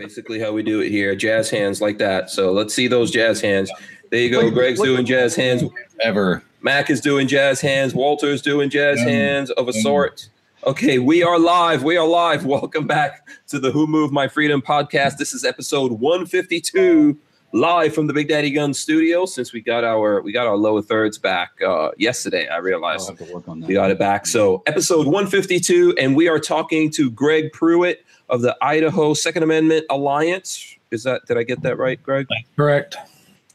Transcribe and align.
basically 0.00 0.40
how 0.40 0.50
we 0.50 0.62
do 0.62 0.80
it 0.80 0.88
here. 0.88 1.14
Jazz 1.14 1.50
hands 1.50 1.82
like 1.82 1.98
that. 1.98 2.30
So 2.30 2.52
let's 2.52 2.72
see 2.72 2.88
those 2.88 3.10
jazz 3.10 3.38
hands. 3.38 3.70
There 4.08 4.18
you 4.18 4.30
go. 4.30 4.50
Greg's 4.50 4.80
doing 4.80 5.04
jazz 5.04 5.36
hands. 5.36 5.62
Ever. 6.02 6.42
Mac 6.62 6.88
is 6.88 7.02
doing 7.02 7.28
jazz 7.28 7.60
hands. 7.60 7.94
Walter's 7.94 8.40
doing 8.40 8.70
jazz 8.70 8.98
hands 8.98 9.50
of 9.50 9.68
a 9.68 9.74
sort. 9.74 10.30
Okay, 10.66 10.98
we 10.98 11.22
are 11.22 11.38
live. 11.38 11.82
We 11.82 11.98
are 11.98 12.06
live. 12.06 12.46
Welcome 12.46 12.86
back 12.86 13.28
to 13.48 13.58
the 13.58 13.70
Who 13.72 13.86
Moved 13.86 14.10
My 14.10 14.26
Freedom 14.26 14.62
podcast. 14.62 15.18
This 15.18 15.34
is 15.34 15.44
episode 15.44 15.92
152, 15.92 17.18
live 17.52 17.94
from 17.94 18.06
the 18.06 18.14
Big 18.14 18.28
Daddy 18.28 18.50
Gun 18.50 18.72
studio. 18.72 19.26
Since 19.26 19.52
we 19.52 19.60
got 19.60 19.84
our 19.84 20.22
we 20.22 20.32
got 20.32 20.46
our 20.46 20.56
lower 20.56 20.80
thirds 20.80 21.18
back 21.18 21.50
uh, 21.66 21.90
yesterday, 21.98 22.48
I 22.48 22.56
realized 22.56 23.06
have 23.06 23.18
to 23.18 23.34
work 23.34 23.46
on 23.48 23.60
that. 23.60 23.66
we 23.66 23.74
got 23.74 23.90
it 23.90 23.98
back. 23.98 24.26
So 24.26 24.62
episode 24.66 25.04
152, 25.04 25.96
and 25.98 26.16
we 26.16 26.26
are 26.26 26.38
talking 26.38 26.90
to 26.92 27.10
Greg 27.10 27.52
Pruett 27.52 27.96
of 28.30 28.42
the 28.42 28.56
Idaho 28.62 29.14
Second 29.14 29.42
Amendment 29.42 29.86
Alliance. 29.90 30.76
Is 30.90 31.04
that 31.04 31.26
did 31.26 31.36
I 31.36 31.42
get 31.42 31.62
that 31.62 31.76
right, 31.76 32.02
Greg? 32.02 32.26
Correct. 32.56 32.96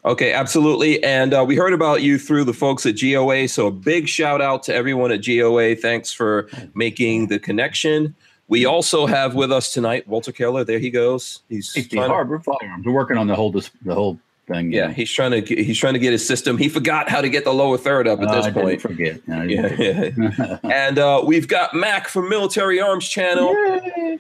Okay, 0.06 0.34
absolutely. 0.34 1.04
And 1.04 1.34
uh, 1.34 1.44
we 1.48 1.56
heard 1.56 1.74
about 1.74 2.04
you 2.04 2.20
through 2.20 2.44
the 2.44 2.54
folks 2.54 2.86
at 2.86 3.00
GOA. 3.00 3.48
So 3.48 3.68
a 3.68 3.72
big 3.72 4.08
shout 4.08 4.40
out 4.40 4.62
to 4.64 4.76
everyone 4.76 5.12
at 5.12 5.26
GOA. 5.26 5.76
Thanks 5.76 6.12
for 6.12 6.48
making 6.76 7.28
the 7.28 7.40
connection. 7.40 8.14
We 8.48 8.66
also 8.66 9.08
have 9.08 9.34
with 9.34 9.52
us 9.52 9.74
tonight 9.74 10.08
Walter 10.08 10.32
Keller. 10.32 10.64
There 10.64 10.78
he 10.78 10.92
goes. 10.92 11.42
He's 11.50 11.70
Safety 11.70 11.98
Harbor 11.98 12.38
Firearms. 12.38 12.86
We're 12.86 12.94
working 12.94 13.18
on 13.18 13.26
the 13.26 13.36
whole 13.36 13.52
the 13.52 13.70
whole 13.88 14.20
thing. 14.48 14.72
yeah, 14.72 14.92
he's 14.92 15.12
trying 15.12 15.32
to 15.32 15.42
get, 15.42 15.58
he's 15.60 15.78
trying 15.78 15.94
to 15.94 16.00
get 16.00 16.12
his 16.12 16.26
system. 16.26 16.58
He 16.58 16.70
forgot 16.70 17.10
how 17.10 17.22
to 17.22 17.30
get 17.30 17.44
the 17.46 17.54
lower 17.54 17.78
third 17.78 18.08
up 18.08 18.20
at 18.22 18.28
Uh, 18.28 18.36
this 18.36 18.46
I 18.46 18.50
didn't 18.52 18.64
point. 18.64 18.82
forget. 18.82 19.28
No, 19.28 19.42
I 19.42 19.44
Yeah, 19.46 19.62
didn't 19.70 20.18
yeah. 20.38 20.58
and 20.64 21.00
uh, 21.00 21.24
we've 21.26 21.48
got 21.48 21.74
Mac 21.74 22.08
from 22.08 22.30
Military 22.30 22.80
Arms 22.80 23.08
Channel 23.10 23.54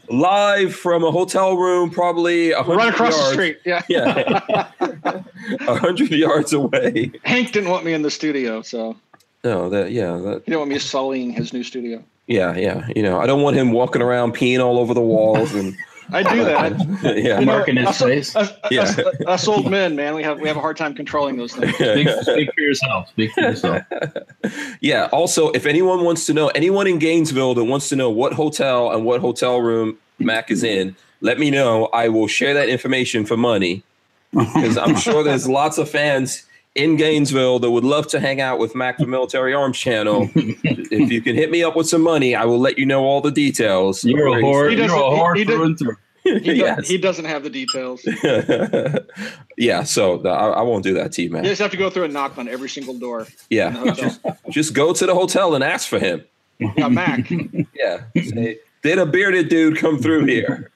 live 0.10 0.76
from 0.76 1.04
a 1.04 1.12
hotel 1.12 1.58
room, 1.58 1.90
probably 1.90 2.52
a 2.52 2.62
hundred 2.64 2.78
Right 2.78 2.90
across 2.94 3.14
yards. 3.16 3.28
the 3.28 3.34
street. 3.34 3.58
Yeah. 3.66 3.82
Yeah, 3.90 4.68
a 5.68 5.76
hundred 5.76 6.12
yards 6.12 6.54
away. 6.54 7.12
Hank 7.24 7.52
didn't 7.52 7.70
want 7.70 7.86
me 7.86 7.94
in 7.94 8.02
the 8.02 8.12
studio, 8.12 8.62
so 8.62 8.96
No, 9.44 9.70
that 9.70 9.92
yeah, 9.92 10.18
that 10.18 10.42
he 10.46 10.52
didn't 10.52 10.60
want 10.60 10.70
me 10.72 10.80
sullying 10.80 11.32
his 11.32 11.54
new 11.54 11.64
studio. 11.64 12.04
yeah, 12.28 12.56
yeah. 12.56 12.88
You 12.96 13.04
know, 13.04 13.20
I 13.20 13.26
don't 13.28 13.42
want 13.44 13.56
him 13.58 13.72
walking 13.72 14.02
around 14.02 14.34
peeing 14.36 14.64
all 14.64 14.80
over 14.80 14.94
the 14.94 15.02
walls 15.02 15.54
and 15.54 15.76
I 16.12 16.24
do 16.24 16.44
that. 16.46 16.78
yeah. 17.18 17.40
You 17.40 17.46
know, 17.46 17.54
Marking 17.54 17.78
his 17.78 17.88
us, 17.88 18.00
face. 18.00 18.36
us, 18.36 18.52
Yeah. 18.70 18.82
us, 18.84 19.00
us 19.28 19.48
old 19.48 19.70
men, 19.70 19.96
man, 19.96 20.16
we 20.16 20.24
have 20.24 20.40
we 20.40 20.48
have 20.48 20.58
a 20.58 20.62
hard 20.62 20.78
time 20.78 20.94
controlling 20.94 21.38
those 21.38 21.54
things. 21.54 21.76
Speak, 21.76 22.08
speak 22.22 22.54
for 22.54 22.62
yourself. 22.62 23.10
Speak 23.10 23.32
for 23.34 23.42
yourself. 23.42 23.84
yeah. 24.82 25.06
Also, 25.12 25.50
if 25.52 25.66
anyone 25.66 26.04
wants 26.04 26.26
to 26.28 26.34
know, 26.34 26.50
anyone 26.50 26.88
in 26.88 27.00
Gainesville 27.00 27.56
that 27.56 27.64
wants 27.64 27.90
to 27.90 27.96
know 27.96 28.10
what 28.10 28.34
hotel 28.34 28.92
and 28.92 29.06
what 29.06 29.22
hotel 29.22 29.60
room 29.62 29.98
Mac 30.20 30.52
is 30.52 30.64
in, 30.64 30.96
let 31.22 31.40
me 31.40 31.50
know. 31.50 31.86
I 31.88 32.10
will 32.10 32.28
share 32.28 32.54
that 32.54 32.70
information 32.70 33.26
for 33.26 33.38
money 33.38 33.84
because 34.32 34.78
I'm 34.78 34.96
sure 34.96 35.24
there's 35.24 35.48
lots 35.48 35.78
of 35.78 35.90
fans 35.90 36.46
in 36.76 36.98
Gainesville 36.98 37.60
that 37.60 37.72
would 37.72 37.84
love 37.86 38.08
to 38.08 38.20
hang 38.20 38.42
out 38.42 38.60
with 38.60 38.76
Mac 38.76 38.98
from 39.00 39.10
Military 39.10 39.54
Arms 39.54 39.78
Channel. 39.78 40.30
if 40.36 41.10
you 41.12 41.22
can 41.22 41.36
hit 41.36 41.50
me 41.50 41.64
up 41.64 41.76
with 41.76 41.88
some 41.88 42.02
money, 42.02 42.36
I 42.36 42.46
will 42.46 42.60
let 42.60 42.78
you 42.78 42.86
know 42.86 43.04
all 43.06 43.22
the 43.22 43.32
details. 43.32 44.04
You're 44.04 44.28
a 44.28 44.32
Where 44.32 44.42
whore. 44.44 44.70
He 44.70 44.76
You're 44.76 44.86
a 44.86 44.88
doesn't- 44.90 44.98
he- 44.98 45.20
whore 45.20 45.38
he 45.38 45.46
through 45.46 45.64
and 45.64 45.80
through. 45.80 45.96
He, 46.26 46.40
does, 46.40 46.58
Yes. 46.58 46.88
he 46.88 46.98
doesn't 46.98 47.26
have 47.26 47.44
the 47.44 47.52
details. 47.52 48.04
You 48.04 48.16
yeah, 49.58 49.84
so 49.84 50.26
I, 50.26 50.48
I 50.54 50.62
won't 50.64 50.84
do 50.84 50.96
that 50.96 51.12
to 51.14 51.22
you, 51.22 51.30
man. 51.30 51.44
You 51.44 51.52
just 51.52 51.62
have 51.62 51.70
to 51.70 51.78
go 51.78 51.92
through 51.92 52.06
and 52.06 52.14
knock 52.14 52.40
on 52.40 52.48
every 52.48 52.68
single 52.68 52.98
door 52.98 53.28
Yeah, 53.52 53.70
hotel. 53.70 54.18
just 54.50 54.74
go 54.74 54.92
to 54.92 55.06
the 55.06 55.14
hotel 55.14 55.54
and 55.54 55.64
ask 55.64 55.88
for 55.88 56.00
him. 56.00 56.24
Yeah, 56.60 56.88
Mac. 56.88 57.30
Yeah, 57.76 58.06
say, 58.16 58.58
did 58.82 58.98
a 58.98 59.06
bearded 59.06 59.50
dude 59.50 59.78
come 59.78 60.00
through 60.00 60.26
here? 60.26 60.72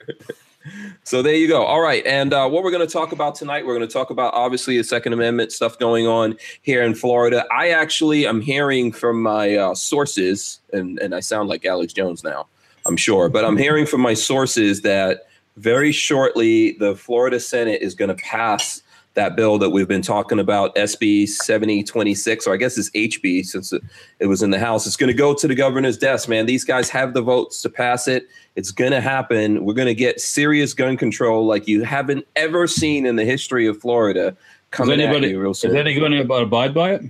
So 1.04 1.22
there 1.22 1.36
you 1.36 1.48
go. 1.48 1.64
All 1.64 1.82
right, 1.82 2.06
and 2.06 2.34
uh, 2.34 2.48
what 2.48 2.64
we're 2.64 2.72
going 2.72 2.86
to 2.86 2.92
talk 2.92 3.12
about 3.12 3.36
tonight, 3.36 3.66
we're 3.66 3.76
going 3.76 3.88
to 3.88 3.94
talk 3.94 4.10
about 4.10 4.34
obviously 4.34 4.78
the 4.78 4.84
Second 4.84 5.14
Amendment 5.14 5.52
stuff 5.52 5.78
going 5.80 6.08
on 6.08 6.38
here 6.62 6.84
in 6.84 6.96
Florida. 6.96 7.46
I 7.52 7.70
actually 7.70 8.26
am 8.26 8.42
hearing 8.42 8.92
from 8.92 9.22
my 9.22 9.56
uh, 9.56 9.76
sources, 9.76 10.60
and 10.74 11.00
and 11.00 11.14
I 11.16 11.20
sound 11.20 11.50
like 11.50 11.66
Alex 11.66 11.94
Jones 11.94 12.24
now, 12.24 12.48
I'm 12.86 12.98
sure, 12.98 13.30
but 13.30 13.46
I'm 13.46 13.58
hearing 13.58 13.86
from 13.86 14.02
my 14.02 14.14
sources 14.14 14.82
that 14.82 15.28
very 15.58 15.92
shortly 15.92 16.74
the 16.74 16.96
Florida 16.96 17.40
Senate 17.40 17.82
is 17.82 17.94
going 17.94 18.10
to 18.10 18.24
pass 18.24 18.82
that 19.20 19.36
bill 19.36 19.58
that 19.58 19.72
we've 19.72 19.88
been 19.88 20.02
talking 20.02 20.40
about, 20.40 20.74
SB 20.76 21.28
7026, 21.28 22.48
or 22.48 22.54
I 22.54 22.58
guess 22.58 22.78
it's 22.78 22.90
HB 22.92 23.46
since 23.46 23.74
it, 23.74 23.84
it 24.20 24.28
was 24.28 24.42
in 24.42 24.52
the 24.52 24.60
House. 24.60 24.88
It's 24.88 24.96
going 24.96 25.10
to 25.12 25.18
go 25.18 25.34
to 25.34 25.46
the 25.46 25.56
governor's 25.56 25.98
desk, 25.98 26.30
man. 26.30 26.46
These 26.46 26.64
guys 26.64 26.90
have 26.90 27.14
the 27.14 27.22
votes 27.22 27.62
to 27.64 27.70
pass 27.70 28.08
it. 28.08 28.30
It's 28.56 28.72
going 28.72 28.92
to 28.92 29.02
happen. 29.02 29.66
We're 29.66 29.74
going 29.74 29.90
to 29.90 29.94
get 29.94 30.22
serious 30.22 30.74
gun 30.74 30.96
control 30.96 31.46
like 31.46 31.68
you 31.68 31.84
haven't 31.84 32.26
ever 32.38 32.66
seen 32.66 33.06
in 33.06 33.18
the 33.18 33.26
history 33.26 33.68
of 33.68 33.78
Florida 33.78 34.28
Is 34.30 34.36
coming 34.72 35.02
anybody, 35.02 35.26
at 35.26 35.32
you 35.32 35.42
real 35.42 35.52
is 35.52 35.66
anybody 35.66 36.00
going 36.00 36.14
to 36.14 36.44
abide 36.44 36.74
by 36.74 36.94
it? 36.94 37.04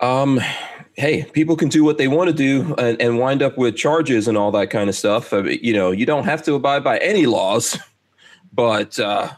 Um, 0.00 0.40
hey, 0.94 1.24
people 1.32 1.56
can 1.56 1.68
do 1.68 1.84
what 1.84 1.96
they 1.96 2.08
want 2.08 2.28
to 2.28 2.34
do 2.34 2.74
and, 2.76 3.00
and 3.00 3.20
wind 3.20 3.40
up 3.40 3.56
with 3.56 3.76
charges 3.76 4.26
and 4.26 4.36
all 4.36 4.50
that 4.50 4.70
kind 4.70 4.88
of 4.88 4.96
stuff. 4.96 5.32
I 5.32 5.42
mean, 5.42 5.60
you 5.62 5.72
know, 5.72 5.92
you 5.92 6.06
don't 6.06 6.24
have 6.24 6.42
to 6.42 6.54
abide 6.54 6.82
by 6.82 6.98
any 6.98 7.26
laws, 7.26 7.78
but 8.52 8.98
uh, 8.98 9.30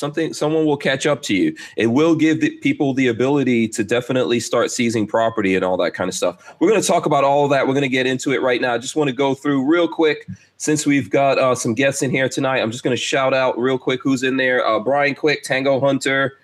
something 0.00 0.32
someone 0.32 0.64
will 0.64 0.76
catch 0.76 1.06
up 1.06 1.22
to 1.22 1.34
you. 1.34 1.54
It 1.76 1.88
will 1.88 2.16
give 2.16 2.40
the 2.40 2.50
people 2.58 2.94
the 2.94 3.06
ability 3.06 3.68
to 3.68 3.84
definitely 3.84 4.40
start 4.40 4.72
seizing 4.72 5.06
property 5.06 5.54
and 5.54 5.64
all 5.64 5.76
that 5.76 5.92
kind 5.92 6.08
of 6.08 6.14
stuff. 6.14 6.56
We're 6.58 6.68
going 6.68 6.80
to 6.80 6.86
talk 6.86 7.06
about 7.06 7.22
all 7.22 7.46
that. 7.48 7.66
We're 7.68 7.74
going 7.74 7.82
to 7.82 7.88
get 7.88 8.06
into 8.06 8.32
it 8.32 8.42
right 8.42 8.60
now. 8.60 8.74
I 8.74 8.78
just 8.78 8.96
want 8.96 9.08
to 9.08 9.14
go 9.14 9.34
through 9.34 9.64
real 9.64 9.86
quick 9.86 10.26
since 10.56 10.84
we've 10.84 11.10
got 11.10 11.38
uh, 11.38 11.54
some 11.54 11.74
guests 11.74 12.02
in 12.02 12.10
here 12.10 12.28
tonight. 12.28 12.60
I'm 12.60 12.72
just 12.72 12.82
going 12.82 12.96
to 12.96 13.00
shout 13.00 13.32
out 13.32 13.58
real 13.58 13.78
quick 13.78 14.00
who's 14.02 14.22
in 14.22 14.36
there. 14.36 14.66
Uh, 14.66 14.80
Brian 14.80 15.14
Quick, 15.14 15.42
Tango 15.42 15.78
Hunter. 15.78 16.38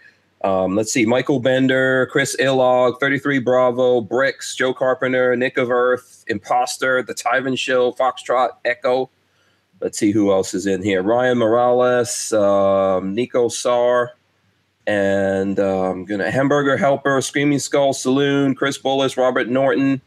Um, 0.44 0.76
let's 0.76 0.92
see, 0.92 1.06
Michael 1.06 1.40
Bender, 1.40 2.06
Chris 2.12 2.36
Illog, 2.38 3.00
33 3.00 3.40
Bravo, 3.40 4.00
Bricks, 4.00 4.54
Joe 4.54 4.72
Carpenter, 4.72 5.34
Nick 5.34 5.56
of 5.56 5.70
Earth, 5.70 6.24
Imposter, 6.28 7.02
The 7.02 7.14
Tyven 7.14 7.58
Show, 7.58 7.92
Foxtrot, 7.92 8.50
Echo. 8.64 9.10
Let's 9.80 9.98
see 9.98 10.10
who 10.10 10.32
else 10.32 10.54
is 10.54 10.66
in 10.66 10.82
here. 10.82 11.02
Ryan 11.02 11.38
Morales, 11.38 12.32
um, 12.32 13.14
Nico 13.14 13.48
Sar, 13.48 14.12
and 14.86 15.58
um, 15.60 16.04
gonna 16.04 16.30
Hamburger 16.30 16.76
Helper, 16.76 17.20
Screaming 17.20 17.58
Skull 17.58 17.92
Saloon, 17.92 18.54
Chris 18.54 18.78
Bullis, 18.78 19.16
Robert 19.16 19.48
Norton, 19.48 20.00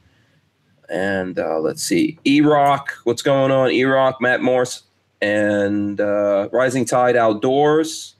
and 0.89 1.37
uh, 1.37 1.59
let's 1.59 1.83
see, 1.83 2.17
E 2.25 2.41
Rock. 2.41 2.93
What's 3.03 3.21
going 3.21 3.51
on? 3.51 3.71
E 3.71 3.83
Rock, 3.83 4.19
Matt 4.21 4.41
Morse, 4.41 4.83
and 5.21 6.01
uh, 6.01 6.49
Rising 6.51 6.85
Tide 6.85 7.15
Outdoors. 7.15 8.15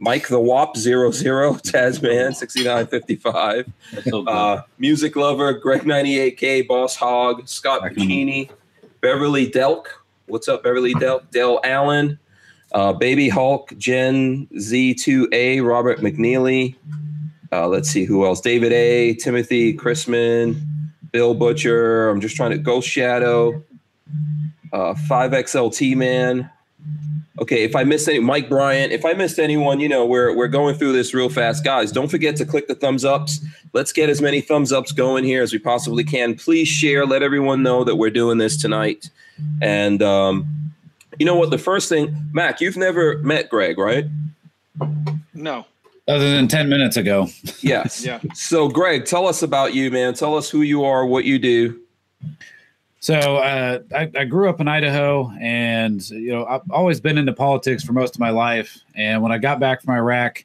Mike 0.00 0.28
the 0.28 0.38
Wop 0.38 0.76
00, 0.76 1.54
Tasman 1.64 2.32
6955, 2.32 3.68
so 4.04 4.24
uh, 4.28 4.62
Music 4.78 5.16
Lover, 5.16 5.52
Greg 5.54 5.82
98K, 5.82 6.68
Boss 6.68 6.94
Hog, 6.94 7.48
Scott 7.48 7.82
Puccini, 7.82 8.48
Beverly 9.00 9.50
Delk. 9.50 9.86
What's 10.28 10.46
up, 10.46 10.62
Beverly 10.62 10.92
Delk? 10.92 11.30
Dale 11.30 11.58
Allen, 11.64 12.18
uh, 12.72 12.92
Baby 12.92 13.30
Hulk, 13.30 13.72
Jen 13.78 14.46
Z2A, 14.52 15.66
Robert 15.66 16.00
McNeely. 16.00 16.76
Uh, 17.50 17.66
let's 17.66 17.88
see 17.88 18.04
who 18.04 18.26
else. 18.26 18.42
David 18.42 18.70
A, 18.70 19.14
Timothy 19.14 19.74
Chrisman, 19.74 20.60
Bill 21.12 21.34
Butcher. 21.34 22.10
I'm 22.10 22.20
just 22.20 22.36
trying 22.36 22.50
to 22.50 22.58
Ghost 22.58 22.86
Shadow, 22.86 23.64
uh, 24.74 24.92
5XLT 25.08 25.96
Man. 25.96 26.50
Okay, 27.40 27.62
if 27.62 27.76
I 27.76 27.84
miss 27.84 28.08
any, 28.08 28.18
Mike 28.18 28.48
Bryant, 28.48 28.92
if 28.92 29.04
I 29.04 29.12
missed 29.12 29.38
anyone, 29.38 29.78
you 29.78 29.88
know, 29.88 30.04
we're 30.04 30.34
we're 30.36 30.48
going 30.48 30.74
through 30.74 30.92
this 30.92 31.14
real 31.14 31.28
fast, 31.28 31.64
guys. 31.64 31.92
Don't 31.92 32.08
forget 32.08 32.36
to 32.36 32.44
click 32.44 32.66
the 32.66 32.74
thumbs 32.74 33.04
ups. 33.04 33.40
Let's 33.72 33.92
get 33.92 34.08
as 34.10 34.20
many 34.20 34.40
thumbs 34.40 34.72
ups 34.72 34.92
going 34.92 35.24
here 35.24 35.42
as 35.42 35.52
we 35.52 35.58
possibly 35.58 36.04
can. 36.04 36.34
Please 36.34 36.68
share. 36.68 37.06
Let 37.06 37.22
everyone 37.22 37.62
know 37.62 37.84
that 37.84 37.96
we're 37.96 38.10
doing 38.10 38.38
this 38.38 38.60
tonight. 38.60 39.10
And 39.62 40.02
um, 40.02 40.46
you 41.18 41.26
know 41.26 41.36
what? 41.36 41.50
The 41.50 41.58
first 41.58 41.88
thing, 41.88 42.30
Mac, 42.32 42.60
you've 42.60 42.76
never 42.76 43.18
met 43.18 43.48
Greg, 43.48 43.78
right? 43.78 44.06
No. 45.34 45.66
Other 46.06 46.30
than 46.30 46.48
10 46.48 46.68
minutes 46.68 46.96
ago. 46.96 47.28
Yes. 47.60 48.04
Yeah. 48.04 48.20
So, 48.34 48.68
Greg, 48.68 49.04
tell 49.04 49.26
us 49.26 49.42
about 49.42 49.74
you, 49.74 49.90
man. 49.90 50.14
Tell 50.14 50.36
us 50.36 50.48
who 50.48 50.62
you 50.62 50.84
are, 50.84 51.04
what 51.04 51.24
you 51.24 51.38
do. 51.38 51.80
So 53.00 53.14
uh, 53.14 53.78
I, 53.94 54.10
I 54.16 54.24
grew 54.24 54.48
up 54.48 54.60
in 54.60 54.66
Idaho, 54.66 55.30
and 55.40 56.08
you 56.10 56.32
know 56.32 56.44
I've 56.46 56.68
always 56.70 57.00
been 57.00 57.16
into 57.16 57.32
politics 57.32 57.84
for 57.84 57.92
most 57.92 58.14
of 58.14 58.20
my 58.20 58.30
life. 58.30 58.78
And 58.94 59.22
when 59.22 59.30
I 59.30 59.38
got 59.38 59.60
back 59.60 59.82
from 59.82 59.94
Iraq, 59.94 60.44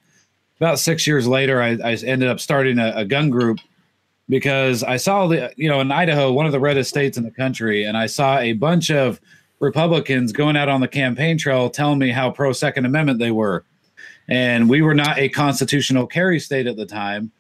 about 0.58 0.78
six 0.78 1.08
years 1.08 1.28
later, 1.28 1.62
I, 1.62 1.78
I 1.84 1.96
ended 1.96 2.30
up 2.30 2.40
starting 2.40 2.78
a, 2.78 2.94
a 2.96 3.06
gun 3.06 3.30
group 3.30 3.60
because 4.30 4.84
I 4.84 4.98
saw 4.98 5.28
the 5.28 5.52
you 5.58 5.68
know 5.68 5.80
in 5.80 5.92
Idaho, 5.92 6.32
one 6.32 6.46
of 6.46 6.52
the 6.52 6.60
reddest 6.60 6.90
states 6.90 7.18
in 7.18 7.24
the 7.24 7.32
country, 7.32 7.86
and 7.86 7.98
I 7.98 8.06
saw 8.06 8.38
a 8.38 8.54
bunch 8.54 8.92
of 8.92 9.20
Republicans 9.60 10.32
going 10.32 10.56
out 10.56 10.70
on 10.70 10.80
the 10.80 10.88
campaign 10.88 11.40
trail 11.40 11.70
telling 11.70 11.98
me 11.98 12.12
how 12.12 12.30
pro 12.30 12.54
Second 12.54 12.86
Amendment 12.86 13.18
they 13.18 13.32
were, 13.32 13.66
and 14.30 14.70
we 14.70 14.84
were 14.84 14.94
not 14.94 15.18
a 15.18 15.28
constitutional 15.28 16.06
carry 16.06 16.40
state 16.40 16.68
at 16.68 16.76
the 16.76 16.86
time. 16.86 17.32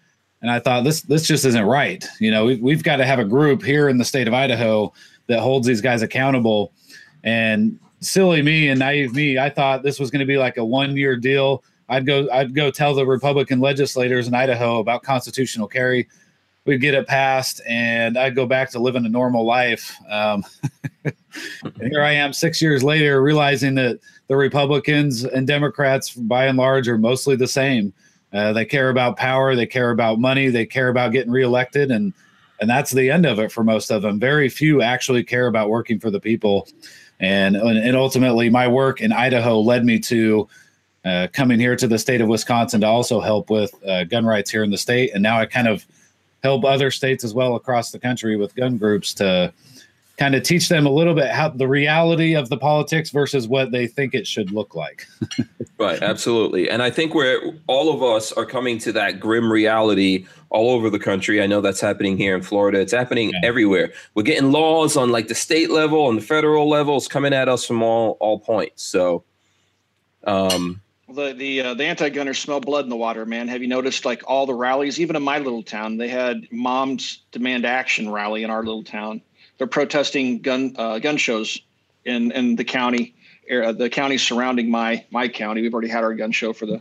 And 0.43 0.51
I 0.51 0.59
thought 0.59 0.83
this 0.83 1.01
this 1.03 1.25
just 1.25 1.45
isn't 1.45 1.65
right. 1.65 2.05
You 2.19 2.29
know, 2.29 2.45
we, 2.45 2.57
we've 2.57 2.83
got 2.83 2.97
to 2.97 3.05
have 3.05 3.17
a 3.17 3.23
group 3.25 3.63
here 3.63 3.87
in 3.87 3.97
the 3.97 4.03
state 4.03 4.27
of 4.27 4.33
Idaho 4.33 4.93
that 5.27 5.39
holds 5.39 5.65
these 5.65 5.79
guys 5.79 6.01
accountable. 6.01 6.73
And 7.23 7.79
silly 8.01 8.41
me 8.41 8.67
and 8.67 8.77
naive 8.77 9.15
me, 9.15 9.39
I 9.39 9.49
thought 9.49 9.83
this 9.83 10.01
was 10.01 10.11
going 10.11 10.19
to 10.19 10.25
be 10.25 10.37
like 10.37 10.57
a 10.57 10.65
one 10.65 10.97
year 10.97 11.15
deal. 11.15 11.63
I'd 11.87 12.05
go, 12.05 12.27
I'd 12.29 12.53
go 12.53 12.71
tell 12.71 12.93
the 12.93 13.05
Republican 13.05 13.61
legislators 13.61 14.27
in 14.27 14.33
Idaho 14.33 14.79
about 14.79 15.03
constitutional 15.03 15.67
carry. 15.67 16.09
We'd 16.65 16.81
get 16.81 16.93
it 16.93 17.07
passed, 17.07 17.61
and 17.67 18.17
I'd 18.17 18.35
go 18.35 18.45
back 18.45 18.69
to 18.71 18.79
living 18.79 19.05
a 19.05 19.09
normal 19.09 19.45
life. 19.45 19.95
Um, 20.09 20.43
and 21.03 21.91
here 21.91 22.01
I 22.01 22.11
am, 22.11 22.31
six 22.31 22.61
years 22.61 22.83
later, 22.83 23.21
realizing 23.21 23.75
that 23.75 23.99
the 24.27 24.37
Republicans 24.37 25.25
and 25.25 25.45
Democrats, 25.45 26.13
by 26.13 26.45
and 26.47 26.57
large, 26.57 26.87
are 26.87 26.97
mostly 26.97 27.35
the 27.35 27.47
same. 27.47 27.93
Uh, 28.33 28.51
they 28.51 28.65
care 28.65 28.89
about 28.89 29.15
power, 29.17 29.55
they 29.55 29.65
care 29.65 29.91
about 29.91 30.19
money, 30.19 30.49
they 30.49 30.65
care 30.65 30.89
about 30.89 31.11
getting 31.11 31.31
reelected, 31.31 31.91
and 31.91 32.13
and 32.59 32.69
that's 32.69 32.91
the 32.91 33.09
end 33.09 33.25
of 33.25 33.39
it 33.39 33.51
for 33.51 33.63
most 33.63 33.91
of 33.91 34.01
them. 34.01 34.19
Very 34.19 34.47
few 34.49 34.81
actually 34.81 35.23
care 35.23 35.47
about 35.47 35.69
working 35.69 35.99
for 35.99 36.09
the 36.09 36.19
people, 36.19 36.67
and 37.19 37.55
and 37.55 37.95
ultimately, 37.95 38.49
my 38.49 38.67
work 38.67 39.01
in 39.01 39.11
Idaho 39.11 39.59
led 39.59 39.85
me 39.85 39.99
to 39.99 40.47
uh, 41.05 41.27
coming 41.33 41.59
here 41.59 41.75
to 41.75 41.87
the 41.87 41.99
state 41.99 42.21
of 42.21 42.27
Wisconsin 42.27 42.81
to 42.81 42.87
also 42.87 43.19
help 43.19 43.49
with 43.49 43.73
uh, 43.87 44.05
gun 44.05 44.25
rights 44.25 44.49
here 44.49 44.63
in 44.63 44.71
the 44.71 44.77
state, 44.77 45.11
and 45.13 45.21
now 45.21 45.39
I 45.39 45.45
kind 45.45 45.67
of 45.67 45.85
help 46.41 46.65
other 46.65 46.91
states 46.91 47.23
as 47.23 47.33
well 47.33 47.55
across 47.55 47.91
the 47.91 47.99
country 47.99 48.35
with 48.35 48.55
gun 48.55 48.77
groups 48.77 49.13
to 49.15 49.53
kind 50.17 50.35
of 50.35 50.43
teach 50.43 50.69
them 50.69 50.85
a 50.85 50.91
little 50.91 51.15
bit 51.15 51.31
how 51.31 51.49
the 51.49 51.67
reality 51.67 52.35
of 52.35 52.49
the 52.49 52.57
politics 52.57 53.09
versus 53.09 53.47
what 53.47 53.71
they 53.71 53.87
think 53.87 54.13
it 54.13 54.27
should 54.27 54.51
look 54.51 54.75
like. 54.75 55.07
right, 55.79 56.01
absolutely. 56.01 56.69
And 56.69 56.83
I 56.83 56.91
think 56.91 57.15
where 57.15 57.41
all 57.67 57.93
of 57.93 58.03
us 58.03 58.31
are 58.31 58.45
coming 58.45 58.77
to 58.79 58.91
that 58.91 59.19
grim 59.19 59.51
reality 59.51 60.27
all 60.49 60.69
over 60.69 60.91
the 60.91 60.99
country. 60.99 61.41
I 61.41 61.47
know 61.47 61.61
that's 61.61 61.81
happening 61.81 62.15
here 62.15 62.35
in 62.35 62.43
Florida. 62.43 62.79
It's 62.79 62.93
happening 62.93 63.31
yeah. 63.31 63.39
everywhere. 63.43 63.91
We're 64.13 64.23
getting 64.23 64.51
laws 64.51 64.95
on 64.95 65.09
like 65.09 65.29
the 65.29 65.35
state 65.35 65.71
level 65.71 66.07
and 66.09 66.17
the 66.19 66.25
federal 66.25 66.69
levels 66.69 67.07
coming 67.07 67.33
at 67.33 67.49
us 67.49 67.65
from 67.65 67.81
all 67.81 68.17
all 68.19 68.39
points. 68.39 68.83
So 68.83 69.23
um 70.25 70.79
the 71.09 71.33
the 71.33 71.61
uh, 71.61 71.73
the 71.73 71.85
anti-gunners 71.85 72.37
smell 72.37 72.59
blood 72.59 72.85
in 72.85 72.89
the 72.89 72.95
water, 72.95 73.25
man. 73.25 73.47
Have 73.47 73.61
you 73.61 73.67
noticed 73.67 74.05
like 74.05 74.23
all 74.27 74.45
the 74.45 74.53
rallies, 74.53 74.99
even 74.99 75.15
in 75.15 75.23
my 75.23 75.39
little 75.39 75.63
town, 75.63 75.97
they 75.97 76.07
had 76.07 76.47
moms 76.51 77.23
demand 77.31 77.65
action 77.65 78.09
rally 78.09 78.43
in 78.43 78.49
our 78.49 78.63
little 78.63 78.83
town 78.83 79.21
they're 79.63 79.67
protesting 79.69 80.39
gun 80.39 80.75
uh, 80.77 80.99
gun 80.99 81.15
shows 81.15 81.61
in 82.03 82.33
in 82.33 82.57
the 82.57 82.65
county, 82.65 83.15
uh, 83.49 83.71
the 83.71 83.89
county 83.89 84.17
surrounding 84.17 84.69
my 84.69 85.05
my 85.09 85.29
county. 85.29 85.61
We've 85.61 85.73
already 85.73 85.87
had 85.87 86.03
our 86.03 86.13
gun 86.13 86.33
show 86.33 86.51
for 86.51 86.65
the 86.65 86.79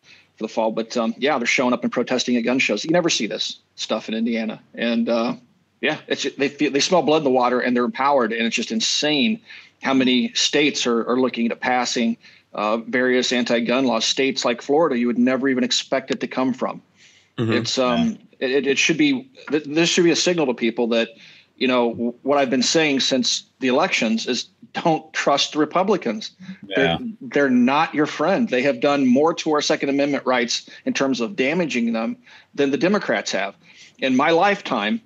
for 0.00 0.44
the 0.44 0.48
fall, 0.48 0.72
but 0.72 0.96
um, 0.96 1.14
yeah, 1.18 1.36
they're 1.36 1.46
showing 1.46 1.74
up 1.74 1.82
and 1.82 1.92
protesting 1.92 2.34
at 2.36 2.44
gun 2.44 2.58
shows. 2.58 2.82
You 2.82 2.92
never 2.92 3.10
see 3.10 3.26
this 3.26 3.60
stuff 3.76 4.08
in 4.08 4.14
Indiana, 4.14 4.58
and 4.72 5.06
uh, 5.06 5.34
yeah, 5.82 5.98
it's 6.06 6.26
they 6.38 6.48
feel, 6.48 6.70
they 6.70 6.80
smell 6.80 7.02
blood 7.02 7.18
in 7.18 7.24
the 7.24 7.30
water 7.30 7.60
and 7.60 7.76
they're 7.76 7.84
empowered, 7.84 8.32
and 8.32 8.46
it's 8.46 8.56
just 8.56 8.72
insane 8.72 9.38
how 9.82 9.92
many 9.92 10.32
states 10.32 10.86
are, 10.86 11.06
are 11.06 11.20
looking 11.20 11.50
at 11.50 11.60
passing 11.60 12.16
uh, 12.54 12.78
various 12.78 13.34
anti-gun 13.34 13.84
laws. 13.84 14.06
States 14.06 14.46
like 14.46 14.62
Florida, 14.62 14.96
you 14.96 15.08
would 15.08 15.18
never 15.18 15.46
even 15.46 15.62
expect 15.62 16.10
it 16.10 16.20
to 16.20 16.26
come 16.26 16.54
from. 16.54 16.80
Mm-hmm. 17.36 17.52
It's 17.52 17.76
um, 17.76 18.18
it, 18.40 18.66
it 18.66 18.78
should 18.78 18.96
be 18.96 19.30
this 19.50 19.90
should 19.90 20.04
be 20.04 20.10
a 20.10 20.16
signal 20.16 20.46
to 20.46 20.54
people 20.54 20.86
that 20.88 21.10
you 21.56 21.68
know 21.68 22.14
what 22.22 22.38
I've 22.38 22.50
been 22.50 22.62
saying 22.62 23.00
since 23.00 23.44
the 23.60 23.68
elections 23.68 24.26
is 24.26 24.48
don't 24.74 25.12
trust 25.12 25.52
the 25.52 25.58
Republicans. 25.58 26.32
Yeah. 26.66 26.98
They're, 26.98 26.98
they're 27.20 27.50
not 27.50 27.94
your 27.94 28.06
friend. 28.06 28.48
They 28.48 28.62
have 28.62 28.80
done 28.80 29.06
more 29.06 29.32
to 29.34 29.52
our 29.52 29.62
Second 29.62 29.88
Amendment 29.88 30.26
rights 30.26 30.68
in 30.84 30.92
terms 30.92 31.20
of 31.20 31.36
damaging 31.36 31.92
them 31.92 32.16
than 32.54 32.70
the 32.70 32.76
Democrats 32.76 33.30
have. 33.32 33.54
In 33.98 34.16
my 34.16 34.30
lifetime, 34.30 35.00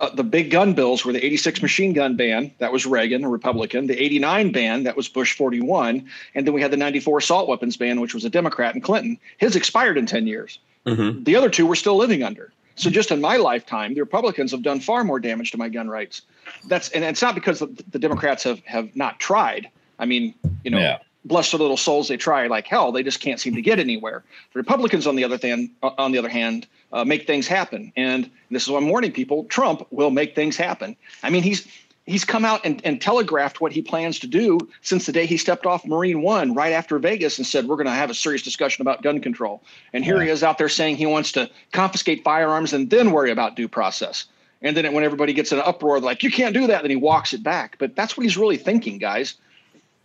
uh, 0.00 0.10
the 0.10 0.24
big 0.24 0.50
gun 0.50 0.74
bills 0.74 1.04
were 1.04 1.12
the 1.12 1.24
86 1.24 1.62
machine 1.62 1.92
gun 1.92 2.16
ban, 2.16 2.52
that 2.58 2.72
was 2.72 2.84
Reagan, 2.84 3.24
a 3.24 3.28
Republican, 3.28 3.86
the 3.86 4.02
89 4.02 4.50
ban, 4.50 4.82
that 4.82 4.96
was 4.96 5.08
Bush 5.08 5.36
41, 5.36 6.04
and 6.34 6.46
then 6.46 6.52
we 6.52 6.60
had 6.60 6.72
the 6.72 6.76
94 6.76 7.18
assault 7.18 7.48
weapons 7.48 7.76
ban, 7.76 8.00
which 8.00 8.12
was 8.12 8.24
a 8.24 8.30
Democrat 8.30 8.74
and 8.74 8.82
Clinton. 8.82 9.18
His 9.38 9.54
expired 9.54 9.96
in 9.96 10.06
10 10.06 10.26
years. 10.26 10.58
Mm-hmm. 10.84 11.22
The 11.22 11.36
other 11.36 11.48
two 11.48 11.64
we're 11.64 11.76
still 11.76 11.96
living 11.96 12.24
under. 12.24 12.52
So 12.76 12.90
just 12.90 13.10
in 13.10 13.20
my 13.20 13.36
lifetime, 13.36 13.94
the 13.94 14.00
Republicans 14.00 14.50
have 14.50 14.62
done 14.62 14.80
far 14.80 15.04
more 15.04 15.20
damage 15.20 15.50
to 15.52 15.58
my 15.58 15.68
gun 15.68 15.88
rights. 15.88 16.22
That's 16.66 16.88
and 16.90 17.04
it's 17.04 17.22
not 17.22 17.34
because 17.34 17.60
the 17.60 17.98
Democrats 17.98 18.42
have 18.44 18.64
have 18.64 18.94
not 18.96 19.20
tried. 19.20 19.70
I 19.98 20.06
mean, 20.06 20.34
you 20.64 20.70
know, 20.70 20.78
yeah. 20.78 20.98
bless 21.24 21.52
their 21.52 21.60
little 21.60 21.76
souls, 21.76 22.08
they 22.08 22.16
try 22.16 22.46
like 22.48 22.66
hell. 22.66 22.90
They 22.90 23.02
just 23.02 23.20
can't 23.20 23.38
seem 23.38 23.54
to 23.54 23.62
get 23.62 23.78
anywhere. 23.78 24.24
The 24.52 24.58
Republicans, 24.58 25.06
on 25.06 25.14
the 25.14 25.24
other 25.24 25.38
hand, 25.38 25.70
on 25.82 26.10
the 26.10 26.18
other 26.18 26.28
hand, 26.28 26.66
uh, 26.92 27.04
make 27.04 27.26
things 27.26 27.46
happen. 27.46 27.92
And 27.96 28.28
this 28.50 28.64
is 28.64 28.70
why 28.70 28.78
I'm 28.78 28.88
warning 28.88 29.12
people: 29.12 29.44
Trump 29.44 29.86
will 29.90 30.10
make 30.10 30.34
things 30.34 30.56
happen. 30.56 30.96
I 31.22 31.30
mean, 31.30 31.42
he's 31.42 31.66
he's 32.06 32.24
come 32.24 32.44
out 32.44 32.60
and, 32.64 32.80
and 32.84 33.00
telegraphed 33.00 33.60
what 33.60 33.72
he 33.72 33.82
plans 33.82 34.18
to 34.20 34.26
do 34.26 34.58
since 34.82 35.06
the 35.06 35.12
day 35.12 35.26
he 35.26 35.36
stepped 35.36 35.66
off 35.66 35.86
Marine 35.86 36.22
One 36.22 36.54
right 36.54 36.72
after 36.72 36.98
Vegas 36.98 37.38
and 37.38 37.46
said, 37.46 37.66
We're 37.66 37.76
going 37.76 37.86
to 37.86 37.92
have 37.92 38.10
a 38.10 38.14
serious 38.14 38.42
discussion 38.42 38.82
about 38.82 39.02
gun 39.02 39.20
control. 39.20 39.62
And 39.92 40.04
here 40.04 40.18
yeah. 40.18 40.24
he 40.24 40.30
is 40.30 40.42
out 40.42 40.58
there 40.58 40.68
saying 40.68 40.96
he 40.96 41.06
wants 41.06 41.32
to 41.32 41.50
confiscate 41.72 42.24
firearms 42.24 42.72
and 42.72 42.90
then 42.90 43.10
worry 43.10 43.30
about 43.30 43.56
due 43.56 43.68
process. 43.68 44.26
And 44.62 44.76
then 44.76 44.92
when 44.94 45.04
everybody 45.04 45.32
gets 45.32 45.52
an 45.52 45.60
uproar, 45.60 46.00
like, 46.00 46.22
You 46.22 46.30
can't 46.30 46.54
do 46.54 46.66
that, 46.66 46.82
then 46.82 46.90
he 46.90 46.96
walks 46.96 47.32
it 47.32 47.42
back. 47.42 47.76
But 47.78 47.96
that's 47.96 48.16
what 48.16 48.24
he's 48.24 48.36
really 48.36 48.56
thinking, 48.56 48.98
guys. 48.98 49.34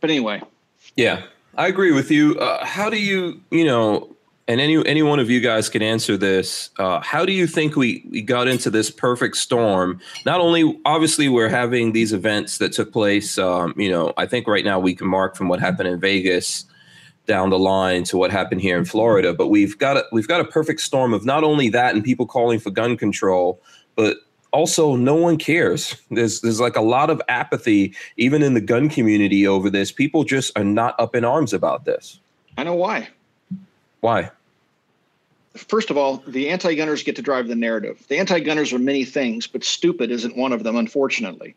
But 0.01 0.10
anyway. 0.10 0.42
Yeah, 0.96 1.24
I 1.56 1.68
agree 1.68 1.92
with 1.92 2.12
you. 2.12 2.38
Uh, 2.40 2.66
how 2.66 2.90
do 2.90 3.00
you, 3.00 3.42
you 3.51 3.66
know, 3.66 4.16
and 4.50 4.60
any 4.60 4.84
any 4.88 5.04
one 5.04 5.19
of 5.19 5.30
you 5.30 5.40
guys 5.40 5.69
can 5.69 5.84
answer 5.84 6.18
this. 6.18 6.72
Uh, 6.80 7.00
how 7.01 7.24
do 7.24 7.31
you 7.31 7.46
think 7.46 7.75
we 7.75 8.04
we 8.10 8.24
got 8.24 8.48
into 8.48 8.72
this 8.72 8.90
perfect 8.90 9.38
storm? 9.38 10.01
Not 10.25 10.42
only 10.42 10.78
obviously 10.86 11.30
we're 11.30 11.50
having 11.50 11.92
these 11.92 12.12
events 12.12 12.57
that 12.57 12.74
took 12.74 12.92
place. 12.92 13.38
Um, 13.38 13.75
you 13.78 13.92
know, 13.92 14.12
I 14.18 14.25
think 14.25 14.48
right 14.48 14.66
now 14.66 14.80
we 14.80 14.96
can 14.96 15.07
mark 15.07 15.36
from 15.36 15.50
what 15.50 15.60
happened 15.60 15.88
in 15.88 16.00
Vegas 16.00 16.66
down 17.28 17.51
the 17.51 17.60
line 17.60 18.04
to 18.06 18.18
what 18.18 18.31
happened 18.31 18.60
here 18.60 18.75
in 18.75 18.86
Florida. 18.86 19.36
But 19.36 19.50
we've 19.50 19.78
got 19.78 19.98
a, 19.98 20.06
we've 20.12 20.28
got 20.28 20.42
a 20.42 20.46
perfect 20.46 20.81
storm 20.81 21.13
of 21.13 21.24
not 21.24 21.44
only 21.44 21.69
that 21.69 21.94
and 21.94 22.04
people 22.04 22.25
calling 22.25 22.60
for 22.60 22.72
gun 22.72 22.98
control, 22.98 23.62
but 23.96 24.18
also 24.51 24.96
no 24.96 25.13
one 25.13 25.38
cares. 25.38 25.96
There's 26.10 26.42
there's 26.42 26.60
like 26.60 26.75
a 26.75 26.81
lot 26.81 27.12
of 27.12 27.22
apathy 27.30 27.94
even 28.18 28.42
in 28.42 28.56
the 28.56 28.62
gun 28.62 28.90
community 28.90 29.46
over 29.46 29.69
this. 29.69 29.92
People 29.92 30.24
just 30.24 30.57
are 30.57 30.63
not 30.63 31.00
up 31.00 31.16
in 31.16 31.24
arms 31.24 31.54
about 31.54 31.86
this. 31.86 32.19
I 32.57 32.63
know 32.63 32.74
why. 32.74 33.10
Why? 34.01 34.31
First 35.60 35.90
of 35.90 35.98
all, 35.98 36.24
the 36.28 36.50
anti 36.50 36.76
gunners 36.76 37.04
get 37.04 37.16
to 37.18 37.22
drive 37.22 37.48
the 37.48 37.56
narrative. 37.56 38.06
The 38.08 38.18
anti 38.18 38.40
gunners 38.40 38.74
are 38.74 38.80
many 38.80 39.06
things, 39.06 39.48
but 39.48 39.64
stupid 39.64 40.12
isn't 40.12 40.38
one 40.38 40.54
of 40.54 40.64
them, 40.64 40.76
unfortunately. 40.76 41.56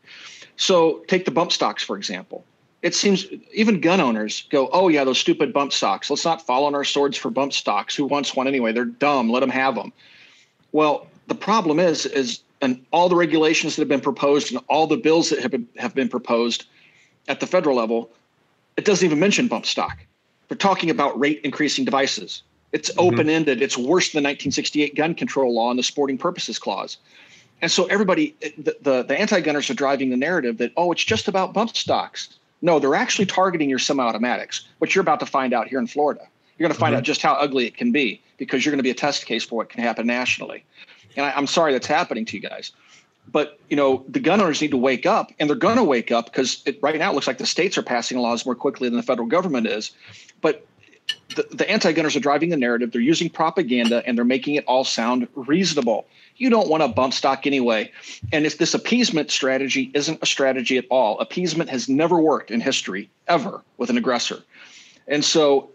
So 0.56 1.04
take 1.08 1.24
the 1.24 1.30
bump 1.30 1.52
stocks, 1.52 1.82
for 1.82 1.96
example. 1.96 2.44
It 2.82 2.94
seems 2.94 3.26
even 3.52 3.80
gun 3.80 4.00
owners 4.00 4.46
go, 4.50 4.68
oh, 4.72 4.88
yeah, 4.88 5.04
those 5.04 5.18
stupid 5.18 5.52
bump 5.52 5.72
stocks. 5.72 6.10
Let's 6.10 6.24
not 6.24 6.44
fall 6.44 6.64
on 6.64 6.74
our 6.74 6.84
swords 6.84 7.16
for 7.16 7.30
bump 7.30 7.52
stocks. 7.52 7.94
Who 7.94 8.04
wants 8.04 8.34
one 8.34 8.48
anyway? 8.48 8.72
They're 8.72 8.84
dumb. 8.84 9.30
Let 9.30 9.40
them 9.40 9.50
have 9.50 9.76
them. 9.76 9.92
Well, 10.72 11.06
the 11.28 11.34
problem 11.34 11.78
is, 11.78 12.06
is 12.06 12.40
and 12.60 12.84
all 12.92 13.08
the 13.08 13.16
regulations 13.16 13.76
that 13.76 13.82
have 13.82 13.88
been 13.88 14.00
proposed 14.00 14.52
and 14.52 14.62
all 14.68 14.86
the 14.86 14.96
bills 14.96 15.30
that 15.30 15.40
have 15.40 15.50
been, 15.50 15.68
have 15.76 15.94
been 15.94 16.08
proposed 16.08 16.66
at 17.28 17.40
the 17.40 17.46
federal 17.46 17.76
level, 17.76 18.10
it 18.76 18.84
doesn't 18.84 19.04
even 19.04 19.18
mention 19.18 19.48
bump 19.48 19.66
stock. 19.66 19.98
They're 20.48 20.56
talking 20.56 20.90
about 20.90 21.18
rate 21.18 21.40
increasing 21.44 21.84
devices 21.84 22.42
it's 22.72 22.90
mm-hmm. 22.90 23.00
open 23.00 23.28
ended. 23.28 23.62
It's 23.62 23.76
worse 23.76 24.12
than 24.12 24.22
the 24.22 24.28
1968 24.28 24.94
gun 24.94 25.14
control 25.14 25.54
law 25.54 25.70
and 25.70 25.78
the 25.78 25.82
sporting 25.82 26.18
purposes 26.18 26.58
clause. 26.58 26.96
And 27.60 27.70
so 27.70 27.84
everybody, 27.86 28.34
the, 28.58 28.76
the, 28.80 29.02
the 29.04 29.18
anti 29.18 29.40
gunners 29.40 29.70
are 29.70 29.74
driving 29.74 30.10
the 30.10 30.16
narrative 30.16 30.58
that, 30.58 30.72
oh, 30.76 30.90
it's 30.92 31.04
just 31.04 31.28
about 31.28 31.52
bump 31.52 31.76
stocks. 31.76 32.36
No, 32.60 32.78
they're 32.78 32.94
actually 32.94 33.26
targeting 33.26 33.68
your 33.68 33.78
semi 33.78 34.02
automatics, 34.02 34.66
which 34.78 34.94
you're 34.94 35.02
about 35.02 35.20
to 35.20 35.26
find 35.26 35.52
out 35.52 35.68
here 35.68 35.78
in 35.78 35.86
Florida. 35.86 36.26
You're 36.58 36.68
going 36.68 36.74
to 36.74 36.78
find 36.78 36.92
mm-hmm. 36.92 36.98
out 36.98 37.04
just 37.04 37.22
how 37.22 37.34
ugly 37.34 37.66
it 37.66 37.76
can 37.76 37.92
be 37.92 38.20
because 38.36 38.64
you're 38.64 38.72
going 38.72 38.78
to 38.78 38.84
be 38.84 38.90
a 38.90 38.94
test 38.94 39.26
case 39.26 39.44
for 39.44 39.56
what 39.56 39.68
can 39.68 39.82
happen 39.82 40.06
nationally. 40.06 40.64
And 41.16 41.26
I, 41.26 41.32
I'm 41.32 41.46
sorry 41.46 41.72
that's 41.72 41.86
happening 41.86 42.24
to 42.26 42.36
you 42.36 42.42
guys 42.42 42.72
but 43.30 43.58
you 43.68 43.76
know 43.76 44.04
the 44.08 44.18
gun 44.18 44.40
owners 44.40 44.60
need 44.60 44.72
to 44.72 44.76
wake 44.76 45.06
up 45.06 45.30
and 45.38 45.48
they're 45.48 45.56
going 45.56 45.76
to 45.76 45.84
wake 45.84 46.10
up 46.10 46.26
because 46.26 46.64
right 46.80 46.98
now 46.98 47.10
it 47.10 47.14
looks 47.14 47.26
like 47.26 47.38
the 47.38 47.46
states 47.46 47.78
are 47.78 47.82
passing 47.82 48.18
laws 48.18 48.44
more 48.44 48.54
quickly 48.54 48.88
than 48.88 48.96
the 48.96 49.02
federal 49.02 49.28
government 49.28 49.66
is 49.66 49.92
but 50.40 50.66
the, 51.36 51.46
the 51.50 51.70
anti-gunners 51.70 52.16
are 52.16 52.20
driving 52.20 52.50
the 52.50 52.56
narrative. 52.56 52.92
They're 52.92 53.00
using 53.00 53.30
propaganda 53.30 54.02
and 54.06 54.16
they're 54.16 54.24
making 54.24 54.56
it 54.56 54.64
all 54.66 54.84
sound 54.84 55.28
reasonable. 55.34 56.06
You 56.36 56.50
don't 56.50 56.68
want 56.68 56.82
to 56.82 56.88
bump 56.88 57.14
stock 57.14 57.46
anyway. 57.46 57.90
And 58.32 58.46
if 58.46 58.58
this 58.58 58.74
appeasement 58.74 59.30
strategy 59.30 59.90
isn't 59.94 60.18
a 60.22 60.26
strategy 60.26 60.78
at 60.78 60.84
all, 60.90 61.18
appeasement 61.20 61.70
has 61.70 61.88
never 61.88 62.20
worked 62.20 62.50
in 62.50 62.60
history 62.60 63.10
ever 63.28 63.62
with 63.76 63.90
an 63.90 63.96
aggressor. 63.96 64.42
And 65.06 65.24
so 65.24 65.70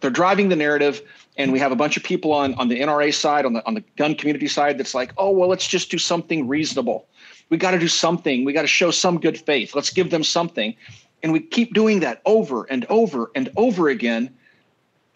they're 0.00 0.10
driving 0.10 0.48
the 0.48 0.56
narrative 0.56 1.02
and 1.38 1.52
we 1.52 1.58
have 1.58 1.72
a 1.72 1.76
bunch 1.76 1.96
of 1.96 2.02
people 2.02 2.32
on 2.32 2.54
on 2.54 2.68
the 2.68 2.80
NRA 2.80 3.12
side, 3.14 3.44
on 3.44 3.52
the 3.52 3.66
on 3.66 3.74
the 3.74 3.84
gun 3.96 4.14
community 4.14 4.48
side, 4.48 4.78
that's 4.78 4.94
like, 4.94 5.12
oh 5.18 5.30
well, 5.30 5.48
let's 5.48 5.66
just 5.66 5.90
do 5.90 5.98
something 5.98 6.48
reasonable. 6.48 7.06
We 7.48 7.56
got 7.58 7.72
to 7.72 7.78
do 7.78 7.88
something. 7.88 8.44
We 8.44 8.52
got 8.52 8.62
to 8.62 8.68
show 8.68 8.90
some 8.90 9.20
good 9.20 9.38
faith. 9.38 9.74
Let's 9.74 9.90
give 9.90 10.10
them 10.10 10.24
something, 10.24 10.74
and 11.22 11.32
we 11.32 11.40
keep 11.40 11.74
doing 11.74 12.00
that 12.00 12.22
over 12.24 12.64
and 12.64 12.84
over 12.88 13.30
and 13.34 13.50
over 13.56 13.88
again 13.88 14.34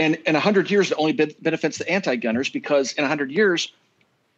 and 0.00 0.14
in 0.24 0.32
100 0.32 0.70
years, 0.70 0.90
it 0.90 0.96
only 0.98 1.12
benefits 1.12 1.76
the 1.76 1.88
anti 1.88 2.16
gunners 2.16 2.48
because 2.48 2.94
in 2.94 3.02
100 3.02 3.30
years, 3.30 3.70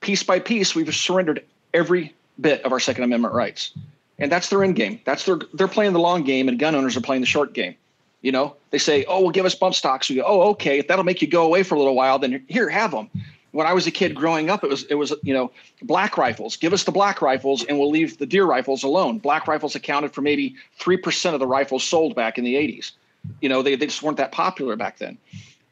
piece 0.01 0.25
by 0.25 0.41
piece, 0.41 0.75
we've 0.75 0.93
surrendered 0.93 1.45
every 1.73 2.13
bit 2.41 2.63
of 2.65 2.73
our 2.73 2.81
Second 2.81 3.05
Amendment 3.05 3.33
rights. 3.33 3.73
and 4.19 4.31
that's 4.31 4.51
their 4.51 4.63
end 4.63 4.77
game. 4.77 5.01
That's 5.05 5.25
their 5.25 5.39
they're 5.55 5.69
playing 5.69 5.95
the 5.95 6.01
long 6.01 6.25
game, 6.25 6.49
and 6.49 6.59
gun 6.59 6.75
owners 6.75 6.97
are 6.97 7.01
playing 7.01 7.23
the 7.23 7.27
short 7.27 7.55
game. 7.55 7.77
You 8.21 8.33
know, 8.33 8.57
they 8.71 8.79
say, 8.79 9.05
"Oh, 9.07 9.21
well, 9.21 9.31
give 9.31 9.47
us 9.47 9.55
bump 9.55 9.75
stocks." 9.75 10.09
We 10.09 10.17
go, 10.17 10.25
"Oh, 10.27 10.51
okay, 10.51 10.81
if 10.81 10.89
that'll 10.89 11.05
make 11.05 11.23
you 11.23 11.29
go 11.29 11.45
away 11.45 11.63
for 11.63 11.77
a 11.77 11.79
little 11.79 11.95
while, 11.95 12.19
then 12.19 12.45
here, 12.49 12.69
have 12.69 12.91
them." 12.91 13.09
When 13.53 13.67
I 13.67 13.73
was 13.73 13.87
a 13.87 13.91
kid 13.91 14.15
growing 14.15 14.51
up, 14.51 14.65
it 14.65 14.71
was 14.71 14.85
it 14.85 14.95
was 14.95 15.13
you 15.23 15.33
know 15.33 15.51
black 15.83 16.19
rifles. 16.19 16.57
Give 16.57 16.73
us 16.73 16.85
the 16.85 16.93
black 16.93 17.23
rifles, 17.23 17.65
and 17.65 17.79
we'll 17.79 17.91
leave 17.91 18.19
the 18.19 18.27
deer 18.27 18.45
rifles 18.45 18.83
alone. 18.83 19.19
Black 19.19 19.47
rifles 19.47 19.75
accounted 19.75 20.13
for 20.13 20.23
maybe 20.23 20.57
three 20.79 20.97
percent 20.97 21.35
of 21.35 21.41
the 21.41 21.47
rifles 21.47 21.85
sold 21.85 22.15
back 22.15 22.39
in 22.39 22.45
the 22.45 22.55
'80s. 22.55 22.93
You 23.41 23.49
know, 23.49 23.63
they 23.63 23.77
they 23.77 23.87
just 23.87 24.03
weren't 24.03 24.17
that 24.17 24.33
popular 24.33 24.77
back 24.77 24.99
then. 24.99 25.19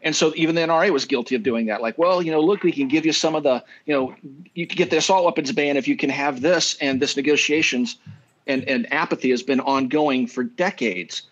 And 0.02 0.16
so 0.16 0.32
even 0.34 0.54
the 0.54 0.62
NRA 0.62 0.90
was 0.90 1.04
guilty 1.04 1.34
of 1.34 1.42
doing 1.42 1.66
that. 1.66 1.82
Like, 1.82 1.99
well, 1.99 2.22
you 2.22 2.32
know, 2.32 2.40
look, 2.40 2.62
we 2.62 2.72
can 2.72 2.88
give 2.88 3.04
you 3.04 3.12
some 3.12 3.34
of 3.34 3.42
the, 3.42 3.62
you 3.84 3.92
know, 3.92 4.14
you 4.54 4.66
can 4.66 4.76
get 4.76 4.88
the 4.88 4.96
assault 4.96 5.26
weapons 5.26 5.52
ban 5.52 5.76
if 5.76 5.87
you 5.87 5.94
can 5.96 6.08
have 6.08 6.40
this 6.40 6.75
and 6.80 7.02
this 7.02 7.16
negotiations 7.16 7.99
and, 8.46 8.64
and 8.64 8.90
apathy 8.92 9.30
has 9.30 9.42
been 9.42 9.60
ongoing 9.60 10.26
for 10.26 10.42
decades 10.42 11.22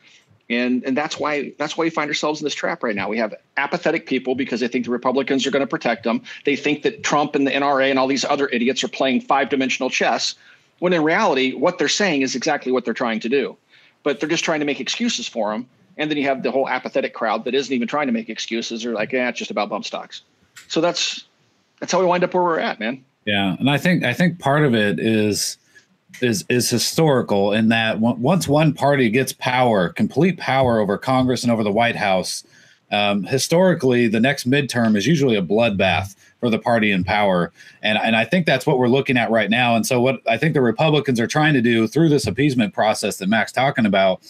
and 0.51 0.83
and 0.85 0.97
that's 0.97 1.19
why 1.19 1.53
that's 1.59 1.77
why 1.77 1.85
we 1.85 1.91
find 1.91 2.09
ourselves 2.09 2.41
in 2.41 2.45
this 2.45 2.55
trap 2.55 2.83
right 2.83 2.95
now. 2.95 3.09
We 3.09 3.19
have 3.19 3.35
apathetic 3.57 4.07
people 4.07 4.35
because 4.35 4.61
they 4.61 4.69
think 4.69 4.87
the 4.87 4.91
Republicans 4.91 5.47
are 5.47 5.51
going 5.51 5.61
to 5.61 5.67
protect 5.67 6.05
them. 6.05 6.23
They 6.45 6.57
think 6.57 6.83
that 6.83 7.03
Trump 7.03 7.35
and 7.35 7.47
the 7.47 7.51
NRA 7.51 7.91
and 7.91 7.99
all 7.99 8.07
these 8.07 8.25
other 8.25 8.49
idiots 8.49 8.83
are 8.83 8.89
playing 8.89 9.21
five-dimensional 9.23 9.91
chess, 9.91 10.35
when 10.79 10.93
in 10.93 11.03
reality, 11.03 11.53
what 11.55 11.79
they're 11.79 11.89
saying 11.89 12.23
is 12.23 12.35
exactly 12.35 12.73
what 12.73 12.85
they're 12.85 12.95
trying 12.95 13.21
to 13.21 13.29
do. 13.29 13.57
But 14.03 14.21
they're 14.21 14.29
just 14.29 14.45
trying 14.45 14.61
to 14.61 14.67
make 14.67 14.81
excuses 14.81 15.29
for 15.29 15.53
them. 15.53 15.69
And 15.97 16.11
then 16.11 16.17
you 16.17 16.25
have 16.25 16.43
the 16.43 16.51
whole 16.51 16.69
apathetic 16.69 17.13
crowd 17.13 17.45
that 17.45 17.55
isn't 17.55 17.75
even 17.75 17.89
trying 17.89 18.07
to 18.07 18.13
make 18.13 18.29
excuses. 18.29 18.85
They're 18.85 18.95
like, 18.95 19.13
yeah, 19.13 19.29
it's 19.29 19.39
just 19.39 19.51
about 19.51 19.69
bump 19.69 19.85
stocks. 19.85 20.23
So 20.69 20.81
that's 20.81 21.25
that's 21.81 21.93
how 21.93 22.01
we 22.01 22.07
wind 22.07 22.25
up 22.25 22.35
where 22.35 22.43
we're 22.43 22.59
at, 22.59 22.81
man. 22.81 23.05
Yeah, 23.25 23.57
and 23.59 23.69
I 23.69 23.79
think 23.79 24.05
I 24.05 24.15
think 24.15 24.39
part 24.39 24.65
of 24.65 24.75
it 24.75 24.99
is 24.99 25.59
is 26.23 26.45
is 26.49 26.71
historical 26.71 27.53
in 27.53 27.69
that 27.69 28.01
once 28.01 28.49
one 28.49 28.73
party 28.73 29.11
gets 29.11 29.33
power, 29.33 29.89
complete 29.91 30.39
power 30.39 30.79
over 30.79 30.99
Congress 30.99 31.43
and 31.43 31.53
over 31.53 31.63
the 31.63 31.73
White 31.73 31.97
House, 31.97 32.45
um, 32.91 33.25
historically 33.25 34.09
the 34.09 34.21
next 34.21 34.49
midterm 34.49 34.97
is 34.97 35.07
usually 35.07 35.37
a 35.37 35.43
bloodbath 35.43 36.17
for 36.41 36.51
the 36.51 36.59
party 36.59 36.93
in 36.93 37.05
power, 37.05 37.53
and 37.83 37.99
and 37.99 38.17
I 38.17 38.25
think 38.25 38.47
that's 38.47 38.67
what 38.67 38.79
we're 38.79 38.89
looking 38.89 39.17
at 39.17 39.31
right 39.31 39.51
now. 39.51 39.77
And 39.77 39.87
so 39.87 40.01
what 40.01 40.21
I 40.29 40.39
think 40.39 40.55
the 40.55 40.63
Republicans 40.63 41.21
are 41.21 41.27
trying 41.27 41.55
to 41.55 41.61
do 41.61 41.87
through 41.87 42.09
this 42.09 42.27
appeasement 42.27 42.75
process 42.75 43.17
that 43.19 43.29
Mac's 43.29 43.53
talking 43.53 43.87
about 43.87 44.23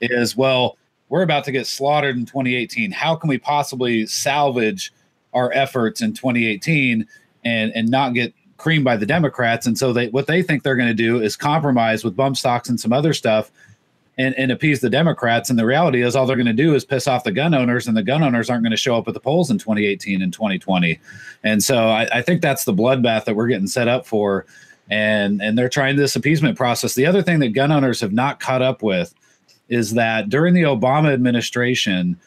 is 0.00 0.36
well, 0.36 0.76
we're 1.08 1.22
about 1.22 1.44
to 1.44 1.52
get 1.52 1.66
slaughtered 1.66 2.16
in 2.16 2.26
2018. 2.26 2.92
How 2.92 3.14
can 3.14 3.28
we 3.28 3.38
possibly 3.38 4.06
salvage 4.06 4.92
our 5.32 5.52
efforts 5.52 6.00
in 6.00 6.14
2018 6.14 7.06
and 7.44 7.72
and 7.74 7.88
not 7.88 8.14
get 8.14 8.34
creamed 8.60 8.84
by 8.84 8.96
the 8.96 9.06
Democrats. 9.06 9.66
And 9.66 9.76
so 9.76 9.92
they 9.92 10.08
what 10.08 10.26
they 10.26 10.42
think 10.42 10.62
they're 10.62 10.76
going 10.76 10.88
to 10.88 10.94
do 10.94 11.20
is 11.20 11.36
compromise 11.36 12.04
with 12.04 12.14
bump 12.14 12.36
stocks 12.36 12.68
and 12.68 12.78
some 12.78 12.92
other 12.92 13.12
stuff 13.12 13.50
and, 14.18 14.34
and 14.38 14.52
appease 14.52 14.80
the 14.80 14.90
Democrats. 14.90 15.48
And 15.48 15.58
the 15.58 15.64
reality 15.64 16.02
is 16.02 16.14
all 16.14 16.26
they're 16.26 16.36
going 16.36 16.46
to 16.46 16.52
do 16.52 16.74
is 16.74 16.84
piss 16.84 17.08
off 17.08 17.24
the 17.24 17.32
gun 17.32 17.54
owners, 17.54 17.88
and 17.88 17.96
the 17.96 18.02
gun 18.02 18.22
owners 18.22 18.50
aren't 18.50 18.62
going 18.62 18.70
to 18.70 18.76
show 18.76 18.96
up 18.98 19.08
at 19.08 19.14
the 19.14 19.20
polls 19.20 19.50
in 19.50 19.58
2018 19.58 20.20
and 20.20 20.32
2020. 20.32 21.00
And 21.42 21.64
so 21.64 21.88
I, 21.88 22.06
I 22.12 22.22
think 22.22 22.42
that's 22.42 22.64
the 22.64 22.74
bloodbath 22.74 23.24
that 23.24 23.34
we're 23.34 23.48
getting 23.48 23.66
set 23.66 23.88
up 23.88 24.06
for. 24.06 24.44
And 24.90 25.40
and 25.40 25.56
they're 25.56 25.68
trying 25.68 25.96
this 25.96 26.16
appeasement 26.16 26.56
process. 26.56 26.94
The 26.94 27.06
other 27.06 27.22
thing 27.22 27.38
that 27.40 27.50
gun 27.50 27.72
owners 27.72 28.00
have 28.00 28.12
not 28.12 28.40
caught 28.40 28.62
up 28.62 28.82
with 28.82 29.14
is 29.68 29.94
that 29.94 30.28
during 30.28 30.52
the 30.52 30.62
Obama 30.64 31.12
administration, 31.12 32.18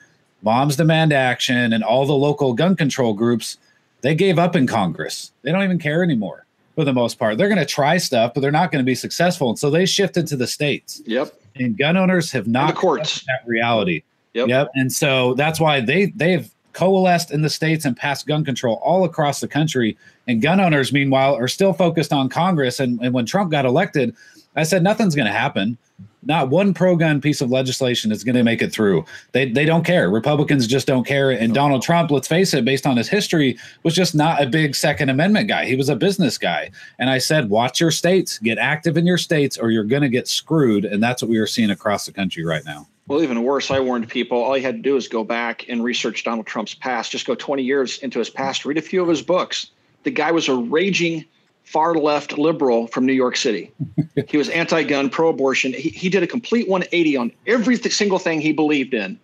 Moms 0.42 0.78
Demand 0.78 1.14
Action 1.14 1.74
and 1.74 1.84
all 1.84 2.06
the 2.06 2.14
local 2.14 2.54
gun 2.54 2.76
control 2.76 3.14
groups 3.14 3.58
they 4.04 4.14
gave 4.14 4.38
up 4.38 4.56
in 4.56 4.68
Congress. 4.68 5.32
They 5.42 5.52
don't 5.52 5.64
even 5.64 5.80
care 5.80 6.04
anymore 6.04 6.46
for 6.76 6.84
the 6.84 6.94
most 6.94 7.18
part. 7.18 7.38
They're 7.38 7.48
going 7.48 7.58
to 7.58 7.66
try 7.66 7.98
stuff, 7.98 8.34
but 8.34 8.42
they're 8.42 8.52
not 8.52 8.72
going 8.72 8.84
to 8.84 8.86
be 8.86 8.96
successful. 8.96 9.50
And 9.50 9.58
so 9.58 9.70
they 9.70 9.86
shifted 9.86 10.28
to 10.28 10.36
the 10.36 10.46
states. 10.46 11.02
Yep. 11.06 11.34
And 11.56 11.78
gun 11.78 11.98
owners 11.98 12.32
have 12.32 12.46
not 12.46 12.76
the 12.76 12.80
courts 12.80 13.24
that 13.26 13.48
reality. 13.48 14.04
Yep. 14.34 14.50
Yep. 14.50 14.68
And 14.76 14.92
so 14.92 15.34
that's 15.36 15.60
why 15.60 15.80
they 15.80 16.08
they've 16.08 16.50
coalesced 16.74 17.32
in 17.32 17.44
the 17.44 17.50
states 17.50 17.86
and 17.86 17.96
passed 17.96 18.28
gun 18.28 18.44
control 18.44 18.82
all 18.84 19.06
across 19.06 19.40
the 19.40 19.48
country. 19.48 19.98
And 20.28 20.42
gun 20.42 20.60
owners, 20.60 20.92
meanwhile, 20.92 21.36
are 21.36 21.48
still 21.48 21.72
focused 21.72 22.12
on 22.12 22.30
Congress. 22.30 22.80
And, 22.80 23.00
and 23.02 23.14
when 23.14 23.26
Trump 23.26 23.52
got 23.52 23.64
elected, 23.64 24.16
I 24.56 24.64
said 24.64 24.84
nothing's 24.84 25.16
going 25.16 25.28
to 25.28 25.32
happen 25.32 25.78
not 26.26 26.50
one 26.50 26.74
pro 26.74 26.96
gun 26.96 27.22
piece 27.22 27.42
of 27.42 27.52
legislation 27.52 28.12
is 28.12 28.24
going 28.24 28.36
to 28.36 28.44
make 28.44 28.62
it 28.62 28.72
through. 28.72 29.06
They, 29.32 29.50
they 29.50 29.66
don't 29.66 29.84
care. 29.84 30.10
Republicans 30.10 30.68
just 30.68 30.88
don't 30.88 31.06
care. 31.06 31.32
And 31.32 31.54
Donald 31.54 31.82
Trump, 31.82 32.12
let's 32.12 32.28
face 32.28 32.54
it, 32.54 32.66
based 32.66 32.86
on 32.86 32.98
his 32.98 33.10
history, 33.10 33.58
was 33.84 33.94
just 33.94 34.16
not 34.16 34.42
a 34.42 34.46
big 34.46 34.76
Second 34.76 35.10
Amendment 35.10 35.48
guy. 35.48 35.66
He 35.66 35.76
was 35.76 35.90
a 35.90 35.96
business 35.96 36.38
guy. 36.38 36.72
And 37.00 37.10
I 37.10 37.18
said, 37.18 37.50
watch 37.50 37.80
your 37.80 37.92
states, 37.92 38.40
get 38.40 38.58
active 38.58 38.98
in 38.98 39.06
your 39.06 39.18
states, 39.18 39.58
or 39.58 39.72
you're 39.72 39.84
going 39.84 40.02
to 40.02 40.10
get 40.10 40.28
screwed. 40.28 40.86
And 40.86 41.02
that's 41.02 41.22
what 41.22 41.30
we 41.30 41.38
are 41.38 41.48
seeing 41.48 41.70
across 41.70 42.06
the 42.06 42.14
country 42.14 42.44
right 42.44 42.64
now. 42.66 42.88
Well, 43.08 43.22
even 43.22 43.44
worse, 43.44 43.70
I 43.70 43.80
warned 43.82 44.08
people 44.08 44.42
all 44.42 44.56
you 44.56 44.64
had 44.64 44.76
to 44.76 44.82
do 44.82 44.96
is 44.96 45.10
go 45.10 45.26
back 45.26 45.68
and 45.68 45.84
research 45.84 46.24
Donald 46.24 46.48
Trump's 46.48 46.74
past. 46.74 47.12
Just 47.12 47.28
go 47.28 47.36
20 47.36 47.62
years 47.62 47.98
into 47.98 48.20
his 48.20 48.30
past, 48.30 48.66
read 48.66 48.78
a 48.78 48.82
few 48.82 49.02
of 49.02 49.10
his 49.10 49.22
books. 49.22 49.72
The 50.04 50.12
guy 50.12 50.32
was 50.32 50.48
a 50.48 50.56
raging 50.56 51.26
far 51.64 51.96
left 51.96 52.38
liberal 52.38 52.88
from 52.88 53.06
New 53.06 53.14
York 53.14 53.36
City. 53.36 53.72
he 54.28 54.38
was 54.38 54.50
anti 54.50 54.84
gun, 54.84 55.10
pro 55.10 55.30
abortion. 55.30 55.74
He, 55.74 55.90
he 55.90 56.10
did 56.10 56.24
a 56.24 56.28
complete 56.28 56.68
180 56.68 57.18
on 57.18 57.32
every 57.48 57.78
single 57.78 58.20
thing 58.20 58.42
he 58.42 58.52
believed 58.52 58.94
in 58.94 59.20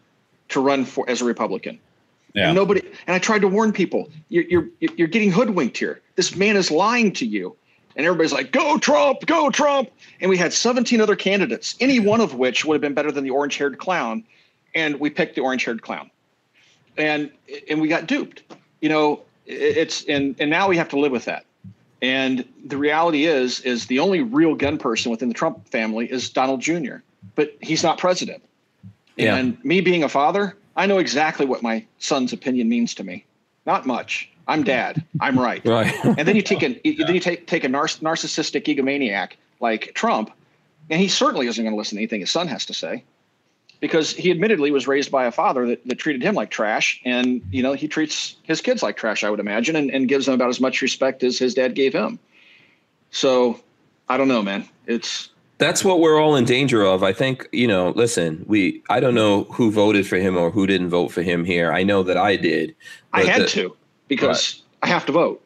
to 0.50 0.60
run 0.60 0.86
for 0.86 1.10
as 1.10 1.22
a 1.22 1.26
Republican. 1.26 1.80
Yeah. 2.34 2.48
And 2.48 2.56
nobody, 2.56 2.82
and 3.08 3.16
I 3.16 3.20
tried 3.20 3.40
to 3.40 3.48
warn 3.48 3.74
people 3.74 4.10
you're, 4.30 4.44
you're, 4.46 4.68
you're 4.80 5.08
getting 5.08 5.32
hoodwinked 5.32 5.78
here. 5.78 6.02
This 6.16 6.36
man 6.36 6.56
is 6.56 6.70
lying 6.70 7.12
to 7.14 7.26
you. 7.26 7.56
And 7.96 8.06
everybody's 8.06 8.32
like, 8.32 8.52
go 8.52 8.78
Trump, 8.78 9.26
go 9.26 9.50
Trump. 9.50 9.90
And 10.22 10.30
we 10.30 10.38
had 10.38 10.54
17 10.54 11.02
other 11.02 11.16
candidates, 11.16 11.76
any 11.80 12.00
one 12.00 12.22
of 12.22 12.36
which 12.36 12.64
would 12.64 12.76
have 12.76 12.82
been 12.82 12.94
better 12.94 13.12
than 13.12 13.24
the 13.24 13.32
orange 13.32 13.58
haired 13.58 13.78
clown. 13.78 14.24
And 14.76 15.00
we 15.00 15.10
picked 15.10 15.36
the 15.36 15.42
orange 15.42 15.66
haired 15.66 15.82
clown. 15.82 16.10
And, 16.98 17.32
and 17.70 17.82
we 17.82 17.88
got 17.88 18.06
duped. 18.06 18.44
You 18.80 18.90
know, 18.90 19.22
it's, 19.46 20.06
and, 20.06 20.36
and 20.40 20.50
now 20.50 20.70
we 20.70 20.78
have 20.78 20.88
to 20.90 21.00
live 21.00 21.12
with 21.12 21.26
that 21.26 21.46
and 22.02 22.48
the 22.66 22.78
reality 22.78 23.26
is, 23.26 23.60
is 23.62 23.88
the 23.88 24.00
only 24.00 24.22
real 24.22 24.56
gun 24.56 24.78
person 24.78 25.12
within 25.12 25.28
the 25.28 25.34
Trump 25.34 25.68
family 25.70 26.10
is 26.12 26.30
Donald 26.30 26.62
Jr., 26.62 26.98
but 27.36 27.56
he's 27.62 27.84
not 27.84 27.98
president. 27.98 28.44
Yeah. 29.18 29.36
And 29.36 29.64
me 29.66 29.82
being 29.82 30.04
a 30.04 30.10
father, 30.10 30.56
I 30.78 30.86
know 30.86 30.98
exactly 30.98 31.46
what 31.46 31.62
my 31.62 31.86
son's 32.00 32.32
opinion 32.32 32.70
means 32.70 32.94
to 32.96 33.04
me. 33.04 33.26
Not 33.66 33.86
much. 33.86 34.30
I'm 34.48 34.64
dad. 34.64 35.04
I'm 35.20 35.38
right. 35.38 35.62
right. 35.66 35.94
and 36.04 36.28
then 36.28 36.36
you 36.36 36.42
take 36.42 36.64
a 36.64 36.80
yeah. 36.84 37.06
then 37.06 37.14
you 37.14 37.22
take 37.22 37.46
take 37.46 37.64
a 37.64 37.68
narcissistic 37.68 38.64
egomaniac 38.64 39.34
like 39.60 39.94
Trump, 39.94 40.32
and 40.90 41.00
he 41.00 41.08
certainly 41.08 41.48
isn't 41.48 41.64
going 41.64 41.74
to 41.74 41.78
listen 41.78 41.98
to 41.98 42.02
anything 42.02 42.22
his 42.22 42.32
son 42.32 42.48
has 42.48 42.66
to 42.66 42.74
say 42.74 43.04
because 43.80 44.14
he 44.14 44.32
admittedly 44.32 44.72
was 44.72 44.88
raised 44.88 45.12
by 45.12 45.26
a 45.26 45.32
father 45.32 45.66
that, 45.66 45.86
that 45.88 45.96
treated 45.96 46.22
him 46.22 46.36
like 46.36 46.50
trash 46.50 47.02
and 47.06 47.42
you 47.52 47.64
know 47.64 47.74
he 47.74 47.88
treats 47.88 48.36
his 48.44 48.62
kids 48.62 48.84
like 48.84 48.98
trash 48.98 49.24
i 49.24 49.30
would 49.30 49.40
imagine 49.40 49.76
and, 49.76 49.90
and 49.92 50.08
gives 50.08 50.26
them 50.26 50.36
about 50.36 50.50
as 50.50 50.60
much 50.60 50.82
respect 50.82 51.24
as 51.24 51.38
his 51.38 51.54
dad 51.54 51.76
gave 51.76 51.94
him 51.94 52.20
so 53.12 53.60
i 54.10 54.18
don't 54.18 54.28
know 54.28 54.42
man 54.42 54.68
it's 54.88 55.30
that's 55.58 55.84
what 55.84 56.00
we're 56.00 56.20
all 56.20 56.36
in 56.36 56.46
danger 56.46 56.84
of 56.84 57.04
i 57.04 57.14
think 57.14 57.48
you 57.52 57.68
know 57.68 57.90
listen 57.92 58.44
we 58.48 58.82
i 58.90 59.00
don't 59.00 59.16
know 59.16 59.44
who 59.46 59.72
voted 59.72 60.08
for 60.08 60.18
him 60.18 60.38
or 60.38 60.52
who 60.52 60.68
didn't 60.68 60.90
vote 60.90 61.10
for 61.10 61.22
him 61.22 61.46
here 61.46 61.72
i 61.72 61.84
know 61.84 62.04
that 62.04 62.18
i 62.18 62.36
did 62.36 62.76
i 63.14 63.24
had 63.24 63.42
the, 63.42 63.48
to 63.48 63.76
because 64.08 64.64
right. 64.84 64.90
i 64.90 64.94
have 64.94 65.06
to 65.06 65.12
vote 65.12 65.44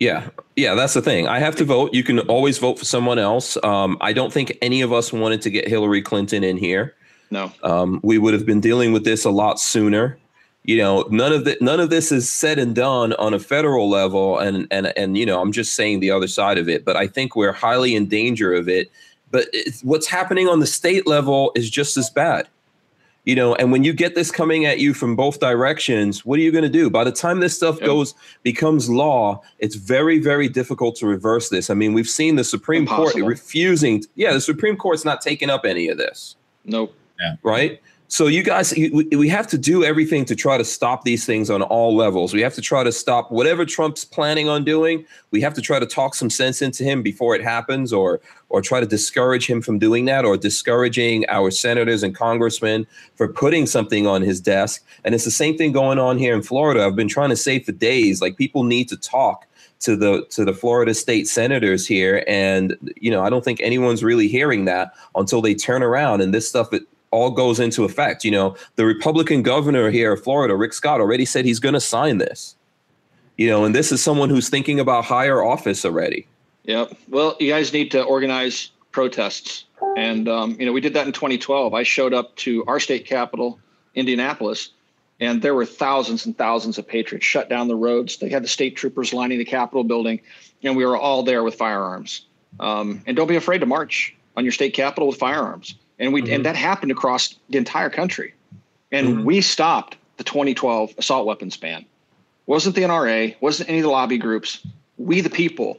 yeah, 0.00 0.28
yeah, 0.54 0.76
that's 0.76 0.94
the 0.94 1.02
thing. 1.02 1.26
I 1.26 1.40
have 1.40 1.56
to 1.56 1.64
vote. 1.64 1.92
You 1.92 2.04
can 2.04 2.20
always 2.20 2.58
vote 2.58 2.78
for 2.78 2.84
someone 2.84 3.18
else. 3.18 3.58
Um, 3.64 3.98
I 4.00 4.12
don't 4.12 4.32
think 4.32 4.56
any 4.62 4.80
of 4.80 4.92
us 4.92 5.12
wanted 5.12 5.42
to 5.42 5.50
get 5.50 5.66
Hillary 5.66 6.02
Clinton 6.02 6.44
in 6.44 6.56
here. 6.56 6.94
No. 7.30 7.52
Um, 7.62 8.00
we 8.02 8.18
would 8.18 8.34
have 8.34 8.46
been 8.46 8.60
dealing 8.60 8.92
with 8.92 9.04
this 9.04 9.24
a 9.24 9.30
lot 9.30 9.60
sooner. 9.60 10.18
You 10.64 10.76
know, 10.76 11.06
none 11.10 11.32
of 11.32 11.44
the 11.44 11.56
none 11.60 11.80
of 11.80 11.88
this 11.88 12.12
is 12.12 12.28
said 12.28 12.58
and 12.58 12.74
done 12.74 13.14
on 13.14 13.32
a 13.32 13.38
federal 13.38 13.88
level, 13.88 14.38
and 14.38 14.66
and 14.70 14.92
and 14.98 15.16
you 15.16 15.24
know, 15.24 15.40
I'm 15.40 15.52
just 15.52 15.74
saying 15.74 16.00
the 16.00 16.10
other 16.10 16.28
side 16.28 16.58
of 16.58 16.68
it. 16.68 16.84
But 16.84 16.96
I 16.96 17.06
think 17.06 17.34
we're 17.36 17.52
highly 17.52 17.94
in 17.94 18.06
danger 18.06 18.52
of 18.52 18.68
it. 18.68 18.90
But 19.30 19.48
what's 19.82 20.06
happening 20.06 20.48
on 20.48 20.60
the 20.60 20.66
state 20.66 21.06
level 21.06 21.52
is 21.54 21.70
just 21.70 21.96
as 21.96 22.10
bad. 22.10 22.48
You 23.24 23.34
know, 23.34 23.54
and 23.56 23.70
when 23.70 23.84
you 23.84 23.92
get 23.92 24.14
this 24.14 24.30
coming 24.30 24.64
at 24.64 24.78
you 24.78 24.94
from 24.94 25.14
both 25.14 25.38
directions, 25.38 26.24
what 26.24 26.38
are 26.38 26.42
you 26.42 26.50
going 26.50 26.64
to 26.64 26.70
do? 26.70 26.88
By 26.88 27.04
the 27.04 27.12
time 27.12 27.40
this 27.40 27.54
stuff 27.54 27.76
yep. 27.76 27.84
goes 27.84 28.14
becomes 28.42 28.88
law, 28.88 29.42
it's 29.58 29.74
very, 29.74 30.18
very 30.18 30.48
difficult 30.48 30.96
to 30.96 31.06
reverse 31.06 31.50
this. 31.50 31.68
I 31.68 31.74
mean, 31.74 31.92
we've 31.92 32.08
seen 32.08 32.36
the 32.36 32.44
Supreme 32.44 32.84
Impossible. 32.84 33.20
Court 33.20 33.24
refusing. 33.26 34.02
Yeah, 34.14 34.32
the 34.32 34.40
Supreme 34.40 34.78
Court's 34.78 35.04
not 35.04 35.20
taking 35.20 35.50
up 35.50 35.66
any 35.66 35.88
of 35.88 35.98
this. 35.98 36.36
Nope. 36.64 36.94
Yeah. 37.18 37.36
Right. 37.42 37.80
So 38.10 38.26
you 38.26 38.42
guys, 38.42 38.72
we 38.74 39.28
have 39.28 39.46
to 39.48 39.58
do 39.58 39.84
everything 39.84 40.24
to 40.24 40.34
try 40.34 40.56
to 40.56 40.64
stop 40.64 41.04
these 41.04 41.26
things 41.26 41.50
on 41.50 41.60
all 41.60 41.94
levels. 41.94 42.32
We 42.32 42.40
have 42.40 42.54
to 42.54 42.62
try 42.62 42.82
to 42.82 42.90
stop 42.90 43.30
whatever 43.30 43.66
Trump's 43.66 44.02
planning 44.02 44.48
on 44.48 44.64
doing. 44.64 45.04
We 45.30 45.42
have 45.42 45.52
to 45.54 45.60
try 45.60 45.78
to 45.78 45.84
talk 45.84 46.14
some 46.14 46.30
sense 46.30 46.62
into 46.62 46.84
him 46.84 47.02
before 47.02 47.34
it 47.34 47.42
happens, 47.42 47.92
or 47.92 48.22
or 48.48 48.62
try 48.62 48.80
to 48.80 48.86
discourage 48.86 49.46
him 49.46 49.60
from 49.60 49.78
doing 49.78 50.06
that, 50.06 50.24
or 50.24 50.38
discouraging 50.38 51.26
our 51.28 51.50
senators 51.50 52.02
and 52.02 52.14
congressmen 52.14 52.86
for 53.14 53.28
putting 53.28 53.66
something 53.66 54.06
on 54.06 54.22
his 54.22 54.40
desk. 54.40 54.82
And 55.04 55.14
it's 55.14 55.26
the 55.26 55.30
same 55.30 55.58
thing 55.58 55.72
going 55.72 55.98
on 55.98 56.16
here 56.16 56.34
in 56.34 56.42
Florida. 56.42 56.86
I've 56.86 56.96
been 56.96 57.08
trying 57.08 57.30
to 57.30 57.36
say 57.36 57.58
for 57.58 57.72
days, 57.72 58.22
like 58.22 58.38
people 58.38 58.64
need 58.64 58.88
to 58.88 58.96
talk 58.96 59.46
to 59.80 59.96
the 59.96 60.24
to 60.30 60.46
the 60.46 60.54
Florida 60.54 60.94
state 60.94 61.28
senators 61.28 61.86
here, 61.86 62.24
and 62.26 62.74
you 62.96 63.10
know 63.10 63.22
I 63.22 63.28
don't 63.28 63.44
think 63.44 63.60
anyone's 63.60 64.02
really 64.02 64.28
hearing 64.28 64.64
that 64.64 64.94
until 65.14 65.42
they 65.42 65.54
turn 65.54 65.82
around 65.82 66.22
and 66.22 66.32
this 66.32 66.48
stuff 66.48 66.70
all 67.10 67.30
goes 67.30 67.60
into 67.60 67.84
effect. 67.84 68.24
You 68.24 68.30
know, 68.30 68.56
the 68.76 68.84
Republican 68.84 69.42
governor 69.42 69.90
here 69.90 70.12
of 70.12 70.22
Florida, 70.22 70.54
Rick 70.54 70.72
Scott, 70.72 71.00
already 71.00 71.24
said 71.24 71.44
he's 71.44 71.60
going 71.60 71.74
to 71.74 71.80
sign 71.80 72.18
this. 72.18 72.56
You 73.36 73.48
know, 73.48 73.64
and 73.64 73.74
this 73.74 73.92
is 73.92 74.02
someone 74.02 74.30
who's 74.30 74.48
thinking 74.48 74.80
about 74.80 75.04
higher 75.04 75.42
office 75.42 75.84
already. 75.84 76.26
Yep. 76.64 76.96
Well, 77.08 77.36
you 77.38 77.50
guys 77.50 77.72
need 77.72 77.90
to 77.92 78.02
organize 78.02 78.70
protests, 78.90 79.64
and 79.96 80.28
um, 80.28 80.56
you 80.58 80.66
know 80.66 80.72
we 80.72 80.80
did 80.80 80.94
that 80.94 81.06
in 81.06 81.12
2012. 81.12 81.72
I 81.72 81.82
showed 81.82 82.12
up 82.12 82.34
to 82.36 82.64
our 82.66 82.80
state 82.80 83.06
capital, 83.06 83.58
Indianapolis 83.94 84.70
and 85.20 85.42
there 85.42 85.54
were 85.54 85.66
thousands 85.66 86.26
and 86.26 86.36
thousands 86.36 86.78
of 86.78 86.86
patriots 86.86 87.26
shut 87.26 87.48
down 87.48 87.68
the 87.68 87.76
roads. 87.76 88.18
They 88.18 88.28
had 88.28 88.44
the 88.44 88.48
state 88.48 88.76
troopers 88.76 89.12
lining 89.12 89.38
the 89.38 89.44
Capitol 89.44 89.84
building, 89.84 90.20
and 90.62 90.76
we 90.76 90.84
were 90.86 90.96
all 90.96 91.22
there 91.22 91.42
with 91.42 91.56
firearms. 91.56 92.26
Um, 92.60 93.02
and 93.06 93.16
don't 93.16 93.26
be 93.26 93.36
afraid 93.36 93.58
to 93.58 93.66
march 93.66 94.14
on 94.36 94.44
your 94.44 94.52
state 94.52 94.74
capital 94.74 95.08
with 95.08 95.18
firearms. 95.18 95.74
And 95.98 96.12
we 96.12 96.22
mm-hmm. 96.22 96.32
and 96.32 96.46
that 96.46 96.56
happened 96.56 96.92
across 96.92 97.34
the 97.50 97.58
entire 97.58 97.90
country. 97.90 98.34
And 98.92 99.08
mm-hmm. 99.08 99.24
we 99.24 99.40
stopped 99.40 99.96
the 100.16 100.24
2012 100.24 100.94
assault 100.98 101.26
weapons 101.26 101.56
ban. 101.56 101.84
Wasn't 102.46 102.74
the 102.74 102.82
NRA, 102.82 103.36
wasn't 103.40 103.68
any 103.68 103.78
of 103.78 103.84
the 103.84 103.90
lobby 103.90 104.18
groups. 104.18 104.66
We 104.96 105.20
the 105.20 105.30
people 105.30 105.78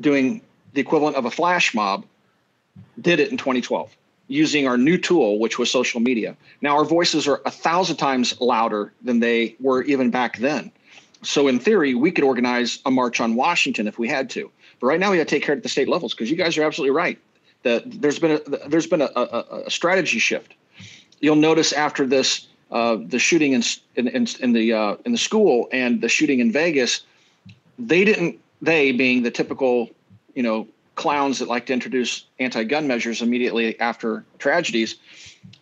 doing 0.00 0.42
the 0.72 0.80
equivalent 0.80 1.16
of 1.16 1.24
a 1.24 1.30
flash 1.30 1.74
mob 1.74 2.04
did 3.00 3.20
it 3.20 3.30
in 3.30 3.36
2012 3.36 3.96
using 4.28 4.66
our 4.66 4.76
new 4.76 4.98
tool, 4.98 5.38
which 5.38 5.58
was 5.58 5.70
social 5.70 6.00
media. 6.00 6.36
Now, 6.60 6.76
our 6.76 6.84
voices 6.84 7.28
are 7.28 7.40
a 7.44 7.50
thousand 7.50 7.96
times 7.96 8.38
louder 8.40 8.92
than 9.02 9.20
they 9.20 9.56
were 9.60 9.82
even 9.82 10.10
back 10.10 10.38
then. 10.38 10.72
So, 11.22 11.48
in 11.48 11.58
theory, 11.58 11.94
we 11.94 12.10
could 12.10 12.24
organize 12.24 12.78
a 12.84 12.90
march 12.90 13.20
on 13.20 13.34
Washington 13.34 13.86
if 13.86 13.98
we 13.98 14.08
had 14.08 14.30
to. 14.30 14.50
But 14.80 14.86
right 14.86 15.00
now, 15.00 15.10
we 15.10 15.18
got 15.18 15.28
to 15.28 15.30
take 15.30 15.42
care 15.42 15.54
at 15.54 15.62
the 15.62 15.68
state 15.68 15.88
levels 15.88 16.14
because 16.14 16.30
you 16.30 16.36
guys 16.36 16.56
are 16.58 16.64
absolutely 16.64 16.94
right. 16.94 17.18
That 17.64 17.82
there's 18.00 18.18
been 18.18 18.32
a 18.32 18.68
there's 18.68 18.86
been 18.86 19.02
a, 19.02 19.10
a, 19.16 19.62
a 19.66 19.70
strategy 19.70 20.18
shift. 20.18 20.54
You'll 21.20 21.36
notice 21.36 21.72
after 21.72 22.06
this, 22.06 22.46
uh, 22.70 22.96
the 23.00 23.18
shooting 23.18 23.52
in 23.52 23.62
in, 23.96 24.26
in 24.40 24.52
the 24.52 24.72
uh, 24.72 24.96
in 25.04 25.12
the 25.12 25.18
school 25.18 25.68
and 25.72 26.00
the 26.00 26.08
shooting 26.08 26.40
in 26.40 26.52
Vegas, 26.52 27.02
they 27.78 28.04
didn't 28.04 28.38
they 28.60 28.92
being 28.92 29.22
the 29.22 29.30
typical 29.30 29.90
you 30.34 30.42
know 30.42 30.68
clowns 30.94 31.38
that 31.38 31.48
like 31.48 31.66
to 31.66 31.72
introduce 31.72 32.26
anti-gun 32.38 32.86
measures 32.86 33.20
immediately 33.20 33.78
after 33.80 34.24
tragedies, 34.38 34.96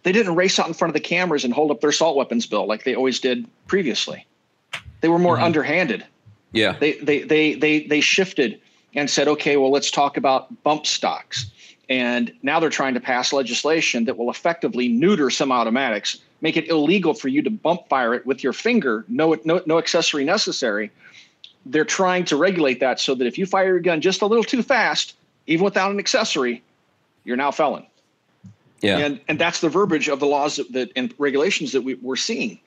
they 0.02 0.12
didn't 0.12 0.34
race 0.34 0.58
out 0.58 0.68
in 0.68 0.74
front 0.74 0.90
of 0.90 0.94
the 0.94 1.00
cameras 1.00 1.44
and 1.44 1.54
hold 1.54 1.70
up 1.70 1.80
their 1.80 1.90
assault 1.90 2.16
weapons 2.16 2.46
bill 2.46 2.66
like 2.66 2.84
they 2.84 2.94
always 2.94 3.20
did 3.20 3.46
previously. 3.66 4.26
They 5.00 5.08
were 5.08 5.18
more 5.18 5.36
mm-hmm. 5.36 5.44
underhanded. 5.44 6.04
Yeah. 6.52 6.76
They, 6.78 6.92
they 6.94 7.22
they 7.22 7.54
they 7.54 7.86
they 7.86 8.00
shifted 8.00 8.60
and 8.94 9.08
said, 9.08 9.26
okay, 9.28 9.56
well, 9.56 9.70
let's 9.70 9.90
talk 9.90 10.16
about 10.16 10.62
bump 10.62 10.86
stocks. 10.86 11.50
And 11.88 12.32
now 12.42 12.60
they're 12.60 12.70
trying 12.70 12.94
to 12.94 13.00
pass 13.00 13.32
legislation 13.32 14.04
that 14.04 14.16
will 14.16 14.30
effectively 14.30 14.88
neuter 14.88 15.30
some 15.30 15.50
automatics, 15.50 16.18
make 16.40 16.56
it 16.56 16.68
illegal 16.68 17.12
for 17.12 17.28
you 17.28 17.42
to 17.42 17.50
bump 17.50 17.88
fire 17.88 18.14
it 18.14 18.24
with 18.24 18.42
your 18.42 18.52
finger, 18.52 19.04
no 19.08 19.36
no 19.44 19.60
no 19.66 19.78
accessory 19.78 20.24
necessary. 20.24 20.90
They're 21.66 21.84
trying 21.84 22.24
to 22.26 22.36
regulate 22.36 22.80
that 22.80 22.98
so 22.98 23.14
that 23.14 23.26
if 23.26 23.38
you 23.38 23.46
fire 23.46 23.66
your 23.66 23.80
gun 23.80 24.00
just 24.00 24.22
a 24.22 24.26
little 24.26 24.44
too 24.44 24.62
fast, 24.62 25.14
even 25.46 25.64
without 25.64 25.90
an 25.90 25.98
accessory, 25.98 26.62
you're 27.24 27.36
now 27.36 27.50
felon. 27.50 27.86
Yeah. 28.80 28.98
And 28.98 29.20
and 29.28 29.38
that's 29.38 29.60
the 29.60 29.68
verbiage 29.68 30.08
of 30.08 30.20
the 30.20 30.26
laws 30.26 30.56
that, 30.56 30.72
that 30.72 30.90
and 30.96 31.14
regulations 31.18 31.72
that 31.72 31.82
we, 31.82 31.94
we're 31.94 32.16
seeing. 32.16 32.58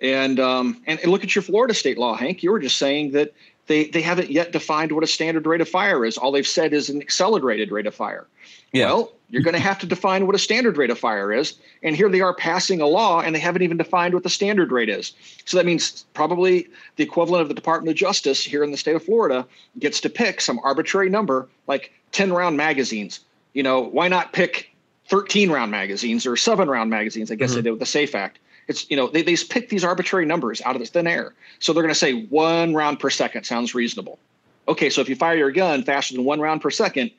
And 0.00 0.40
um 0.40 0.82
and, 0.86 1.00
and 1.00 1.10
look 1.10 1.24
at 1.24 1.34
your 1.34 1.42
Florida 1.42 1.74
state 1.74 1.98
law, 1.98 2.14
Hank. 2.16 2.42
You 2.42 2.50
were 2.50 2.60
just 2.60 2.78
saying 2.78 3.12
that 3.12 3.34
they 3.66 3.86
they 3.86 4.02
haven't 4.02 4.30
yet 4.30 4.52
defined 4.52 4.92
what 4.92 5.04
a 5.04 5.06
standard 5.06 5.46
rate 5.46 5.60
of 5.60 5.68
fire 5.68 6.04
is. 6.04 6.18
All 6.18 6.32
they've 6.32 6.46
said 6.46 6.72
is 6.72 6.90
an 6.90 7.00
accelerated 7.00 7.70
rate 7.70 7.86
of 7.86 7.94
fire. 7.94 8.26
Yeah. 8.72 8.86
Well, 8.86 9.12
you're 9.32 9.42
going 9.42 9.54
to 9.54 9.60
have 9.60 9.78
to 9.78 9.86
define 9.86 10.26
what 10.26 10.34
a 10.34 10.38
standard 10.38 10.76
rate 10.76 10.90
of 10.90 10.98
fire 10.98 11.32
is. 11.32 11.54
And 11.82 11.96
here 11.96 12.10
they 12.10 12.20
are 12.20 12.34
passing 12.34 12.82
a 12.82 12.86
law 12.86 13.22
and 13.22 13.34
they 13.34 13.38
haven't 13.38 13.62
even 13.62 13.78
defined 13.78 14.12
what 14.12 14.24
the 14.24 14.30
standard 14.30 14.70
rate 14.70 14.90
is. 14.90 15.14
So 15.46 15.56
that 15.56 15.64
means 15.64 16.04
probably 16.12 16.68
the 16.96 17.02
equivalent 17.02 17.40
of 17.40 17.48
the 17.48 17.54
Department 17.54 17.90
of 17.90 17.96
Justice 17.96 18.44
here 18.44 18.62
in 18.62 18.72
the 18.72 18.76
state 18.76 18.94
of 18.94 19.02
Florida 19.02 19.46
gets 19.78 20.02
to 20.02 20.10
pick 20.10 20.42
some 20.42 20.60
arbitrary 20.62 21.08
number 21.08 21.48
like 21.66 21.92
10 22.12 22.30
round 22.32 22.58
magazines. 22.58 23.20
You 23.54 23.62
know, 23.62 23.80
why 23.80 24.08
not 24.08 24.34
pick 24.34 24.70
13 25.08 25.50
round 25.50 25.70
magazines 25.70 26.26
or 26.26 26.36
seven 26.36 26.68
round 26.68 26.90
magazines? 26.90 27.30
I 27.30 27.34
guess 27.34 27.50
mm-hmm. 27.50 27.56
they 27.56 27.62
did 27.62 27.70
with 27.70 27.80
the 27.80 27.86
SAFE 27.86 28.14
Act. 28.14 28.38
It's, 28.72 28.90
you 28.90 28.96
know, 28.96 29.08
they, 29.08 29.22
they 29.22 29.36
pick 29.36 29.68
these 29.68 29.84
arbitrary 29.84 30.24
numbers 30.24 30.62
out 30.62 30.74
of 30.74 30.80
the 30.80 30.86
thin 30.86 31.06
air. 31.06 31.34
So 31.58 31.72
they're 31.72 31.82
going 31.82 31.94
to 31.94 31.98
say 31.98 32.22
one 32.24 32.74
round 32.74 32.98
per 32.98 33.10
second 33.10 33.44
sounds 33.44 33.74
reasonable. 33.74 34.18
Okay, 34.66 34.88
so 34.88 35.00
if 35.00 35.08
you 35.08 35.16
fire 35.16 35.36
your 35.36 35.52
gun 35.52 35.82
faster 35.82 36.14
than 36.14 36.24
one 36.24 36.40
round 36.40 36.62
per 36.62 36.70
second, 36.70 37.10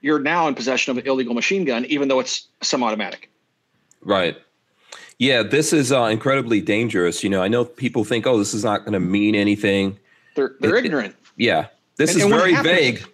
you're 0.00 0.18
now 0.18 0.48
in 0.48 0.54
possession 0.54 0.90
of 0.90 0.98
an 0.98 1.06
illegal 1.06 1.34
machine 1.34 1.64
gun, 1.64 1.84
even 1.86 2.08
though 2.08 2.20
it's 2.20 2.48
semi-automatic. 2.62 3.30
Right. 4.02 4.36
Yeah, 5.18 5.42
this 5.42 5.72
is 5.72 5.92
uh, 5.92 6.04
incredibly 6.04 6.60
dangerous. 6.60 7.22
You 7.22 7.30
know, 7.30 7.42
I 7.42 7.48
know 7.48 7.64
people 7.64 8.04
think, 8.04 8.26
"Oh, 8.26 8.38
this 8.38 8.52
is 8.52 8.64
not 8.64 8.80
going 8.80 8.94
to 8.94 9.00
mean 9.00 9.34
anything." 9.34 9.98
They're 10.34 10.56
they're 10.58 10.76
it, 10.76 10.84
ignorant. 10.84 11.14
It, 11.14 11.44
yeah, 11.44 11.66
this 11.96 12.10
and, 12.10 12.18
is 12.18 12.24
and 12.24 12.34
very 12.34 12.52
happens, 12.52 12.74
vague. 12.74 13.06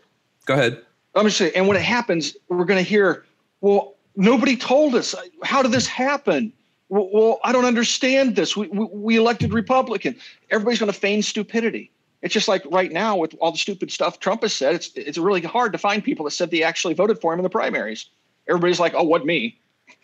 Go 0.46 0.54
ahead. 0.54 0.80
I'm 1.14 1.26
just 1.26 1.36
saying, 1.36 1.52
and 1.54 1.68
when 1.68 1.76
it 1.76 1.82
happens, 1.82 2.36
we're 2.48 2.64
going 2.64 2.82
to 2.82 2.88
hear, 2.88 3.24
"Well, 3.60 3.94
nobody 4.16 4.56
told 4.56 4.94
us. 4.94 5.14
How 5.42 5.62
did 5.62 5.72
this 5.72 5.86
happen?" 5.86 6.52
Well, 6.90 7.38
I 7.44 7.52
don't 7.52 7.64
understand 7.64 8.34
this. 8.34 8.56
We, 8.56 8.66
we, 8.66 8.84
we 8.92 9.16
elected 9.16 9.54
Republican. 9.54 10.16
Everybody's 10.50 10.80
going 10.80 10.92
to 10.92 10.98
feign 10.98 11.22
stupidity. 11.22 11.92
It's 12.20 12.34
just 12.34 12.48
like 12.48 12.64
right 12.70 12.90
now 12.90 13.16
with 13.16 13.34
all 13.40 13.52
the 13.52 13.58
stupid 13.58 13.90
stuff 13.90 14.18
Trump 14.18 14.42
has 14.42 14.52
said. 14.52 14.74
It's 14.74 14.90
it's 14.94 15.16
really 15.16 15.40
hard 15.40 15.72
to 15.72 15.78
find 15.78 16.04
people 16.04 16.24
that 16.24 16.32
said 16.32 16.50
they 16.50 16.62
actually 16.62 16.94
voted 16.94 17.20
for 17.20 17.32
him 17.32 17.38
in 17.38 17.44
the 17.44 17.50
primaries. 17.50 18.10
Everybody's 18.48 18.80
like, 18.80 18.92
"Oh, 18.94 19.04
what 19.04 19.24
me?" 19.24 19.58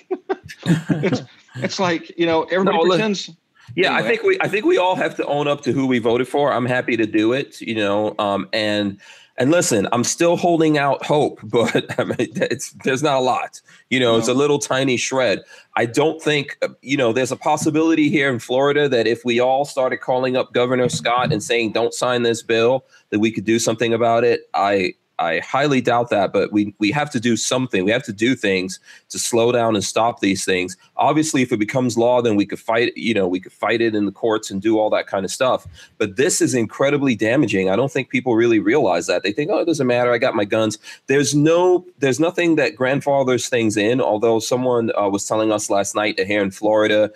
it's 0.65 1.23
it's 1.57 1.79
like 1.79 2.17
you 2.17 2.25
know 2.25 2.45
everybody 2.45 2.79
no, 2.79 2.89
pretends. 2.89 3.31
Yeah, 3.75 3.89
anyway. 3.89 3.99
I 3.99 4.09
think 4.09 4.23
we 4.23 4.39
I 4.41 4.49
think 4.49 4.65
we 4.65 4.79
all 4.79 4.97
have 4.97 5.17
to 5.17 5.27
own 5.27 5.47
up 5.47 5.61
to 5.63 5.73
who 5.73 5.87
we 5.87 5.99
voted 5.99 6.29
for. 6.29 6.53
I'm 6.53 6.65
happy 6.65 6.97
to 6.97 7.05
do 7.05 7.33
it, 7.33 7.61
you 7.61 7.75
know. 7.75 8.15
Um, 8.19 8.49
and 8.53 8.99
and 9.39 9.51
listen, 9.51 9.87
I'm 9.93 10.05
still 10.05 10.37
holding 10.37 10.79
out 10.79 11.05
hope, 11.05 11.41
but 11.45 11.99
I 11.99 12.05
mean, 12.05 12.17
it's 12.19 12.73
there's 12.85 13.03
not 13.03 13.19
a 13.19 13.21
lot. 13.21 13.61
You 13.91 14.01
know, 14.01 14.13
no. 14.13 14.19
it's 14.19 14.29
a 14.29 14.35
little 14.35 14.59
tiny 14.59 14.97
shred. 14.97 15.43
I 15.77 15.87
don't 15.87 16.21
think 16.21 16.57
uh, 16.63 16.69
you 16.83 16.97
know. 16.97 17.13
There's 17.13 17.33
a 17.33 17.37
possibility 17.37 18.09
here 18.09 18.33
in 18.33 18.39
Florida 18.39 18.89
that 18.89 19.07
if 19.07 19.25
we 19.25 19.41
all 19.41 19.65
started 19.65 19.99
calling 19.99 20.37
up 20.37 20.53
Governor 20.53 20.89
Scott 20.89 21.33
and 21.33 21.43
saying, 21.43 21.73
"Don't 21.73 21.95
sign 21.95 22.23
this 22.23 22.43
bill," 22.43 22.85
that 23.11 23.19
we 23.19 23.31
could 23.31 23.45
do 23.45 23.59
something 23.59 23.93
about 23.93 24.25
it. 24.25 24.49
I 24.55 24.95
I 25.19 25.39
highly 25.41 25.81
doubt 25.81 26.11
that, 26.11 26.33
but 26.33 26.53
we 26.53 26.75
we 26.79 26.91
have 26.91 27.11
to 27.11 27.21
do 27.21 27.37
something. 27.37 27.85
We 27.85 27.91
have 27.91 28.03
to 28.05 28.13
do 28.13 28.35
things 28.35 28.79
to 29.09 29.19
slow 29.19 29.51
down 29.51 29.75
and 29.75 29.83
stop 29.83 30.21
these 30.21 30.45
things. 30.45 30.77
Obviously, 30.97 31.41
if 31.43 31.53
it 31.53 31.59
becomes 31.59 31.97
law, 31.97 32.21
then 32.21 32.37
we 32.37 32.45
could 32.45 32.59
fight. 32.59 32.95
You 32.97 33.15
know, 33.15 33.27
we 33.27 33.41
could 33.41 33.53
fight 33.53 33.81
it 33.81 33.95
in 33.95 34.05
the 34.05 34.13
courts 34.13 34.51
and 34.51 34.61
do 34.61 34.79
all 34.79 34.91
that 34.91 35.07
kind 35.07 35.25
of 35.25 35.31
stuff. 35.31 35.67
But 35.97 36.17
this 36.17 36.43
is 36.43 36.55
incredibly 36.55 37.15
damaging. 37.17 37.71
I 37.71 37.77
don't 37.77 37.91
think 37.91 38.11
people 38.11 38.35
really 38.35 38.59
realize 38.59 39.07
that. 39.07 39.23
They 39.23 39.33
think, 39.33 39.51
oh, 39.51 39.59
it 39.59 39.65
doesn't 39.65 39.87
matter. 39.87 40.13
I 40.13 40.19
got 40.19 40.35
my 40.35 40.45
guns. 40.45 40.79
There's 41.07 41.35
no, 41.35 41.87
there's 41.99 42.21
nothing 42.21 42.57
that 42.57 42.77
grandfathers 42.77 43.49
things 43.49 43.77
in. 43.77 44.03
Although 44.03 44.41
someone 44.41 44.91
uh, 44.99 45.09
was 45.09 45.25
telling 45.25 45.51
us 45.51 45.71
last 45.71 45.95
night 45.95 46.21
here 46.21 46.43
in 46.43 46.51
Florida 46.51 47.11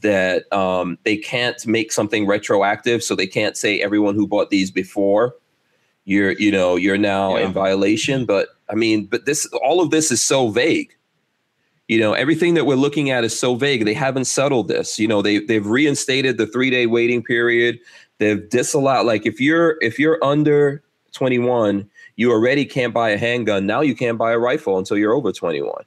that 0.00 0.52
um, 0.52 0.98
they 1.04 1.16
can't 1.16 1.64
make 1.66 1.92
something 1.92 2.26
retroactive, 2.26 3.02
so 3.02 3.14
they 3.14 3.26
can't 3.26 3.56
say 3.56 3.80
everyone 3.80 4.14
who 4.14 4.26
bought 4.26 4.50
these 4.50 4.70
before 4.70 5.34
you're 6.04 6.32
you 6.32 6.50
know 6.50 6.76
you're 6.76 6.98
now 6.98 7.36
yeah. 7.36 7.46
in 7.46 7.52
violation 7.52 8.24
but 8.24 8.48
i 8.70 8.74
mean 8.74 9.06
but 9.06 9.26
this 9.26 9.46
all 9.62 9.80
of 9.80 9.90
this 9.90 10.10
is 10.10 10.22
so 10.22 10.48
vague. 10.48 10.94
You 11.86 12.00
know 12.00 12.14
everything 12.14 12.54
that 12.54 12.64
we're 12.64 12.76
looking 12.76 13.10
at 13.10 13.24
is 13.24 13.38
so 13.38 13.56
vague. 13.56 13.84
They 13.84 13.92
haven't 13.92 14.24
settled 14.24 14.68
this. 14.68 14.98
You 14.98 15.06
know 15.06 15.20
they 15.20 15.40
they've 15.40 15.66
reinstated 15.66 16.38
the 16.38 16.46
3 16.46 16.70
day 16.70 16.86
waiting 16.86 17.22
period. 17.22 17.78
They've 18.18 18.48
disallowed 18.48 19.04
like 19.04 19.26
if 19.26 19.38
you're 19.38 19.76
if 19.82 19.98
you're 19.98 20.22
under 20.24 20.82
21 21.12 21.88
you 22.16 22.30
already 22.30 22.64
can't 22.64 22.94
buy 22.94 23.10
a 23.10 23.18
handgun. 23.18 23.66
Now 23.66 23.80
you 23.80 23.94
can't 23.94 24.16
buy 24.16 24.32
a 24.32 24.38
rifle 24.38 24.78
until 24.78 24.96
you're 24.96 25.12
over 25.12 25.32
21 25.32 25.84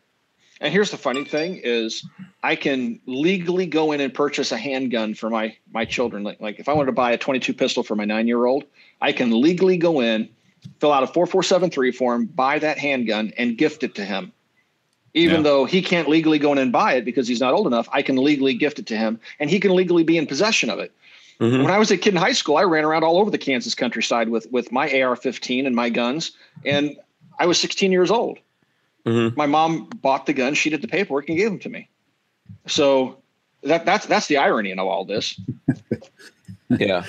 and 0.62 0.74
here's 0.74 0.92
the 0.92 0.98
funny 0.98 1.24
thing 1.24 1.60
is 1.64 2.06
I 2.44 2.56
can 2.56 3.00
legally 3.06 3.66
go 3.66 3.92
in 3.92 4.02
and 4.02 4.14
purchase 4.14 4.52
a 4.52 4.58
handgun 4.58 5.14
for 5.14 5.30
my 5.30 5.56
my 5.72 5.86
children. 5.86 6.24
Like, 6.24 6.40
like 6.40 6.60
if 6.60 6.70
I 6.70 6.74
wanted 6.74 6.88
to 6.88 6.94
buy 6.94 7.12
a 7.12 7.18
22 7.18 7.54
pistol 7.54 7.84
for 7.84 7.96
my 7.96 8.06
nine 8.06 8.28
year 8.28 8.46
old, 8.46 8.66
I 9.02 9.12
can 9.12 9.42
legally 9.42 9.78
go 9.78 10.02
in, 10.02 10.30
fill 10.80 10.92
out 10.92 11.04
a 11.04 11.08
4473 11.08 11.92
form, 11.92 12.26
buy 12.26 12.60
that 12.60 12.78
handgun, 12.78 13.34
and 13.38 13.58
gift 13.58 13.84
it 13.84 13.96
to 13.96 14.06
him. 14.06 14.32
Even 15.14 15.38
yeah. 15.38 15.44
though 15.44 15.66
he 15.66 15.82
can't 15.82 16.08
legally 16.08 16.40
go 16.40 16.52
in 16.52 16.58
and 16.58 16.72
buy 16.72 16.94
it 16.94 17.06
because 17.06 17.28
he's 17.28 17.40
not 17.40 17.54
old 17.54 17.68
enough, 17.68 17.88
I 17.92 18.02
can 18.02 18.18
legally 18.18 18.54
gift 18.54 18.78
it 18.80 18.86
to 18.88 18.98
him 18.98 19.20
and 19.40 19.50
he 19.50 19.60
can 19.60 19.76
legally 19.76 20.04
be 20.04 20.18
in 20.18 20.28
possession 20.28 20.70
of 20.70 20.80
it. 20.80 20.92
Mm-hmm. 21.40 21.64
When 21.64 21.72
I 21.72 21.78
was 21.78 21.92
a 21.92 21.98
kid 21.98 22.14
in 22.14 22.20
high 22.20 22.34
school, 22.34 22.58
I 22.58 22.64
ran 22.64 22.84
around 22.84 23.04
all 23.04 23.18
over 23.18 23.30
the 23.30 23.38
Kansas 23.38 23.76
countryside 23.76 24.30
with 24.30 24.52
with 24.52 24.72
my 24.72 24.86
AR-15 25.02 25.68
and 25.68 25.76
my 25.76 25.90
guns, 25.90 26.32
and 26.66 26.98
I 27.38 27.46
was 27.46 27.60
16 27.60 27.92
years 27.92 28.10
old. 28.10 28.40
Mm-hmm. 29.08 29.38
My 29.38 29.46
mom 29.46 29.90
bought 30.02 30.26
the 30.26 30.34
gun, 30.34 30.54
she 30.54 30.70
did 30.70 30.82
the 30.82 30.88
paperwork, 30.88 31.30
and 31.30 31.38
gave 31.38 31.50
them 31.50 31.60
to 31.60 31.70
me. 31.70 31.90
So 32.66 33.18
that 33.64 33.86
that's 33.86 34.06
that's 34.06 34.28
the 34.28 34.38
irony 34.38 34.72
in 34.72 34.80
all 34.80 35.06
this. 35.06 35.40
yeah. 36.70 37.06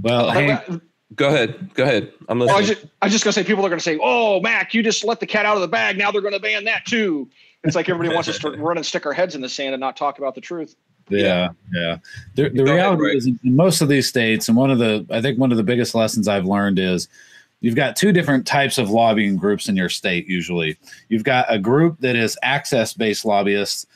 Well, 0.00 0.32
but, 0.32 0.80
Go 1.14 1.28
ahead. 1.28 1.74
Go 1.74 1.84
ahead. 1.84 2.12
I'm 2.28 2.38
Well, 2.38 2.50
I 2.50 2.58
listening. 2.58 2.68
was 2.68 2.82
just, 2.82 2.94
I 3.02 3.06
was 3.06 3.12
just 3.12 3.24
gonna 3.24 3.32
say 3.32 3.44
people 3.44 3.64
are 3.64 3.68
gonna 3.68 3.80
say, 3.80 3.98
"Oh, 4.02 4.40
Mac, 4.40 4.74
you 4.74 4.82
just 4.82 5.04
let 5.04 5.20
the 5.20 5.26
cat 5.26 5.46
out 5.46 5.56
of 5.56 5.60
the 5.60 5.68
bag. 5.68 5.96
Now 5.96 6.10
they're 6.10 6.22
gonna 6.22 6.40
ban 6.40 6.64
that 6.64 6.86
too." 6.86 7.28
It's 7.62 7.76
like 7.76 7.88
everybody 7.88 8.14
wants 8.14 8.28
us 8.28 8.38
to 8.40 8.50
run 8.50 8.76
and 8.76 8.84
stick 8.84 9.06
our 9.06 9.12
heads 9.12 9.34
in 9.34 9.40
the 9.40 9.48
sand 9.48 9.74
and 9.74 9.80
not 9.80 9.96
talk 9.96 10.18
about 10.18 10.34
the 10.34 10.40
truth. 10.40 10.76
Yeah, 11.08 11.50
yeah. 11.72 11.98
The, 12.34 12.48
the 12.48 12.50
Go 12.50 12.64
ahead, 12.64 12.74
reality 12.74 13.16
is, 13.16 13.26
in 13.26 13.38
most 13.44 13.80
of 13.80 13.88
these 13.88 14.08
states, 14.08 14.48
and 14.48 14.56
one 14.56 14.70
of 14.70 14.78
the, 14.78 15.06
I 15.10 15.20
think 15.20 15.38
one 15.38 15.50
of 15.50 15.56
the 15.56 15.62
biggest 15.62 15.94
lessons 15.94 16.28
I've 16.28 16.46
learned 16.46 16.78
is 16.78 17.08
you've 17.64 17.74
got 17.74 17.96
two 17.96 18.12
different 18.12 18.46
types 18.46 18.76
of 18.76 18.90
lobbying 18.90 19.36
groups 19.36 19.70
in 19.70 19.76
your 19.76 19.88
state. 19.88 20.26
Usually, 20.26 20.76
you've 21.08 21.24
got 21.24 21.46
a 21.48 21.58
group 21.58 21.98
that 22.00 22.14
is 22.14 22.36
access-based 22.42 23.24
lobbyists, 23.24 23.86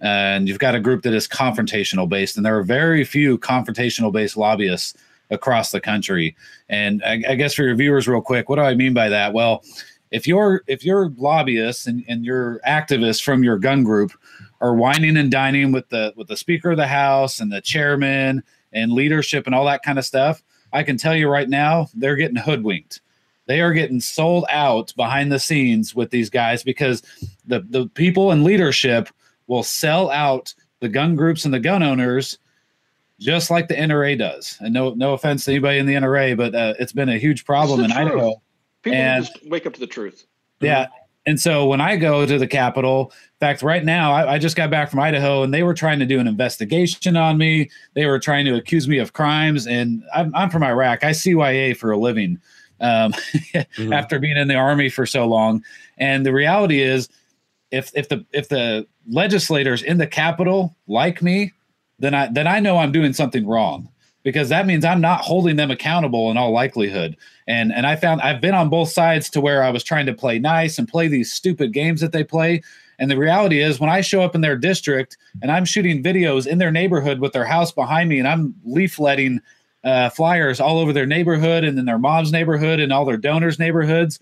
and 0.00 0.48
you've 0.48 0.58
got 0.58 0.74
a 0.74 0.80
group 0.80 1.02
that 1.02 1.12
is 1.12 1.28
confrontational 1.28 2.08
based. 2.08 2.38
And 2.38 2.46
there 2.46 2.56
are 2.56 2.62
very 2.62 3.04
few 3.04 3.36
confrontational 3.36 4.10
based 4.10 4.38
lobbyists 4.38 4.96
across 5.28 5.72
the 5.72 5.80
country. 5.80 6.34
And 6.70 7.02
I, 7.04 7.22
I 7.28 7.34
guess 7.34 7.52
for 7.52 7.64
your 7.64 7.74
viewers, 7.74 8.08
real 8.08 8.22
quick, 8.22 8.48
what 8.48 8.56
do 8.56 8.62
I 8.62 8.74
mean 8.74 8.94
by 8.94 9.10
that? 9.10 9.34
Well, 9.34 9.62
if 10.10 10.26
you're 10.26 10.62
if 10.66 10.82
you're 10.82 11.10
lobbyists 11.18 11.86
and, 11.86 12.02
and 12.08 12.24
you're 12.24 12.60
activists 12.66 13.22
from 13.22 13.44
your 13.44 13.58
gun 13.58 13.84
group 13.84 14.10
are 14.62 14.74
wining 14.74 15.18
and 15.18 15.30
dining 15.30 15.70
with 15.70 15.86
the 15.90 16.14
with 16.16 16.28
the 16.28 16.36
speaker 16.36 16.70
of 16.70 16.78
the 16.78 16.86
house 16.86 17.40
and 17.40 17.52
the 17.52 17.60
chairman 17.60 18.42
and 18.72 18.90
leadership 18.90 19.44
and 19.44 19.54
all 19.54 19.66
that 19.66 19.82
kind 19.82 19.98
of 19.98 20.06
stuff 20.06 20.42
i 20.72 20.82
can 20.82 20.96
tell 20.96 21.14
you 21.14 21.28
right 21.28 21.50
now 21.50 21.86
they're 21.94 22.16
getting 22.16 22.36
hoodwinked 22.36 23.02
they 23.48 23.60
are 23.60 23.72
getting 23.72 23.98
sold 23.98 24.44
out 24.50 24.92
behind 24.94 25.32
the 25.32 25.38
scenes 25.40 25.94
with 25.94 26.10
these 26.10 26.30
guys 26.30 26.62
because 26.62 27.02
the 27.46 27.60
the 27.70 27.88
people 27.88 28.30
in 28.30 28.44
leadership 28.44 29.08
will 29.48 29.62
sell 29.64 30.10
out 30.10 30.54
the 30.80 30.88
gun 30.88 31.16
groups 31.16 31.44
and 31.44 31.52
the 31.52 31.58
gun 31.58 31.82
owners 31.82 32.38
just 33.18 33.50
like 33.50 33.66
the 33.66 33.74
NRA 33.74 34.16
does. 34.16 34.56
And 34.60 34.72
no 34.72 34.94
no 34.94 35.14
offense 35.14 35.44
to 35.46 35.50
anybody 35.50 35.78
in 35.78 35.86
the 35.86 35.94
NRA, 35.94 36.36
but 36.36 36.54
uh, 36.54 36.74
it's 36.78 36.92
been 36.92 37.08
a 37.08 37.18
huge 37.18 37.44
problem 37.44 37.80
in 37.80 37.90
truth. 37.90 37.98
Idaho. 38.06 38.42
People 38.82 38.98
And- 38.98 39.24
just 39.24 39.38
wake 39.46 39.66
up 39.66 39.74
to 39.74 39.80
the 39.80 39.86
truth. 39.88 40.24
Yeah. 40.60 40.86
And 41.26 41.38
so 41.38 41.66
when 41.66 41.80
I 41.80 41.96
go 41.96 42.24
to 42.24 42.38
the 42.38 42.46
Capitol, 42.46 43.12
in 43.12 43.38
fact, 43.38 43.62
right 43.62 43.84
now, 43.84 44.12
I, 44.12 44.34
I 44.34 44.38
just 44.38 44.56
got 44.56 44.70
back 44.70 44.88
from 44.90 45.00
Idaho 45.00 45.42
and 45.42 45.52
they 45.52 45.62
were 45.62 45.74
trying 45.74 45.98
to 45.98 46.06
do 46.06 46.18
an 46.20 46.26
investigation 46.26 47.16
on 47.18 47.36
me. 47.36 47.68
They 47.94 48.06
were 48.06 48.18
trying 48.18 48.46
to 48.46 48.54
accuse 48.54 48.88
me 48.88 48.96
of 48.98 49.12
crimes. 49.12 49.66
And 49.66 50.02
I'm, 50.14 50.34
I'm 50.34 50.48
from 50.48 50.62
Iraq. 50.62 51.04
I 51.04 51.10
CYA 51.10 51.76
for 51.76 51.90
a 51.90 51.98
living 51.98 52.40
um, 52.80 53.12
Mhm. 53.54 53.94
after 53.94 54.18
being 54.18 54.36
in 54.36 54.48
the 54.48 54.54
army 54.54 54.88
for 54.88 55.06
so 55.06 55.26
long. 55.26 55.62
And 55.98 56.24
the 56.24 56.32
reality 56.32 56.80
is, 56.80 57.08
if, 57.70 57.90
if 57.94 58.08
the 58.08 58.24
if 58.32 58.48
the 58.48 58.86
legislators 59.10 59.82
in 59.82 59.98
the 59.98 60.06
Capitol 60.06 60.74
like 60.86 61.22
me, 61.22 61.52
then 61.98 62.14
I 62.14 62.28
then 62.28 62.46
I 62.46 62.60
know 62.60 62.78
I'm 62.78 62.92
doing 62.92 63.12
something 63.12 63.46
wrong 63.46 63.88
because 64.22 64.48
that 64.48 64.66
means 64.66 64.84
I'm 64.84 65.00
not 65.00 65.20
holding 65.20 65.56
them 65.56 65.70
accountable 65.70 66.30
in 66.30 66.36
all 66.36 66.50
likelihood. 66.52 67.16
And 67.46 67.72
and 67.72 67.86
I 67.86 67.96
found 67.96 68.20
I've 68.22 68.40
been 68.40 68.54
on 68.54 68.68
both 68.68 68.90
sides 68.90 69.28
to 69.30 69.40
where 69.40 69.62
I 69.62 69.70
was 69.70 69.84
trying 69.84 70.06
to 70.06 70.14
play 70.14 70.38
nice 70.38 70.78
and 70.78 70.88
play 70.88 71.08
these 71.08 71.32
stupid 71.32 71.72
games 71.72 72.00
that 72.00 72.12
they 72.12 72.24
play. 72.24 72.62
And 73.00 73.10
the 73.10 73.16
reality 73.18 73.60
is 73.60 73.78
when 73.78 73.90
I 73.90 74.00
show 74.00 74.22
up 74.22 74.34
in 74.34 74.40
their 74.40 74.56
district 74.56 75.16
and 75.42 75.52
I'm 75.52 75.64
shooting 75.64 76.02
videos 76.02 76.46
in 76.46 76.58
their 76.58 76.72
neighborhood 76.72 77.20
with 77.20 77.32
their 77.32 77.44
house 77.44 77.70
behind 77.70 78.08
me 78.08 78.18
and 78.18 78.26
I'm 78.26 78.54
leafletting 78.66 79.38
uh, 79.84 80.10
flyers 80.10 80.60
all 80.60 80.78
over 80.78 80.92
their 80.92 81.06
neighborhood 81.06 81.64
and 81.64 81.78
in 81.78 81.84
their 81.84 81.98
mom's 81.98 82.32
neighborhood 82.32 82.80
and 82.80 82.92
all 82.92 83.04
their 83.04 83.16
donors' 83.16 83.58
neighborhoods, 83.58 84.18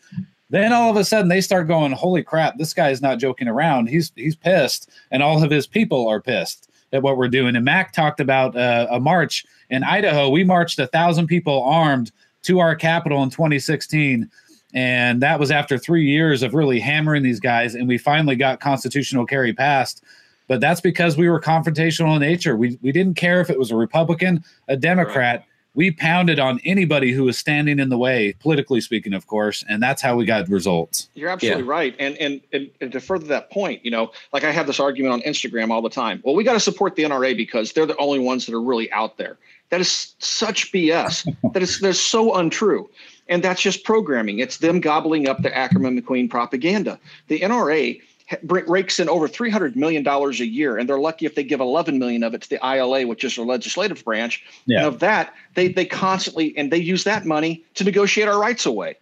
then 0.50 0.72
all 0.72 0.90
of 0.90 0.96
a 0.96 1.04
sudden 1.04 1.28
they 1.28 1.40
start 1.40 1.66
going, 1.66 1.92
"Holy 1.92 2.22
crap! 2.22 2.58
This 2.58 2.74
guy 2.74 2.90
is 2.90 3.02
not 3.02 3.18
joking 3.18 3.48
around. 3.48 3.88
He's 3.88 4.12
he's 4.14 4.36
pissed, 4.36 4.90
and 5.10 5.22
all 5.22 5.42
of 5.42 5.50
his 5.50 5.66
people 5.66 6.08
are 6.08 6.20
pissed 6.20 6.70
at 6.92 7.02
what 7.02 7.16
we're 7.16 7.28
doing." 7.28 7.56
And 7.56 7.64
Mac 7.64 7.92
talked 7.92 8.20
about 8.20 8.56
uh, 8.56 8.86
a 8.90 9.00
march 9.00 9.44
in 9.70 9.82
Idaho. 9.82 10.28
We 10.28 10.44
marched 10.44 10.78
a 10.78 10.86
thousand 10.86 11.26
people 11.26 11.62
armed 11.64 12.12
to 12.46 12.60
our 12.60 12.76
capital 12.76 13.22
in 13.22 13.30
2016. 13.30 14.30
And 14.72 15.22
that 15.22 15.40
was 15.40 15.50
after 15.50 15.78
three 15.78 16.04
years 16.04 16.42
of 16.42 16.54
really 16.54 16.78
hammering 16.78 17.22
these 17.22 17.40
guys. 17.40 17.74
And 17.74 17.88
we 17.88 17.98
finally 17.98 18.36
got 18.36 18.60
constitutional 18.60 19.26
carry 19.26 19.52
passed. 19.52 20.04
But 20.48 20.60
that's 20.60 20.80
because 20.80 21.16
we 21.16 21.28
were 21.28 21.40
confrontational 21.40 22.14
in 22.14 22.20
nature. 22.20 22.56
We, 22.56 22.78
we 22.82 22.92
didn't 22.92 23.14
care 23.14 23.40
if 23.40 23.50
it 23.50 23.58
was 23.58 23.70
a 23.70 23.76
Republican, 23.76 24.44
a 24.68 24.76
Democrat. 24.76 25.44
We 25.74 25.90
pounded 25.90 26.38
on 26.38 26.58
anybody 26.64 27.12
who 27.12 27.24
was 27.24 27.36
standing 27.36 27.78
in 27.78 27.90
the 27.90 27.98
way, 27.98 28.34
politically 28.40 28.80
speaking, 28.80 29.12
of 29.12 29.26
course. 29.26 29.62
And 29.68 29.82
that's 29.82 30.00
how 30.00 30.16
we 30.16 30.24
got 30.24 30.48
results. 30.48 31.10
You're 31.14 31.28
absolutely 31.28 31.64
right. 31.64 31.94
And, 31.98 32.16
and 32.16 32.40
and 32.52 32.70
and 32.80 32.92
to 32.92 33.00
further 33.00 33.26
that 33.26 33.50
point, 33.50 33.84
you 33.84 33.90
know, 33.90 34.10
like 34.32 34.42
I 34.42 34.52
have 34.52 34.66
this 34.66 34.80
argument 34.80 35.12
on 35.12 35.20
Instagram 35.22 35.70
all 35.70 35.82
the 35.82 35.90
time. 35.90 36.22
Well, 36.24 36.34
we 36.34 36.44
got 36.44 36.54
to 36.54 36.60
support 36.60 36.96
the 36.96 37.02
NRA 37.02 37.36
because 37.36 37.72
they're 37.72 37.84
the 37.84 37.96
only 37.98 38.20
ones 38.20 38.46
that 38.46 38.54
are 38.54 38.62
really 38.62 38.90
out 38.90 39.18
there. 39.18 39.36
That 39.68 39.80
is 39.80 40.14
such 40.18 40.72
BS. 40.72 41.28
that 41.52 41.62
is 41.62 41.80
they're 41.80 41.92
so 41.92 42.36
untrue. 42.36 42.88
And 43.28 43.42
that's 43.42 43.60
just 43.60 43.84
programming. 43.84 44.38
It's 44.38 44.58
them 44.58 44.80
gobbling 44.80 45.28
up 45.28 45.42
the 45.42 45.54
Ackerman 45.54 46.00
McQueen 46.00 46.30
propaganda. 46.30 46.98
The 47.26 47.40
NRA 47.40 48.00
ha- 48.00 48.00
br- 48.00 48.15
rakes 48.42 48.98
in 48.98 49.08
over 49.08 49.28
three 49.28 49.50
hundred 49.50 49.76
million 49.76 50.02
dollars 50.02 50.40
a 50.40 50.46
year, 50.46 50.76
and 50.78 50.88
they're 50.88 50.98
lucky 50.98 51.26
if 51.26 51.34
they 51.34 51.44
give 51.44 51.60
eleven 51.60 51.98
million 51.98 52.22
of 52.22 52.34
it 52.34 52.42
to 52.42 52.48
the 52.48 52.58
ILA, 52.62 53.06
which 53.06 53.24
is 53.24 53.36
their 53.36 53.44
legislative 53.44 54.04
branch. 54.04 54.44
Yeah. 54.66 54.78
And 54.78 54.86
of 54.86 55.00
that, 55.00 55.34
they 55.54 55.68
they 55.68 55.84
constantly 55.84 56.56
and 56.56 56.72
they 56.72 56.78
use 56.78 57.04
that 57.04 57.24
money 57.24 57.64
to 57.74 57.84
negotiate 57.84 58.28
our 58.28 58.40
rights 58.40 58.66
away. 58.66 58.96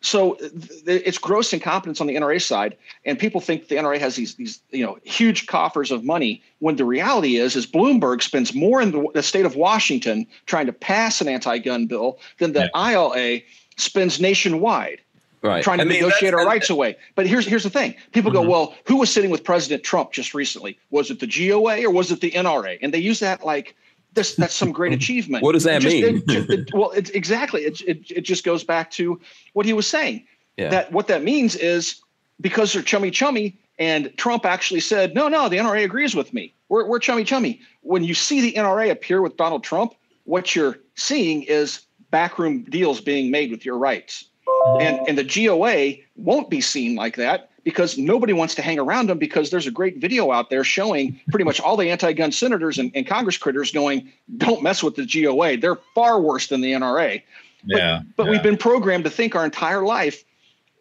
So 0.00 0.34
th- 0.34 1.02
it's 1.04 1.18
gross 1.18 1.52
incompetence 1.52 2.00
on 2.00 2.06
the 2.06 2.14
NRA 2.14 2.40
side, 2.40 2.76
and 3.04 3.18
people 3.18 3.40
think 3.40 3.66
the 3.66 3.76
NRA 3.76 3.98
has 3.98 4.16
these 4.16 4.34
these 4.36 4.60
you 4.70 4.84
know 4.84 4.98
huge 5.04 5.46
coffers 5.46 5.90
of 5.90 6.04
money. 6.04 6.42
When 6.60 6.76
the 6.76 6.84
reality 6.84 7.36
is, 7.36 7.56
is 7.56 7.66
Bloomberg 7.66 8.22
spends 8.22 8.54
more 8.54 8.80
in 8.80 8.92
the, 8.92 9.08
the 9.14 9.22
state 9.22 9.44
of 9.44 9.56
Washington 9.56 10.26
trying 10.46 10.66
to 10.66 10.72
pass 10.72 11.20
an 11.20 11.28
anti-gun 11.28 11.86
bill 11.86 12.18
than 12.38 12.52
the 12.52 12.70
ILA 12.74 13.40
spends 13.76 14.20
nationwide 14.20 15.00
right. 15.42 15.62
trying 15.62 15.78
to 15.78 15.84
I 15.84 15.86
mean, 15.88 16.02
negotiate 16.02 16.34
our 16.34 16.44
rights 16.46 16.70
away. 16.70 16.96
But 17.14 17.26
here's 17.26 17.46
here's 17.46 17.64
the 17.64 17.70
thing: 17.70 17.94
people 18.12 18.30
Mhm. 18.30 18.34
go, 18.34 18.42
well, 18.42 18.74
who 18.84 18.96
was 18.96 19.10
sitting 19.12 19.30
with 19.30 19.44
President 19.44 19.82
Trump 19.82 20.12
just 20.12 20.34
recently? 20.34 20.78
Was 20.90 21.10
it 21.10 21.20
the 21.20 21.26
GOA 21.26 21.84
or 21.84 21.90
was 21.90 22.10
it 22.10 22.20
the 22.20 22.30
NRA? 22.32 22.78
And 22.82 22.92
they 22.92 22.98
use 22.98 23.20
that 23.20 23.44
like 23.44 23.74
this, 24.14 24.34
that's 24.36 24.54
some 24.54 24.72
great 24.72 24.92
achievement. 25.00 25.42
What 25.44 25.52
does 25.52 25.64
that 25.64 25.82
just- 25.82 25.94
mean? 25.94 26.22
it- 26.28 26.50
it- 26.50 26.70
well, 26.74 26.90
it's 26.92 27.10
exactly. 27.10 27.62
It, 27.62 27.80
it 27.82 28.10
it 28.10 28.20
just 28.22 28.44
goes 28.44 28.64
back 28.64 28.90
to 28.92 29.20
what 29.52 29.66
he 29.66 29.72
was 29.72 29.86
saying. 29.86 30.24
Yeah. 30.56 30.68
That 30.70 30.92
what 30.92 31.06
that 31.08 31.22
means 31.22 31.54
is 31.56 32.00
because 32.40 32.72
they're 32.72 32.82
chummy 32.82 33.10
chummy, 33.10 33.56
and 33.78 34.12
Trump 34.16 34.44
actually 34.44 34.80
said, 34.80 35.14
no, 35.14 35.28
no, 35.28 35.48
the 35.48 35.56
NRA 35.56 35.84
agrees 35.84 36.14
with 36.14 36.32
me. 36.34 36.52
We're 36.68 36.84
we're 36.86 36.98
chummy 36.98 37.24
chummy. 37.24 37.60
When 37.82 38.02
you 38.04 38.14
see 38.14 38.40
the 38.40 38.52
NRA 38.54 38.90
appear 38.90 39.22
with 39.22 39.36
Donald 39.36 39.62
Trump, 39.64 39.94
what 40.24 40.54
you're 40.56 40.78
seeing 40.96 41.44
is 41.44 41.82
backroom 42.10 42.62
deals 42.64 43.00
being 43.00 43.30
made 43.30 43.50
with 43.50 43.64
your 43.64 43.78
rights 43.78 44.24
Mm-hmm. 44.48 44.80
and 44.80 45.08
and 45.08 45.18
the 45.18 45.24
GOA 45.24 46.02
won't 46.16 46.50
be 46.50 46.60
seen 46.60 46.96
like 46.96 47.16
that 47.16 47.50
because 47.64 47.98
nobody 47.98 48.32
wants 48.32 48.54
to 48.54 48.62
hang 48.62 48.78
around 48.78 49.08
them 49.08 49.18
because 49.18 49.50
there's 49.50 49.66
a 49.66 49.70
great 49.70 49.98
video 49.98 50.32
out 50.32 50.48
there 50.48 50.64
showing 50.64 51.20
pretty 51.30 51.44
much 51.44 51.60
all 51.60 51.76
the 51.76 51.90
anti-gun 51.90 52.32
senators 52.32 52.78
and, 52.78 52.90
and 52.94 53.06
Congress 53.06 53.36
critters 53.36 53.70
going, 53.70 54.10
don't 54.38 54.62
mess 54.62 54.82
with 54.82 54.96
the 54.96 55.04
GOA. 55.04 55.58
They're 55.58 55.76
far 55.94 56.20
worse 56.20 56.46
than 56.46 56.62
the 56.62 56.72
NRA. 56.72 57.22
Yeah. 57.64 58.02
But 58.16 58.24
yeah. 58.24 58.30
we've 58.30 58.42
been 58.42 58.56
programmed 58.56 59.04
to 59.04 59.10
think 59.10 59.36
our 59.36 59.44
entire 59.44 59.82
life 59.82 60.24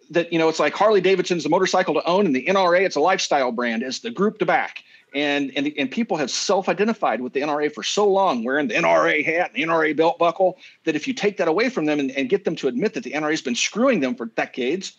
that 0.10 0.32
you 0.32 0.39
know 0.39 0.47
it's 0.47 0.60
like 0.60 0.73
Harley 0.73 1.01
Davidson's 1.01 1.45
a 1.45 1.49
motorcycle 1.49 1.93
to 1.93 2.03
own, 2.06 2.25
and 2.25 2.36
the 2.36 2.45
NRA 2.45 2.82
it's 2.82 2.95
a 2.95 3.01
lifestyle 3.01 3.51
brand, 3.51 3.84
is 3.84 3.99
the 3.99 4.12
group 4.12 4.39
to 4.39 4.45
back. 4.45 4.84
And 5.17 5.51
and 5.56 5.73
and 5.80 5.89
people 5.89 6.15
have 6.17 6.30
self-identified 6.30 7.21
with 7.21 7.34
the 7.34 7.41
NRA 7.41 7.73
for 7.73 7.82
so 7.82 8.08
long, 8.08 8.43
wearing 8.43 8.67
the 8.67 8.75
NRA 8.75 9.25
hat 9.25 9.51
and 9.51 9.56
the 9.56 9.63
NRA 9.63 9.97
belt 9.97 10.19
buckle, 10.19 10.60
that 10.84 10.95
if 10.95 11.08
you 11.08 11.13
take 11.13 11.38
that 11.38 11.47
away 11.47 11.69
from 11.69 11.86
them 11.86 11.99
and, 11.99 12.12
and 12.12 12.30
get 12.30 12.45
them 12.45 12.56
to 12.58 12.67
admit 12.67 12.93
that 12.93 13.03
the 13.03 13.13
NRA 13.13 13.32
has 13.32 13.41
been 13.41 13.56
screwing 13.56 13.99
them 14.01 14.13
for 14.13 14.27
decades, 14.27 14.93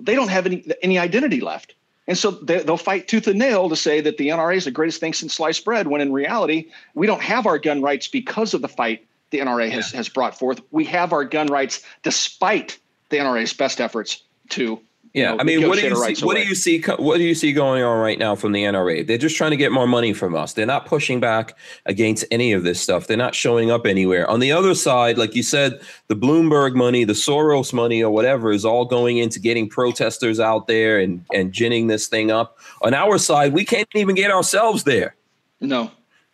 they 0.00 0.16
don't 0.16 0.26
have 0.26 0.44
any 0.44 0.64
any 0.82 0.98
identity 0.98 1.40
left. 1.40 1.76
And 2.08 2.18
so 2.18 2.32
they, 2.32 2.64
they'll 2.64 2.76
fight 2.76 3.06
tooth 3.06 3.28
and 3.28 3.38
nail 3.38 3.68
to 3.68 3.76
say 3.76 4.00
that 4.00 4.16
the 4.16 4.28
NRA 4.30 4.56
is 4.56 4.64
the 4.64 4.72
greatest 4.72 4.98
thing 4.98 5.12
since 5.12 5.34
sliced 5.34 5.64
bread, 5.64 5.86
when 5.86 6.00
in 6.00 6.12
reality, 6.12 6.68
we 6.94 7.06
don't 7.06 7.22
have 7.22 7.46
our 7.46 7.58
gun 7.58 7.80
rights 7.80 8.08
because 8.08 8.52
of 8.54 8.62
the 8.62 8.68
fight 8.68 9.06
the 9.30 9.38
NRA 9.38 9.70
has, 9.70 9.92
has 9.92 10.08
brought 10.08 10.36
forth. 10.36 10.60
We 10.72 10.84
have 10.86 11.12
our 11.12 11.24
gun 11.24 11.46
rights 11.46 11.84
despite 12.02 12.76
the 13.10 13.18
NRA's 13.18 13.52
best 13.52 13.80
efforts 13.80 14.24
to. 14.48 14.80
Yeah, 15.12 15.30
you 15.30 15.36
know, 15.36 15.40
I 15.40 15.44
mean, 15.44 15.68
what 15.68 15.76
do 15.76 15.88
you 15.88 16.14
see, 16.14 16.24
what 16.24 16.36
do 16.36 16.44
you 16.44 16.54
see 16.54 16.80
what 16.98 17.16
do 17.18 17.24
you 17.24 17.34
see 17.34 17.52
going 17.52 17.82
on 17.82 17.98
right 17.98 18.18
now 18.18 18.36
from 18.36 18.52
the 18.52 18.62
NRA? 18.62 19.04
They're 19.04 19.18
just 19.18 19.36
trying 19.36 19.50
to 19.50 19.56
get 19.56 19.72
more 19.72 19.88
money 19.88 20.12
from 20.12 20.36
us. 20.36 20.52
They're 20.52 20.66
not 20.66 20.86
pushing 20.86 21.18
back 21.18 21.56
against 21.86 22.24
any 22.30 22.52
of 22.52 22.62
this 22.62 22.80
stuff. 22.80 23.08
They're 23.08 23.16
not 23.16 23.34
showing 23.34 23.72
up 23.72 23.86
anywhere. 23.86 24.30
On 24.30 24.38
the 24.38 24.52
other 24.52 24.72
side, 24.72 25.18
like 25.18 25.34
you 25.34 25.42
said, 25.42 25.80
the 26.06 26.14
Bloomberg 26.14 26.76
money, 26.76 27.02
the 27.02 27.12
Soros 27.12 27.72
money, 27.72 28.04
or 28.04 28.10
whatever, 28.12 28.52
is 28.52 28.64
all 28.64 28.84
going 28.84 29.18
into 29.18 29.40
getting 29.40 29.68
protesters 29.68 30.38
out 30.38 30.68
there 30.68 31.00
and 31.00 31.24
and 31.34 31.52
ginning 31.52 31.88
this 31.88 32.06
thing 32.06 32.30
up. 32.30 32.58
On 32.82 32.94
our 32.94 33.18
side, 33.18 33.52
we 33.52 33.64
can't 33.64 33.88
even 33.96 34.14
get 34.14 34.30
ourselves 34.30 34.84
there. 34.84 35.16
No, 35.60 35.90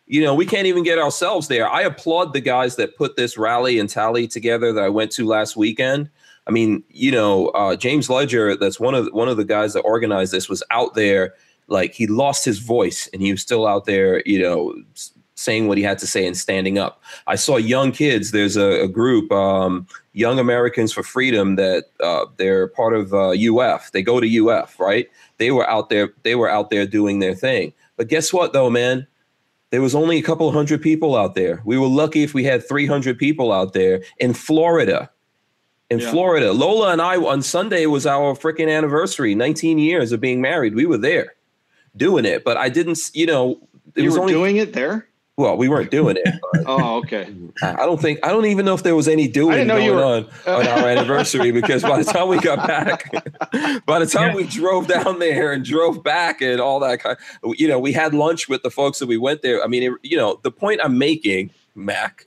you 0.07 0.23
know, 0.23 0.33
we 0.33 0.45
can't 0.45 0.67
even 0.67 0.83
get 0.83 0.99
ourselves 0.99 1.49
there. 1.49 1.69
I 1.69 1.81
applaud 1.81 2.31
the 2.31 2.39
guys 2.39 2.77
that 2.77 2.95
put 2.95 3.17
this 3.17 3.37
rally 3.37 3.77
and 3.77 3.89
tally 3.89 4.25
together 4.27 4.71
that 4.71 4.83
I 4.83 4.89
went 4.89 5.11
to 5.13 5.25
last 5.25 5.57
weekend. 5.57 6.09
I 6.47 6.51
mean, 6.51 6.83
you 6.89 7.11
know, 7.11 7.47
uh, 7.49 7.75
James 7.75 8.09
Ledger, 8.09 8.55
that's 8.55 8.79
one 8.79 8.95
of 8.95 9.07
one 9.11 9.27
of 9.27 9.37
the 9.37 9.45
guys 9.45 9.73
that 9.73 9.81
organized 9.81 10.31
this, 10.31 10.47
was 10.47 10.63
out 10.71 10.93
there 10.93 11.33
like 11.67 11.93
he 11.93 12.07
lost 12.07 12.45
his 12.45 12.59
voice 12.59 13.09
and 13.11 13.21
he 13.21 13.31
was 13.31 13.41
still 13.41 13.67
out 13.67 13.85
there, 13.85 14.23
you 14.25 14.41
know, 14.41 14.73
saying 15.35 15.67
what 15.67 15.77
he 15.77 15.83
had 15.83 15.99
to 15.99 16.07
say 16.07 16.25
and 16.25 16.35
standing 16.35 16.77
up. 16.77 17.01
I 17.27 17.35
saw 17.35 17.57
young 17.57 17.91
kids. 17.91 18.31
There's 18.31 18.57
a, 18.57 18.83
a 18.83 18.87
group, 18.87 19.31
um, 19.31 19.87
Young 20.13 20.39
Americans 20.39 20.91
for 20.91 21.03
Freedom, 21.03 21.55
that 21.57 21.85
uh, 21.99 22.25
they're 22.37 22.67
part 22.69 22.95
of 22.95 23.13
uh, 23.13 23.29
UF. 23.31 23.91
They 23.91 24.01
go 24.01 24.19
to 24.19 24.49
UF, 24.49 24.79
right? 24.79 25.07
They 25.37 25.51
were 25.51 25.69
out 25.69 25.89
there. 25.89 26.09
They 26.23 26.35
were 26.35 26.49
out 26.49 26.69
there 26.71 26.87
doing 26.87 27.19
their 27.19 27.35
thing. 27.35 27.73
But 27.97 28.07
guess 28.07 28.33
what, 28.33 28.53
though, 28.53 28.69
man? 28.69 29.05
There 29.69 29.81
was 29.81 29.93
only 29.93 30.17
a 30.17 30.23
couple 30.23 30.49
hundred 30.51 30.81
people 30.81 31.15
out 31.15 31.35
there. 31.35 31.61
We 31.65 31.77
were 31.77 31.87
lucky 31.87 32.23
if 32.23 32.33
we 32.33 32.45
had 32.45 32.65
300 32.65 33.17
people 33.17 33.51
out 33.51 33.73
there 33.73 34.01
in 34.17 34.33
Florida. 34.33 35.11
In 35.89 35.99
Yeah. 35.99 36.11
Florida, 36.11 36.51
Lola 36.51 36.91
and 36.91 37.01
I 37.01 37.15
on 37.15 37.41
Sunday 37.41 37.85
was 37.85 38.05
our 38.05 38.33
freaking 38.35 38.69
anniversary, 38.69 39.33
19 39.35 39.79
years 39.79 40.11
of 40.11 40.19
being 40.19 40.41
married. 40.41 40.75
We 40.75 40.85
were 40.85 40.97
there 40.97 41.33
doing 41.95 42.25
it, 42.25 42.43
but 42.43 42.57
I 42.57 42.67
didn't, 42.69 42.99
you 43.13 43.25
know, 43.25 43.59
it 43.95 44.01
you 44.01 44.05
was 44.09 44.15
were 44.15 44.21
only 44.21 44.33
doing 44.33 44.57
it 44.57 44.73
there? 44.73 45.07
well, 45.37 45.55
we 45.55 45.69
weren't 45.69 45.91
doing 45.91 46.17
it. 46.17 46.33
Oh, 46.69 46.97
okay. 46.97 47.31
I 47.63 47.85
don't 47.85 48.01
think 48.01 48.19
I 48.23 48.29
don't 48.29 48.45
even 48.45 48.65
know 48.65 48.73
if 48.73 48.83
there 48.83 48.95
was 48.95 49.07
any 49.07 49.27
doing 49.29 49.67
going 49.67 49.95
were- 49.95 50.03
on 50.03 50.25
on 50.45 50.67
our 50.67 50.89
anniversary 50.89 51.51
because 51.51 51.81
by 51.83 52.01
the 52.01 52.11
time 52.11 52.27
we 52.27 52.39
got 52.39 52.67
back, 52.67 53.09
by 53.85 53.99
the 53.99 54.05
time 54.05 54.31
Yeah. 54.31 54.35
we 54.35 54.43
drove 54.43 54.87
down 54.87 55.19
there 55.19 55.53
and 55.53 55.63
drove 55.63 56.03
back 56.03 56.41
and 56.41 56.59
all 56.59 56.81
that 56.81 56.99
kind, 56.99 57.17
you 57.55 57.67
know, 57.69 57.79
we 57.79 57.93
had 57.93 58.13
lunch 58.13 58.49
with 58.49 58.63
the 58.63 58.69
folks 58.71 58.99
that 58.99 59.05
we 59.07 59.15
went 59.17 59.43
there. 59.43 59.63
I 59.63 59.67
mean, 59.67 59.83
it, 59.83 59.93
you 60.03 60.17
know, 60.17 60.39
the 60.43 60.51
point 60.51 60.81
I'm 60.83 60.97
making, 60.97 61.51
Mac, 61.75 62.26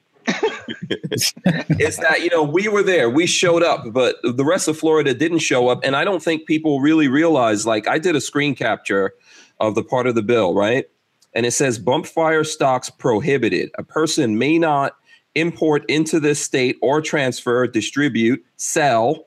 is 1.79 1.97
that 1.99 2.21
you 2.23 2.31
know 2.31 2.43
we 2.43 2.69
were 2.69 2.83
there, 2.83 3.11
we 3.11 3.27
showed 3.27 3.63
up, 3.63 3.93
but 3.93 4.17
the 4.23 4.45
rest 4.45 4.69
of 4.69 4.79
Florida 4.79 5.15
didn't 5.15 5.39
show 5.39 5.69
up, 5.69 5.81
and 5.83 5.97
I 5.97 6.05
don't 6.05 6.23
think 6.23 6.47
people 6.47 6.81
really 6.81 7.09
realize. 7.09 7.67
Like, 7.67 7.89
I 7.89 7.99
did 7.99 8.17
a 8.17 8.21
screen 8.21 8.55
capture 8.55 9.13
of 9.59 9.75
the 9.75 9.83
part 9.83 10.07
of 10.07 10.15
the 10.15 10.23
bill, 10.23 10.55
right? 10.55 10.87
And 11.35 11.47
it 11.47 11.53
says 11.53 11.79
bump 11.79 12.07
fire 12.07 12.45
stocks 12.45 12.91
prohibited. 12.91 13.71
A 13.79 13.85
person 13.85 14.39
may 14.39 14.59
not 14.59 14.97
import 15.35 15.85
into 15.89 16.19
this 16.19 16.41
state 16.41 16.77
or 16.83 17.01
transfer, 17.01 17.67
distribute, 17.67 18.45
sell, 18.57 19.27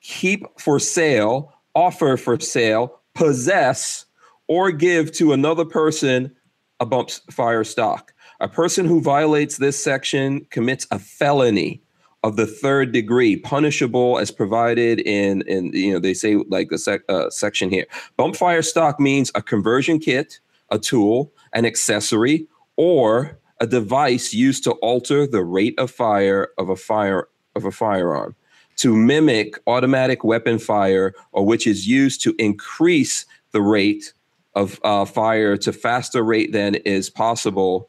keep 0.00 0.46
for 0.60 0.78
sale, 0.78 1.52
offer 1.74 2.16
for 2.16 2.38
sale, 2.38 3.00
possess, 3.14 4.04
or 4.46 4.70
give 4.70 5.12
to 5.12 5.32
another 5.32 5.64
person 5.64 6.34
a 6.82 6.86
bump 6.86 7.10
fire 7.30 7.62
stock. 7.62 8.12
A 8.40 8.48
person 8.48 8.86
who 8.86 9.00
violates 9.00 9.56
this 9.56 9.82
section 9.82 10.44
commits 10.50 10.84
a 10.90 10.98
felony 10.98 11.80
of 12.24 12.34
the 12.36 12.46
third 12.46 12.90
degree, 12.90 13.36
punishable 13.36 14.18
as 14.18 14.32
provided 14.32 14.98
in 15.00 15.42
in 15.42 15.72
you 15.72 15.92
know 15.92 16.00
they 16.00 16.12
say 16.12 16.34
like 16.48 16.68
the 16.70 16.78
sec, 16.78 17.02
uh, 17.08 17.30
section 17.30 17.70
here. 17.70 17.86
Bump 18.16 18.34
fire 18.34 18.62
stock 18.62 18.98
means 18.98 19.30
a 19.36 19.42
conversion 19.42 20.00
kit, 20.00 20.40
a 20.70 20.78
tool, 20.78 21.32
an 21.52 21.64
accessory, 21.64 22.48
or 22.76 23.38
a 23.60 23.66
device 23.66 24.34
used 24.34 24.64
to 24.64 24.72
alter 24.82 25.24
the 25.24 25.44
rate 25.44 25.78
of 25.78 25.88
fire 25.88 26.48
of 26.58 26.68
a 26.68 26.76
fire 26.76 27.28
of 27.54 27.64
a 27.64 27.70
firearm 27.70 28.34
to 28.76 28.96
mimic 28.96 29.56
automatic 29.68 30.24
weapon 30.24 30.58
fire 30.58 31.14
or 31.30 31.46
which 31.46 31.64
is 31.64 31.86
used 31.86 32.22
to 32.22 32.34
increase 32.38 33.24
the 33.52 33.62
rate 33.62 34.12
of 34.54 34.78
uh, 34.84 35.04
fire 35.04 35.56
to 35.56 35.72
faster 35.72 36.22
rate 36.22 36.52
than 36.52 36.74
is 36.74 37.08
possible 37.10 37.88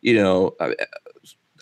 you 0.00 0.14
know 0.14 0.54
i, 0.60 0.74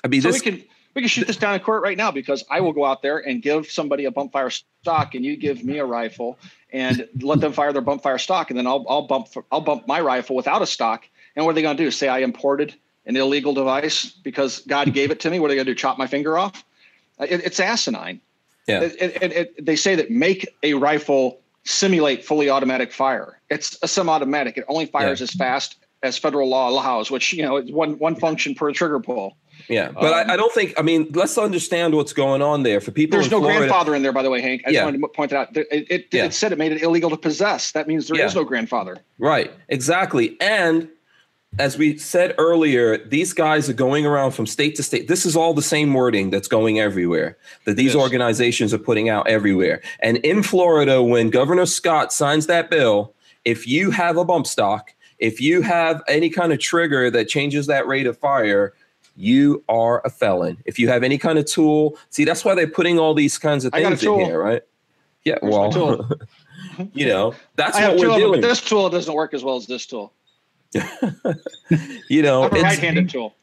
I 0.04 0.08
mean 0.08 0.22
So 0.22 0.28
this 0.30 0.42
we 0.44 0.50
can 0.50 0.64
we 0.94 1.02
can 1.02 1.08
shoot 1.08 1.26
this 1.26 1.36
down 1.36 1.54
in 1.54 1.60
court 1.60 1.82
right 1.82 1.96
now 1.96 2.10
because 2.10 2.44
I 2.50 2.60
will 2.60 2.72
go 2.72 2.84
out 2.84 3.02
there 3.02 3.18
and 3.18 3.40
give 3.42 3.70
somebody 3.70 4.04
a 4.06 4.10
bump 4.10 4.32
fire 4.32 4.50
stock, 4.50 5.14
and 5.14 5.24
you 5.24 5.36
give 5.36 5.62
me 5.62 5.78
a 5.78 5.84
rifle, 5.84 6.38
and 6.72 7.06
let 7.20 7.40
them 7.40 7.52
fire 7.52 7.72
their 7.72 7.82
bump 7.82 8.02
fire 8.02 8.18
stock, 8.18 8.50
and 8.50 8.58
then 8.58 8.66
I'll 8.66 8.84
I'll 8.88 9.06
bump 9.06 9.28
I'll 9.52 9.60
bump 9.60 9.86
my 9.86 10.00
rifle 10.00 10.34
without 10.34 10.60
a 10.62 10.66
stock. 10.66 11.06
And 11.36 11.44
what 11.44 11.52
are 11.52 11.54
they 11.54 11.62
going 11.62 11.76
to 11.76 11.82
do? 11.84 11.90
Say 11.92 12.08
I 12.08 12.18
imported 12.20 12.74
an 13.06 13.16
illegal 13.16 13.54
device 13.54 14.06
because 14.10 14.60
God 14.66 14.92
gave 14.92 15.10
it 15.12 15.20
to 15.20 15.30
me? 15.30 15.38
What 15.38 15.46
are 15.46 15.48
they 15.50 15.54
going 15.56 15.66
to 15.66 15.72
do? 15.72 15.78
Chop 15.78 15.98
my 15.98 16.06
finger 16.08 16.36
off? 16.36 16.64
It, 17.20 17.44
it's 17.44 17.60
asinine. 17.60 18.20
yeah 18.66 18.80
it, 18.82 18.96
it- 19.32 19.64
they 19.64 19.76
say 19.76 19.94
that 19.94 20.10
make 20.10 20.48
a 20.64 20.74
rifle 20.74 21.38
simulate 21.68 22.24
fully 22.24 22.48
automatic 22.48 22.92
fire. 22.92 23.40
It's 23.50 23.78
a 23.82 23.88
semi-automatic. 23.88 24.56
It 24.56 24.64
only 24.68 24.86
fires 24.86 25.20
as 25.20 25.30
fast 25.32 25.76
as 26.02 26.16
federal 26.16 26.48
law 26.48 26.70
allows, 26.70 27.10
which 27.10 27.32
you 27.32 27.42
know 27.42 27.56
is 27.58 27.70
one 27.70 27.98
one 27.98 28.14
function 28.14 28.54
per 28.54 28.72
trigger 28.72 29.00
pull. 29.00 29.36
yeah 29.68 29.90
but 29.90 30.12
um, 30.12 30.30
I, 30.30 30.34
I 30.34 30.36
don't 30.36 30.52
think 30.54 30.72
i 30.78 30.82
mean 30.82 31.08
let's 31.14 31.36
understand 31.36 31.92
what's 31.92 32.12
going 32.12 32.40
on 32.42 32.62
there 32.62 32.80
for 32.80 32.92
people 32.92 33.18
There's 33.18 33.30
no 33.30 33.40
Florida, 33.40 33.58
grandfather 33.58 33.94
in 33.96 34.02
there, 34.02 34.12
by 34.12 34.22
the 34.22 34.30
way, 34.30 34.40
Hank. 34.40 34.62
I 34.64 34.70
Yeah. 34.70 34.74
just 34.78 34.84
wanted 34.84 35.00
to 35.00 35.08
point 35.08 35.30
that 35.32 35.36
out. 35.48 35.56
It, 35.56 35.66
it, 35.90 36.06
Yeah. 36.12 36.26
it 36.26 36.32
said 36.34 36.52
it 36.52 36.58
made 36.58 36.70
it 36.72 36.80
illegal 36.82 37.10
to 37.10 37.16
possess. 37.16 37.72
That 37.72 37.88
means 37.88 38.06
there 38.06 38.24
is 38.24 38.32
Yeah. 38.34 38.40
no 38.40 38.44
grandfather. 38.44 38.98
Right, 39.18 39.50
exactly. 39.68 40.36
And 40.40 40.88
as 41.58 41.78
we 41.78 41.96
said 41.96 42.34
earlier, 42.38 42.98
these 42.98 43.32
guys 43.32 43.68
are 43.68 43.72
going 43.74 44.04
around 44.06 44.32
from 44.32 44.46
state 44.46 44.74
to 44.76 44.82
state. 44.82 45.08
This 45.08 45.24
is 45.24 45.34
all 45.34 45.54
the 45.54 45.62
same 45.62 45.94
wording 45.94 46.30
that's 46.30 46.46
going 46.48 46.78
everywhere, 46.78 47.36
that 47.64 47.76
these 47.76 47.94
Yes. 47.94 48.02
organizations 48.02 48.74
are 48.74 48.78
putting 48.78 49.08
out 49.08 49.26
everywhere. 49.28 49.80
And 50.00 50.18
in 50.18 50.42
Florida, 50.42 51.02
when 51.02 51.30
Governor 51.30 51.66
Scott 51.66 52.12
signs 52.12 52.46
that 52.46 52.70
bill, 52.70 53.14
if 53.44 53.66
you 53.66 53.90
have 53.90 54.16
a 54.16 54.24
bump 54.24 54.46
stock, 54.46 54.92
if 55.18 55.40
you 55.40 55.62
have 55.62 56.02
any 56.06 56.28
kind 56.30 56.52
of 56.52 56.58
trigger 56.60 57.10
that 57.10 57.28
changes 57.28 57.66
that 57.66 57.86
rate 57.88 58.06
of 58.06 58.16
fire, 58.18 58.74
you 59.16 59.64
are 59.68 60.00
a 60.04 60.10
felon. 60.10 60.58
If 60.64 60.78
you 60.78 60.88
have 60.88 61.02
any 61.02 61.18
kind 61.18 61.38
of 61.40 61.46
tool, 61.46 61.96
see, 62.10 62.24
that's 62.24 62.44
why 62.44 62.54
they're 62.54 62.68
putting 62.68 62.98
all 63.00 63.14
these 63.14 63.36
kinds 63.36 63.64
of 63.64 63.74
I 63.74 63.80
got 63.82 63.86
a 63.92 63.96
things 63.96 64.02
in 64.04 64.08
tool. 64.10 64.24
here, 64.26 64.40
right? 64.40 64.62
Yeah, 65.24 65.38
Where's 65.40 65.74
well, 65.74 66.08
you 66.92 67.06
know, 67.06 67.34
that's 67.56 67.76
I 67.76 67.88
what 67.88 67.98
we're 67.98 68.08
them, 68.10 68.20
doing. 68.20 68.40
but 68.42 68.46
this 68.46 68.60
tool 68.60 68.88
doesn't 68.90 69.12
work 69.12 69.34
as 69.34 69.42
well 69.42 69.56
as 69.56 69.66
this 69.66 69.86
tool. 69.86 70.12
you 72.08 72.22
know, 72.22 72.40
I 72.40 72.44
have 72.44 72.52
a 72.52 72.56
it's- 72.56 72.62
right-handed 72.62 73.08
tool. 73.10 73.34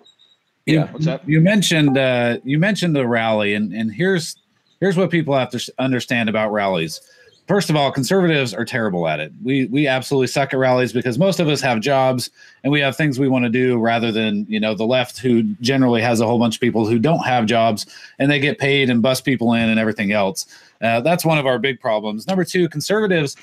yeah. 0.66 0.92
What's 0.92 1.06
that? 1.06 1.28
You 1.28 1.42
mentioned 1.42 1.98
uh, 1.98 2.38
you 2.44 2.60
mentioned 2.60 2.96
the 2.96 3.08
rally, 3.08 3.54
and 3.54 3.74
and 3.74 3.92
here's 3.92 4.36
here's 4.80 4.98
what 4.98 5.10
people 5.12 5.36
have 5.38 5.50
to 5.52 5.74
understand 5.80 6.30
about 6.30 6.52
rallies. 6.52 7.02
First 7.48 7.70
of 7.70 7.76
all, 7.76 7.92
conservatives 7.92 8.56
are 8.56 8.66
terrible 8.66 9.08
at 9.08 9.20
it. 9.20 9.32
We 9.44 9.66
we 9.68 9.86
absolutely 9.88 10.28
suck 10.28 10.52
at 10.54 10.58
rallies 10.58 10.92
because 10.92 11.20
most 11.20 11.40
of 11.40 11.48
us 11.48 11.62
have 11.62 11.80
jobs 11.80 12.32
and 12.64 12.74
we 12.74 12.80
have 12.80 12.96
things 12.96 13.20
we 13.20 13.28
want 13.28 13.46
to 13.46 13.50
do 13.50 13.78
rather 13.78 14.12
than 14.12 14.48
you 14.50 14.60
know 14.60 14.74
the 14.74 14.86
left 14.86 15.20
who 15.20 15.44
generally 15.62 16.02
has 16.02 16.22
a 16.22 16.26
whole 16.26 16.40
bunch 16.40 16.56
of 16.56 16.62
people 16.62 16.88
who 16.88 16.98
don't 16.98 17.24
have 17.24 17.46
jobs 17.46 17.86
and 18.18 18.32
they 18.32 18.40
get 18.40 18.58
paid 18.58 18.90
and 18.90 19.04
bust 19.04 19.26
people 19.26 19.54
in 19.54 19.70
and 19.70 19.80
everything 19.80 20.12
else. 20.12 20.48
Uh, 20.82 21.02
that's 21.02 21.24
one 21.24 21.38
of 21.38 21.46
our 21.46 21.60
big 21.60 21.80
problems. 21.80 22.28
Number 22.28 22.44
two, 22.44 22.68
conservatives 22.68 23.38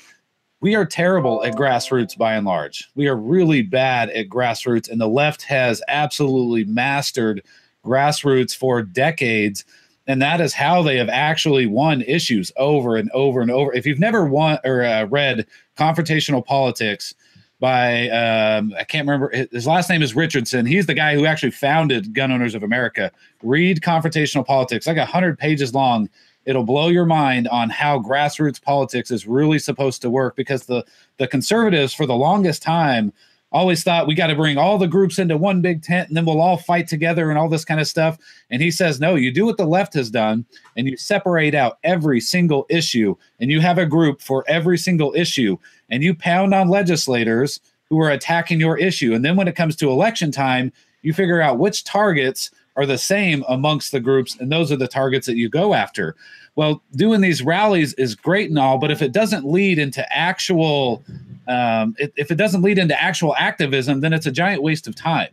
we 0.63 0.75
are 0.75 0.85
terrible 0.85 1.43
at 1.43 1.55
grassroots 1.55 2.17
by 2.17 2.35
and 2.35 2.45
large. 2.45 2.89
We 2.95 3.09
are 3.09 3.17
really 3.17 3.61
bad 3.63 4.09
at 4.11 4.29
grassroots, 4.29 4.89
and 4.89 4.99
the 4.99 5.09
left 5.09 5.41
has 5.43 5.83
absolutely 5.89 6.63
mastered 6.63 7.43
grassroots 7.85 8.55
for 8.55 8.81
decades. 8.81 9.65
And 10.07 10.21
that 10.21 10.39
is 10.39 10.53
how 10.53 10.81
they 10.81 10.95
have 10.95 11.09
actually 11.09 11.65
won 11.65 12.01
issues 12.03 12.49
over 12.55 12.95
and 12.95 13.11
over 13.11 13.41
and 13.41 13.51
over. 13.51 13.73
If 13.73 13.85
you've 13.85 13.99
never 13.99 14.23
won 14.23 14.57
or 14.63 14.83
uh, 14.83 15.03
read 15.03 15.45
Confrontational 15.77 16.45
Politics 16.45 17.13
by, 17.59 18.07
um, 18.11 18.73
I 18.79 18.85
can't 18.85 19.05
remember, 19.05 19.33
his 19.51 19.67
last 19.67 19.89
name 19.89 20.01
is 20.01 20.15
Richardson. 20.15 20.65
He's 20.65 20.85
the 20.85 20.93
guy 20.93 21.13
who 21.13 21.25
actually 21.25 21.51
founded 21.51 22.13
Gun 22.13 22.31
Owners 22.31 22.55
of 22.55 22.63
America. 22.63 23.11
Read 23.41 23.81
Confrontational 23.81 24.45
Politics, 24.45 24.87
like 24.87 24.95
100 24.95 25.37
pages 25.37 25.73
long 25.73 26.09
it'll 26.45 26.63
blow 26.63 26.89
your 26.89 27.05
mind 27.05 27.47
on 27.47 27.69
how 27.69 27.99
grassroots 27.99 28.61
politics 28.61 29.11
is 29.11 29.27
really 29.27 29.59
supposed 29.59 30.01
to 30.01 30.09
work 30.09 30.35
because 30.35 30.65
the 30.65 30.85
the 31.17 31.27
conservatives 31.27 31.93
for 31.93 32.05
the 32.05 32.15
longest 32.15 32.61
time 32.61 33.13
always 33.53 33.83
thought 33.83 34.07
we 34.07 34.15
got 34.15 34.27
to 34.27 34.35
bring 34.35 34.57
all 34.57 34.79
the 34.79 34.87
groups 34.87 35.19
into 35.19 35.37
one 35.37 35.61
big 35.61 35.83
tent 35.83 36.07
and 36.07 36.17
then 36.17 36.25
we'll 36.25 36.41
all 36.41 36.57
fight 36.57 36.87
together 36.87 37.29
and 37.29 37.37
all 37.37 37.47
this 37.47 37.63
kind 37.63 37.79
of 37.79 37.87
stuff. 37.87 38.17
And 38.49 38.61
he 38.61 38.71
says 38.71 38.99
no 38.99 39.15
you 39.15 39.31
do 39.31 39.45
what 39.45 39.57
the 39.57 39.65
left 39.65 39.93
has 39.93 40.09
done 40.09 40.45
and 40.75 40.87
you 40.87 40.97
separate 40.97 41.53
out 41.53 41.77
every 41.83 42.19
single 42.19 42.65
issue 42.69 43.15
and 43.39 43.51
you 43.51 43.61
have 43.61 43.77
a 43.77 43.85
group 43.85 44.21
for 44.21 44.43
every 44.47 44.77
single 44.77 45.13
issue 45.15 45.57
and 45.89 46.03
you 46.03 46.15
pound 46.15 46.53
on 46.53 46.67
legislators 46.67 47.59
who 47.89 48.01
are 48.01 48.09
attacking 48.09 48.59
your 48.59 48.77
issue. 48.77 49.13
And 49.13 49.23
then 49.23 49.35
when 49.35 49.47
it 49.47 49.55
comes 49.55 49.75
to 49.77 49.91
election 49.91 50.31
time 50.31 50.71
you 51.03 51.13
figure 51.13 51.41
out 51.41 51.59
which 51.59 51.83
targets 51.83 52.49
are 52.75 52.85
the 52.85 52.97
same 52.97 53.43
amongst 53.47 53.91
the 53.91 53.99
groups 53.99 54.35
and 54.39 54.51
those 54.51 54.71
are 54.71 54.75
the 54.75 54.87
targets 54.87 55.27
that 55.27 55.35
you 55.35 55.49
go 55.49 55.73
after 55.73 56.15
well 56.55 56.81
doing 56.95 57.21
these 57.21 57.41
rallies 57.41 57.93
is 57.95 58.15
great 58.15 58.49
and 58.49 58.57
all 58.59 58.77
but 58.77 58.89
if 58.91 59.01
it 59.01 59.11
doesn't 59.11 59.45
lead 59.45 59.77
into 59.79 60.03
actual 60.15 61.03
um, 61.47 61.95
if 61.99 62.11
if 62.15 62.31
it 62.31 62.35
doesn't 62.35 62.61
lead 62.61 62.77
into 62.77 62.99
actual 63.01 63.35
activism 63.35 64.01
then 64.01 64.13
it's 64.13 64.25
a 64.25 64.31
giant 64.31 64.61
waste 64.63 64.87
of 64.87 64.95
time 64.95 65.29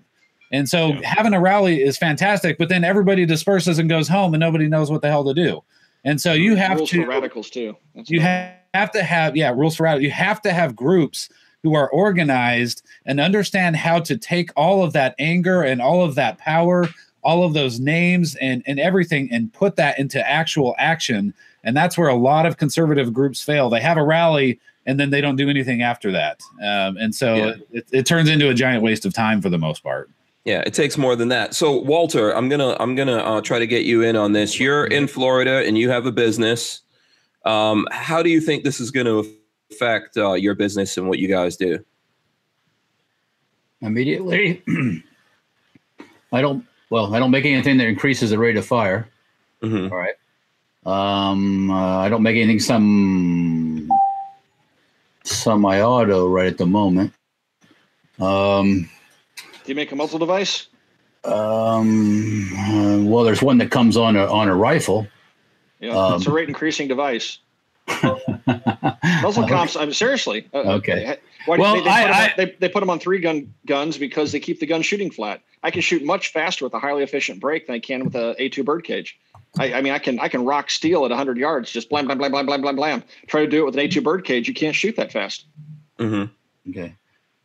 and 0.52 0.68
so 0.68 0.88
Yeah. 0.88 1.00
having 1.04 1.32
a 1.34 1.40
rally 1.40 1.82
is 1.82 1.96
fantastic 1.96 2.58
but 2.58 2.68
then 2.68 2.84
everybody 2.84 3.24
disperses 3.26 3.78
and 3.78 3.88
goes 3.88 4.08
home 4.08 4.34
and 4.34 4.40
nobody 4.40 4.68
knows 4.68 4.90
what 4.90 5.02
the 5.02 5.08
hell 5.08 5.24
to 5.24 5.34
do 5.34 5.62
and 6.04 6.20
so 6.20 6.32
you 6.32 6.56
have 6.56 6.78
Rules 6.78 6.90
to 6.90 7.02
for 7.04 7.08
radicals 7.10 7.50
too. 7.50 7.76
That's 7.94 8.08
you 8.10 8.20
not- 8.20 8.52
have 8.72 8.90
to 8.92 9.02
have 9.02 9.36
yeah 9.36 9.50
rules 9.50 9.76
for 9.76 9.82
rally. 9.82 10.04
You 10.04 10.10
have 10.12 10.40
to 10.42 10.52
have 10.52 10.74
groups 10.74 11.28
who 11.62 11.74
are 11.74 11.90
organized 11.90 12.82
and 13.04 13.20
understand 13.20 13.76
how 13.76 13.98
to 14.00 14.16
take 14.16 14.50
all 14.56 14.82
of 14.82 14.94
that 14.94 15.14
anger 15.18 15.60
and 15.62 15.82
all 15.82 16.02
of 16.02 16.14
that 16.14 16.38
power, 16.38 16.88
all 17.22 17.44
of 17.44 17.54
those 17.54 17.80
names 17.80 18.36
and 18.36 18.62
and 18.66 18.78
everything, 18.80 19.28
and 19.30 19.52
put 19.52 19.76
that 19.76 19.98
into 19.98 20.26
actual 20.28 20.74
action. 20.78 21.34
And 21.64 21.76
that's 21.76 21.98
where 21.98 22.08
a 22.08 22.14
lot 22.14 22.46
of 22.46 22.56
conservative 22.56 23.12
groups 23.12 23.42
fail. 23.42 23.68
They 23.68 23.80
have 23.80 23.98
a 23.98 24.02
rally 24.02 24.58
and 24.86 24.98
then 24.98 25.10
they 25.10 25.20
don't 25.20 25.36
do 25.36 25.50
anything 25.50 25.82
after 25.82 26.10
that. 26.10 26.40
Um, 26.62 26.96
and 26.96 27.14
so 27.14 27.34
Yeah. 27.34 27.54
it, 27.70 27.86
it 27.92 28.06
turns 28.06 28.30
into 28.30 28.48
a 28.48 28.54
giant 28.54 28.82
waste 28.82 29.04
of 29.04 29.12
time 29.12 29.42
for 29.42 29.50
the 29.50 29.58
most 29.58 29.82
part. 29.82 30.08
Yeah, 30.46 30.62
it 30.64 30.72
takes 30.72 30.96
more 30.96 31.14
than 31.16 31.28
that. 31.28 31.54
So, 31.54 31.76
Walter, 31.82 32.34
I'm 32.34 32.48
gonna 32.48 32.76
I'm 32.80 32.94
gonna 32.94 33.18
uh, 33.18 33.40
try 33.42 33.58
to 33.58 33.66
get 33.66 33.84
you 33.84 34.02
in 34.02 34.16
on 34.16 34.32
this. 34.32 34.58
You're 34.58 34.86
in 34.86 35.06
Florida 35.06 35.64
and 35.66 35.76
you 35.76 35.90
have 35.90 36.06
a 36.06 36.12
business. 36.12 36.80
Um, 37.44 37.86
how 37.90 38.22
do 38.22 38.30
you 38.30 38.40
think 38.40 38.64
this 38.64 38.80
is 38.80 38.90
going 38.90 39.06
to 39.06 39.26
affect 39.70 40.16
uh, 40.16 40.32
your 40.32 40.54
business 40.54 40.96
and 40.96 41.08
what 41.08 41.18
you 41.18 41.28
guys 41.28 41.56
do? 41.56 41.78
Immediately, 43.82 44.62
I 46.32 46.40
don't. 46.40 46.64
Well, 46.90 47.14
I 47.14 47.18
don't 47.20 47.30
make 47.30 47.44
anything 47.44 47.78
that 47.78 47.86
increases 47.86 48.30
the 48.30 48.38
rate 48.38 48.56
of 48.56 48.66
fire. 48.66 49.08
hmm 49.62 49.88
All 49.90 49.96
right. 49.96 50.14
Um, 50.86 51.70
uh, 51.70 51.98
I 51.98 52.08
don't 52.08 52.22
make 52.22 52.36
anything 52.36 52.58
some 52.58 53.88
semi-auto 55.24 56.28
right 56.28 56.46
at 56.46 56.58
the 56.58 56.66
moment. 56.66 57.12
Um, 58.18 58.88
Do 59.64 59.66
you 59.66 59.74
make 59.74 59.92
a 59.92 59.96
muzzle 59.96 60.18
device? 60.18 60.66
um, 61.24 62.48
uh, 62.56 62.98
well, 63.02 63.24
there's 63.24 63.42
one 63.42 63.58
that 63.58 63.70
comes 63.70 63.96
on 63.98 64.16
a 64.16 64.24
on 64.26 64.48
a 64.48 64.54
rifle. 64.54 65.06
Yeah, 65.80 66.14
it's 66.16 66.26
a 66.26 66.30
Um, 66.30 66.34
rate 66.34 66.48
increasing 66.48 66.88
device. 66.88 67.38
Muzzle 69.22 69.46
comps. 69.48 69.76
I'm 69.76 69.92
seriously. 69.92 70.48
Uh, 70.54 70.76
Okay. 70.78 71.18
Why 71.46 71.56
do 71.56 71.62
Well, 71.62 71.74
they, 71.76 71.82
they, 71.82 71.90
I- 71.90 72.02
put 72.02 72.10
'em 72.10 72.14
on, 72.22 72.30
they, 72.36 72.56
they 72.58 72.68
put 72.70 72.80
them 72.80 72.90
on 72.90 72.98
three 73.00 73.18
gun 73.20 73.52
guns 73.66 73.98
because 73.98 74.32
they 74.32 74.40
keep 74.40 74.60
the 74.60 74.66
gun 74.66 74.80
shooting 74.82 75.10
flat. 75.10 75.42
I 75.62 75.70
can 75.70 75.82
shoot 75.82 76.02
much 76.04 76.32
faster 76.32 76.64
with 76.64 76.72
a 76.74 76.78
highly 76.78 77.02
efficient 77.02 77.40
break 77.40 77.66
than 77.66 77.76
I 77.76 77.80
can 77.80 78.04
with 78.04 78.14
a 78.14 78.34
A2 78.40 78.64
birdcage. 78.64 79.18
I, 79.58 79.74
I 79.74 79.82
mean, 79.82 79.92
I 79.92 79.98
can 79.98 80.18
I 80.20 80.28
can 80.28 80.44
rock 80.44 80.70
steel 80.70 81.04
at 81.04 81.10
100 81.10 81.36
yards, 81.36 81.70
just 81.70 81.90
blam 81.90 82.06
blam 82.06 82.18
blam 82.18 82.30
blam 82.32 82.46
blam 82.46 82.60
blam 82.62 82.76
blam. 82.76 83.04
Try 83.26 83.42
to 83.42 83.46
do 83.46 83.62
it 83.62 83.64
with 83.66 83.76
an 83.76 83.80
A2 83.86 84.02
birdcage, 84.02 84.48
you 84.48 84.54
can't 84.54 84.74
shoot 84.74 84.96
that 84.96 85.12
fast. 85.12 85.46
Mm-hmm. 85.98 86.70
Okay. 86.70 86.94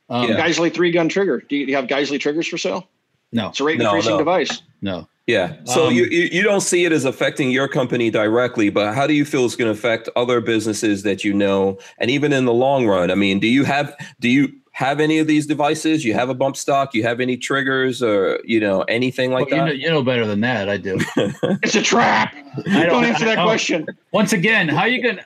Um, 0.09 0.29
Yeah. 0.29 0.39
Geissele 0.39 0.73
three 0.73 0.91
gun 0.91 1.09
trigger. 1.09 1.41
Do 1.47 1.55
you, 1.55 1.65
do 1.65 1.71
you 1.71 1.75
have 1.75 1.87
Geissele 1.87 2.19
triggers 2.19 2.47
for 2.47 2.57
sale? 2.57 2.87
No, 3.31 3.49
It's 3.49 3.59
a 3.59 3.63
rate 3.63 3.79
No, 3.79 3.85
increasing 3.87 4.11
no. 4.13 4.17
device. 4.19 4.61
no. 4.81 5.07
Yeah. 5.27 5.55
So 5.63 5.87
Um, 5.87 5.93
you, 5.95 6.05
you 6.05 6.29
you 6.31 6.43
don't 6.43 6.61
see 6.61 6.85
it 6.85 6.91
as 6.91 7.03
affecting 7.03 7.49
your 7.49 7.67
company 7.67 8.11
directly, 8.11 8.69
but 8.69 8.93
how 8.93 9.07
do 9.07 9.13
you 9.15 9.25
feel 9.25 9.43
it's 9.45 9.55
going 9.55 9.73
to 9.73 9.77
affect 9.77 10.07
other 10.15 10.39
businesses 10.39 11.01
that 11.01 11.23
you 11.23 11.33
know, 11.33 11.79
and 11.97 12.11
even 12.11 12.31
in 12.31 12.45
the 12.45 12.53
long 12.53 12.85
run? 12.85 13.09
I 13.09 13.15
mean, 13.15 13.39
do 13.39 13.47
you 13.47 13.63
have 13.63 13.95
do 14.19 14.29
you 14.29 14.53
have 14.75 14.99
any 14.99 15.19
of 15.19 15.27
these 15.27 15.47
devices? 15.47 16.03
You 16.03 16.13
have 16.15 16.27
a 16.27 16.33
bump 16.33 16.57
stock? 16.57 16.93
You 16.93 17.03
have 17.03 17.21
any 17.21 17.37
triggers 17.37 18.03
or 18.03 18.41
you 18.43 18.59
know 18.59 18.81
anything 18.83 19.31
like 19.31 19.49
Well, 19.49 19.59
you, 19.59 19.65
know, 19.65 19.71
that? 19.71 19.77
you 19.77 19.89
know 19.89 20.03
better 20.03 20.27
than 20.27 20.41
that. 20.41 20.67
I 20.67 20.75
do. 20.75 20.99
It's 21.63 21.75
a 21.75 21.81
trap. 21.81 22.35
I 22.69 22.85
Don't 22.85 23.05
answer 23.05 23.23
that 23.23 23.39
oh, 23.39 23.45
question. 23.45 23.87
Once 24.11 24.33
again, 24.33 24.67
how 24.67 24.83
you 24.83 25.01
gonna? 25.01 25.25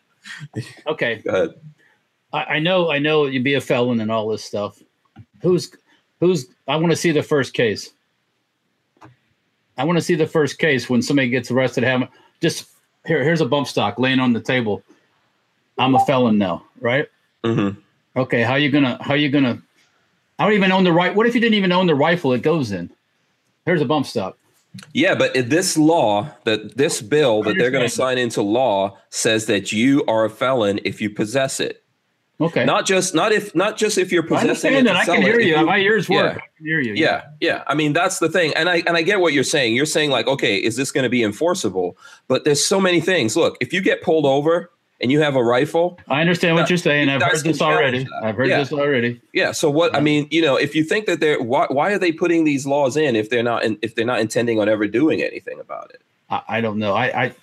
Okay, 0.88 1.24
Go 1.26 1.32
ahead. 1.32 1.50
I, 2.32 2.44
I 2.44 2.60
know, 2.60 2.92
I 2.92 3.00
know 3.00 3.26
you'd 3.26 3.44
be 3.44 3.56
a 3.56 3.62
felon 3.62 4.00
and 4.02 4.12
all 4.12 4.28
this 4.30 4.44
stuff. 4.44 4.84
Who's, 5.42 5.72
who's? 6.20 6.46
I 6.68 6.76
want 6.76 6.92
to 6.92 6.96
see 6.96 7.12
the 7.12 7.24
first 7.24 7.56
case. 7.56 7.90
I 9.80 9.84
want 9.84 9.98
to 9.98 10.04
see 10.04 10.14
the 10.14 10.28
first 10.28 10.60
case 10.60 10.92
when 10.92 11.02
somebody 11.02 11.28
gets 11.28 11.50
arrested. 11.50 11.84
Have 11.84 12.08
just 12.40 12.70
here. 13.08 13.24
Here's 13.24 13.42
a 13.42 13.48
bump 13.48 13.66
stock 13.66 13.98
laying 13.98 14.20
on 14.20 14.32
the 14.34 14.42
table. 14.42 14.84
I'm 15.80 15.96
a 15.96 16.06
felon 16.06 16.38
now, 16.38 16.66
right? 16.82 17.08
hmm 17.44 17.70
Okay, 18.16 18.42
how 18.42 18.56
you 18.56 18.70
gonna? 18.72 18.98
How 19.02 19.14
you 19.14 19.30
gonna? 19.30 19.62
I 20.38 20.46
don't 20.46 20.54
even 20.54 20.72
own 20.72 20.84
the 20.84 20.92
right. 20.94 21.14
What 21.14 21.28
if 21.28 21.36
you 21.36 21.42
didn't 21.42 21.56
even 21.56 21.72
own 21.72 21.88
the 21.88 21.96
rifle 21.96 22.34
it 22.34 22.42
goes 22.42 22.72
in? 22.72 22.90
Here's 23.66 23.82
a 23.82 23.86
bump 23.86 24.06
stop. 24.06 24.38
Yeah, 24.94 25.16
but 25.16 25.34
this 25.50 25.78
law 25.78 26.30
that 26.46 26.78
this 26.78 27.02
bill 27.02 27.44
that 27.44 27.56
they're 27.58 27.72
going 27.72 27.84
to 27.88 27.90
sign 27.94 28.18
into 28.18 28.42
law 28.42 28.98
says 29.10 29.48
that 29.48 29.72
you 29.72 30.04
are 30.08 30.26
a 30.26 30.30
felon 30.30 30.80
if 30.86 31.02
you 31.02 31.10
possess 31.10 31.60
it. 31.60 31.84
Okay, 32.42 32.64
Not 32.64 32.86
just 32.86 33.14
not 33.14 33.32
if 33.34 33.54
not 33.54 33.78
just 33.78 33.98
if 33.98 34.12
you're 34.14 34.24
I 34.24 34.28
possessing 34.28 34.74
it. 34.74 34.88
understand 34.88 34.88
that. 34.88 34.96
I 34.96 35.06
can 35.06 35.22
hear 35.24 35.40
if 35.40 35.46
you. 35.48 35.66
My 35.66 35.78
ears 35.80 36.08
Yeah. 36.08 36.22
work. 36.22 36.38
I 36.38 36.48
can 36.58 36.66
hear 36.66 36.80
you. 36.80 36.94
yeah 36.94 37.24
yeah 37.42 37.64
i 37.68 37.74
mean 37.74 37.92
that's 37.94 38.20
the 38.20 38.30
thing 38.30 38.54
and 38.56 38.70
i 38.70 38.78
and 38.88 38.96
i 38.98 39.02
get 39.02 39.20
what 39.22 39.32
you're 39.34 39.44
saying 39.46 39.76
you're 39.76 39.86
saying 39.86 40.10
like 40.10 40.28
okay 40.28 40.58
is 40.58 40.76
this 40.78 40.92
going 40.92 41.04
to 41.04 41.10
be 41.10 41.24
enforceable 41.24 41.98
but 42.30 42.44
there's 42.46 42.66
so 42.66 42.80
many 42.82 43.00
things 43.02 43.36
look 43.38 43.58
if 43.62 43.72
you 43.74 43.82
get 43.82 44.02
pulled 44.02 44.26
over 44.26 44.70
and 45.02 45.12
you 45.12 45.20
have 45.22 45.36
a 45.36 45.44
rifle 45.44 45.98
I 46.08 46.22
understand 46.22 46.56
what 46.56 46.70
you're 46.70 46.78
saying. 46.78 47.08
I've 47.10 47.22
heard 47.22 47.44
this 47.44 47.62
already. 47.62 48.04
that. 48.04 48.22
I've 48.24 48.36
heard 48.36 48.48
Yeah. 48.50 48.60
this 48.60 48.74
already. 48.74 49.22
yeah 49.34 49.52
so 49.52 49.70
what 49.70 49.96
i 49.96 50.00
mean 50.00 50.28
you 50.32 50.42
know 50.42 50.56
if 50.58 50.76
you 50.76 50.84
think 50.84 51.06
that 51.06 51.20
they're 51.20 51.42
why, 51.42 51.68
why 51.70 51.92
are 51.92 51.98
they 52.00 52.12
putting 52.12 52.44
these 52.44 52.66
laws 52.66 52.98
in 52.98 53.16
if 53.16 53.30
they're 53.30 53.44
not 53.44 53.64
if 53.82 53.96
they're 53.96 54.06
not 54.06 54.20
intending 54.20 54.60
on 54.60 54.68
ever 54.70 54.88
doing 54.88 55.22
anything 55.22 55.60
about 55.60 55.90
it 55.92 56.02
I, 56.30 56.42
I 56.48 56.62
don't 56.62 56.78
know. 56.78 56.94
I, 56.94 57.24
I 57.26 57.36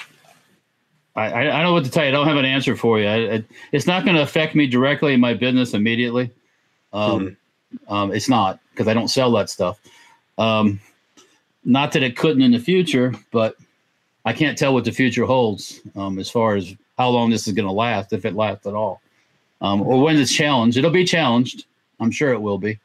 I 1.17 1.41
I 1.41 1.45
don't 1.45 1.63
know 1.65 1.73
what 1.73 1.85
to 1.85 1.91
tell 1.91 2.05
you. 2.05 2.11
I 2.11 2.13
don't 2.13 2.27
have 2.29 2.37
an 2.37 2.45
answer 2.45 2.77
for 2.77 3.01
you. 3.01 3.07
I, 3.09 3.35
I, 3.37 3.45
it's 3.73 3.87
not 3.87 4.05
going 4.05 4.17
to 4.17 4.23
affect 4.23 4.55
me 4.55 4.67
directly 4.67 5.15
in 5.15 5.21
my 5.21 5.35
business 5.35 5.73
immediately. 5.75 6.31
Um, 6.93 7.37
um, 7.89 8.13
it's 8.13 8.29
not 8.29 8.61
because 8.71 8.87
I 8.87 8.95
don't 8.95 9.09
sell 9.09 9.33
that 9.33 9.51
stuff. 9.51 9.81
Um, 10.39 10.79
not 11.65 11.93
that 11.93 12.03
it 12.03 12.17
couldn't 12.17 12.43
in 12.43 12.53
the 12.53 12.59
future, 12.61 13.15
but 13.33 13.57
I 14.25 14.33
can't 14.35 14.57
tell 14.59 14.73
what 14.75 14.85
the 14.85 14.93
future 14.93 15.25
holds 15.25 15.81
um, 15.97 16.19
as 16.19 16.31
far 16.31 16.55
as 16.55 16.75
how 16.99 17.09
long 17.09 17.31
this 17.31 17.47
is 17.47 17.55
going 17.55 17.67
to 17.67 17.73
last, 17.73 18.13
if 18.13 18.25
it 18.25 18.35
lasts 18.35 18.67
at 18.67 18.75
all, 18.75 19.01
um, 19.61 19.83
or 19.83 20.03
when 20.03 20.17
it's 20.17 20.33
challenged. 20.33 20.77
It'll 20.77 20.91
be 20.91 21.05
challenged. 21.05 21.67
I'm 22.01 22.11
sure 22.11 22.33
it 22.33 22.41
will 22.41 22.59
be. 22.59 22.79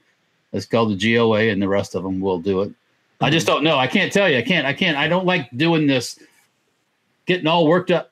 It's 0.53 0.65
called 0.65 0.97
the 0.97 1.15
GOA, 1.15 1.49
and 1.49 1.61
the 1.61 1.67
rest 1.67 1.95
of 1.95 2.03
them 2.03 2.19
will 2.19 2.39
do 2.39 2.61
it. 2.61 2.73
I 3.21 3.29
just 3.29 3.47
don't 3.47 3.63
know. 3.63 3.77
I 3.77 3.87
can't 3.87 4.11
tell 4.11 4.27
you. 4.27 4.37
I 4.37 4.41
can't. 4.41 4.65
I 4.65 4.73
can't. 4.73 4.97
I 4.97 5.07
don't 5.07 5.25
like 5.25 5.49
doing 5.55 5.87
this, 5.87 6.19
getting 7.25 7.47
all 7.47 7.67
worked 7.67 7.91
up. 7.91 8.11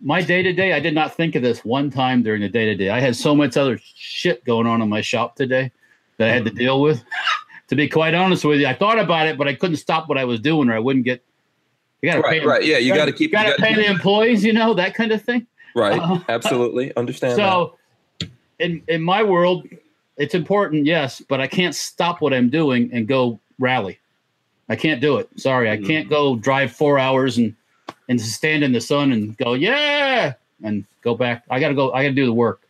My 0.00 0.22
day 0.22 0.42
to 0.42 0.52
day, 0.52 0.72
I 0.72 0.80
did 0.80 0.94
not 0.94 1.14
think 1.14 1.34
of 1.34 1.42
this 1.42 1.64
one 1.64 1.90
time 1.90 2.22
during 2.22 2.40
the 2.40 2.48
day 2.48 2.64
to 2.64 2.74
day. 2.74 2.88
I 2.88 3.00
had 3.00 3.14
so 3.14 3.34
much 3.34 3.56
other 3.56 3.78
shit 3.82 4.44
going 4.44 4.66
on 4.66 4.80
in 4.80 4.88
my 4.88 5.00
shop 5.00 5.36
today 5.36 5.70
that 6.16 6.30
I 6.30 6.32
had 6.32 6.44
to 6.44 6.50
deal 6.50 6.80
with. 6.80 7.04
to 7.68 7.76
be 7.76 7.88
quite 7.88 8.14
honest 8.14 8.44
with 8.44 8.60
you, 8.60 8.66
I 8.66 8.74
thought 8.74 8.98
about 8.98 9.26
it, 9.26 9.36
but 9.36 9.48
I 9.48 9.54
couldn't 9.54 9.76
stop 9.76 10.08
what 10.08 10.16
I 10.16 10.24
was 10.24 10.40
doing, 10.40 10.70
or 10.70 10.74
I 10.74 10.78
wouldn't 10.78 11.04
get. 11.04 11.24
You 12.02 12.10
got 12.10 12.16
to 12.16 12.20
right 12.22 12.40
pay. 12.42 12.46
right 12.46 12.64
yeah 12.64 12.78
you 12.78 12.94
got 12.94 13.06
to 13.06 13.12
keep 13.12 13.32
Got 13.32 13.46
you 13.46 13.52
to 13.54 13.60
gotta 13.60 13.62
pay 13.62 13.74
keep- 13.74 13.86
the 13.86 13.90
employees, 13.92 14.44
you 14.44 14.52
know 14.52 14.74
that 14.74 14.94
kind 14.94 15.12
of 15.12 15.22
thing. 15.22 15.46
right 15.74 16.00
Uh, 16.00 16.20
absolutely 16.28 16.94
understand 16.96 17.36
So, 17.36 17.76
in 18.58 18.82
in 18.88 19.02
my 19.02 19.22
world, 19.22 19.66
it's 20.16 20.34
important, 20.34 20.84
yes, 20.86 21.20
but 21.28 21.40
I 21.40 21.46
can't 21.46 21.74
stop 21.74 22.20
what 22.20 22.32
I'm 22.34 22.48
doing 22.50 22.90
and 22.92 23.06
go 23.06 23.38
rally. 23.60 23.98
I 24.68 24.76
can't 24.76 25.00
do 25.00 25.16
it. 25.18 25.28
Sorry, 25.36 25.70
I 25.70 25.76
Mhm. 25.76 25.86
can't 25.86 26.08
go 26.10 26.36
drive 26.36 26.72
four 26.72 26.98
hours 26.98 27.38
and 27.38 27.54
and 28.08 28.20
stand 28.20 28.64
in 28.64 28.72
the 28.72 28.80
sun 28.80 29.12
and 29.12 29.36
go 29.36 29.54
yeah 29.54 30.32
and 30.64 30.84
go 31.02 31.14
back. 31.14 31.44
I 31.50 31.60
got 31.60 31.68
to 31.68 31.74
go. 31.74 31.92
I 31.92 32.02
got 32.02 32.08
to 32.10 32.14
do 32.14 32.26
the 32.26 32.32
work. 32.32 32.60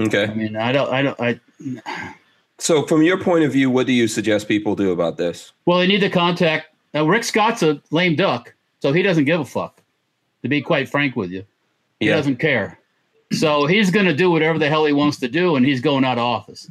okay 0.00 0.24
I 0.24 0.34
mean, 0.34 0.56
I 0.56 0.72
don't. 0.72 0.90
I 0.92 1.02
don't. 1.02 1.20
I 1.20 1.40
so 2.58 2.84
from 2.86 3.02
your 3.02 3.18
point 3.18 3.44
of 3.44 3.52
view 3.52 3.70
what 3.70 3.86
do 3.86 3.92
you 3.92 4.08
suggest 4.08 4.48
people 4.48 4.74
do 4.76 4.90
about 4.92 5.16
this 5.16 5.52
well, 5.66 5.78
they 5.78 5.86
need 5.86 6.00
to 6.00 6.10
contact. 6.10 6.66
Now, 6.94 7.06
Rick 7.06 7.22
Scott's 7.24 7.62
a 7.62 7.80
lame 7.90 8.16
duck, 8.16 8.54
so 8.80 8.92
he 8.92 9.02
doesn't 9.02 9.24
give 9.24 9.40
a 9.40 9.44
fuck. 9.44 9.82
To 10.42 10.48
be 10.48 10.62
quite 10.62 10.88
frank 10.88 11.16
with 11.16 11.30
you, 11.30 11.44
he 12.00 12.06
yeah 12.06 12.16
doesn't 12.16 12.36
care. 12.36 12.78
So 13.32 13.66
he's 13.66 13.90
going 13.90 14.06
to 14.06 14.14
do 14.14 14.30
whatever 14.30 14.58
the 14.58 14.68
hell 14.68 14.84
he 14.86 14.92
wants 14.92 15.18
to 15.20 15.28
do, 15.28 15.56
and 15.56 15.66
he's 15.66 15.80
going 15.80 16.04
out 16.04 16.16
of 16.18 16.24
office. 16.24 16.70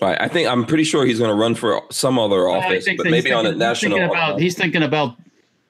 right 0.00 0.16
i 0.20 0.28
think 0.28 0.48
i'm 0.48 0.64
pretty 0.64 0.84
sure 0.84 1.04
he's 1.04 1.18
going 1.18 1.30
to 1.30 1.34
run 1.36 1.54
for 1.54 1.82
some 1.90 2.18
other 2.18 2.48
office 2.48 2.86
but 2.86 2.96
that 2.96 3.04
he's 3.06 3.12
maybe 3.12 3.32
on 3.32 3.44
a 3.44 3.50
thinking- 3.50 3.52
he's 3.52 3.58
national 3.58 3.98
Thinking 3.98 4.10
about, 4.16 4.40
he's 4.40 4.54
thinking 4.56 4.82
about 4.82 5.16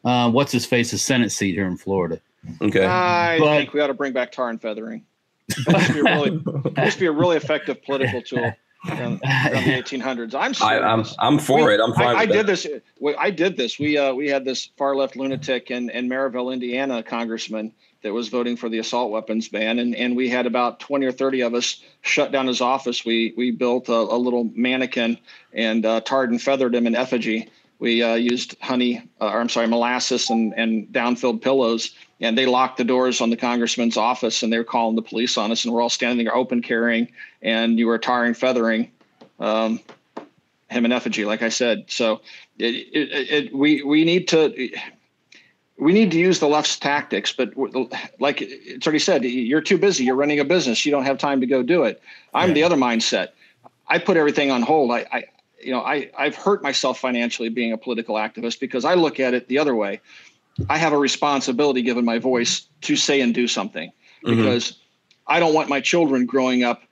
uh, 0.05 0.31
what's 0.31 0.53
his 0.53 0.64
face, 0.64 0.93
a 0.93 0.99
Senate 0.99 1.31
seat 1.33 1.55
here 1.55 1.66
in 1.66 1.77
Florida. 1.77 2.21
okay 2.62 2.85
I 2.87 3.38
But- 3.38 3.57
think 3.59 3.73
we 3.75 3.81
ought 3.81 3.88
to 3.88 3.95
bring 3.95 4.12
back 4.12 4.31
tar 4.33 4.49
and 4.51 4.61
feathering. 4.61 5.05
It 5.49 5.66
used 5.66 5.95
be 5.95 6.03
really, 6.03 6.43
it 6.77 6.85
used 6.85 6.95
to 6.99 7.01
be 7.01 7.07
a 7.07 7.12
really 7.12 7.37
effective 7.37 7.83
political 7.83 8.23
tool 8.23 8.53
around, 8.88 9.21
the 9.21 9.27
1800s. 9.27 10.35
I'm 10.35 10.55
I, 10.66 10.81
I'm. 10.81 11.05
I'm 11.19 11.38
for 11.38 11.66
We- 11.66 11.75
it. 11.75 11.81
I'm 11.81 11.93
fine. 11.95 12.16
I, 12.16 12.21
I 12.21 12.27
did 12.27 12.47
this. 12.47 12.66
we- 12.99 13.16
I 13.16 13.31
did 13.31 13.57
this. 13.57 13.79
We 13.79 13.99
uh, 13.99 14.12
we 14.14 14.29
had 14.29 14.45
this 14.45 14.71
far 14.77 14.97
left 14.97 15.16
lunatic 15.16 15.71
in, 15.71 15.90
in 15.90 16.09
Merrillville, 16.09 16.53
Indiana, 16.53 17.03
congressman 17.03 17.73
that 18.03 18.12
was 18.14 18.29
voting 18.29 18.57
for 18.57 18.69
the 18.71 18.79
assault 18.79 19.11
weapons 19.11 19.49
ban, 19.49 19.79
and 19.79 19.95
and 19.95 20.16
we 20.16 20.29
had 20.31 20.47
about 20.47 20.81
20 20.81 21.05
or 21.07 21.12
30 21.12 21.43
of 21.43 21.55
us 21.55 21.83
shut 22.01 22.33
down 22.33 22.47
his 22.47 22.61
office. 22.61 23.05
We 23.05 23.35
we 23.37 23.51
built 23.51 23.88
a, 23.88 23.93
a 23.95 24.16
little 24.16 24.51
mannequin 24.55 25.19
and 25.53 25.85
uh, 25.85 26.01
tarred 26.01 26.31
and 26.31 26.40
feathered 26.40 26.75
him 26.75 26.87
in 26.87 26.95
effigy. 26.97 27.51
We 27.79 28.03
uh, 28.03 28.14
used 28.14 28.57
honey, 28.61 29.03
uh, 29.21 29.27
or 29.27 29.40
I'm 29.40 29.49
sorry, 29.49 29.66
molasses 29.66 30.31
and 30.31 30.55
and 30.57 30.88
downfilled 30.88 31.43
pillows, 31.43 31.95
and 32.21 32.37
they 32.37 32.47
locked 32.47 32.77
the 32.77 32.85
doors 32.85 33.21
on 33.21 33.31
the 33.31 33.37
congressman's 33.37 33.97
office, 33.97 34.43
and 34.43 34.53
they 34.53 34.59
were 34.59 34.65
calling 34.65 34.97
the 34.97 35.03
police 35.03 35.37
on 35.39 35.51
us, 35.51 35.64
and 35.64 35.73
we're 35.73 35.81
all 35.81 35.89
standing 35.89 36.25
there 36.25 36.35
open 36.35 36.62
carrying, 36.62 37.09
and 37.43 37.79
you 37.79 37.87
were 37.87 37.99
tarring 37.99 38.35
feathering. 38.35 38.91
Um, 39.39 39.81
him 40.71 40.85
in 40.85 40.93
effigy, 40.93 41.25
like 41.25 41.43
I 41.43 41.49
said. 41.49 41.85
So 41.89 42.21
it, 42.59 42.75
it, 42.93 43.31
it, 43.47 43.55
we 43.55 43.83
we 43.83 44.05
need 44.05 44.29
to 44.29 44.71
we 45.79 45.93
need 45.93 46.11
to 46.12 46.18
use 46.18 46.39
the 46.39 46.47
left's 46.47 46.79
tactics, 46.79 47.33
but 47.33 47.53
like 48.21 48.41
it's 48.43 48.87
already 48.87 48.99
said, 48.99 49.25
you're 49.25 49.61
too 49.61 49.79
busy. 49.79 50.05
You're 50.05 50.14
running 50.14 50.39
a 50.39 50.45
business. 50.45 50.85
You 50.85 50.93
don't 50.93 51.05
have 51.05 51.18
time 51.18 51.41
to 51.41 51.47
go 51.47 51.62
do 51.62 51.85
it. 51.85 52.01
I'm 52.35 52.49
Yeah. 52.51 52.55
the 52.55 52.62
other 52.64 52.77
mindset. 52.77 53.29
I 53.89 53.99
put 53.99 54.16
everything 54.16 54.51
on 54.51 54.62
hold. 54.62 54.93
I, 54.93 55.07
I 55.12 55.25
you 55.62 55.73
know 55.73 55.81
I 55.81 56.11
I've 56.16 56.37
hurt 56.37 56.62
myself 56.62 56.99
financially 57.01 57.49
being 57.49 57.73
a 57.73 57.79
political 57.79 58.14
activist 58.14 58.61
because 58.61 58.85
I 58.85 58.95
look 58.95 59.18
at 59.18 59.35
it 59.35 59.49
the 59.49 59.59
other 59.59 59.75
way. 59.75 60.01
I 60.69 60.79
have 60.79 60.93
a 60.93 60.99
responsibility 60.99 61.83
given 61.83 62.05
my 62.05 62.19
voice 62.19 62.67
to 62.83 62.97
say 62.97 63.21
and 63.21 63.35
do 63.35 63.47
something 63.49 63.93
because 64.25 64.79
I 65.27 65.41
don't 65.41 65.55
want 65.55 65.69
my 65.69 65.81
children 65.81 66.27
growing 66.27 66.63
up 66.65 66.83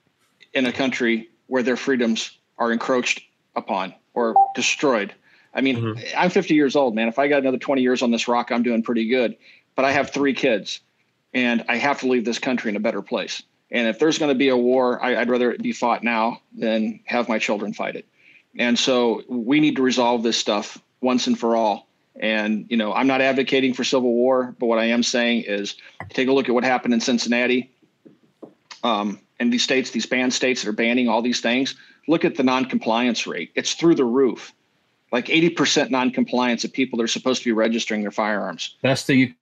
in 0.53 0.65
a 0.65 0.71
country 0.71 1.29
where 1.47 1.63
their 1.63 1.77
freedoms 1.77 2.37
are 2.57 2.71
encroached 2.71 3.21
upon 3.55 3.93
or 4.13 4.35
destroyed. 4.55 5.13
I 5.53 5.61
mean, 5.61 5.77
Mhm. 5.77 6.13
I'm 6.15 6.29
50 6.29 6.53
years 6.53 6.75
old, 6.75 6.95
man. 6.95 7.07
If 7.07 7.19
I 7.19 7.27
got 7.27 7.41
another 7.41 7.57
20 7.57 7.81
years 7.81 8.01
on 8.01 8.11
this 8.11 8.27
rock, 8.27 8.51
I'm 8.51 8.63
doing 8.63 8.83
pretty 8.83 9.07
good. 9.07 9.35
But 9.75 9.85
I 9.85 9.91
have 9.91 10.11
three 10.11 10.33
kids, 10.33 10.79
and 11.33 11.63
I 11.67 11.77
have 11.77 11.99
to 12.01 12.07
leave 12.07 12.25
this 12.25 12.39
country 12.39 12.69
in 12.69 12.75
a 12.75 12.79
better 12.79 13.01
place. 13.01 13.43
And 13.71 13.87
if 13.87 13.99
there's 13.99 14.17
going 14.17 14.29
to 14.29 14.37
be 14.37 14.49
a 14.49 14.57
war, 14.57 15.03
I, 15.03 15.17
I'd 15.17 15.29
rather 15.29 15.51
it 15.51 15.61
be 15.61 15.71
fought 15.71 16.03
now 16.03 16.41
than 16.55 16.99
have 17.05 17.29
my 17.29 17.39
children 17.39 17.73
fight 17.73 17.95
it. 17.95 18.05
And 18.57 18.77
so 18.77 19.23
we 19.27 19.59
need 19.59 19.75
to 19.75 19.81
resolve 19.81 20.23
this 20.23 20.37
stuff 20.37 20.81
once 21.01 21.27
and 21.27 21.37
for 21.37 21.55
all. 21.55 21.88
And 22.19 22.65
you 22.69 22.77
know, 22.77 22.93
I'm 22.93 23.07
not 23.07 23.21
advocating 23.21 23.73
for 23.73 23.83
civil 23.83 24.11
war, 24.13 24.55
but 24.59 24.65
what 24.67 24.79
I 24.79 24.85
am 24.85 25.03
saying 25.03 25.43
is 25.47 25.75
take 26.09 26.27
a 26.27 26.33
look 26.33 26.49
at 26.49 26.55
what 26.55 26.63
happened 26.63 26.93
in 26.93 26.99
Cincinnati. 27.01 27.71
Um, 28.83 29.19
and 29.39 29.53
these 29.53 29.63
states, 29.63 29.91
these 29.91 30.05
banned 30.05 30.33
states 30.33 30.63
that 30.63 30.69
are 30.69 30.73
banning 30.73 31.07
all 31.07 31.21
these 31.21 31.39
things, 31.41 31.75
look 32.07 32.25
at 32.25 32.35
the 32.35 32.43
non-compliance 32.43 33.25
rate. 33.27 33.51
It's 33.55 33.73
through 33.73 33.95
the 33.95 34.05
roof. 34.05 34.53
Like 35.11 35.25
80% 35.27 35.89
non-compliance 35.89 36.63
of 36.63 36.71
people 36.73 36.97
that 36.97 37.03
are 37.03 37.07
supposed 37.07 37.41
to 37.43 37.49
be 37.49 37.53
registering 37.53 38.01
their 38.01 38.11
firearms. 38.11 38.75
Best 38.81 39.07
thing 39.07 39.19
you 39.19 39.33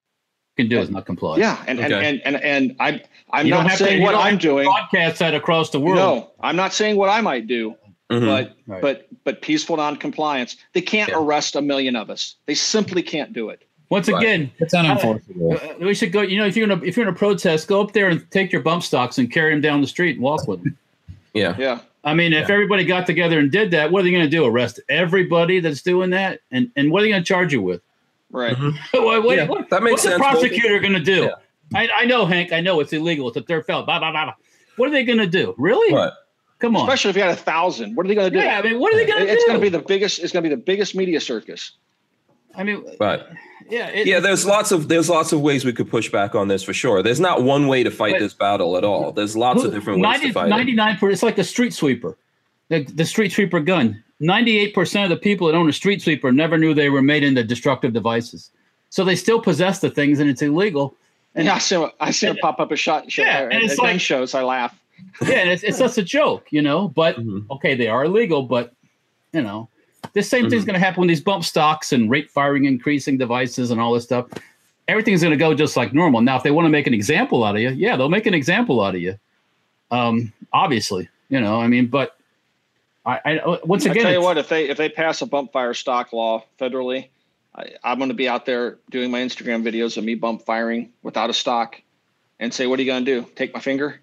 can 0.56 0.70
do 0.70 0.80
is 0.80 0.90
not 0.90 1.06
comply. 1.06 1.38
Yeah, 1.38 1.62
and 1.68 1.80
and, 1.80 1.94
Okay. 1.94 2.08
and 2.10 2.22
and 2.26 2.36
and 2.44 2.76
I'm 2.80 3.02
I'm 3.32 3.46
You 3.46 3.52
don't 3.54 3.64
not 3.64 3.70
have 3.72 3.80
to- 3.80 3.86
saying 3.86 4.02
what 4.02 4.16
I'm 4.16 4.38
doing. 4.38 4.66
Broadcast 4.66 5.20
that 5.20 5.34
across 5.34 5.72
the 5.72 5.80
world. 5.80 5.98
No, 5.98 6.32
I'm 6.40 6.56
not 6.56 6.74
saying 6.74 6.96
what 6.96 7.10
I 7.10 7.22
might 7.22 7.48
do, 7.48 7.76
Mhm. 8.12 8.26
but 8.26 8.56
Right. 8.68 8.82
but 8.82 9.08
but 9.24 9.42
peaceful 9.42 9.78
non-compliance. 9.78 10.56
They 10.74 10.82
can't 10.82 11.10
Yeah. 11.10 11.20
arrest 11.20 11.56
a 11.56 11.62
million 11.62 11.96
of 11.96 12.10
us. 12.10 12.36
They 12.46 12.54
simply 12.56 13.02
can't 13.02 13.34
do 13.34 13.50
it. 13.50 13.62
Once 13.90 14.08
Right. 14.10 14.22
again, 14.22 14.52
It's 14.60 14.74
unenforceable. 14.74 15.56
uh, 15.82 15.86
we 15.86 15.94
should 15.94 16.12
go. 16.12 16.22
You 16.22 16.38
know, 16.38 16.46
if 16.46 16.56
you're 16.58 16.66
in 16.66 16.72
a 16.72 16.84
if 16.84 16.96
you're 16.98 17.08
in 17.08 17.14
a 17.14 17.18
protest, 17.18 17.68
go 17.68 17.82
up 17.82 17.94
there 17.94 18.10
and 18.10 18.30
take 18.32 18.52
your 18.52 18.62
bump 18.62 18.84
stocks 18.84 19.18
and 19.18 19.32
carry 19.32 19.52
them 19.52 19.62
down 19.62 19.82
the 19.82 19.88
street 19.88 20.16
and 20.16 20.22
walk 20.24 20.48
with 20.48 20.64
them. 20.64 20.78
yeah. 21.34 21.56
Yeah. 21.58 21.80
I 22.04 22.14
mean, 22.14 22.32
if 22.32 22.50
everybody 22.50 22.86
got 22.86 23.06
together 23.06 23.38
and 23.40 23.52
did 23.52 23.72
that, 23.72 23.92
what 23.92 24.00
are 24.00 24.04
they 24.06 24.12
going 24.12 24.24
to 24.24 24.30
do? 24.30 24.46
Arrest 24.46 24.80
everybody 24.88 25.60
that's 25.60 25.82
doing 25.82 26.10
that? 26.12 26.40
And 26.52 26.70
and 26.78 26.90
what 26.92 27.00
are 27.02 27.04
they 27.04 27.10
going 27.10 27.24
to 27.24 27.28
charge 27.28 27.52
you 27.52 27.62
with? 27.62 27.82
Right. 28.32 28.56
Mhm. 28.56 28.74
what, 29.04 29.24
what, 29.24 29.36
Yeah, 29.38 29.48
what- 29.48 29.70
that 29.70 29.84
makes 29.84 30.04
what's 30.06 30.16
the 30.16 30.18
prosecutor 30.18 30.80
going 30.80 30.94
to 30.94 31.00
do? 31.02 31.24
Yeah. 31.24 31.32
I, 31.76 31.90
I 31.98 32.06
know, 32.06 32.26
Hank. 32.26 32.54
I 32.54 32.62
know 32.62 32.80
it's 32.80 32.94
illegal. 32.94 33.28
It's 33.28 33.36
a 33.36 33.42
third 33.42 33.66
felon. 33.66 33.84
Blah 33.86 34.00
blah 34.00 34.12
blah. 34.12 34.24
blah. 34.26 34.34
What 34.78 34.88
are 34.88 34.92
they 34.94 35.04
going 35.04 35.18
to 35.20 35.28
do? 35.28 35.54
Really? 35.58 35.94
Right. 35.94 36.12
Come 36.60 36.76
on. 36.76 36.84
Especially 36.88 37.10
if 37.12 37.16
you 37.16 37.22
had 37.22 37.32
a 37.32 37.36
thousand. 37.36 37.96
What 37.96 38.06
are 38.06 38.10
they 38.10 38.16
going 38.16 38.32
to 38.32 38.38
do? 38.40 38.44
yeah. 38.44 38.58
I 38.60 38.62
mean, 38.64 38.80
what 38.80 38.94
are 38.94 38.98
they 38.98 39.06
going 39.06 39.20
to 39.20 39.26
do? 39.28 39.32
it's 39.32 39.46
going 39.46 39.60
to 39.60 39.62
be 39.62 39.70
the 39.70 39.80
biggest. 39.80 40.20
It's 40.20 40.32
going 40.34 40.44
to 40.44 40.50
be 40.50 40.56
the 40.56 40.62
biggest 40.62 40.96
media 40.96 41.20
circus. 41.22 41.74
I 42.56 42.64
mean, 42.64 42.84
but 42.98 43.30
yeah. 43.70 43.90
It, 43.90 44.08
Yeah, 44.08 44.20
there's 44.20 44.44
lots 44.46 44.72
of 44.72 44.88
there's 44.88 45.10
lots 45.10 45.32
of 45.32 45.42
ways 45.42 45.64
we 45.66 45.74
could 45.74 45.90
push 45.90 46.10
back 46.10 46.34
on 46.34 46.48
this 46.48 46.64
for 46.64 46.74
sure. 46.74 47.04
There's 47.04 47.20
not 47.20 47.44
one 47.44 47.68
way 47.68 47.84
to 47.84 47.92
fight 47.92 48.18
this 48.18 48.34
battle 48.34 48.76
at 48.78 48.84
all. 48.84 49.12
There's 49.12 49.38
lots 49.38 49.64
of 49.64 49.72
different 49.72 50.00
ways 50.00 50.22
90, 50.22 50.28
to 50.28 50.34
fight 50.34 50.46
it. 50.48 50.50
99 50.50 50.94
percent. 50.96 51.12
It's 51.14 51.24
like 51.24 51.36
the 51.36 51.44
street 51.44 51.74
sweeper, 51.76 52.18
the, 52.70 52.84
the 52.86 53.06
street 53.06 53.32
sweeper 53.32 53.60
gun. 53.60 54.04
98 54.20 54.74
percent 54.74 55.04
of 55.12 55.16
the 55.16 55.22
people 55.22 55.46
that 55.46 55.54
own 55.54 55.70
a 55.70 55.74
street 55.74 56.02
sweeper 56.02 56.32
never 56.32 56.58
knew 56.58 56.74
they 56.74 56.90
were 56.90 57.04
made 57.04 57.24
into 57.24 57.44
destructive 57.44 57.94
devices. 57.94 58.50
So 58.90 59.04
they 59.04 59.16
still 59.16 59.40
possess 59.40 59.78
the 59.80 59.92
things, 59.92 60.20
and 60.20 60.28
it's 60.28 60.42
illegal. 60.42 60.96
And 61.36 61.46
yeah, 61.46 61.56
I 61.56 61.58
see. 61.60 61.76
'em- 61.76 61.92
I 62.00 62.10
see 62.10 62.26
them 62.26 62.38
pop 62.42 62.60
up 62.60 62.72
a 62.72 62.76
shot 62.76 63.12
show, 63.12 63.22
Yeah, 63.22 63.42
at, 63.42 63.54
and 63.54 63.62
it's 63.62 63.74
at 63.74 63.78
gun 63.78 63.86
like- 63.92 64.02
shows. 64.02 64.34
I 64.34 64.42
laugh. 64.42 64.76
Yeah, 65.22 65.38
and 65.40 65.50
it's, 65.50 65.64
it's 65.64 65.80
just 65.80 65.98
a 65.98 66.04
joke, 66.04 66.48
you 66.52 66.62
know. 66.62 66.88
But 66.88 67.18
Mhm. 67.18 67.50
okay, 67.52 67.76
they 67.76 67.88
are 67.88 68.06
illegal, 68.06 68.44
but 68.44 68.74
you 69.34 69.42
know, 69.42 69.70
the 70.14 70.22
same 70.24 70.50
thing's 70.50 70.64
Mhm. 70.64 70.68
going 70.68 70.74
to 70.76 70.80
happen 70.86 71.02
with 71.02 71.10
these 71.10 71.22
bump 71.22 71.44
stocks 71.44 71.92
and 71.92 72.10
rate 72.10 72.30
firing 72.30 72.66
increasing 72.66 73.18
devices 73.18 73.72
and 73.72 73.80
all 73.82 73.94
this 73.94 74.04
stuff. 74.04 74.28
Everything's 74.88 75.22
going 75.22 75.32
to 75.32 75.38
go 75.38 75.54
just 75.54 75.76
like 75.76 75.94
normal. 75.94 76.22
Now, 76.22 76.38
if 76.38 76.44
they 76.44 76.52
want 76.52 76.66
to 76.66 76.70
make 76.70 76.88
an 76.88 76.94
example 76.94 77.44
out 77.44 77.56
of 77.56 77.62
you, 77.62 77.70
yeah, 77.72 77.98
they'll 77.98 78.10
make 78.10 78.26
an 78.26 78.34
example 78.34 78.82
out 78.82 78.96
of 78.96 79.02
you. 79.02 79.20
Um, 79.92 80.32
obviously, 80.54 81.10
you 81.30 81.40
know, 81.42 81.60
I 81.60 81.68
mean, 81.68 81.88
but 81.88 82.18
I, 83.06 83.20
I 83.26 83.60
once 83.64 83.86
I 83.86 83.92
again, 83.92 84.04
tell 84.04 84.14
you 84.14 84.22
what, 84.22 84.38
if 84.38 84.50
they 84.50 84.70
if 84.70 84.78
they 84.78 84.90
pass 84.90 85.22
a 85.22 85.26
bump 85.26 85.52
fire 85.54 85.74
stock 85.74 86.14
law 86.14 86.44
federally, 86.60 87.08
I, 87.56 87.72
I'm 87.84 87.98
going 87.98 88.10
to 88.10 88.16
be 88.16 88.28
out 88.28 88.46
there 88.46 88.78
doing 88.90 89.12
my 89.12 89.20
Instagram 89.22 89.64
videos 89.64 89.98
of 89.98 90.04
me 90.04 90.16
bump 90.16 90.46
firing 90.46 90.92
without 91.04 91.30
a 91.30 91.34
stock, 91.34 91.82
and 92.40 92.54
say, 92.54 92.68
"What 92.68 92.80
are 92.80 92.84
you 92.84 92.92
going 92.92 93.06
to 93.06 93.22
do? 93.22 93.28
Take 93.36 93.54
my 93.54 93.60
finger?" 93.62 94.02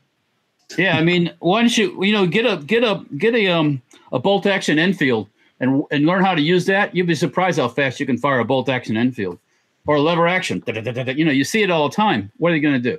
Yeah, 0.79 0.97
I 0.97 1.03
mean, 1.03 1.33
why 1.41 1.61
don't 1.61 1.77
you 1.77 2.03
you 2.05 2.13
know 2.13 2.27
get 2.27 2.47
a 2.47 2.57
get 2.65 2.83
a 2.83 3.05
get 3.17 3.35
a 3.35 3.49
um 3.49 3.83
a 4.13 4.19
bolt 4.19 4.47
action 4.47 4.79
Enfield 4.79 5.29
and 5.61 5.83
and 5.91 6.07
learn 6.07 6.25
how 6.25 6.35
to 6.35 6.43
use 6.43 6.67
that. 6.67 6.95
You'd 6.95 7.07
be 7.07 7.15
surprised 7.15 7.59
how 7.59 7.69
fast 7.69 8.01
you 8.01 8.07
can 8.07 8.19
fire 8.19 8.41
a 8.41 8.45
bolt 8.45 8.69
action 8.69 8.97
Enfield 8.97 9.39
or 9.87 9.97
a 9.97 10.01
lever 10.01 10.27
action. 10.27 10.63
You 10.67 11.25
know, 11.25 11.33
you 11.33 11.45
see 11.45 11.63
it 11.63 11.71
all 11.71 11.89
the 11.89 11.95
time. 11.95 12.31
What 12.39 12.53
are 12.53 12.57
you 12.57 12.63
going 12.63 12.83
to 12.83 12.91
do? 12.93 12.99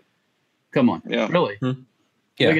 Come 0.71 0.89
on, 0.89 1.01
Yeah. 1.07 1.27
really? 1.29 1.57
Yeah. 2.37 2.55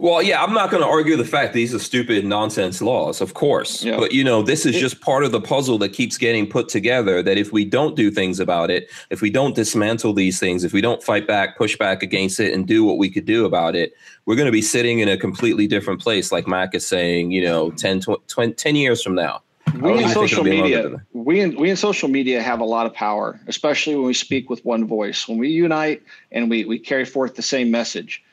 Well, 0.00 0.22
yeah, 0.22 0.42
I'm 0.42 0.54
not 0.54 0.70
going 0.70 0.82
to 0.82 0.88
argue 0.88 1.14
the 1.14 1.26
fact 1.26 1.52
these 1.52 1.74
are 1.74 1.78
stupid 1.78 2.24
nonsense 2.24 2.80
laws, 2.80 3.20
of 3.20 3.34
course. 3.34 3.84
Yeah. 3.84 3.98
But 3.98 4.12
you 4.12 4.24
know, 4.24 4.40
this 4.40 4.64
is 4.64 4.74
just 4.74 5.02
part 5.02 5.24
of 5.24 5.32
the 5.32 5.42
puzzle 5.42 5.76
that 5.76 5.90
keeps 5.90 6.16
getting 6.16 6.46
put 6.46 6.70
together. 6.70 7.22
That 7.22 7.36
if 7.36 7.52
we 7.52 7.66
don't 7.66 7.94
do 7.96 8.10
things 8.10 8.40
about 8.40 8.70
it, 8.70 8.88
if 9.10 9.20
we 9.20 9.28
don't 9.28 9.54
dismantle 9.54 10.14
these 10.14 10.40
things, 10.40 10.64
if 10.64 10.72
we 10.72 10.80
don't 10.80 11.02
fight 11.02 11.26
back, 11.26 11.58
push 11.58 11.76
back 11.76 12.02
against 12.02 12.40
it, 12.40 12.54
and 12.54 12.66
do 12.66 12.82
what 12.82 12.96
we 12.96 13.10
could 13.10 13.26
do 13.26 13.44
about 13.44 13.76
it, 13.76 13.92
we're 14.24 14.36
going 14.36 14.46
to 14.46 14.52
be 14.52 14.62
sitting 14.62 15.00
in 15.00 15.08
a 15.10 15.18
completely 15.18 15.66
different 15.66 16.00
place, 16.00 16.32
like 16.32 16.48
Mac 16.48 16.74
is 16.74 16.86
saying. 16.86 17.30
You 17.30 17.44
know, 17.44 17.70
10, 17.72 18.00
20, 18.00 18.54
10 18.54 18.76
years 18.76 19.02
from 19.02 19.14
now. 19.14 19.42
We 19.82 20.02
in 20.02 20.08
social 20.08 20.38
it'll 20.38 20.44
be 20.44 20.50
longer 20.62 20.88
media, 20.88 21.06
we 21.12 21.40
in, 21.40 21.60
we 21.60 21.68
in 21.68 21.76
social 21.76 22.08
media 22.08 22.42
have 22.42 22.60
a 22.60 22.64
lot 22.64 22.86
of 22.86 22.94
power, 22.94 23.38
especially 23.48 23.96
when 23.96 24.06
we 24.06 24.14
speak 24.14 24.48
with 24.48 24.64
one 24.64 24.86
voice. 24.86 25.28
When 25.28 25.36
we 25.36 25.50
unite 25.50 26.02
and 26.32 26.48
we 26.48 26.64
we 26.64 26.78
carry 26.78 27.04
forth 27.04 27.34
the 27.34 27.42
same 27.42 27.70
message. 27.70 28.24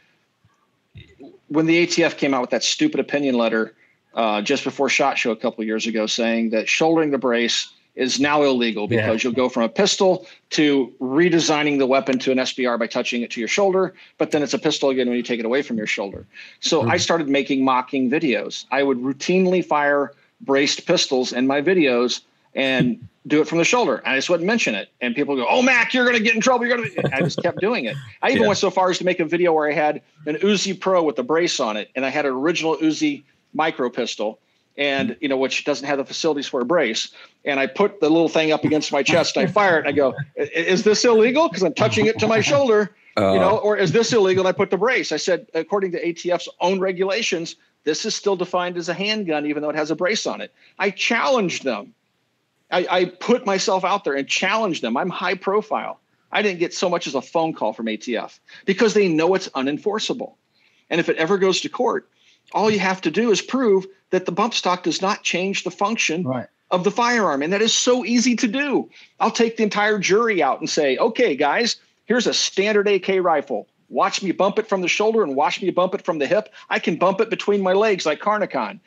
When 1.47 1.65
the 1.65 1.85
ATF 1.85 2.17
came 2.17 2.33
out 2.33 2.41
with 2.41 2.49
that 2.51 2.63
stupid 2.63 2.99
opinion 2.99 3.35
letter 3.35 3.73
uh, 4.13 4.41
just 4.41 4.63
before 4.63 4.89
Shot 4.89 5.17
Show 5.17 5.31
a 5.31 5.35
couple 5.35 5.61
of 5.61 5.67
years 5.67 5.85
ago, 5.87 6.05
saying 6.07 6.49
that 6.51 6.67
shouldering 6.67 7.11
the 7.11 7.17
brace 7.17 7.71
is 7.95 8.19
now 8.19 8.43
illegal 8.43 8.87
Yeah. 8.89 9.01
because 9.05 9.23
you'll 9.23 9.33
go 9.33 9.49
from 9.49 9.63
a 9.63 9.69
pistol 9.69 10.27
to 10.51 10.93
redesigning 11.01 11.79
the 11.79 11.87
weapon 11.87 12.19
to 12.19 12.31
an 12.31 12.37
SBR 12.37 12.77
by 12.77 12.85
touching 12.87 13.23
it 13.23 13.31
to 13.31 13.39
your 13.41 13.47
shoulder, 13.47 13.93
but 14.19 14.31
then 14.31 14.43
it's 14.43 14.53
a 14.53 14.59
pistol 14.59 14.89
again 14.89 15.07
when 15.07 15.17
you 15.17 15.23
take 15.23 15.39
it 15.39 15.45
away 15.45 15.63
from 15.63 15.77
your 15.77 15.87
shoulder. 15.87 16.25
So 16.59 16.87
I 16.87 16.97
started 16.97 17.27
making 17.27 17.65
mocking 17.65 18.09
videos. 18.09 18.65
I 18.69 18.83
would 18.83 18.99
routinely 18.99 19.65
fire 19.65 20.13
braced 20.41 20.85
pistols 20.85 21.33
in 21.33 21.47
my 21.47 21.61
videos 21.61 22.21
and 22.57 23.07
do 23.27 23.39
it 23.39 23.47
from 23.47 23.59
the 23.59 23.63
shoulder. 23.63 24.01
I 24.05 24.15
just 24.15 24.29
wouldn't 24.29 24.47
mention 24.47 24.73
it. 24.73 24.89
And 24.99 25.15
people 25.15 25.35
go, 25.35 25.45
Oh, 25.47 25.61
Mac, 25.61 25.93
you're 25.93 26.05
going 26.05 26.17
to 26.17 26.23
get 26.23 26.33
in 26.35 26.41
trouble. 26.41 26.65
You're 26.65 26.77
going 26.77 26.89
to. 26.89 27.15
I 27.15 27.21
just 27.21 27.41
kept 27.41 27.61
doing 27.61 27.85
it. 27.85 27.95
I 28.21 28.29
even 28.29 28.41
Yeah. 28.41 28.47
went 28.47 28.57
so 28.57 28.71
far 28.71 28.89
as 28.89 28.97
to 28.97 29.05
make 29.05 29.19
a 29.19 29.25
video 29.25 29.53
where 29.53 29.69
I 29.69 29.73
had 29.73 30.01
an 30.25 30.35
Uzi 30.37 30.77
Pro 30.77 31.03
with 31.03 31.19
a 31.19 31.23
brace 31.23 31.59
on 31.59 31.77
it, 31.77 31.89
and 31.95 32.05
I 32.05 32.09
had 32.09 32.25
an 32.25 32.33
original 32.33 32.75
Uzi 32.77 33.23
micro 33.53 33.89
pistol. 33.89 34.39
And 34.79 35.17
you 35.21 35.27
know, 35.27 35.37
which 35.37 35.65
doesn't 35.65 35.87
have 35.87 35.97
the 35.97 36.05
facilities 36.05 36.45
for 36.45 36.61
a 36.61 36.65
brace, 36.65 37.09
and 37.45 37.59
I 37.59 37.65
put 37.65 37.99
the 37.99 38.09
little 38.09 38.29
thing 38.29 38.51
up 38.51 38.63
against 38.63 38.91
my 38.91 39.01
chest. 39.01 39.35
And 39.35 39.47
I 39.49 39.51
fire 39.51 39.77
it. 39.77 39.79
And 39.79 39.87
I 39.87 39.91
go, 39.91 40.13
"Is 40.35 40.83
this 40.83 41.03
illegal? 41.03 41.49
Because 41.49 41.63
I'm 41.63 41.73
touching 41.73 42.05
it 42.05 42.19
to 42.19 42.27
my 42.27 42.41
shoulder." 42.41 42.95
Uh, 43.17 43.33
you 43.33 43.39
know, 43.39 43.57
or 43.57 43.75
is 43.75 43.91
this 43.91 44.13
illegal? 44.13 44.45
And 44.45 44.47
I 44.47 44.51
put 44.51 44.69
the 44.69 44.77
brace. 44.77 45.11
I 45.11 45.17
said, 45.17 45.47
according 45.55 45.93
to 45.93 46.07
ATF's 46.07 46.47
own 46.61 46.79
regulations, 46.79 47.55
this 47.85 48.05
is 48.05 48.15
still 48.15 48.35
defined 48.35 48.77
as 48.77 48.87
a 48.87 48.93
handgun, 48.93 49.47
even 49.47 49.63
though 49.63 49.71
it 49.71 49.75
has 49.75 49.89
a 49.89 49.95
brace 49.95 50.27
on 50.27 50.41
it. 50.41 50.53
I 50.77 50.91
challenged 50.91 51.63
them. 51.63 51.95
I, 52.72 52.88
I 52.89 53.05
put 53.05 53.45
myself 53.45 53.86
out 53.86 54.03
there 54.03 54.13
and 54.13 54.28
challenged 54.28 54.82
them. 54.82 54.97
I'm 54.97 55.09
high 55.09 55.36
profile. 55.36 55.99
I 56.32 56.41
didn't 56.41 56.59
get 56.59 56.74
so 56.74 56.89
much 56.89 57.07
as 57.07 57.15
a 57.15 57.22
phone 57.22 57.53
call 57.53 57.74
from 57.74 57.86
ATF 57.86 58.39
because 58.65 58.93
they 58.93 59.07
know 59.07 59.34
it's 59.34 59.47
unenforceable. 59.49 60.34
And 60.89 60.99
if 60.99 61.09
it 61.09 61.18
ever 61.18 61.38
goes 61.38 61.61
to 61.61 61.70
court, 61.70 62.09
all 62.53 62.70
you 62.70 62.80
have 62.80 63.01
to 63.01 63.11
do 63.11 63.32
is 63.32 63.41
prove 63.41 63.86
that 64.09 64.26
the 64.26 64.32
bump 64.32 64.53
stock 64.53 64.84
does 64.84 65.01
not 65.01 65.24
change 65.24 65.63
the 65.63 65.72
function 65.72 66.24
right. 66.24 66.47
of 66.72 66.84
the 66.84 66.91
firearm. 66.91 67.41
And 67.41 67.53
that 67.53 67.61
is 67.61 67.74
so 67.74 68.05
easy 68.05 68.36
to 68.38 68.47
do. 68.47 68.89
I'll 69.20 69.32
take 69.32 69.57
the 69.57 69.63
entire 69.63 69.99
jury 69.99 70.41
out 70.41 70.59
and 70.59 70.70
say, 70.70 70.97
okay, 70.97 71.36
guys, 71.36 71.78
here's 72.05 72.28
a 72.28 72.34
standard 72.34 72.88
AK 72.88 73.22
rifle. 73.22 73.68
Watch 73.89 74.22
me 74.22 74.32
bump 74.32 74.59
it 74.59 74.68
from 74.68 74.82
the 74.82 74.88
shoulder 74.88 75.24
and 75.24 75.36
watch 75.36 75.61
me 75.61 75.70
bump 75.70 75.95
it 75.95 76.03
from 76.03 76.20
the 76.20 76.28
hip. 76.28 76.53
I 76.70 76.80
can 76.80 76.97
bump 76.97 77.22
it 77.22 77.30
between 77.30 77.61
my 77.61 77.74
legs 77.74 78.05
like 78.05 78.20
Carnicon. 78.20 78.80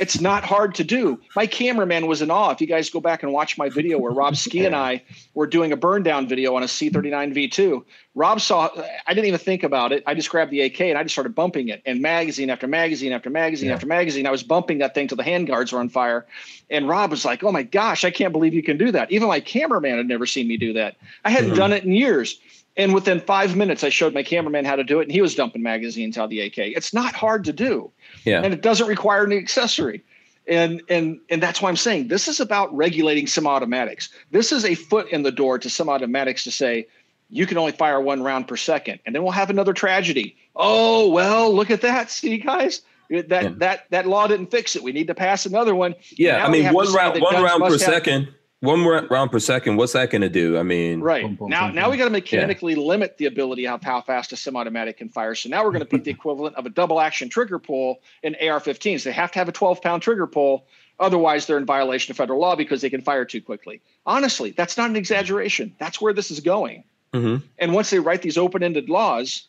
It's 0.00 0.20
not 0.20 0.44
hard 0.44 0.74
to 0.76 0.84
do. 0.84 1.20
My 1.34 1.46
cameraman 1.46 2.06
was 2.06 2.22
in 2.22 2.30
awe. 2.30 2.50
If 2.50 2.60
you 2.60 2.66
guys 2.66 2.90
go 2.90 3.00
back 3.00 3.22
and 3.22 3.32
watch 3.32 3.56
my 3.58 3.68
video 3.68 3.98
where 3.98 4.12
Rob 4.12 4.36
Ski 4.36 4.64
and 4.66 4.74
I 4.88 5.02
were 5.34 5.46
doing 5.46 5.72
a 5.72 5.76
burn 5.76 6.02
down 6.02 6.26
video 6.28 6.54
on 6.56 6.62
a 6.62 6.66
C39 6.66 7.34
V2, 7.34 7.84
Rob 8.14 8.40
saw, 8.40 8.68
I 9.06 9.14
didn't 9.14 9.26
even 9.26 9.38
think 9.40 9.62
about 9.62 9.92
it. 9.92 10.02
I 10.06 10.14
just 10.14 10.30
grabbed 10.30 10.50
the 10.50 10.60
AK 10.62 10.80
and 10.82 10.98
I 10.98 11.02
just 11.02 11.14
started 11.14 11.34
bumping 11.34 11.68
it. 11.68 11.82
And 11.84 12.00
magazine 12.00 12.50
after 12.50 12.66
magazine 12.66 13.12
after 13.12 13.30
magazine 13.30 13.68
Yeah. 13.68 13.74
after 13.74 13.86
magazine, 13.86 14.26
I 14.26 14.30
was 14.30 14.42
bumping 14.42 14.78
that 14.78 14.94
thing 14.94 15.08
till 15.08 15.16
the 15.16 15.22
handguards 15.24 15.72
were 15.72 15.80
on 15.80 15.88
fire. 15.88 16.26
And 16.70 16.88
Rob 16.88 17.10
was 17.10 17.24
like, 17.24 17.44
oh 17.44 17.52
my 17.52 17.62
gosh, 17.62 18.04
I 18.04 18.10
can't 18.10 18.32
believe 18.32 18.54
you 18.54 18.62
can 18.62 18.78
do 18.78 18.90
that. 18.92 19.10
Even 19.12 19.28
my 19.28 19.40
cameraman 19.40 19.96
had 19.96 20.06
never 20.08 20.26
seen 20.26 20.48
me 20.48 20.56
do 20.56 20.72
that. 20.74 20.96
I 21.24 21.30
hadn't 21.30 21.50
Mhm. 21.52 21.56
done 21.56 21.72
it 21.72 21.84
in 21.84 21.92
years. 21.92 22.40
And 22.78 22.92
within 22.92 23.20
five 23.20 23.56
minutes, 23.56 23.82
I 23.84 23.88
showed 23.88 24.12
my 24.12 24.22
cameraman 24.22 24.66
how 24.66 24.76
to 24.76 24.84
do 24.84 25.00
it, 25.00 25.04
and 25.04 25.12
he 25.12 25.22
was 25.22 25.34
dumping 25.34 25.62
magazines 25.62 26.18
out 26.18 26.24
of 26.24 26.30
the 26.30 26.40
AK. 26.40 26.58
It's 26.76 26.92
not 26.92 27.14
hard 27.14 27.44
to 27.44 27.52
do 27.52 27.90
yeah. 28.26 28.42
and 28.42 28.52
it 28.52 28.60
doesn't 28.60 28.88
require 28.88 29.24
any 29.24 29.38
accessory. 29.38 30.02
And 30.48 30.82
and 30.88 31.20
and 31.28 31.42
that's 31.42 31.60
why 31.60 31.68
I'm 31.70 31.76
saying 31.76 32.08
this 32.08 32.28
is 32.28 32.38
about 32.38 32.74
regulating 32.76 33.26
semi-automatics. 33.26 34.10
This 34.30 34.52
is 34.52 34.64
a 34.64 34.74
foot 34.74 35.08
in 35.10 35.22
the 35.22 35.32
door 35.32 35.58
to 35.58 35.68
semi-automatics 35.68 36.44
to 36.44 36.52
say 36.52 36.86
you 37.30 37.46
can 37.46 37.58
only 37.58 37.72
fire 37.72 38.00
one 38.00 38.22
round 38.22 38.46
per 38.46 38.56
second, 38.56 39.00
and 39.04 39.14
then 39.14 39.24
we'll 39.24 39.32
have 39.32 39.50
another 39.50 39.72
tragedy. 39.72 40.36
Oh 40.54 41.10
well, 41.10 41.52
look 41.52 41.70
at 41.70 41.80
that, 41.80 42.10
see 42.10 42.38
guys. 42.38 42.82
That 43.10 43.28
yeah. 43.30 43.52
that 43.56 43.86
that 43.90 44.06
law 44.06 44.26
didn't 44.28 44.52
fix 44.52 44.76
it. 44.76 44.82
We 44.82 44.92
need 44.92 45.08
to 45.08 45.14
pass 45.14 45.46
another 45.46 45.74
one. 45.74 45.96
Yeah, 46.12 46.44
I 46.44 46.50
mean 46.50 46.72
one 46.72 46.92
round 46.92 47.20
one 47.20 47.42
round 47.42 47.62
per 47.62 47.78
second. 47.78 48.28
One 48.60 48.84
round 48.84 49.30
per 49.30 49.38
second. 49.38 49.76
What's 49.76 49.92
that 49.92 50.10
going 50.10 50.22
to 50.22 50.30
do? 50.30 50.56
I 50.56 50.62
mean, 50.62 51.00
right 51.00 51.22
boom, 51.22 51.34
boom, 51.34 51.50
now, 51.50 51.66
boom, 51.66 51.76
now 51.76 51.90
we 51.90 51.98
got 51.98 52.04
to 52.04 52.10
mechanically 52.10 52.72
yeah. 52.72 52.80
limit 52.80 53.18
the 53.18 53.26
ability 53.26 53.66
of 53.66 53.82
how 53.82 54.00
fast 54.00 54.32
a 54.32 54.36
semi-automatic 54.36 54.96
can 54.96 55.10
fire. 55.10 55.34
So 55.34 55.50
now 55.50 55.62
we're 55.62 55.72
going 55.72 55.80
to 55.80 55.86
put 55.86 56.04
the 56.04 56.10
equivalent 56.18 56.56
of 56.56 56.64
a 56.64 56.70
double 56.70 56.98
action 56.98 57.28
trigger 57.28 57.58
pull 57.58 58.00
in 58.22 58.34
AR-15s. 58.34 59.02
They 59.02 59.12
have 59.12 59.30
to 59.32 59.38
have 59.38 59.48
a 59.48 59.52
12 59.52 59.82
pound 59.82 60.02
trigger 60.02 60.26
pull, 60.26 60.64
otherwise 60.98 61.46
they're 61.46 61.58
in 61.58 61.66
violation 61.66 62.12
of 62.12 62.16
federal 62.16 62.40
law 62.40 62.56
because 62.56 62.80
they 62.80 62.88
can 62.88 63.02
fire 63.02 63.26
too 63.26 63.42
quickly. 63.42 63.82
Honestly, 64.06 64.52
that's 64.52 64.78
not 64.78 64.88
an 64.88 64.96
exaggeration. 64.96 65.74
That's 65.78 66.00
where 66.00 66.14
this 66.14 66.30
is 66.30 66.40
going. 66.40 66.84
Mm-hmm. 67.12 67.44
And 67.58 67.74
once 67.74 67.90
they 67.90 67.98
write 67.98 68.22
these 68.22 68.38
open-ended 68.38 68.88
laws, 68.88 69.44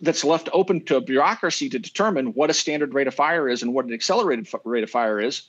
that's 0.00 0.22
left 0.22 0.48
open 0.52 0.84
to 0.84 0.96
a 0.96 1.00
bureaucracy 1.00 1.68
to 1.70 1.78
determine 1.78 2.28
what 2.34 2.50
a 2.50 2.54
standard 2.54 2.94
rate 2.94 3.08
of 3.08 3.14
fire 3.14 3.48
is 3.48 3.62
and 3.62 3.74
what 3.74 3.84
an 3.86 3.92
accelerated 3.92 4.46
f- 4.46 4.60
rate 4.64 4.84
of 4.84 4.90
fire 4.90 5.20
is. 5.20 5.42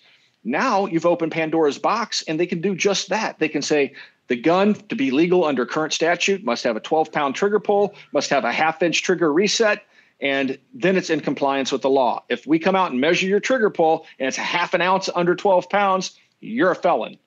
Now 0.43 0.85
you've 0.85 1.05
opened 1.05 1.31
Pandora's 1.31 1.77
box, 1.77 2.23
and 2.27 2.39
they 2.39 2.45
can 2.45 2.61
do 2.61 2.75
just 2.75 3.09
that. 3.09 3.39
They 3.39 3.49
can 3.49 3.61
say 3.61 3.93
the 4.27 4.35
gun 4.35 4.75
to 4.75 4.95
be 4.95 5.11
legal 5.11 5.43
under 5.43 5.65
current 5.65 5.91
statute 5.91 6.43
must 6.43 6.63
have 6.63 6.75
a 6.75 6.79
12 6.79 7.11
pound 7.11 7.35
trigger 7.35 7.59
pull, 7.59 7.95
must 8.13 8.29
have 8.29 8.45
a 8.45 8.51
half 8.51 8.81
inch 8.81 9.03
trigger 9.03 9.33
reset, 9.33 9.83
and 10.21 10.57
then 10.73 10.95
it's 10.95 11.09
in 11.09 11.19
compliance 11.19 11.71
with 11.71 11.81
the 11.81 11.89
law. 11.89 12.23
If 12.29 12.45
we 12.45 12.59
come 12.59 12.75
out 12.75 12.91
and 12.91 13.01
measure 13.01 13.27
your 13.27 13.39
trigger 13.39 13.69
pull 13.69 14.05
and 14.19 14.27
it's 14.27 14.37
a 14.37 14.41
half 14.41 14.73
an 14.73 14.81
ounce 14.81 15.09
under 15.15 15.35
12 15.35 15.69
pounds, 15.69 16.17
you're 16.41 16.71
a 16.71 16.75
felon. 16.75 17.17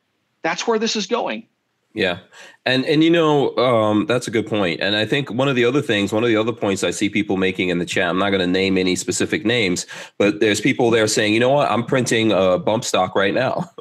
That's 0.43 0.67
where 0.67 0.79
this 0.79 0.97
is 0.97 1.07
going. 1.07 1.47
Yeah. 1.95 2.21
And 2.65 2.85
and 2.87 3.03
you 3.03 3.11
know, 3.11 3.57
um, 3.57 4.07
that's 4.07 4.29
a 4.29 4.31
good 4.31 4.47
point. 4.47 4.81
And 4.81 4.97
I 4.97 5.05
think 5.05 5.31
one 5.31 5.49
of 5.49 5.57
the 5.57 5.65
other 5.65 5.83
things, 5.83 6.13
one 6.13 6.23
of 6.23 6.29
the 6.29 6.37
other 6.37 6.53
points 6.53 6.85
I 6.85 6.91
see 6.91 7.09
people 7.09 7.37
making 7.37 7.69
in 7.69 7.79
the 7.79 7.85
chat, 7.85 8.09
I'm 8.09 8.19
not 8.19 8.31
going 8.31 8.41
to 8.41 8.47
name 8.47 8.79
any 8.79 8.97
specific 8.97 9.45
names, 9.45 9.87
but 10.17 10.41
there's 10.41 10.61
people 10.61 10.91
there 10.91 11.07
saying, 11.07 11.35
you 11.35 11.41
know 11.41 11.51
what, 11.51 11.71
I'm 11.71 11.85
printing 11.85 12.33
a 12.33 12.59
bump 12.59 12.85
stock 12.85 13.15
right 13.15 13.35
now. 13.35 13.71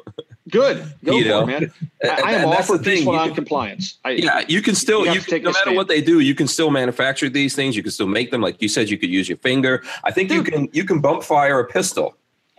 Good. 0.50 0.84
Go 1.04 1.16
you 1.16 1.22
for 1.22 1.28
know? 1.28 1.42
it, 1.42 1.46
man. 1.46 1.72
I, 2.04 2.22
I 2.24 2.32
am 2.32 2.48
all 2.48 2.62
for 2.62 2.78
peaceful 2.78 3.14
non-compliance. 3.14 3.98
I, 4.04 4.10
yeah, 4.10 4.44
you 4.48 4.60
can 4.60 4.74
still, 4.74 5.06
you, 5.06 5.12
you 5.12 5.20
can, 5.20 5.42
no 5.42 5.50
matter 5.50 5.62
stand. 5.62 5.76
what 5.76 5.88
they 5.88 6.02
do, 6.02 6.20
you 6.20 6.34
can 6.34 6.46
still 6.46 6.70
manufacture 6.70 7.30
these 7.30 7.54
things. 7.56 7.74
You 7.74 7.82
can 7.82 7.92
still 7.92 8.08
make 8.08 8.30
them. 8.30 8.42
Like 8.42 8.60
you 8.60 8.68
said, 8.68 8.90
you 8.90 8.98
could 8.98 9.08
use 9.08 9.28
your 9.28 9.38
finger. 9.38 9.82
I 10.04 10.10
think 10.10 10.28
Dude. 10.28 10.46
you 10.46 10.52
can 10.52 10.68
you 10.72 10.84
can 10.84 11.00
bump 11.00 11.22
fire 11.22 11.60
a 11.60 11.64
pistol. 11.64 12.16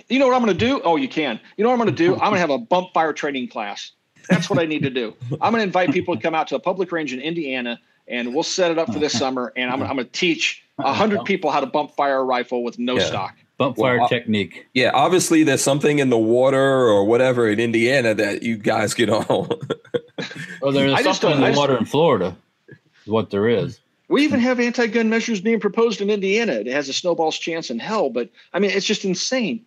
You 0.10 0.18
know 0.18 0.28
what 0.28 0.36
I'm 0.36 0.44
going 0.44 0.58
to 0.58 0.66
do? 0.66 0.82
Oh, 0.84 0.96
you 0.96 1.08
can. 1.08 1.40
You 1.56 1.64
know 1.64 1.70
what 1.70 1.80
I'm 1.80 1.86
going 1.86 1.96
to 1.96 2.04
do? 2.04 2.14
I'm 2.22 2.32
going 2.32 2.34
to 2.34 2.40
have 2.40 2.50
a 2.50 2.58
bump 2.58 2.94
fire 2.94 3.14
training 3.14 3.50
class. 3.50 3.92
That's 4.30 4.50
what 4.50 4.60
I 4.60 4.66
need 4.66 4.84
to 4.84 4.90
do. 4.90 5.16
I'm 5.42 5.52
going 5.52 5.62
to 5.62 5.64
invite 5.64 5.92
people 5.92 6.16
to 6.16 6.22
come 6.22 6.36
out 6.36 6.48
to 6.50 6.56
a 6.56 6.60
public 6.60 6.92
range 6.92 7.14
in 7.14 7.20
Indiana, 7.20 7.80
and 8.08 8.34
we'll 8.34 8.44
set 8.44 8.72
it 8.72 8.78
up 8.78 8.92
for 8.92 9.00
this 9.00 9.14
summer. 9.14 9.54
And 9.56 9.70
I'm, 9.70 9.82
I'm 9.82 9.96
going 9.96 10.06
to 10.06 10.12
teach 10.12 10.64
hundred 10.80 11.26
people 11.26 11.52
how 11.52 11.60
to 11.60 11.66
bump 11.66 11.92
fire 11.92 12.20
a 12.20 12.24
rifle 12.24 12.64
with 12.64 12.80
no 12.80 12.98
yeah. 12.98 13.06
stock. 13.06 13.36
Bump 13.58 13.78
fire 13.78 14.00
well, 14.00 14.10
technique. 14.10 14.66
Yeah, 14.74 14.92
obviously 14.94 15.44
there's 15.44 15.62
something 15.62 16.00
in 16.00 16.10
the 16.10 16.18
water 16.18 16.60
or 16.60 17.06
whatever 17.06 17.48
in 17.48 17.60
Indiana 17.60 18.16
that 18.16 18.42
you 18.42 18.58
guys 18.58 18.94
get 18.94 19.10
all. 19.10 19.48
well, 20.62 20.72
there's 20.72 21.04
something 21.04 21.32
in 21.32 21.52
the 21.54 21.58
water 21.58 21.78
in 21.78 21.86
Florida. 21.86 22.36
Is 22.70 23.08
what 23.08 23.30
there 23.30 23.48
is. 23.48 23.80
We 24.10 24.24
even 24.24 24.40
have 24.40 24.60
anti-gun 24.60 25.10
measures 25.10 25.42
being 25.42 25.60
proposed 25.60 26.02
in 26.02 26.10
Indiana. 26.10 26.54
It 26.54 26.68
has 26.68 26.90
a 26.90 26.94
snowball's 26.94 27.38
chance 27.38 27.70
in 27.70 27.80
hell, 27.80 28.10
but 28.10 28.30
I 28.54 28.60
mean, 28.60 28.72
it's 28.72 28.86
just 28.86 29.06
insane. 29.06 29.66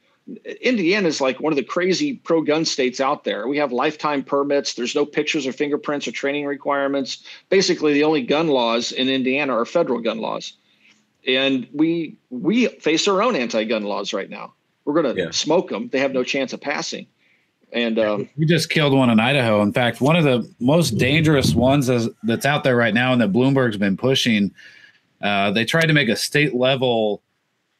Indiana 0.60 1.06
is 1.06 1.20
like 1.20 1.40
one 1.40 1.52
of 1.52 1.56
the 1.56 1.62
crazy 1.62 2.14
pro 2.14 2.42
gun 2.42 2.64
states 2.64 3.00
out 3.00 3.22
there. 3.22 3.46
We 3.46 3.58
have 3.58 3.70
lifetime 3.70 4.24
permits. 4.24 4.74
There's 4.74 4.94
no 4.94 5.06
pictures 5.06 5.46
or 5.46 5.52
fingerprints 5.52 6.08
or 6.08 6.12
training 6.12 6.46
requirements. 6.46 7.22
Basically, 7.48 7.92
the 7.92 8.02
only 8.02 8.22
gun 8.22 8.48
laws 8.48 8.90
in 8.90 9.08
Indiana 9.08 9.56
are 9.56 9.64
federal 9.64 10.00
gun 10.00 10.18
laws. 10.18 10.54
And 11.28 11.68
we 11.72 12.16
we 12.30 12.66
face 12.66 13.06
our 13.06 13.22
own 13.22 13.36
anti-gun 13.36 13.84
laws 13.84 14.12
right 14.12 14.28
now. 14.28 14.54
We're 14.84 15.00
going 15.00 15.14
to 15.14 15.22
yeah. 15.22 15.30
smoke 15.30 15.68
them. 15.68 15.88
They 15.88 16.00
have 16.00 16.12
no 16.12 16.24
chance 16.24 16.52
of 16.52 16.60
passing. 16.60 17.06
And 17.72 17.98
um, 17.98 18.28
we 18.36 18.46
just 18.46 18.70
killed 18.70 18.92
one 18.92 19.10
in 19.10 19.18
Idaho. 19.18 19.60
In 19.62 19.72
fact, 19.72 20.00
one 20.00 20.16
of 20.16 20.24
the 20.24 20.48
most 20.60 20.98
dangerous 20.98 21.54
ones 21.54 21.90
that's 22.22 22.46
out 22.46 22.64
there 22.64 22.76
right 22.76 22.94
now, 22.94 23.12
and 23.12 23.20
that 23.20 23.32
Bloomberg's 23.32 23.76
been 23.76 23.96
pushing. 23.96 24.52
Uh, 25.20 25.50
they 25.50 25.64
tried 25.64 25.86
to 25.86 25.92
make 25.92 26.08
a 26.08 26.16
state 26.16 26.54
level 26.54 27.22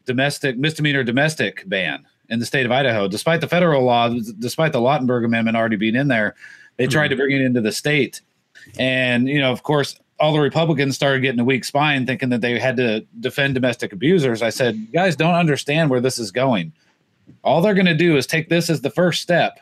domestic 0.04 0.56
misdemeanor 0.56 1.02
domestic 1.02 1.68
ban 1.68 2.04
in 2.28 2.38
the 2.38 2.46
state 2.46 2.66
of 2.66 2.72
Idaho, 2.72 3.08
despite 3.08 3.40
the 3.40 3.48
federal 3.48 3.84
law, 3.84 4.08
despite 4.38 4.72
the 4.72 4.80
Lautenberg 4.80 5.24
Amendment 5.24 5.56
already 5.56 5.76
being 5.76 5.94
in 5.94 6.08
there, 6.08 6.34
they 6.76 6.86
tried 6.86 7.06
mm-hmm. 7.06 7.10
to 7.10 7.16
bring 7.16 7.36
it 7.36 7.42
into 7.42 7.60
the 7.60 7.72
state. 7.72 8.20
And, 8.78 9.28
you 9.28 9.38
know, 9.38 9.52
of 9.52 9.62
course, 9.62 9.98
all 10.18 10.32
the 10.32 10.40
Republicans 10.40 10.94
started 10.94 11.20
getting 11.20 11.40
a 11.40 11.44
weak 11.44 11.64
spine 11.64 12.06
thinking 12.06 12.30
that 12.30 12.40
they 12.40 12.58
had 12.58 12.76
to 12.78 13.06
defend 13.20 13.54
domestic 13.54 13.92
abusers. 13.92 14.42
I 14.42 14.50
said, 14.50 14.74
you 14.76 14.86
guys 14.86 15.14
don't 15.14 15.34
understand 15.34 15.90
where 15.90 16.00
this 16.00 16.18
is 16.18 16.30
going. 16.30 16.72
All 17.44 17.60
they're 17.60 17.74
going 17.74 17.86
to 17.86 17.94
do 17.94 18.16
is 18.16 18.26
take 18.26 18.48
this 18.48 18.70
as 18.70 18.80
the 18.80 18.90
first 18.90 19.20
step. 19.20 19.58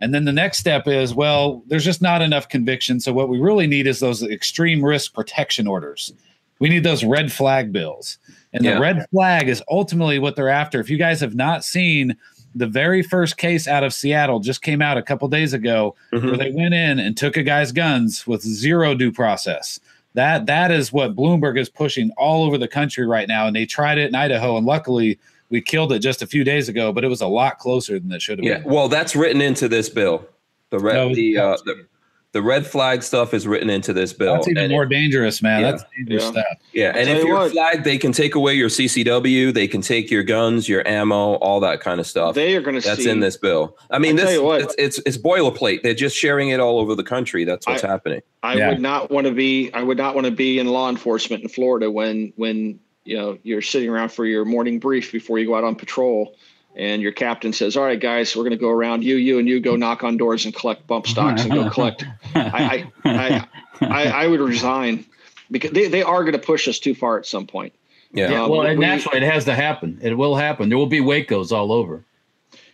And 0.00 0.12
then 0.12 0.24
the 0.24 0.32
next 0.32 0.58
step 0.58 0.88
is, 0.88 1.14
well, 1.14 1.62
there's 1.66 1.84
just 1.84 2.02
not 2.02 2.22
enough 2.22 2.48
conviction. 2.48 3.00
So 3.00 3.12
what 3.12 3.28
we 3.28 3.38
really 3.38 3.66
need 3.66 3.86
is 3.86 4.00
those 4.00 4.22
extreme 4.22 4.84
risk 4.84 5.14
protection 5.14 5.66
orders. 5.66 6.12
We 6.58 6.68
need 6.68 6.82
those 6.82 7.04
red 7.04 7.32
flag 7.32 7.72
bills. 7.72 8.18
And 8.54 8.64
yeah. 8.64 8.74
the 8.74 8.80
red 8.80 9.06
flag 9.10 9.48
is 9.48 9.62
ultimately 9.68 10.18
what 10.18 10.36
they're 10.36 10.48
after. 10.48 10.80
If 10.80 10.88
you 10.88 10.96
guys 10.96 11.20
have 11.20 11.34
not 11.34 11.64
seen 11.64 12.16
the 12.54 12.66
very 12.66 13.02
first 13.02 13.36
case 13.36 13.66
out 13.66 13.82
of 13.82 13.92
Seattle 13.92 14.38
just 14.38 14.62
came 14.62 14.80
out 14.80 14.96
a 14.96 15.02
couple 15.02 15.26
days 15.28 15.52
ago 15.52 15.96
mm-hmm. 16.12 16.26
where 16.28 16.36
they 16.36 16.52
went 16.52 16.72
in 16.72 17.00
and 17.00 17.16
took 17.16 17.36
a 17.36 17.42
guy's 17.42 17.72
guns 17.72 18.26
with 18.26 18.42
zero 18.42 18.94
due 18.94 19.10
process. 19.12 19.80
That 20.14 20.46
that 20.46 20.70
is 20.70 20.92
what 20.92 21.16
Bloomberg 21.16 21.58
is 21.58 21.68
pushing 21.68 22.12
all 22.16 22.44
over 22.44 22.56
the 22.56 22.68
country 22.68 23.04
right 23.06 23.26
now. 23.26 23.48
And 23.48 23.56
they 23.56 23.66
tried 23.66 23.98
it 23.98 24.08
in 24.08 24.14
Idaho, 24.14 24.56
and 24.56 24.64
luckily 24.64 25.18
we 25.50 25.60
killed 25.60 25.92
it 25.92 25.98
just 25.98 26.22
a 26.22 26.26
few 26.26 26.44
days 26.44 26.68
ago, 26.68 26.92
but 26.92 27.02
it 27.02 27.08
was 27.08 27.20
a 27.20 27.26
lot 27.26 27.58
closer 27.58 27.98
than 27.98 28.12
it 28.12 28.22
should 28.22 28.38
have 28.38 28.44
yeah. 28.44 28.58
been. 28.58 28.72
Well, 28.72 28.88
that's 28.88 29.16
written 29.16 29.40
into 29.40 29.68
this 29.68 29.88
bill. 29.88 30.26
The 30.70 30.78
red 30.78 30.94
no, 30.94 31.14
the, 31.14 31.38
uh, 31.38 31.56
the 31.64 31.86
the 32.34 32.42
red 32.42 32.66
flag 32.66 33.04
stuff 33.04 33.32
is 33.32 33.46
written 33.46 33.70
into 33.70 33.92
this 33.92 34.12
bill. 34.12 34.34
That's 34.34 34.48
even 34.48 34.64
and 34.64 34.72
more 34.72 34.82
it, 34.82 34.88
dangerous, 34.88 35.40
man. 35.40 35.60
Yeah, 35.60 35.70
That's 35.70 35.84
dangerous 35.96 36.24
yeah. 36.24 36.30
stuff. 36.30 36.58
Yeah, 36.72 36.92
and 36.96 37.08
if 37.08 37.22
you're 37.22 37.48
flagged, 37.48 37.84
they 37.84 37.96
can 37.96 38.10
take 38.10 38.34
away 38.34 38.54
your 38.54 38.68
CCW, 38.68 39.54
they 39.54 39.68
can 39.68 39.80
take 39.80 40.10
your 40.10 40.24
guns, 40.24 40.68
your 40.68 40.86
ammo, 40.86 41.34
all 41.34 41.60
that 41.60 41.80
kind 41.80 42.00
of 42.00 42.08
stuff. 42.08 42.34
They 42.34 42.56
are 42.56 42.60
going 42.60 42.74
to. 42.74 42.84
That's 42.84 43.04
see, 43.04 43.08
in 43.08 43.20
this 43.20 43.36
bill. 43.36 43.78
I 43.92 44.00
mean, 44.00 44.16
this 44.16 44.30
it's, 44.36 44.74
it's, 44.76 44.98
it's 45.06 45.16
boilerplate. 45.16 45.82
They're 45.82 45.94
just 45.94 46.16
sharing 46.16 46.48
it 46.48 46.58
all 46.58 46.80
over 46.80 46.96
the 46.96 47.04
country. 47.04 47.44
That's 47.44 47.68
what's 47.68 47.84
I, 47.84 47.86
happening. 47.88 48.20
I 48.42 48.56
yeah. 48.56 48.70
would 48.70 48.80
not 48.80 49.12
want 49.12 49.28
to 49.28 49.32
be. 49.32 49.72
I 49.72 49.84
would 49.84 49.96
not 49.96 50.16
want 50.16 50.26
to 50.26 50.32
be 50.32 50.58
in 50.58 50.66
law 50.66 50.90
enforcement 50.90 51.44
in 51.44 51.48
Florida 51.48 51.88
when 51.88 52.32
when 52.34 52.80
you 53.04 53.16
know 53.16 53.38
you're 53.44 53.62
sitting 53.62 53.88
around 53.88 54.08
for 54.08 54.26
your 54.26 54.44
morning 54.44 54.80
brief 54.80 55.12
before 55.12 55.38
you 55.38 55.46
go 55.46 55.54
out 55.54 55.62
on 55.62 55.76
patrol 55.76 56.34
and 56.76 57.00
your 57.02 57.12
captain 57.12 57.52
says, 57.52 57.76
"All 57.76 57.84
right, 57.84 57.98
guys, 57.98 58.34
we're 58.34 58.42
going 58.42 58.50
to 58.52 58.56
go 58.56 58.70
around. 58.70 59.04
You, 59.04 59.16
you, 59.16 59.38
and 59.38 59.48
you 59.48 59.60
go 59.60 59.76
knock 59.76 60.02
on 60.02 60.16
doors 60.16 60.44
and 60.44 60.54
collect 60.54 60.86
bump 60.86 61.06
stocks 61.06 61.42
and 61.42 61.52
go 61.52 61.70
collect." 61.74 62.04
I, 62.34 62.90
I, 63.04 63.10
I, 63.10 63.46
I, 63.80 64.04
I, 64.24 64.26
would 64.26 64.40
resign 64.40 65.04
because 65.50 65.70
they, 65.70 65.88
they 65.88 66.02
are 66.02 66.22
going 66.22 66.32
to 66.32 66.38
push 66.38 66.66
us 66.68 66.78
too 66.78 66.94
far 66.94 67.18
at 67.18 67.26
some 67.26 67.46
point. 67.46 67.72
Yeah. 68.12 68.42
Um, 68.42 68.50
well, 68.50 68.62
and 68.62 68.78
we, 68.78 68.84
naturally, 68.84 69.18
it 69.18 69.22
has 69.24 69.44
to 69.46 69.54
happen. 69.54 69.98
It 70.02 70.16
will 70.16 70.36
happen. 70.36 70.68
There 70.68 70.78
will 70.78 70.86
be 70.86 71.00
Wacos 71.00 71.52
all 71.52 71.72
over. 71.72 72.04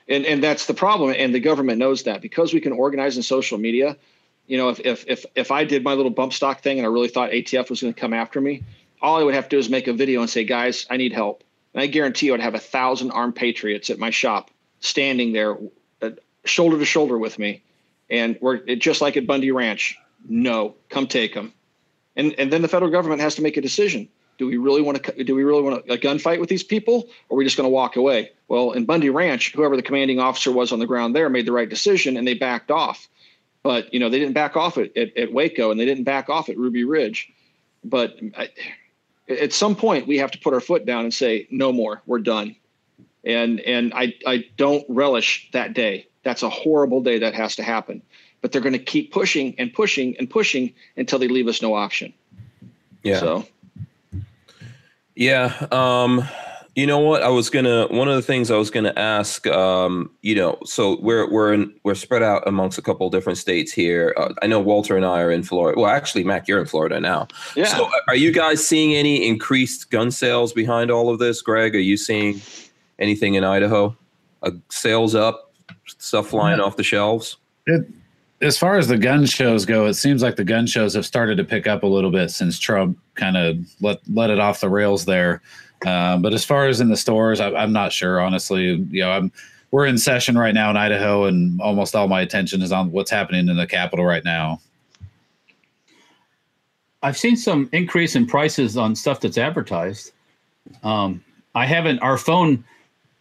And 0.08 0.24
and 0.26 0.42
that's 0.42 0.66
the 0.66 0.74
problem. 0.74 1.14
And 1.16 1.34
the 1.34 1.40
government 1.40 1.78
knows 1.78 2.02
that 2.04 2.20
because 2.20 2.52
we 2.52 2.60
can 2.60 2.72
organize 2.72 3.16
in 3.16 3.22
social 3.22 3.58
media. 3.58 3.96
You 4.46 4.56
know, 4.56 4.70
if 4.70 4.80
if 4.80 5.04
if 5.06 5.26
if 5.36 5.50
I 5.50 5.64
did 5.64 5.84
my 5.84 5.94
little 5.94 6.10
bump 6.10 6.32
stock 6.32 6.62
thing 6.62 6.78
and 6.78 6.86
I 6.86 6.90
really 6.90 7.08
thought 7.08 7.30
ATF 7.30 7.70
was 7.70 7.80
going 7.80 7.94
to 7.94 8.00
come 8.00 8.12
after 8.12 8.40
me, 8.40 8.64
all 9.00 9.18
I 9.18 9.22
would 9.22 9.34
have 9.34 9.44
to 9.44 9.56
do 9.56 9.58
is 9.58 9.70
make 9.70 9.86
a 9.86 9.92
video 9.92 10.20
and 10.20 10.28
say, 10.28 10.44
"Guys, 10.44 10.86
I 10.90 10.96
need 10.96 11.12
help." 11.12 11.44
And 11.74 11.82
I 11.82 11.86
guarantee 11.86 12.26
you, 12.26 12.34
I'd 12.34 12.40
have 12.40 12.54
a 12.54 12.58
thousand 12.58 13.12
armed 13.12 13.36
patriots 13.36 13.90
at 13.90 13.98
my 13.98 14.10
shop 14.10 14.50
standing 14.80 15.32
there, 15.32 15.56
uh, 16.02 16.10
shoulder 16.44 16.78
to 16.78 16.84
shoulder 16.84 17.18
with 17.18 17.38
me, 17.38 17.62
and 18.08 18.36
we're 18.40 18.58
just 18.76 19.00
like 19.00 19.16
at 19.16 19.26
Bundy 19.26 19.50
Ranch. 19.50 19.96
No, 20.28 20.74
come 20.88 21.06
take 21.06 21.34
them. 21.34 21.52
And 22.16 22.34
and 22.38 22.52
then 22.52 22.62
the 22.62 22.68
federal 22.68 22.90
government 22.90 23.20
has 23.20 23.36
to 23.36 23.42
make 23.42 23.56
a 23.56 23.60
decision. 23.60 24.08
Do 24.38 24.46
we 24.46 24.56
really 24.56 24.82
want 24.82 25.02
to? 25.04 25.24
Do 25.24 25.34
we 25.34 25.44
really 25.44 25.62
want 25.62 25.84
a 25.88 25.96
gunfight 25.96 26.40
with 26.40 26.48
these 26.48 26.62
people, 26.62 27.08
or 27.28 27.36
are 27.36 27.38
we 27.38 27.44
just 27.44 27.56
going 27.56 27.66
to 27.66 27.70
walk 27.70 27.96
away? 27.96 28.32
Well, 28.48 28.72
in 28.72 28.84
Bundy 28.84 29.10
Ranch, 29.10 29.52
whoever 29.52 29.76
the 29.76 29.82
commanding 29.82 30.18
officer 30.18 30.50
was 30.50 30.72
on 30.72 30.78
the 30.78 30.86
ground 30.86 31.14
there 31.14 31.28
made 31.28 31.46
the 31.46 31.52
right 31.52 31.68
decision, 31.68 32.16
and 32.16 32.26
they 32.26 32.34
backed 32.34 32.70
off. 32.70 33.08
But 33.62 33.92
you 33.92 34.00
know, 34.00 34.08
they 34.08 34.18
didn't 34.18 34.34
back 34.34 34.56
off 34.56 34.78
at, 34.78 34.96
at, 34.96 35.16
at 35.16 35.32
Waco, 35.32 35.70
and 35.70 35.78
they 35.78 35.84
didn't 35.84 36.04
back 36.04 36.28
off 36.28 36.48
at 36.48 36.56
Ruby 36.56 36.84
Ridge. 36.84 37.30
But 37.84 38.18
I, 38.36 38.48
at 39.30 39.52
some 39.52 39.76
point 39.76 40.06
we 40.06 40.18
have 40.18 40.30
to 40.30 40.38
put 40.38 40.54
our 40.54 40.60
foot 40.60 40.84
down 40.86 41.04
and 41.04 41.14
say 41.14 41.46
no 41.50 41.72
more 41.72 42.02
we're 42.06 42.18
done. 42.20 42.56
And 43.24 43.60
and 43.60 43.92
i 43.94 44.14
i 44.26 44.44
don't 44.56 44.84
relish 44.88 45.48
that 45.52 45.74
day. 45.74 46.06
That's 46.22 46.42
a 46.42 46.50
horrible 46.50 47.02
day 47.02 47.18
that 47.18 47.34
has 47.34 47.56
to 47.56 47.62
happen. 47.62 48.02
But 48.40 48.52
they're 48.52 48.62
going 48.62 48.72
to 48.72 48.78
keep 48.78 49.12
pushing 49.12 49.54
and 49.58 49.72
pushing 49.72 50.16
and 50.18 50.28
pushing 50.28 50.72
until 50.96 51.18
they 51.18 51.28
leave 51.28 51.48
us 51.48 51.60
no 51.60 51.74
option. 51.74 52.12
Yeah. 53.02 53.20
So. 53.20 53.46
Yeah 55.14 55.66
um 55.70 56.26
you 56.76 56.86
know 56.86 56.98
what? 56.98 57.22
I 57.22 57.28
was 57.28 57.50
gonna. 57.50 57.86
One 57.88 58.08
of 58.08 58.14
the 58.16 58.22
things 58.22 58.50
I 58.50 58.56
was 58.56 58.70
gonna 58.70 58.92
ask. 58.96 59.46
Um, 59.46 60.10
you 60.22 60.34
know, 60.34 60.58
so 60.64 60.98
we're 61.00 61.30
we're 61.30 61.52
in, 61.52 61.74
we're 61.84 61.94
spread 61.94 62.22
out 62.22 62.46
amongst 62.46 62.78
a 62.78 62.82
couple 62.82 63.08
different 63.10 63.38
states 63.38 63.72
here. 63.72 64.14
Uh, 64.16 64.32
I 64.42 64.46
know 64.46 64.60
Walter 64.60 64.96
and 64.96 65.04
I 65.04 65.20
are 65.20 65.30
in 65.30 65.42
Florida. 65.42 65.80
Well, 65.80 65.90
actually, 65.90 66.24
Mac, 66.24 66.46
you're 66.48 66.60
in 66.60 66.66
Florida 66.66 67.00
now. 67.00 67.28
Yeah. 67.56 67.66
So, 67.66 67.90
are 68.08 68.16
you 68.16 68.32
guys 68.32 68.66
seeing 68.66 68.94
any 68.94 69.26
increased 69.26 69.90
gun 69.90 70.10
sales 70.10 70.52
behind 70.52 70.90
all 70.90 71.10
of 71.10 71.18
this, 71.18 71.42
Greg? 71.42 71.74
Are 71.74 71.78
you 71.78 71.96
seeing 71.96 72.40
Anything 73.00 73.34
in 73.34 73.44
Idaho? 73.44 73.96
Uh, 74.42 74.50
sales 74.70 75.14
up, 75.14 75.52
stuff 75.86 76.28
flying 76.28 76.58
Yeah. 76.58 76.64
off 76.64 76.76
the 76.76 76.82
shelves. 76.82 77.38
It, 77.66 77.86
as 78.42 78.58
far 78.58 78.76
as 78.76 78.88
the 78.88 78.98
gun 78.98 79.24
shows 79.26 79.64
go, 79.64 79.86
it 79.86 79.94
seems 79.94 80.22
like 80.22 80.36
the 80.36 80.44
gun 80.44 80.66
shows 80.66 80.94
have 80.94 81.06
started 81.06 81.36
to 81.36 81.44
pick 81.44 81.66
up 81.66 81.82
a 81.82 81.86
little 81.86 82.10
bit 82.10 82.30
since 82.30 82.58
Trump 82.58 82.98
kind 83.14 83.36
of 83.36 83.56
let 83.80 84.00
let 84.12 84.30
it 84.30 84.38
off 84.38 84.60
the 84.60 84.68
rails 84.68 85.04
there. 85.06 85.40
Uh, 85.84 86.18
but 86.18 86.34
as 86.34 86.44
far 86.44 86.66
as 86.66 86.80
in 86.80 86.88
the 86.88 86.96
stores, 86.96 87.40
I, 87.40 87.50
I'm 87.52 87.72
not 87.72 87.92
sure, 87.92 88.20
honestly. 88.20 88.86
You 88.90 89.02
know, 89.02 89.10
I'm 89.10 89.32
we're 89.70 89.86
in 89.86 89.98
session 89.98 90.36
right 90.36 90.54
now 90.54 90.70
in 90.70 90.76
Idaho, 90.76 91.24
and 91.24 91.60
almost 91.60 91.94
all 91.94 92.08
my 92.08 92.20
attention 92.20 92.60
is 92.62 92.72
on 92.72 92.90
what's 92.90 93.10
happening 93.10 93.48
in 93.48 93.56
the 93.56 93.66
capital 93.66 94.04
right 94.04 94.24
now. 94.24 94.60
I've 97.02 97.16
seen 97.16 97.36
some 97.36 97.68
increase 97.72 98.14
in 98.14 98.26
prices 98.26 98.76
on 98.76 98.94
stuff 98.94 99.20
that's 99.20 99.38
advertised. 99.38 100.12
Um, 100.82 101.24
I 101.54 101.66
haven't. 101.66 102.00
Our 102.00 102.18
phone 102.18 102.64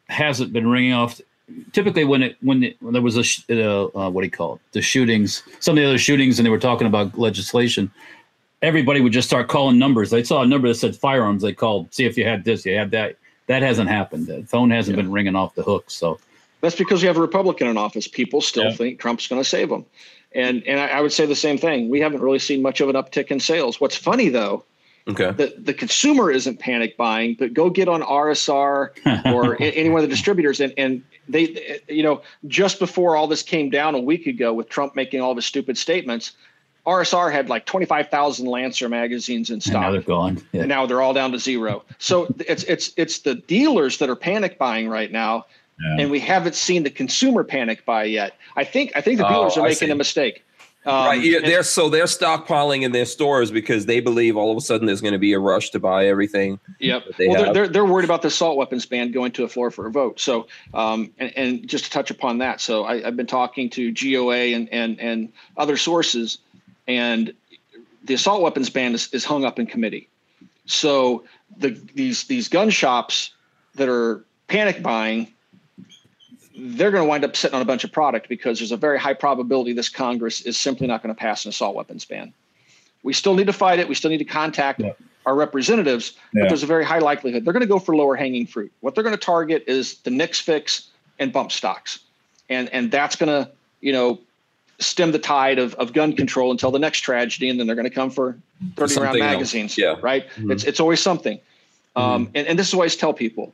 hasn't 0.07 0.51
been 0.51 0.67
ringing 0.67 0.93
off. 0.93 1.21
Typically, 1.71 2.03
when 2.03 2.23
it 2.23 2.37
when, 2.41 2.63
it, 2.63 2.77
when 2.81 2.93
there 2.93 3.01
was 3.01 3.17
a 3.17 3.23
uh, 3.49 3.85
uh, 3.95 4.09
what 4.09 4.21
do 4.21 4.25
you 4.25 4.31
call 4.31 4.55
it? 4.55 4.61
The 4.73 4.81
shootings, 4.81 5.43
some 5.59 5.77
of 5.77 5.81
the 5.81 5.87
other 5.87 5.97
shootings, 5.97 6.39
and 6.39 6.45
they 6.45 6.49
were 6.49 6.59
talking 6.59 6.87
about 6.87 7.17
legislation. 7.17 7.91
Everybody 8.61 8.99
would 9.01 9.13
just 9.13 9.27
start 9.27 9.47
calling 9.47 9.79
numbers. 9.79 10.09
They 10.09 10.23
saw 10.23 10.41
a 10.41 10.45
number 10.47 10.67
that 10.67 10.75
said 10.75 10.95
firearms. 10.95 11.41
They 11.43 11.53
called, 11.53 11.93
see 11.93 12.05
if 12.05 12.17
you 12.17 12.25
had 12.25 12.43
this, 12.43 12.65
you 12.65 12.75
had 12.75 12.91
that. 12.91 13.15
That 13.47 13.61
hasn't 13.63 13.89
happened. 13.89 14.27
The 14.27 14.43
phone 14.43 14.69
hasn't 14.69 14.95
been 14.97 15.11
ringing 15.11 15.35
off 15.35 15.55
the 15.55 15.63
hook. 15.63 15.85
So 15.89 16.19
That's 16.61 16.75
because 16.75 17.01
you 17.01 17.07
have 17.07 17.17
a 17.17 17.21
Republican 17.21 17.67
in 17.67 17.77
office. 17.77 18.07
People 18.07 18.41
still 18.41 18.65
Yeah. 18.65 18.71
think 18.75 18.99
Trump's 18.99 19.27
going 19.27 19.41
to 19.41 19.47
save 19.47 19.69
them. 19.69 19.85
And 20.35 20.61
and 20.67 20.79
I, 20.79 20.87
I 20.87 21.01
would 21.01 21.11
say 21.11 21.25
the 21.25 21.35
same 21.35 21.57
thing. 21.57 21.89
We 21.89 21.99
haven't 22.01 22.21
really 22.21 22.37
seen 22.37 22.61
much 22.61 22.79
of 22.81 22.89
an 22.89 22.95
uptick 22.95 23.27
in 23.27 23.39
sales. 23.39 23.81
What's 23.81 23.95
funny 23.95 24.29
though, 24.29 24.63
Okay. 25.07 25.31
the 25.31 25.55
the 25.57 25.73
consumer 25.73 26.29
isn't 26.29 26.59
panic 26.59 26.95
buying, 26.97 27.35
but 27.39 27.55
go 27.55 27.71
get 27.71 27.87
on 27.87 28.03
RSR 28.03 28.89
or 29.33 29.57
any 29.59 29.89
one 29.89 30.03
of 30.03 30.07
the 30.07 30.13
distributors 30.15 30.59
and 30.59 30.71
and 30.77 31.01
they 31.27 31.79
you 31.87 32.03
know 32.03 32.21
just 32.47 32.77
before 32.77 33.15
all 33.15 33.25
this 33.25 33.41
came 33.41 33.71
down 33.71 33.95
a 33.95 33.99
week 33.99 34.27
ago 34.27 34.53
with 34.53 34.69
Trump 34.69 34.95
making 34.95 35.21
all 35.21 35.33
the 35.33 35.41
stupid 35.41 35.75
statements, 35.79 36.33
RSR 36.85 37.31
had 37.31 37.49
like 37.49 37.65
25,000 37.65 38.45
Lancer 38.47 38.89
magazines 38.89 39.49
in 39.49 39.55
and 39.55 39.67
now 39.67 39.81
stock. 39.81 39.91
they're 39.91 40.01
gone. 40.01 40.41
Yeah. 40.51 40.61
And 40.61 40.69
now 40.69 40.85
they're 40.85 41.01
all 41.01 41.13
down 41.13 41.31
to 41.33 41.39
zero. 41.39 41.83
So 41.97 42.33
it's 42.47 42.63
it's 42.63 42.91
it's 42.97 43.19
the 43.19 43.35
dealers 43.35 43.97
that 43.99 44.09
are 44.09 44.15
panic 44.15 44.57
buying 44.57 44.89
right 44.89 45.11
now, 45.11 45.45
Yeah. 45.79 45.97
and 46.03 46.11
we 46.11 46.19
haven't 46.19 46.55
seen 46.55 46.83
the 46.83 46.89
consumer 46.89 47.43
panic 47.43 47.85
buy 47.85 48.05
yet. 48.05 48.33
I 48.55 48.63
think 48.63 48.91
I 48.95 49.01
think 49.01 49.17
the 49.19 49.27
Oh, 49.27 49.29
dealers 49.29 49.57
are 49.57 49.63
making 49.63 49.91
a 49.91 49.95
mistake. 49.95 50.43
Um, 50.85 50.93
right. 51.05 51.21
Yeah, 51.21 51.39
they're 51.41 51.61
so 51.63 51.89
they're 51.89 52.05
stockpiling 52.05 52.83
in 52.83 52.93
their 52.93 53.05
stores 53.05 53.51
because 53.51 53.85
they 53.85 53.99
believe 53.99 54.37
all 54.37 54.49
of 54.49 54.57
a 54.57 54.61
sudden 54.61 54.87
there's 54.87 55.01
going 55.01 55.11
to 55.13 55.19
be 55.19 55.33
a 55.33 55.39
rush 55.39 55.71
to 55.71 55.79
buy 55.79 56.07
everything. 56.07 56.57
Yep. 56.79 57.03
they 57.17 57.27
well, 57.27 57.43
they're, 57.43 57.53
they're 57.53 57.67
they're 57.67 57.85
worried 57.85 58.05
about 58.05 58.21
the 58.21 58.29
assault 58.29 58.55
weapons 58.57 58.85
ban 58.85 59.11
going 59.11 59.33
to 59.33 59.43
a 59.43 59.49
floor 59.49 59.71
for 59.71 59.87
a 59.87 59.91
vote. 59.91 60.21
So, 60.21 60.47
um, 60.73 61.11
and, 61.19 61.33
and 61.37 61.67
just 61.67 61.83
to 61.85 61.91
touch 61.91 62.11
upon 62.11 62.37
that, 62.37 62.61
so 62.61 62.85
I, 62.85 63.05
I've 63.05 63.17
been 63.17 63.27
talking 63.27 63.69
to 63.71 63.91
GOA 63.91 64.55
and 64.55 64.69
and 64.69 64.97
and 65.01 65.33
other 65.57 65.75
sources, 65.75 66.37
and 66.89 67.33
the 68.03 68.15
assault 68.15 68.41
weapons 68.41 68.69
ban 68.69 68.93
is, 68.95 69.07
is 69.13 69.23
hung 69.23 69.45
up 69.45 69.59
in 69.59 69.67
committee. 69.67 70.09
So 70.65 71.23
the 71.57 71.69
these 71.93 72.23
these 72.25 72.49
gun 72.49 72.69
shops 72.71 73.31
that 73.75 73.87
are 73.87 74.25
panic 74.47 74.81
buying, 74.81 75.31
they're 76.57 76.91
going 76.91 77.03
to 77.03 77.07
wind 77.07 77.23
up 77.23 77.35
sitting 77.35 77.55
on 77.55 77.61
a 77.61 77.65
bunch 77.65 77.83
of 77.83 77.91
product 77.91 78.27
because 78.27 78.59
there's 78.59 78.71
a 78.71 78.77
very 78.77 78.99
high 78.99 79.13
probability 79.13 79.73
this 79.73 79.89
Congress 79.89 80.41
is 80.41 80.57
simply 80.57 80.87
not 80.87 81.01
going 81.03 81.13
to 81.13 81.19
pass 81.19 81.45
an 81.45 81.49
assault 81.49 81.75
weapons 81.75 82.03
ban. 82.05 82.33
We 83.03 83.13
still 83.13 83.35
need 83.35 83.47
to 83.47 83.53
fight 83.53 83.79
it. 83.79 83.87
We 83.87 83.95
still 83.95 84.09
need 84.09 84.17
to 84.17 84.25
contact 84.25 84.79
Yeah. 84.81 84.93
our 85.25 85.35
representatives, 85.35 86.13
Yeah. 86.33 86.41
but 86.43 86.49
there's 86.49 86.63
a 86.63 86.67
very 86.67 86.83
high 86.83 86.99
likelihood 86.99 87.45
they're 87.45 87.53
going 87.53 87.61
to 87.61 87.67
go 87.67 87.79
for 87.79 87.95
lower 87.95 88.15
hanging 88.15 88.47
fruit. 88.47 88.71
What 88.81 88.95
they're 88.95 89.03
going 89.03 89.15
to 89.15 89.25
target 89.25 89.63
is 89.67 89.99
the 89.99 90.09
NICS 90.09 90.39
fix 90.41 90.89
and 91.19 91.31
bump 91.31 91.51
stocks, 91.51 91.99
and 92.49 92.67
and 92.69 92.89
that's 92.91 93.15
going 93.15 93.29
to 93.29 93.51
you 93.81 93.93
know 93.93 94.19
stem 94.79 95.11
the 95.11 95.19
tide 95.19 95.59
of, 95.59 95.73
of 95.75 95.93
gun 95.93 96.13
control 96.15 96.51
until 96.51 96.71
the 96.71 96.79
next 96.79 96.99
tragedy, 97.01 97.49
and 97.49 97.59
then 97.59 97.67
they're 97.67 97.75
going 97.75 97.87
to 97.89 97.93
come 97.93 98.09
for 98.09 98.37
30 98.75 98.79
round 98.79 98.89
Something 98.91 99.21
else. 99.21 99.31
magazines. 99.31 99.77
Yeah. 99.77 99.95
right. 100.01 100.25
Mhm. 100.37 100.51
It's 100.51 100.63
it's 100.63 100.79
always 100.79 100.99
something, 101.01 101.39
um, 101.95 102.29
and 102.35 102.47
and 102.47 102.57
this 102.57 102.67
is 102.69 102.73
what 102.75 102.81
I 102.81 102.83
always 102.83 102.95
tell 102.95 103.13
people: 103.13 103.53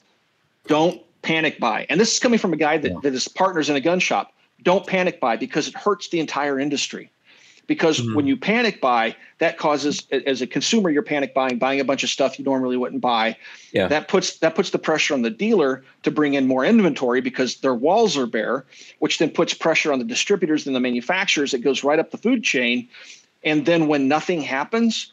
don't 0.67 1.01
panic 1.21 1.59
buy. 1.59 1.85
And 1.89 1.99
this 1.99 2.13
is 2.13 2.19
coming 2.19 2.37
from 2.37 2.53
a 2.53 2.57
guy 2.57 2.77
that, 2.77 2.91
Yeah. 2.91 2.97
that 3.03 3.13
is 3.13 3.27
partners 3.27 3.69
in 3.69 3.75
a 3.75 3.81
gun 3.81 3.99
shop. 3.99 4.31
Don't 4.63 4.85
panic 4.85 5.19
buy 5.19 5.35
because 5.37 5.67
it 5.67 5.75
hurts 5.75 6.09
the 6.09 6.19
entire 6.19 6.59
industry. 6.59 7.09
Because 7.67 7.99
Mhm. 7.99 8.15
when 8.15 8.27
you 8.27 8.37
panic 8.37 8.79
buy, 8.79 9.15
that 9.39 9.57
causes 9.57 10.03
as 10.11 10.41
a 10.41 10.47
consumer, 10.47 10.89
you're 10.89 11.01
panic 11.01 11.33
buying, 11.33 11.57
buying 11.57 11.79
a 11.79 11.83
bunch 11.83 12.03
of 12.03 12.09
stuff 12.09 12.37
you 12.37 12.45
normally 12.45 12.77
wouldn't 12.77 13.01
buy. 13.01 13.35
Yeah. 13.71 13.87
That 13.87 14.07
puts 14.07 14.37
that 14.37 14.55
puts 14.55 14.69
the 14.69 14.77
pressure 14.79 15.13
on 15.13 15.23
the 15.23 15.29
dealer 15.29 15.83
to 16.03 16.11
bring 16.11 16.35
in 16.35 16.47
more 16.47 16.63
inventory 16.63 17.21
because 17.21 17.55
their 17.57 17.73
walls 17.73 18.15
are 18.17 18.27
bare, 18.27 18.65
which 18.99 19.17
then 19.17 19.29
puts 19.29 19.53
pressure 19.53 19.91
on 19.91 19.99
the 19.99 20.05
distributors 20.05 20.67
and 20.67 20.75
the 20.75 20.79
manufacturers. 20.79 21.53
It 21.53 21.61
goes 21.61 21.83
right 21.83 21.99
up 21.99 22.11
the 22.11 22.17
food 22.17 22.43
chain. 22.43 22.87
And 23.43 23.65
then 23.65 23.87
when 23.87 24.07
nothing 24.07 24.41
happens, 24.41 25.11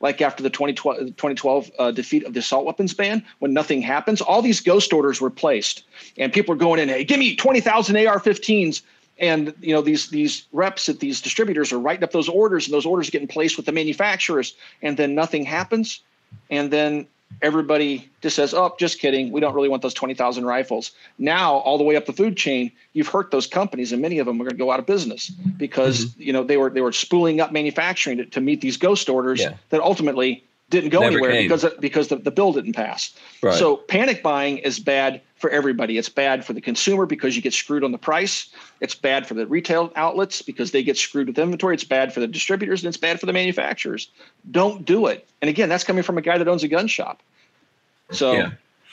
like 0.00 0.22
after 0.22 0.42
the 0.42 0.50
2012, 0.50 0.98
2012 1.16 1.70
uh, 1.78 1.90
defeat 1.90 2.24
of 2.24 2.32
the 2.32 2.40
assault 2.40 2.64
weapons 2.64 2.94
ban, 2.94 3.22
when 3.38 3.52
nothing 3.52 3.82
happens, 3.82 4.20
all 4.20 4.40
these 4.42 4.60
ghost 4.60 4.92
orders 4.92 5.20
were 5.20 5.30
placed, 5.30 5.82
and 6.16 6.32
people 6.32 6.54
are 6.54 6.58
going 6.58 6.80
in, 6.80 6.88
"Hey, 6.88 7.04
give 7.04 7.18
me 7.18 7.36
20,000 7.36 7.96
AR-15s." 7.96 8.82
And 9.20 9.52
you 9.60 9.74
know 9.74 9.82
these 9.82 10.08
these 10.08 10.44
reps 10.52 10.88
at 10.88 10.98
these 11.00 11.20
distributors 11.20 11.72
are 11.72 11.78
writing 11.78 12.04
up 12.04 12.12
those 12.12 12.28
orders, 12.28 12.66
and 12.66 12.74
those 12.74 12.86
orders 12.86 13.10
get 13.10 13.20
in 13.20 13.28
place 13.28 13.56
with 13.56 13.66
the 13.66 13.72
manufacturers, 13.72 14.54
and 14.82 14.96
then 14.96 15.14
nothing 15.14 15.44
happens, 15.44 16.00
and 16.50 16.70
then 16.70 17.06
everybody 17.42 18.08
just 18.22 18.34
says, 18.36 18.54
"Oh, 18.54 18.74
just 18.78 18.98
kidding. 18.98 19.30
We 19.30 19.40
don't 19.40 19.54
really 19.54 19.68
want 19.68 19.82
those 19.82 19.94
20,000 19.94 20.44
rifles." 20.44 20.90
Now, 21.18 21.56
all 21.56 21.78
the 21.78 21.84
way 21.84 21.96
up 21.96 22.06
the 22.06 22.12
food 22.12 22.36
chain, 22.36 22.72
you've 22.94 23.08
hurt 23.08 23.30
those 23.30 23.46
companies, 23.46 23.92
and 23.92 24.00
many 24.02 24.18
of 24.18 24.26
them 24.26 24.36
are 24.40 24.44
going 24.44 24.56
to 24.56 24.58
go 24.58 24.70
out 24.72 24.80
of 24.80 24.86
business 24.86 25.30
because 25.58 26.06
Mm-hmm. 26.06 26.22
you 26.22 26.32
know 26.32 26.42
they 26.42 26.56
were 26.56 26.70
they 26.70 26.80
were 26.80 26.92
spooling 26.92 27.40
up 27.40 27.52
manufacturing 27.52 28.16
to, 28.18 28.24
to 28.24 28.40
meet 28.40 28.60
these 28.62 28.76
ghost 28.78 29.08
orders 29.08 29.40
Yeah. 29.40 29.54
that 29.68 29.80
ultimately 29.80 30.42
didn't 30.70 30.90
go 30.90 31.00
Never 31.00 31.12
anywhere 31.12 31.32
came. 31.32 31.48
because 31.48 31.66
because 31.80 32.08
the, 32.08 32.16
the 32.16 32.30
bill 32.30 32.52
didn't 32.52 32.74
pass. 32.74 33.14
Right. 33.42 33.54
So 33.54 33.76
panic 33.76 34.22
buying 34.22 34.58
is 34.58 34.78
bad 34.78 35.20
for 35.36 35.50
everybody. 35.50 35.98
It's 35.98 36.08
bad 36.08 36.44
for 36.44 36.52
the 36.52 36.60
consumer 36.60 37.06
because 37.06 37.34
you 37.36 37.42
get 37.42 37.52
screwed 37.52 37.82
on 37.84 37.92
the 37.92 37.98
price. 37.98 38.48
It's 38.80 38.94
bad 38.94 39.26
for 39.26 39.34
the 39.34 39.46
retail 39.46 39.92
outlets 39.96 40.42
because 40.42 40.70
they 40.70 40.82
get 40.82 40.96
screwed 40.96 41.26
with 41.26 41.38
inventory. 41.38 41.74
It's 41.74 41.84
bad 41.84 42.12
for 42.12 42.20
the 42.20 42.26
distributors 42.28 42.82
and 42.82 42.88
it's 42.88 42.96
bad 42.96 43.18
for 43.20 43.26
the 43.26 43.32
manufacturers. 43.32 44.08
Don't 44.50 44.84
do 44.84 45.06
it. 45.06 45.28
And 45.42 45.48
again, 45.48 45.68
that's 45.68 45.84
coming 45.84 46.02
from 46.02 46.16
a 46.18 46.22
guy 46.22 46.38
that 46.38 46.46
owns 46.48 46.62
a 46.62 46.68
gun 46.68 46.86
shop. 46.86 47.20
So 48.10 48.32
Yeah. 48.32 48.50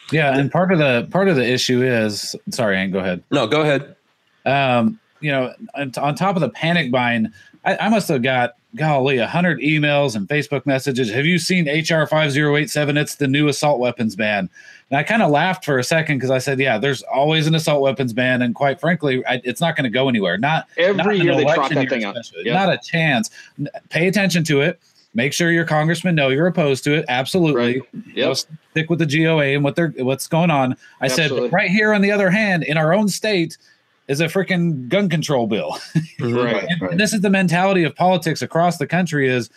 Yeah, 0.09 0.37
and 0.37 0.49
part 0.49 0.71
of 0.71 0.77
the 0.79 1.05
part 1.11 1.27
of 1.27 1.35
the 1.35 1.45
issue 1.45 1.83
is 1.83 2.33
sorry, 2.51 2.77
Hank, 2.77 2.93
go 2.93 2.99
ahead. 2.99 3.21
No, 3.29 3.45
go 3.45 3.59
ahead. 3.61 3.93
um, 4.45 4.99
you 5.19 5.31
know, 5.31 5.53
on, 5.75 5.91
on 5.97 6.15
top 6.15 6.35
of 6.35 6.41
the 6.41 6.49
panic 6.49 6.91
buying, 6.91 7.27
I, 7.65 7.75
I 7.75 7.89
must 7.89 8.07
have 8.07 8.21
got 8.21 8.53
golly 8.77 9.17
a 9.17 9.27
hundred 9.27 9.59
emails 9.59 10.15
and 10.15 10.27
Facebook 10.27 10.65
messages. 10.65 11.09
Have 11.11 11.25
you 11.25 11.37
seen 11.39 11.67
HR 11.67 12.05
five 12.05 12.31
zero 12.31 12.55
eight 12.55 12.69
seven? 12.69 12.95
It's 12.97 13.15
the 13.15 13.27
new 13.27 13.47
assault 13.47 13.79
weapons 13.79 14.15
ban. 14.15 14.49
And 14.89 14.97
I 14.97 15.03
kind 15.03 15.21
of 15.21 15.29
laughed 15.31 15.65
for 15.65 15.77
a 15.79 15.83
second 15.83 16.17
because 16.17 16.29
I 16.31 16.37
said, 16.37 16.59
"Yeah, 16.59 16.77
there's 16.77 17.01
always 17.03 17.45
an 17.47 17.55
assault 17.55 17.81
weapons 17.81 18.13
ban, 18.13 18.41
and 18.41 18.55
quite 18.55 18.79
frankly, 18.79 19.25
I, 19.25 19.41
it's 19.43 19.59
not 19.59 19.75
going 19.75 19.83
to 19.83 19.89
go 19.89 20.07
anywhere. 20.07 20.37
Not 20.37 20.67
every 20.77 20.95
not 20.95 21.17
year 21.17 21.35
they 21.35 21.43
trot 21.43 21.69
that 21.71 21.89
thing 21.89 22.03
out. 22.05 22.15
Yep. 22.45 22.53
Not 22.53 22.69
a 22.71 22.77
chance. 22.77 23.29
N- 23.59 23.67
Pay 23.89 24.07
attention 24.07 24.43
to 24.45 24.61
it. 24.61 24.79
Make 25.13 25.33
sure 25.33 25.51
your 25.51 25.65
congressmen 25.65 26.13
know 26.15 26.29
you're 26.29 26.47
opposed 26.47 26.83
to 26.83 26.93
it. 26.93 27.05
Absolutely. 27.09 27.55
Right. 27.61 27.75
You 28.15 28.21
know, 28.23 28.27
Yep. 28.29 28.37
stick 28.71 28.89
with 28.89 28.99
the 28.99 29.05
GOA 29.05 29.55
and 29.55 29.63
what 29.63 29.75
they're 29.75 29.93
what's 29.97 30.27
going 30.27 30.51
on. 30.51 30.73
I 31.01 31.05
Absolutely. 31.05 31.47
said, 31.49 31.53
right 31.53 31.69
here 31.71 31.91
on 31.93 32.01
the 32.01 32.11
other 32.11 32.29
hand, 32.29 32.63
in 32.63 32.77
our 32.77 32.93
own 32.93 33.07
state, 33.09 33.57
is 34.07 34.21
a 34.21 34.25
freaking 34.25 34.87
gun 34.89 35.09
control 35.09 35.47
bill. 35.47 35.77
Right. 36.19 36.65
And, 36.67 36.81
and 36.91 36.99
this 36.99 37.13
is 37.13 37.21
the 37.21 37.29
mentality 37.29 37.83
of 37.83 37.95
politics 37.95 38.41
across 38.41 38.77
the 38.77 38.87
country 38.87 39.29
is 39.29 39.49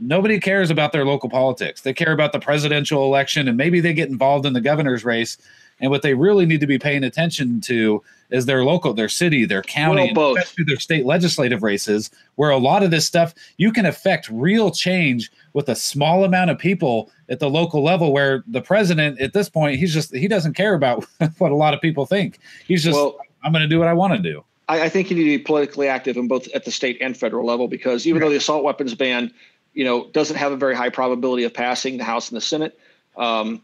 nobody 0.00 0.40
cares 0.40 0.70
about 0.70 0.92
their 0.92 1.04
local 1.04 1.28
politics. 1.28 1.82
They 1.82 1.92
care 1.92 2.12
about 2.12 2.32
the 2.32 2.40
presidential 2.40 3.04
election 3.04 3.48
and 3.48 3.56
maybe 3.56 3.80
they 3.80 3.92
get 3.92 4.08
involved 4.08 4.46
in 4.46 4.54
the 4.54 4.60
governor's 4.62 5.04
race. 5.04 5.36
And 5.78 5.90
what 5.90 6.00
they 6.00 6.14
really 6.14 6.46
need 6.46 6.60
to 6.60 6.66
be 6.66 6.78
paying 6.78 7.04
attention 7.04 7.60
to 7.62 8.02
is 8.30 8.46
their 8.46 8.64
local, 8.64 8.94
their 8.94 9.10
city, 9.10 9.44
their 9.44 9.60
county, 9.62 10.10
Well, 10.14 10.32
both. 10.34 10.38
especially 10.38 10.64
their 10.64 10.80
state 10.80 11.04
legislative 11.04 11.62
races, 11.62 12.10
where 12.36 12.48
a 12.48 12.56
lot 12.56 12.82
of 12.82 12.90
this 12.90 13.04
stuff 13.04 13.34
you 13.58 13.70
can 13.70 13.84
affect 13.84 14.30
real 14.30 14.70
change 14.70 15.30
with 15.52 15.68
a 15.68 15.76
small 15.76 16.24
amount 16.24 16.50
of 16.50 16.58
people 16.58 17.10
at 17.28 17.40
the 17.40 17.50
local 17.50 17.84
level. 17.84 18.10
Where 18.10 18.42
the 18.46 18.62
president, 18.62 19.20
at 19.20 19.34
this 19.34 19.50
point, 19.50 19.78
he's 19.78 19.92
just 19.92 20.14
he 20.16 20.28
doesn't 20.28 20.54
care 20.54 20.72
about 20.74 21.04
what 21.38 21.52
a 21.52 21.56
lot 21.56 21.74
of 21.74 21.82
people 21.82 22.06
think. 22.06 22.38
He's 22.66 22.82
just 22.82 22.96
Well, 22.96 23.18
I'm 23.46 23.52
going 23.52 23.62
to 23.62 23.68
do 23.68 23.78
what 23.78 23.86
I 23.86 23.92
want 23.94 24.12
to 24.12 24.18
do. 24.18 24.44
I, 24.68 24.82
I 24.82 24.88
think 24.88 25.08
you 25.08 25.16
need 25.16 25.22
to 25.22 25.38
be 25.38 25.44
politically 25.44 25.86
active 25.86 26.16
in 26.16 26.26
both 26.26 26.48
at 26.48 26.64
the 26.64 26.72
state 26.72 26.98
and 27.00 27.16
federal 27.16 27.46
level 27.46 27.68
because 27.68 28.04
even 28.06 28.20
though 28.20 28.28
the 28.28 28.36
assault 28.36 28.64
weapons 28.64 28.92
ban, 28.94 29.32
you 29.72 29.84
know, 29.84 30.08
doesn't 30.08 30.36
have 30.36 30.50
a 30.50 30.56
very 30.56 30.74
high 30.74 30.90
probability 30.90 31.44
of 31.44 31.54
passing 31.54 31.96
the 31.96 32.04
House 32.04 32.28
and 32.28 32.36
the 32.36 32.40
Senate, 32.40 32.76
um, 33.16 33.62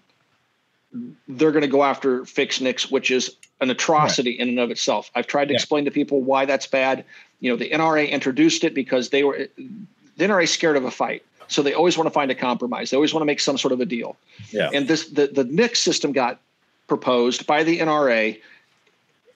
they're 1.27 1.51
going 1.51 1.63
to 1.63 1.69
go 1.69 1.83
after 1.83 2.25
fix 2.25 2.61
NICS, 2.61 2.93
which 2.93 3.11
is 3.11 3.35
an 3.61 3.71
atrocity 3.71 4.31
in 4.31 4.49
and 4.49 4.61
of 4.61 4.71
itself. 4.71 5.11
I've 5.17 5.27
tried 5.27 5.47
to 5.47 5.53
Yeah. 5.55 5.57
explain 5.57 5.85
to 5.87 5.91
people 5.91 6.21
why 6.21 6.45
that's 6.45 6.67
bad. 6.67 7.05
You 7.41 7.51
know, 7.51 7.57
the 7.57 7.71
NRA 7.71 8.09
introduced 8.09 8.63
it 8.63 8.73
because 8.73 9.09
they 9.09 9.25
were 9.25 9.49
the 9.57 10.25
NRA 10.25 10.47
scared 10.47 10.77
of 10.77 10.85
a 10.85 10.91
fight. 10.93 11.25
So 11.49 11.63
they 11.63 11.75
always 11.75 11.99
want 11.99 12.07
to 12.07 12.13
find 12.13 12.31
a 12.31 12.35
compromise. 12.37 12.91
They 12.91 12.97
always 12.97 13.13
want 13.13 13.23
to 13.23 13.27
make 13.27 13.41
some 13.41 13.59
sort 13.59 13.73
of 13.73 13.81
a 13.81 13.85
deal. 13.85 14.17
Yeah. 14.53 14.71
And 14.73 14.87
this 14.87 15.09
the 15.09 15.27
the 15.27 15.45
NICS 15.45 15.81
system 15.83 16.13
got 16.13 16.39
proposed 16.87 17.47
by 17.47 17.65
the 17.65 17.81
NRA 17.81 18.39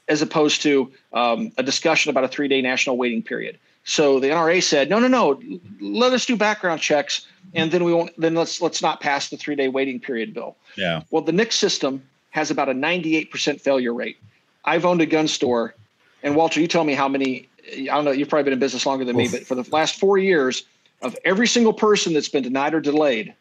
as 0.08 0.22
opposed 0.22 0.62
to 0.62 0.92
um, 1.12 1.52
a 1.58 1.62
discussion 1.62 2.10
about 2.10 2.24
a 2.24 2.28
three 2.28 2.48
day 2.48 2.62
national 2.62 2.96
waiting 2.96 3.22
period. 3.22 3.58
So 3.84 4.18
the 4.18 4.28
NRA 4.28 4.62
said, 4.62 4.90
no, 4.90 4.98
no, 4.98 5.06
no, 5.06 5.40
let 5.80 6.12
us 6.12 6.26
do 6.26 6.36
background 6.36 6.80
checks, 6.80 7.24
and 7.54 7.70
then 7.70 7.84
we 7.84 7.94
won't. 7.94 8.18
Then 8.20 8.34
let's 8.34 8.60
let's 8.60 8.82
not 8.82 9.00
pass 9.00 9.28
the 9.28 9.36
three 9.36 9.54
day 9.54 9.68
waiting 9.68 10.00
period 10.00 10.34
bill. 10.34 10.56
Yeah. 10.76 11.02
Well, 11.10 11.22
the 11.22 11.32
NICS 11.32 11.56
system 11.56 12.02
has 12.30 12.50
about 12.50 12.68
a 12.68 12.72
98% 12.72 13.60
failure 13.60 13.94
rate. 13.94 14.18
I've 14.64 14.84
owned 14.84 15.00
a 15.00 15.06
gun 15.06 15.28
store, 15.28 15.74
and 16.24 16.34
Walter, 16.34 16.60
you 16.60 16.66
tell 16.66 16.84
me 16.84 16.94
how 16.94 17.08
many. 17.08 17.48
I 17.72 17.84
don't 17.86 18.04
know. 18.04 18.10
You've 18.10 18.28
probably 18.28 18.44
been 18.44 18.52
in 18.54 18.58
business 18.58 18.86
longer 18.86 19.04
than 19.04 19.16
me, 19.16 19.28
but 19.28 19.46
for 19.46 19.54
the 19.54 19.68
last 19.70 19.98
four 19.98 20.18
years, 20.18 20.64
of 21.02 21.16
every 21.24 21.46
single 21.46 21.72
person 21.72 22.12
that's 22.12 22.28
been 22.28 22.42
denied 22.42 22.74
or 22.74 22.80
delayed, 22.80 23.34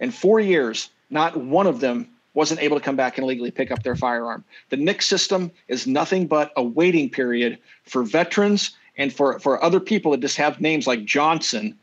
in 0.00 0.10
four 0.10 0.40
years, 0.40 0.90
not 1.10 1.36
one 1.36 1.66
of 1.66 1.80
them 1.80 2.08
wasn't 2.36 2.60
able 2.60 2.76
to 2.78 2.84
come 2.84 2.96
back 2.96 3.16
and 3.16 3.26
legally 3.26 3.50
pick 3.50 3.72
up 3.72 3.82
their 3.82 3.96
firearm. 3.96 4.44
The 4.68 4.76
NICS 4.76 5.06
system 5.06 5.50
is 5.68 5.86
nothing 5.86 6.26
but 6.26 6.52
a 6.54 6.62
waiting 6.62 7.08
period 7.08 7.58
for 7.84 8.02
veterans 8.02 8.76
and 8.98 9.12
for, 9.12 9.40
for 9.40 9.62
other 9.64 9.80
people 9.80 10.12
that 10.12 10.20
just 10.20 10.36
have 10.36 10.60
names 10.60 10.86
like 10.86 11.04
Johnson. 11.04 11.76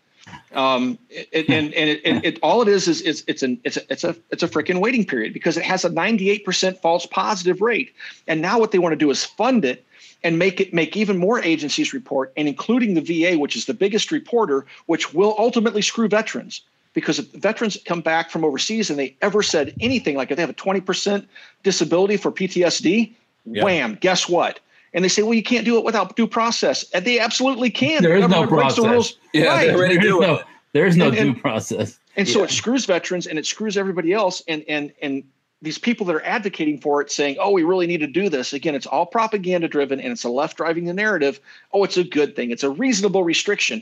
Um, 0.54 0.99
it, 1.10 1.49
and 1.49 1.74
and 1.74 1.89
it, 1.89 2.01
it, 2.06 2.26
it, 2.26 2.39
all 2.41 2.62
it 2.62 2.70
is 2.70 2.88
is 2.88 3.01
it's 3.01 3.24
it's 3.28 3.43
an 3.43 3.60
it's 3.66 3.76
a 3.76 3.82
it's 3.91 4.04
a 4.06 4.16
it's 4.30 4.41
a 4.41 4.47
freaking 4.47 4.80
waiting 4.80 5.06
period 5.06 5.34
because 5.34 5.58
it 5.58 5.64
has 5.64 5.84
a 5.84 5.89
98% 5.89 6.78
false 6.78 7.06
positive 7.06 7.60
rate. 7.60 7.93
And 8.28 8.41
now 8.41 8.58
what 8.58 8.72
they 8.72 8.80
want 8.80 8.93
to 8.93 8.97
do 8.97 9.12
is 9.12 9.26
fund 9.26 9.66
it 9.66 9.86
and 10.24 10.39
make 10.39 10.62
it 10.62 10.74
make 10.74 10.95
even 10.95 11.18
more 11.18 11.41
agencies 11.41 11.93
report, 11.93 12.32
and 12.38 12.47
including 12.47 12.93
the 12.93 13.01
VA, 13.01 13.38
which 13.38 13.58
is 13.58 13.66
the 13.66 13.74
biggest 13.74 14.12
reporter, 14.12 14.66
which 14.86 15.14
will 15.14 15.36
ultimately 15.38 15.82
screw 15.82 16.08
veterans 16.08 16.62
because 16.94 17.20
if 17.20 17.32
veterans 17.34 17.78
come 17.86 18.02
back 18.02 18.30
from 18.30 18.46
overseas 18.46 18.89
and 18.89 18.98
they 18.98 19.16
ever 19.22 19.41
said 19.41 19.74
anything 19.80 20.16
like 20.16 20.32
if 20.32 20.38
they 20.38 20.41
have 20.41 20.50
a 20.50 20.54
20% 20.54 21.26
disability 21.64 22.18
for 22.18 22.32
PTSD, 22.32 23.14
yeah. 23.46 23.64
wham, 23.64 23.96
guess 23.96 24.30
what? 24.30 24.60
And 24.94 25.04
they 25.04 25.10
say, 25.10 25.24
well, 25.24 25.34
you 25.34 25.44
can't 25.44 25.66
do 25.66 25.78
it 25.78 25.84
without 25.84 26.16
due 26.16 26.28
process. 26.28 26.89
And 26.91 27.04
they 27.04 27.20
absolutely 27.20 27.72
can. 27.72 28.04
There 28.04 28.16
is 28.16 28.28
no 28.28 28.46
process. 28.46 28.76
The 28.84 28.89
rules. 28.89 29.18
Yeah, 29.34 29.46
right. 29.46 29.68
they 29.68 29.74
already 29.74 29.98
do 29.98 30.20
no, 30.20 30.41
There's 30.74 30.96
no 30.96 31.08
and, 31.08 31.16
due 31.16 31.41
process. 31.41 32.00
And 32.16 32.28
yeah. 32.28 32.34
so 32.34 32.44
it 32.44 32.52
screws 32.52 32.86
veterans 32.86 33.26
and 33.26 33.39
it 33.39 33.48
screws 33.48 33.76
everybody 33.76 34.14
else. 34.14 34.44
And 34.48 34.64
and 34.68 34.94
and 35.02 35.24
these 35.64 35.80
people 35.80 36.06
that 36.06 36.16
are 36.16 36.26
advocating 36.26 36.78
for 36.78 37.02
it 37.02 37.10
saying, 37.10 37.38
oh, 37.39 37.50
we 37.52 37.64
really 37.64 37.88
need 37.88 38.02
to 38.02 38.08
do 38.08 38.30
this. 38.30 38.54
Again, 38.54 38.76
it's 38.76 38.86
all 38.86 39.06
propaganda 39.06 39.68
driven 39.68 40.00
and 40.00 40.12
it's 40.12 40.26
a 40.26 40.30
left 40.30 40.58
driving 40.58 40.86
the 40.86 40.94
narrative. 40.94 41.39
Oh, 41.72 41.84
it's 41.86 41.98
a 41.98 42.04
good 42.04 42.36
thing. 42.36 42.52
It's 42.52 42.64
a 42.64 42.70
reasonable 42.70 43.24
restriction 43.24 43.82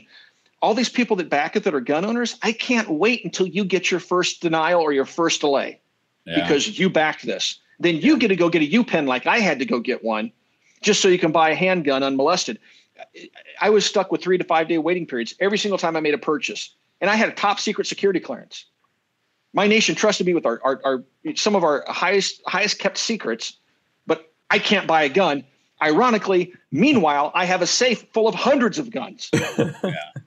all 0.62 0.74
these 0.74 0.88
people 0.88 1.16
that 1.16 1.28
back 1.28 1.56
it 1.56 1.64
that 1.64 1.74
are 1.74 1.80
gun 1.80 2.04
owners, 2.04 2.36
I 2.42 2.52
can't 2.52 2.88
wait 2.88 3.24
until 3.24 3.46
you 3.46 3.64
get 3.64 3.90
your 3.90 4.00
first 4.00 4.40
denial 4.40 4.80
or 4.80 4.92
your 4.92 5.04
first 5.04 5.40
delay 5.40 5.80
yeah. 6.24 6.40
because 6.40 6.78
you 6.78 6.88
backed 6.88 7.26
this. 7.26 7.58
Then 7.80 7.96
you 7.96 8.16
get 8.16 8.28
to 8.28 8.36
go 8.36 8.48
get 8.48 8.62
a 8.62 8.66
UPIN 8.66 9.06
like 9.06 9.26
I 9.26 9.38
had 9.38 9.58
to 9.58 9.64
go 9.64 9.80
get 9.80 10.04
one 10.04 10.30
just 10.80 11.00
so 11.00 11.08
you 11.08 11.18
can 11.18 11.32
buy 11.32 11.50
a 11.50 11.54
handgun 11.54 12.04
unmolested. 12.04 12.60
I 13.60 13.70
was 13.70 13.84
stuck 13.84 14.12
with 14.12 14.22
three 14.22 14.38
to 14.38 14.44
five 14.44 14.68
day 14.68 14.78
waiting 14.78 15.06
periods 15.06 15.34
every 15.40 15.58
single 15.58 15.78
time 15.78 15.96
I 15.96 16.00
made 16.00 16.14
a 16.14 16.18
purchase. 16.18 16.74
And 17.00 17.10
I 17.10 17.16
had 17.16 17.28
a 17.28 17.32
top 17.32 17.58
secret 17.58 17.88
security 17.88 18.20
clearance. 18.20 18.64
My 19.52 19.66
nation 19.66 19.96
trusted 19.96 20.26
me 20.26 20.34
with 20.34 20.46
our, 20.46 20.60
our, 20.62 20.80
our 20.84 21.04
some 21.34 21.56
of 21.56 21.64
our 21.64 21.84
highest 21.88 22.40
highest 22.46 22.78
kept 22.78 22.96
secrets, 22.96 23.56
but 24.06 24.32
I 24.50 24.60
can't 24.60 24.86
buy 24.86 25.02
a 25.02 25.08
gun 25.08 25.44
Ironically, 25.82 26.54
meanwhile, 26.70 27.32
I 27.34 27.44
have 27.44 27.60
a 27.60 27.66
safe 27.66 28.06
full 28.12 28.28
of 28.28 28.36
hundreds 28.36 28.78
of 28.78 28.90
guns. 28.90 29.28
yeah. 29.34 29.72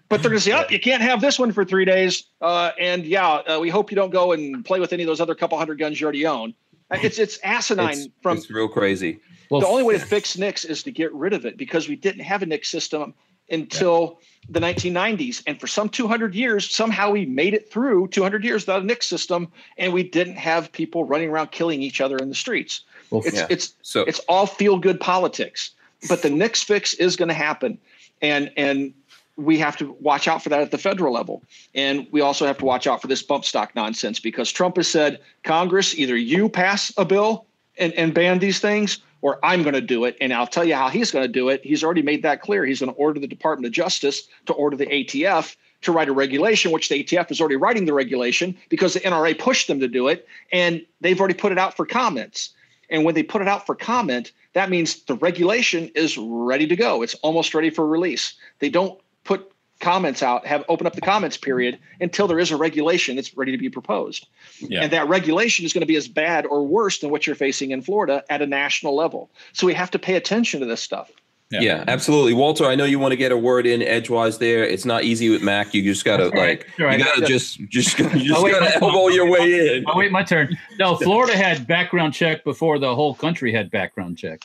But 0.07 0.21
they're 0.21 0.29
going 0.29 0.39
to 0.39 0.43
say, 0.43 0.53
"Oh, 0.53 0.65
you 0.69 0.79
can't 0.79 1.01
have 1.01 1.19
this 1.19 1.39
one 1.39 1.51
for 1.51 1.65
three 1.65 1.85
days." 1.85 2.25
Uh, 2.41 2.71
and 2.79 3.05
yeah, 3.05 3.27
uh, 3.27 3.59
we 3.59 3.69
hope 3.69 3.91
you 3.91 3.95
don't 3.95 4.11
go 4.11 4.33
and 4.33 4.63
play 4.63 4.79
with 4.79 4.93
any 4.93 5.03
of 5.03 5.07
those 5.07 5.19
other 5.19 5.35
couple 5.35 5.57
hundred 5.57 5.79
guns 5.79 5.99
you 5.99 6.05
already 6.05 6.25
own. 6.25 6.53
Uh, 6.91 6.97
it's 7.01 7.17
it's 7.17 7.39
asinine. 7.43 7.91
It's, 7.91 8.07
from 8.21 8.37
it's 8.37 8.49
real 8.49 8.67
crazy. 8.67 9.19
Well, 9.49 9.61
the 9.61 9.67
only 9.67 9.83
way 9.83 9.97
to 9.97 10.05
fix 10.05 10.37
NICS 10.37 10.65
is 10.65 10.83
to 10.83 10.91
get 10.91 11.13
rid 11.13 11.33
of 11.33 11.45
it 11.45 11.57
because 11.57 11.87
we 11.87 11.95
didn't 11.95 12.21
have 12.21 12.41
a 12.41 12.45
NICS 12.45 12.69
system 12.69 13.13
until 13.49 14.19
yeah. 14.49 14.59
the 14.59 14.59
1990s, 14.59 15.43
and 15.45 15.59
for 15.59 15.67
some 15.67 15.87
200 15.87 16.33
years, 16.33 16.69
somehow 16.69 17.11
we 17.11 17.25
made 17.25 17.53
it 17.53 17.71
through 17.71 18.07
200 18.07 18.43
years 18.43 18.63
without 18.63 18.81
a 18.81 18.85
NICS 18.85 19.07
system, 19.07 19.51
and 19.77 19.93
we 19.93 20.03
didn't 20.03 20.37
have 20.37 20.71
people 20.71 21.03
running 21.03 21.29
around 21.29 21.51
killing 21.51 21.81
each 21.81 22.01
other 22.01 22.17
in 22.17 22.29
the 22.29 22.35
streets. 22.35 22.81
Well, 23.11 23.21
it's 23.25 23.37
yeah. 23.37 23.47
it's 23.49 23.73
so 23.81 24.01
it's 24.01 24.19
all 24.27 24.47
feel 24.47 24.77
good 24.77 24.99
politics. 24.99 25.71
But 26.07 26.21
the 26.21 26.29
NICS 26.29 26.63
fix 26.63 26.93
is 26.95 27.15
going 27.15 27.29
to 27.29 27.35
happen, 27.35 27.77
and 28.21 28.51
and 28.57 28.93
we 29.37 29.57
have 29.57 29.75
to 29.77 29.95
watch 29.99 30.27
out 30.27 30.41
for 30.41 30.49
that 30.49 30.61
at 30.61 30.71
the 30.71 30.77
federal 30.77 31.13
level. 31.13 31.43
And 31.73 32.07
we 32.11 32.21
also 32.21 32.45
have 32.45 32.57
to 32.59 32.65
watch 32.65 32.87
out 32.87 33.01
for 33.01 33.07
this 33.07 33.21
bump 33.21 33.45
stock 33.45 33.75
nonsense 33.75 34.19
because 34.19 34.51
Trump 34.51 34.77
has 34.77 34.87
said, 34.87 35.19
Congress, 35.43 35.93
either 35.95 36.15
you 36.15 36.47
pass 36.47 36.93
a 36.97 37.05
bill 37.05 37.45
and, 37.77 37.93
and 37.93 38.13
ban 38.13 38.39
these 38.39 38.59
things, 38.59 38.99
or 39.21 39.39
I'm 39.43 39.63
going 39.63 39.73
to 39.73 39.81
do 39.81 40.05
it. 40.05 40.15
And 40.21 40.33
I'll 40.33 40.47
tell 40.47 40.63
you 40.63 40.75
how 40.75 40.89
he's 40.89 41.11
going 41.11 41.25
to 41.25 41.31
do 41.31 41.49
it. 41.49 41.61
He's 41.63 41.83
already 41.83 42.01
made 42.01 42.23
that 42.23 42.41
clear. 42.41 42.65
He's 42.65 42.79
going 42.79 42.91
to 42.91 42.97
order 42.97 43.19
the 43.19 43.27
Department 43.27 43.65
of 43.65 43.73
Justice 43.73 44.27
to 44.45 44.53
order 44.53 44.77
the 44.77 44.85
ATF 44.85 45.55
to 45.81 45.91
write 45.91 46.09
a 46.09 46.13
regulation, 46.13 46.71
which 46.71 46.89
the 46.89 47.03
ATF 47.03 47.31
is 47.31 47.39
already 47.39 47.57
writing 47.57 47.85
the 47.85 47.93
regulation 47.93 48.57
because 48.69 48.93
the 48.93 48.99
NRA 49.01 49.37
pushed 49.37 49.67
them 49.67 49.79
to 49.79 49.87
do 49.87 50.07
it. 50.07 50.27
And 50.51 50.85
they've 51.01 51.19
already 51.19 51.35
put 51.35 51.51
it 51.51 51.57
out 51.57 51.75
for 51.75 51.85
comments. 51.85 52.51
And 52.89 53.03
when 53.03 53.15
they 53.15 53.23
put 53.23 53.41
it 53.41 53.47
out 53.47 53.65
for 53.65 53.75
comment, 53.75 54.31
that 54.53 54.69
means 54.69 55.03
the 55.03 55.15
regulation 55.15 55.89
is 55.95 56.17
ready 56.17 56.67
to 56.67 56.75
go. 56.75 57.01
It's 57.01 57.15
almost 57.15 57.53
ready 57.53 57.69
for 57.69 57.85
release. 57.85 58.35
They 58.59 58.69
don't 58.69 58.99
put 59.25 59.51
comments 59.81 60.23
out, 60.23 60.45
have 60.47 60.63
open 60.69 60.87
up 60.87 60.93
the 60.93 61.01
comments 61.01 61.37
period 61.37 61.77
until 61.99 62.27
there 62.27 62.39
is 62.39 62.51
a 62.51 62.57
regulation 62.57 63.15
that's 63.15 63.35
ready 63.35 63.51
to 63.51 63.57
be 63.57 63.69
proposed. 63.69 64.27
Yeah. 64.59 64.83
And 64.83 64.93
that 64.93 65.07
regulation 65.09 65.65
is 65.65 65.73
going 65.73 65.81
to 65.81 65.87
be 65.87 65.97
as 65.97 66.07
bad 66.07 66.45
or 66.45 66.65
worse 66.65 66.99
than 66.99 67.09
what 67.09 67.27
you're 67.27 67.35
facing 67.35 67.71
in 67.71 67.81
Florida 67.81 68.23
at 68.29 68.41
a 68.41 68.47
national 68.47 68.95
level. 68.95 69.29
So 69.53 69.67
we 69.67 69.73
have 69.73 69.91
to 69.91 69.99
pay 69.99 70.15
attention 70.15 70.61
to 70.61 70.65
this 70.65 70.81
stuff. 70.81 71.11
Yeah. 71.51 71.59
yeah. 71.61 71.83
absolutely. 71.87 72.33
Walter, 72.33 72.65
I 72.65 72.75
know 72.75 72.85
you 72.85 72.97
want 72.97 73.11
to 73.11 73.17
get 73.17 73.31
a 73.31 73.37
word 73.37 73.67
in 73.67 73.83
edgewise 73.83 74.39
there. 74.39 74.63
It's 74.63 74.85
not 74.85 75.03
easy 75.03 75.29
with 75.29 75.43
Mac. 75.43 75.73
You 75.73 75.83
just 75.83 76.03
gotta 76.03 76.29
like 76.29 76.67
right. 76.79 76.97
you 76.97 77.05
gotta 77.05 77.25
just 77.25 77.59
just 77.69 77.99
you 77.99 78.09
just 78.09 78.43
oh, 78.43 78.49
gotta 78.49 78.75
elbow 78.81 79.09
your 79.09 79.29
way 79.29 79.77
in. 79.77 79.85
I'll 79.87 79.97
wait 79.97 80.11
my 80.11 80.23
turn. 80.23 80.57
No, 80.79 80.95
Florida 80.95 81.37
had 81.37 81.67
background 81.67 82.15
check 82.15 82.43
before 82.43 82.79
the 82.79 82.95
whole 82.95 83.13
country 83.13 83.53
had 83.53 83.69
background 83.69 84.17
check. 84.17 84.41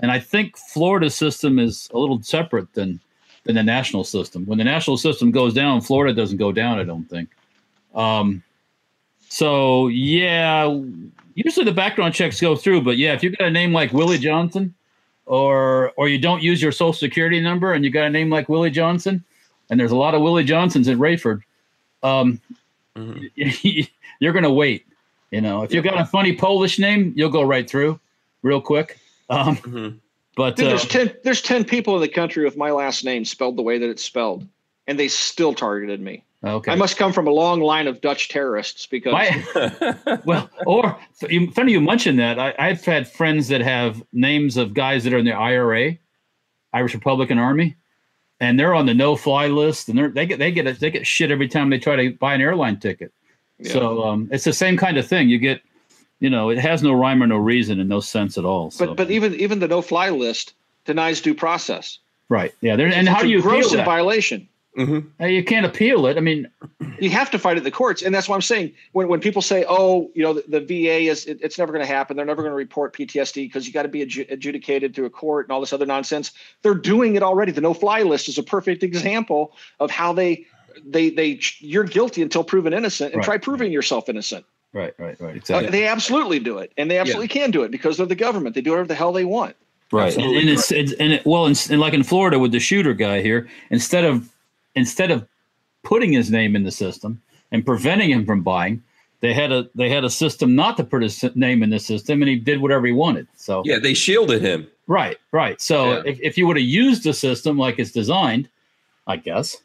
And 0.00 0.10
I 0.10 0.18
think 0.18 0.56
Florida's 0.56 1.14
system 1.14 1.58
is 1.58 1.90
a 1.92 1.98
little 1.98 2.22
separate 2.22 2.72
than 2.72 2.98
than 3.44 3.56
the 3.56 3.62
national 3.62 4.04
system. 4.04 4.46
When 4.46 4.58
the 4.58 4.64
national 4.64 4.96
system 4.96 5.30
goes 5.30 5.52
down, 5.52 5.80
Florida 5.80 6.14
doesn't 6.14 6.38
go 6.38 6.52
down, 6.52 6.78
I 6.78 6.84
don't 6.84 7.08
think. 7.08 7.28
Um 7.94 8.42
so 9.28 9.88
yeah, 9.88 10.80
usually 11.34 11.64
the 11.64 11.72
background 11.72 12.14
checks 12.14 12.40
go 12.40 12.56
through, 12.56 12.82
but 12.82 12.98
yeah, 12.98 13.14
if 13.14 13.22
you've 13.22 13.36
got 13.36 13.48
a 13.48 13.50
name 13.50 13.72
like 13.72 13.92
Willie 13.92 14.18
Johnson 14.18 14.74
or 15.26 15.92
or 15.96 16.08
you 16.08 16.18
don't 16.18 16.42
use 16.42 16.60
your 16.60 16.72
social 16.72 16.92
security 16.92 17.40
number 17.40 17.72
and 17.72 17.84
you 17.84 17.90
got 17.90 18.04
a 18.04 18.10
name 18.10 18.30
like 18.30 18.48
Willie 18.48 18.70
Johnson, 18.70 19.24
and 19.70 19.78
there's 19.80 19.92
a 19.92 19.96
lot 19.96 20.14
of 20.14 20.22
Willie 20.22 20.44
Johnsons 20.44 20.88
in 20.88 20.98
Raiford, 20.98 21.42
um, 22.02 22.40
mm-hmm. 22.96 23.80
you're 24.20 24.32
going 24.32 24.42
to 24.42 24.52
wait. 24.52 24.86
You 25.30 25.40
know, 25.40 25.62
if 25.62 25.72
you've 25.72 25.84
got 25.84 25.98
a 25.98 26.04
funny 26.04 26.36
Polish 26.36 26.78
name, 26.78 27.14
you'll 27.16 27.30
go 27.30 27.42
right 27.42 27.68
through 27.68 27.98
real 28.42 28.60
quick. 28.60 28.98
Um, 29.30 29.56
mm-hmm. 29.56 29.96
But 30.36 30.58
uh, 30.60 30.64
there's 30.64 30.86
ten 30.86 31.12
there's 31.24 31.42
ten 31.42 31.64
people 31.64 31.94
in 31.94 32.00
the 32.00 32.08
country 32.08 32.44
with 32.44 32.56
my 32.56 32.70
last 32.70 33.04
name 33.04 33.24
spelled 33.24 33.56
the 33.56 33.62
way 33.62 33.78
that 33.78 33.88
it's 33.88 34.02
spelled, 34.02 34.46
and 34.86 34.98
they 34.98 35.08
still 35.08 35.54
targeted 35.54 36.00
me. 36.00 36.24
Okay. 36.44 36.72
I 36.72 36.74
must 36.74 36.96
come 36.96 37.12
from 37.12 37.28
a 37.28 37.30
long 37.30 37.60
line 37.60 37.86
of 37.86 38.00
Dutch 38.00 38.28
terrorists 38.28 38.86
because. 38.86 39.12
My, 39.12 40.20
well, 40.24 40.50
or 40.66 40.98
funny 41.52 41.72
you 41.72 41.80
mentioned 41.80 42.18
that. 42.18 42.38
I, 42.38 42.68
have 42.68 42.84
had 42.84 43.08
friends 43.08 43.46
that 43.48 43.60
have 43.60 44.02
names 44.12 44.56
of 44.56 44.74
guys 44.74 45.04
that 45.04 45.12
are 45.12 45.18
in 45.18 45.24
the 45.24 45.32
IRA, 45.32 45.96
Irish 46.72 46.94
Republican 46.94 47.38
Army, 47.38 47.76
and 48.40 48.58
they're 48.58 48.74
on 48.74 48.86
the 48.86 48.94
no-fly 48.94 49.46
list, 49.46 49.88
and 49.88 50.14
they 50.14 50.26
get 50.26 50.40
they 50.40 50.50
get 50.50 50.80
they 50.80 50.90
get 50.90 51.06
shit 51.06 51.30
every 51.30 51.46
time 51.46 51.70
they 51.70 51.78
try 51.78 51.94
to 51.94 52.10
buy 52.16 52.34
an 52.34 52.40
airline 52.40 52.80
ticket. 52.80 53.12
Yeah. 53.58 53.72
So 53.72 54.02
um, 54.02 54.28
it's 54.32 54.44
the 54.44 54.52
same 54.52 54.76
kind 54.76 54.98
of 54.98 55.06
thing. 55.06 55.28
You 55.28 55.38
get, 55.38 55.62
you 56.22 56.30
know, 56.30 56.50
it 56.50 56.58
has 56.58 56.84
no 56.84 56.92
rhyme 56.92 57.20
or 57.20 57.26
no 57.26 57.36
reason 57.36 57.80
and 57.80 57.88
no 57.88 57.98
sense 57.98 58.38
at 58.38 58.44
all. 58.44 58.70
So. 58.70 58.86
But 58.86 58.96
but 58.96 59.10
even 59.10 59.34
even 59.34 59.58
the 59.58 59.66
no-fly 59.66 60.10
list 60.10 60.54
denies 60.84 61.20
due 61.20 61.34
process. 61.34 61.98
Right. 62.28 62.54
Yeah. 62.60 62.76
There, 62.76 62.86
and 62.86 63.08
how 63.08 63.22
do 63.22 63.28
you 63.28 63.42
gross 63.42 63.74
in 63.74 63.84
violation? 63.84 64.48
Mm-hmm. 64.78 65.24
You 65.24 65.44
can't 65.44 65.66
appeal 65.66 66.06
it. 66.06 66.16
I 66.16 66.20
mean, 66.20 66.48
you 66.98 67.10
have 67.10 67.30
to 67.32 67.38
fight 67.40 67.56
it 67.56 67.58
in 67.58 67.64
the 67.64 67.72
courts, 67.72 68.02
and 68.02 68.14
that's 68.14 68.26
why 68.26 68.36
I'm 68.36 68.40
saying 68.40 68.72
when, 68.92 69.08
when 69.08 69.20
people 69.20 69.42
say, 69.42 69.66
"Oh, 69.68 70.10
you 70.14 70.22
know, 70.22 70.34
the, 70.34 70.44
the 70.48 70.60
VA 70.60 71.10
is 71.10 71.26
it, 71.26 71.40
it's 71.42 71.58
never 71.58 71.72
going 71.72 71.84
to 71.84 71.92
happen. 71.92 72.16
They're 72.16 72.24
never 72.24 72.40
going 72.40 72.52
to 72.52 72.56
report 72.56 72.94
PTSD 72.94 73.34
because 73.34 73.66
you 73.66 73.72
got 73.72 73.82
to 73.82 73.88
be 73.88 74.06
adju- 74.06 74.30
adjudicated 74.30 74.94
through 74.94 75.06
a 75.06 75.10
court 75.10 75.46
and 75.46 75.52
all 75.52 75.60
this 75.60 75.72
other 75.72 75.86
nonsense." 75.86 76.30
They're 76.62 76.72
doing 76.74 77.16
it 77.16 77.22
already. 77.24 77.50
The 77.50 77.60
no-fly 77.60 78.02
list 78.02 78.28
is 78.28 78.38
a 78.38 78.42
perfect 78.44 78.84
example 78.84 79.54
of 79.80 79.90
how 79.90 80.12
they 80.12 80.46
they 80.86 81.10
they 81.10 81.40
you're 81.58 81.84
guilty 81.84 82.22
until 82.22 82.44
proven 82.44 82.72
innocent, 82.72 83.12
and 83.12 83.18
right. 83.18 83.24
try 83.24 83.38
proving 83.38 83.72
yourself 83.72 84.08
innocent. 84.08 84.46
Right, 84.72 84.94
right, 84.98 85.20
right. 85.20 85.36
Exactly. 85.36 85.68
Uh, 85.68 85.70
they 85.70 85.86
absolutely 85.86 86.38
do 86.38 86.58
it, 86.58 86.72
and 86.78 86.90
they 86.90 86.98
absolutely 86.98 87.26
yeah. 87.26 87.44
can 87.44 87.50
do 87.50 87.62
it 87.62 87.70
because 87.70 87.98
they're 87.98 88.06
the 88.06 88.14
government. 88.14 88.54
They 88.54 88.62
do 88.62 88.70
whatever 88.70 88.88
the 88.88 88.94
hell 88.94 89.12
they 89.12 89.24
want. 89.24 89.54
Right, 89.90 90.16
and, 90.16 90.24
and, 90.24 90.48
it's, 90.48 90.72
it's 90.72 90.92
and 90.94 91.12
it, 91.12 91.26
well, 91.26 91.44
and, 91.44 91.66
and 91.70 91.78
like 91.78 91.92
in 91.92 92.02
Florida 92.02 92.38
with 92.38 92.52
the 92.52 92.60
shooter 92.60 92.94
guy 92.94 93.20
here, 93.20 93.46
instead 93.68 94.04
of 94.04 94.30
instead 94.74 95.10
of 95.10 95.28
putting 95.82 96.12
his 96.12 96.30
name 96.30 96.56
in 96.56 96.62
the 96.64 96.70
system 96.70 97.20
and 97.50 97.66
preventing 97.66 98.10
him 98.10 98.24
from 98.24 98.42
buying, 98.42 98.82
they 99.20 99.34
had 99.34 99.52
a 99.52 99.68
they 99.74 99.90
had 99.90 100.02
a 100.02 100.08
system 100.08 100.54
not 100.54 100.78
to 100.78 100.84
put 100.84 101.02
his 101.02 101.22
name 101.34 101.62
in 101.62 101.68
the 101.68 101.78
system, 101.78 102.22
and 102.22 102.28
he 102.30 102.36
did 102.36 102.62
whatever 102.62 102.86
he 102.86 102.92
wanted. 102.92 103.28
So 103.36 103.62
yeah, 103.66 103.78
they 103.78 103.92
shielded 103.92 104.40
him. 104.40 104.66
Right, 104.86 105.18
right. 105.30 105.60
So 105.60 105.92
yeah. 105.92 106.02
if, 106.06 106.20
if 106.22 106.38
you 106.38 106.46
would 106.46 106.56
have 106.56 106.64
used 106.64 107.04
the 107.04 107.12
system 107.12 107.58
like 107.58 107.78
it's 107.78 107.92
designed, 107.92 108.48
I 109.06 109.16
guess, 109.16 109.58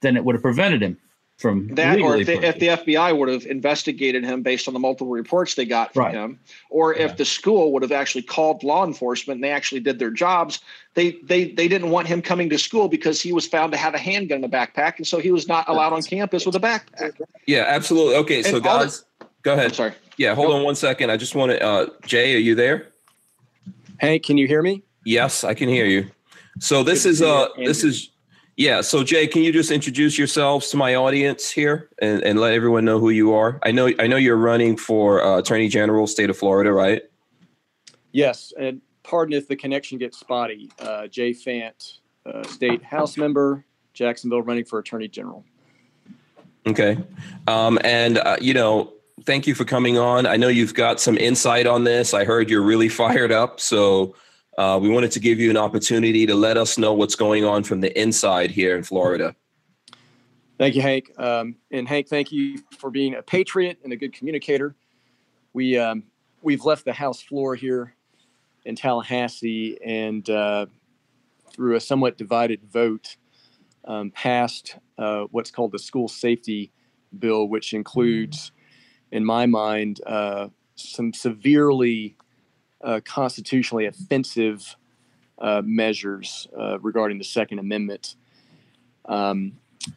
then 0.00 0.16
it 0.16 0.24
would 0.24 0.34
have 0.34 0.42
prevented 0.42 0.82
him 0.82 0.98
from 1.40 1.68
that, 1.68 1.98
or 2.00 2.18
if 2.18 2.26
the, 2.26 2.34
if 2.46 2.58
the, 2.58 2.66
FBI 2.68 3.16
would 3.16 3.28
have 3.30 3.46
investigated 3.46 4.24
him 4.24 4.42
based 4.42 4.68
on 4.68 4.74
the 4.74 4.80
multiple 4.80 5.10
reports 5.10 5.54
they 5.54 5.64
got 5.64 5.94
from 5.94 6.04
right. 6.04 6.14
him, 6.14 6.38
or 6.68 6.94
yeah. 6.94 7.04
if 7.04 7.16
the 7.16 7.24
school 7.24 7.72
would 7.72 7.82
have 7.82 7.92
actually 7.92 8.22
called 8.22 8.62
law 8.62 8.84
enforcement 8.84 9.38
and 9.38 9.44
they 9.44 9.50
actually 9.50 9.80
did 9.80 9.98
their 9.98 10.10
jobs, 10.10 10.60
they 10.94 11.12
they 11.22 11.50
they 11.52 11.66
didn't 11.66 11.90
want 11.90 12.06
him 12.06 12.20
coming 12.20 12.50
to 12.50 12.58
school 12.58 12.88
because 12.88 13.22
he 13.22 13.32
was 13.32 13.46
found 13.46 13.72
to 13.72 13.78
have 13.78 13.94
a 13.94 13.98
handgun 13.98 14.36
in 14.36 14.42
the 14.42 14.54
backpack, 14.54 14.98
and 14.98 15.06
so 15.06 15.18
he 15.18 15.32
was 15.32 15.48
not 15.48 15.66
allowed 15.68 15.94
on 15.94 16.02
campus 16.02 16.44
with 16.44 16.54
a 16.56 16.60
backpack. 16.60 17.18
Yeah, 17.46 17.64
absolutely. 17.66 18.16
Okay, 18.16 18.42
so 18.42 18.60
guys, 18.60 19.04
go 19.42 19.54
ahead. 19.54 19.68
I'm 19.68 19.74
sorry. 19.74 19.92
Yeah, 20.18 20.34
hold 20.34 20.52
on 20.52 20.62
one 20.62 20.74
second. 20.74 21.10
I 21.10 21.16
just 21.16 21.34
want 21.34 21.52
to. 21.52 21.62
Uh, 21.62 21.86
Jay, 22.04 22.34
are 22.34 22.38
you 22.38 22.54
there? 22.54 22.88
Hey, 23.98 24.18
can 24.18 24.36
you 24.36 24.46
hear 24.46 24.62
me? 24.62 24.82
Yes, 25.06 25.42
I 25.42 25.54
can 25.54 25.70
hear 25.70 25.86
you. 25.86 26.10
So 26.58 26.82
this 26.82 27.06
is 27.06 27.22
uh 27.22 27.48
this 27.56 27.82
is 27.82 28.09
yeah. 28.60 28.82
So 28.82 29.02
Jay, 29.02 29.26
can 29.26 29.42
you 29.42 29.52
just 29.52 29.70
introduce 29.70 30.18
yourselves 30.18 30.68
to 30.68 30.76
my 30.76 30.94
audience 30.94 31.50
here 31.50 31.88
and, 31.98 32.22
and 32.22 32.38
let 32.38 32.52
everyone 32.52 32.84
know 32.84 32.98
who 32.98 33.08
you 33.08 33.32
are? 33.32 33.58
I 33.62 33.70
know 33.70 33.90
I 33.98 34.06
know 34.06 34.16
you're 34.16 34.36
running 34.36 34.76
for 34.76 35.24
uh, 35.24 35.38
Attorney 35.38 35.66
General, 35.66 36.06
state 36.06 36.28
of 36.28 36.36
Florida, 36.36 36.70
right? 36.70 37.02
Yes, 38.12 38.52
and 38.58 38.82
pardon 39.02 39.32
if 39.32 39.48
the 39.48 39.56
connection 39.56 39.96
gets 39.96 40.18
spotty. 40.18 40.70
Uh, 40.78 41.06
Jay 41.06 41.30
Fant, 41.30 42.00
uh, 42.26 42.42
state 42.48 42.84
House 42.84 43.16
member, 43.16 43.64
Jacksonville, 43.94 44.42
running 44.42 44.66
for 44.66 44.78
Attorney 44.78 45.08
General. 45.08 45.42
Okay, 46.66 46.98
um, 47.46 47.78
and 47.82 48.18
uh, 48.18 48.36
you 48.42 48.52
know, 48.52 48.92
thank 49.24 49.46
you 49.46 49.54
for 49.54 49.64
coming 49.64 49.96
on. 49.96 50.26
I 50.26 50.36
know 50.36 50.48
you've 50.48 50.74
got 50.74 51.00
some 51.00 51.16
insight 51.16 51.66
on 51.66 51.84
this. 51.84 52.12
I 52.12 52.24
heard 52.26 52.50
you're 52.50 52.60
really 52.60 52.88
fired 53.00 53.32
up, 53.32 53.58
so 53.58 54.14
uh, 54.60 54.78
we 54.78 54.90
wanted 54.90 55.10
to 55.10 55.20
give 55.20 55.40
you 55.40 55.48
an 55.48 55.56
opportunity 55.56 56.26
to 56.26 56.34
let 56.34 56.58
us 56.58 56.76
know 56.76 56.92
what's 56.92 57.14
going 57.14 57.46
on 57.46 57.64
from 57.64 57.80
the 57.80 57.98
inside 57.98 58.50
here 58.50 58.76
in 58.76 58.82
Florida. 58.82 59.34
Thank 60.58 60.74
you, 60.74 60.82
Hank. 60.82 61.10
Um, 61.18 61.56
and 61.70 61.88
Hank, 61.88 62.08
thank 62.08 62.30
you 62.30 62.58
for 62.78 62.90
being 62.90 63.14
a 63.14 63.22
patriot 63.22 63.78
and 63.84 63.92
a 63.94 63.96
good 63.96 64.12
communicator. 64.12 64.76
We 65.54 65.78
um, 65.78 66.02
we've 66.42 66.62
left 66.62 66.84
the 66.84 66.92
House 66.92 67.22
floor 67.22 67.54
here 67.54 67.94
in 68.66 68.76
Tallahassee 68.76 69.78
and 69.82 70.28
uh, 70.28 70.66
through 71.50 71.76
a 71.76 71.80
somewhat 71.80 72.18
divided 72.18 72.60
vote 72.70 73.16
um, 73.86 74.10
passed 74.10 74.76
uh, 74.98 75.22
what's 75.30 75.50
called 75.50 75.72
the 75.72 75.78
school 75.78 76.06
safety 76.06 76.70
bill, 77.18 77.48
which 77.48 77.72
includes, 77.72 78.52
in 79.10 79.24
my 79.24 79.46
mind, 79.46 80.02
uh, 80.06 80.48
some 80.74 81.14
severely 81.14 82.18
uh, 82.82 83.00
constitutionally 83.04 83.86
offensive 83.86 84.76
uh, 85.38 85.62
measures 85.64 86.48
uh, 86.58 86.78
regarding 86.80 87.18
the 87.18 87.24
Second 87.24 87.58
Amendment. 87.58 88.16
Um, 89.06 89.52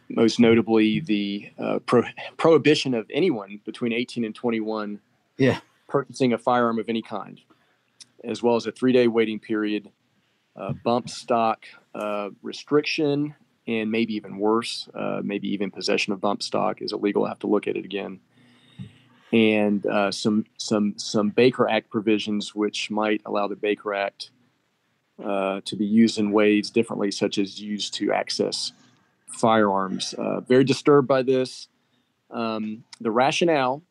most 0.10 0.40
notably, 0.40 1.00
the 1.02 1.52
uh, 1.60 1.80
pro- 1.86 2.04
prohibition 2.38 2.94
of 2.94 3.06
anyone 3.14 3.60
between 3.66 3.94
18 3.94 4.24
and 4.24 4.34
21 4.34 5.00
yeah. 5.38 5.60
purchasing 5.88 6.34
a 6.34 6.38
firearm 6.38 6.80
of 6.80 6.90
any 6.90 7.02
kind, 7.02 7.42
as 8.24 8.42
well 8.42 8.56
as 8.56 8.66
a 8.66 8.72
three 8.72 8.94
day 8.94 9.08
waiting 9.08 9.40
period, 9.40 9.90
uh, 10.56 10.74
bump 10.84 11.10
stock 11.10 11.66
uh, 11.94 12.30
restriction, 12.42 13.36
and 13.68 13.92
maybe 13.92 14.14
even 14.16 14.38
worse, 14.38 14.90
maybe 15.24 15.50
even 15.50 15.72
possession 15.72 16.12
of 16.12 16.20
bump 16.20 16.44
stock 16.44 16.82
is 16.82 16.92
illegal. 16.92 17.26
I 17.26 17.30
have 17.30 17.40
to 17.40 17.48
look 17.48 17.68
at 17.68 17.78
it 17.78 17.86
again 17.86 18.20
and 19.34 19.86
uh, 19.88 20.12
some 20.12 20.46
some 20.58 20.94
some 20.96 21.30
Baker 21.30 21.68
Act 21.68 21.90
provisions 21.90 22.54
which 22.54 22.92
might 22.92 23.22
allow 23.26 23.48
the 23.48 23.56
Baker 23.56 23.94
Act 23.94 24.30
uh, 25.22 25.62
to 25.66 25.76
be 25.76 25.86
used 25.86 26.20
in 26.20 26.32
ways 26.32 26.70
differently, 26.70 27.10
such 27.10 27.40
as 27.40 27.60
used 27.60 27.96
to 27.96 28.14
access 28.14 28.72
firearms. 29.28 30.14
Uh, 30.14 30.40
very 30.42 30.64
disturbed 30.64 31.08
by 31.08 31.24
this. 31.24 31.68
Um, 32.30 32.84
the 33.02 33.12
rationale 33.12 33.82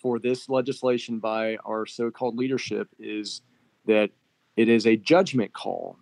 for 0.00 0.18
this 0.18 0.48
legislation 0.48 1.18
by 1.18 1.56
our 1.64 1.84
so-called 1.84 2.36
leadership 2.36 2.88
is 2.98 3.42
that 3.86 4.10
it 4.56 4.68
is 4.68 4.86
a 4.86 4.96
judgment 4.96 5.52
call, 5.52 5.96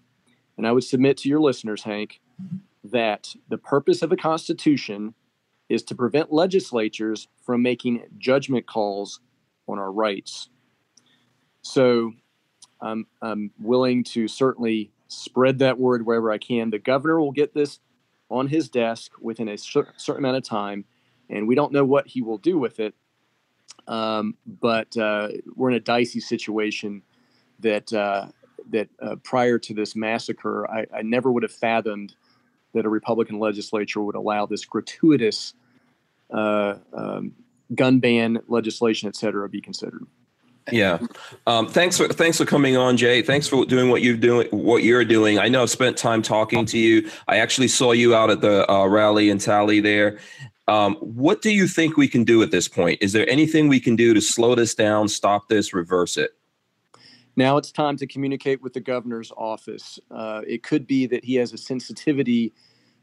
and 0.58 0.66
I 0.66 0.72
would 0.72 0.84
submit 0.84 1.16
to 1.18 1.28
your 1.30 1.40
listeners, 1.40 1.82
Hank, 1.82 2.20
that 2.84 3.34
the 3.48 3.58
purpose 3.58 4.02
of 4.02 4.10
the 4.10 4.16
Constitution 4.16 5.14
is 5.70 5.84
to 5.84 5.94
prevent 5.94 6.32
legislatures 6.32 7.28
from 7.42 7.62
making 7.62 8.02
judgment 8.18 8.66
calls 8.66 9.20
on 9.68 9.78
our 9.78 9.90
rights. 9.90 10.50
So 11.62 12.12
I'm, 12.80 13.06
I'm 13.22 13.52
willing 13.60 14.02
to 14.04 14.26
certainly 14.26 14.90
spread 15.06 15.60
that 15.60 15.78
word 15.78 16.04
wherever 16.04 16.32
I 16.32 16.38
can. 16.38 16.70
The 16.70 16.80
governor 16.80 17.20
will 17.20 17.30
get 17.30 17.54
this 17.54 17.78
on 18.28 18.48
his 18.48 18.68
desk 18.68 19.12
within 19.20 19.48
a 19.48 19.56
certain 19.56 20.18
amount 20.18 20.36
of 20.36 20.42
time, 20.42 20.84
and 21.30 21.46
we 21.46 21.54
don't 21.54 21.72
know 21.72 21.84
what 21.84 22.08
he 22.08 22.20
will 22.20 22.38
do 22.38 22.58
with 22.58 22.80
it. 22.80 22.94
Um, 23.86 24.36
but 24.44 24.96
uh, 24.96 25.28
we're 25.54 25.70
in 25.70 25.76
a 25.76 25.80
dicey 25.80 26.20
situation 26.20 27.02
that 27.60 27.92
uh, 27.92 28.26
that 28.70 28.88
uh, 29.00 29.16
prior 29.22 29.58
to 29.58 29.74
this 29.74 29.96
massacre, 29.96 30.70
I, 30.70 30.86
I, 30.94 31.02
never 31.02 31.32
would 31.32 31.42
have 31.42 31.52
fathomed 31.52 32.14
that 32.74 32.84
a 32.84 32.88
Republican 32.88 33.38
legislature 33.38 34.00
would 34.00 34.14
allow 34.14 34.46
this 34.46 34.64
gratuitous 34.64 35.54
uh, 36.32 36.74
um, 36.92 37.32
gun 37.74 37.98
ban 38.00 38.38
legislation, 38.48 39.08
et 39.08 39.16
cetera, 39.16 39.48
be 39.48 39.60
considered. 39.60 40.06
Yeah. 40.70 40.98
Um, 41.46 41.66
thanks 41.66 41.96
for 41.96 42.06
thanks 42.08 42.38
for 42.38 42.44
coming 42.44 42.76
on, 42.76 42.96
Jay. 42.96 43.22
Thanks 43.22 43.48
for 43.48 43.64
doing 43.64 43.90
what 43.90 44.02
you're 44.02 44.16
doing. 44.16 44.46
What 44.50 44.84
you're 44.84 45.04
doing. 45.04 45.38
I 45.38 45.48
know 45.48 45.62
I've 45.62 45.70
spent 45.70 45.96
time 45.96 46.22
talking 46.22 46.64
to 46.66 46.78
you. 46.78 47.10
I 47.26 47.38
actually 47.38 47.68
saw 47.68 47.92
you 47.92 48.14
out 48.14 48.30
at 48.30 48.40
the 48.40 48.70
uh, 48.70 48.86
rally 48.86 49.30
in 49.30 49.38
Tally 49.38 49.80
there. 49.80 50.18
Um, 50.68 50.94
what 50.96 51.42
do 51.42 51.50
you 51.50 51.66
think 51.66 51.96
we 51.96 52.06
can 52.06 52.22
do 52.22 52.42
at 52.42 52.52
this 52.52 52.68
point? 52.68 52.98
Is 53.02 53.12
there 53.12 53.28
anything 53.28 53.66
we 53.66 53.80
can 53.80 53.96
do 53.96 54.14
to 54.14 54.20
slow 54.20 54.54
this 54.54 54.74
down, 54.74 55.08
stop 55.08 55.48
this, 55.48 55.72
reverse 55.72 56.16
it? 56.16 56.30
Now 57.40 57.56
it's 57.56 57.72
time 57.72 57.96
to 57.96 58.06
communicate 58.06 58.60
with 58.60 58.74
the 58.74 58.80
governor's 58.80 59.32
office. 59.34 59.98
Uh, 60.10 60.42
it 60.46 60.62
could 60.62 60.86
be 60.86 61.06
that 61.06 61.24
he 61.24 61.36
has 61.36 61.54
a 61.54 61.56
sensitivity 61.56 62.52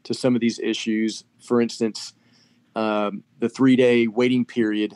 to 0.04 0.14
some 0.14 0.36
of 0.36 0.40
these 0.40 0.60
issues. 0.60 1.24
For 1.40 1.60
instance, 1.60 2.14
um, 2.76 3.24
the 3.40 3.48
three 3.48 3.74
day 3.74 4.06
waiting 4.06 4.44
period 4.44 4.94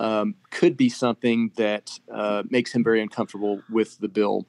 um, 0.00 0.34
could 0.50 0.76
be 0.76 0.88
something 0.88 1.52
that 1.54 1.92
uh, 2.12 2.42
makes 2.50 2.74
him 2.74 2.82
very 2.82 3.00
uncomfortable 3.00 3.62
with 3.70 4.00
the 4.00 4.08
bill. 4.08 4.48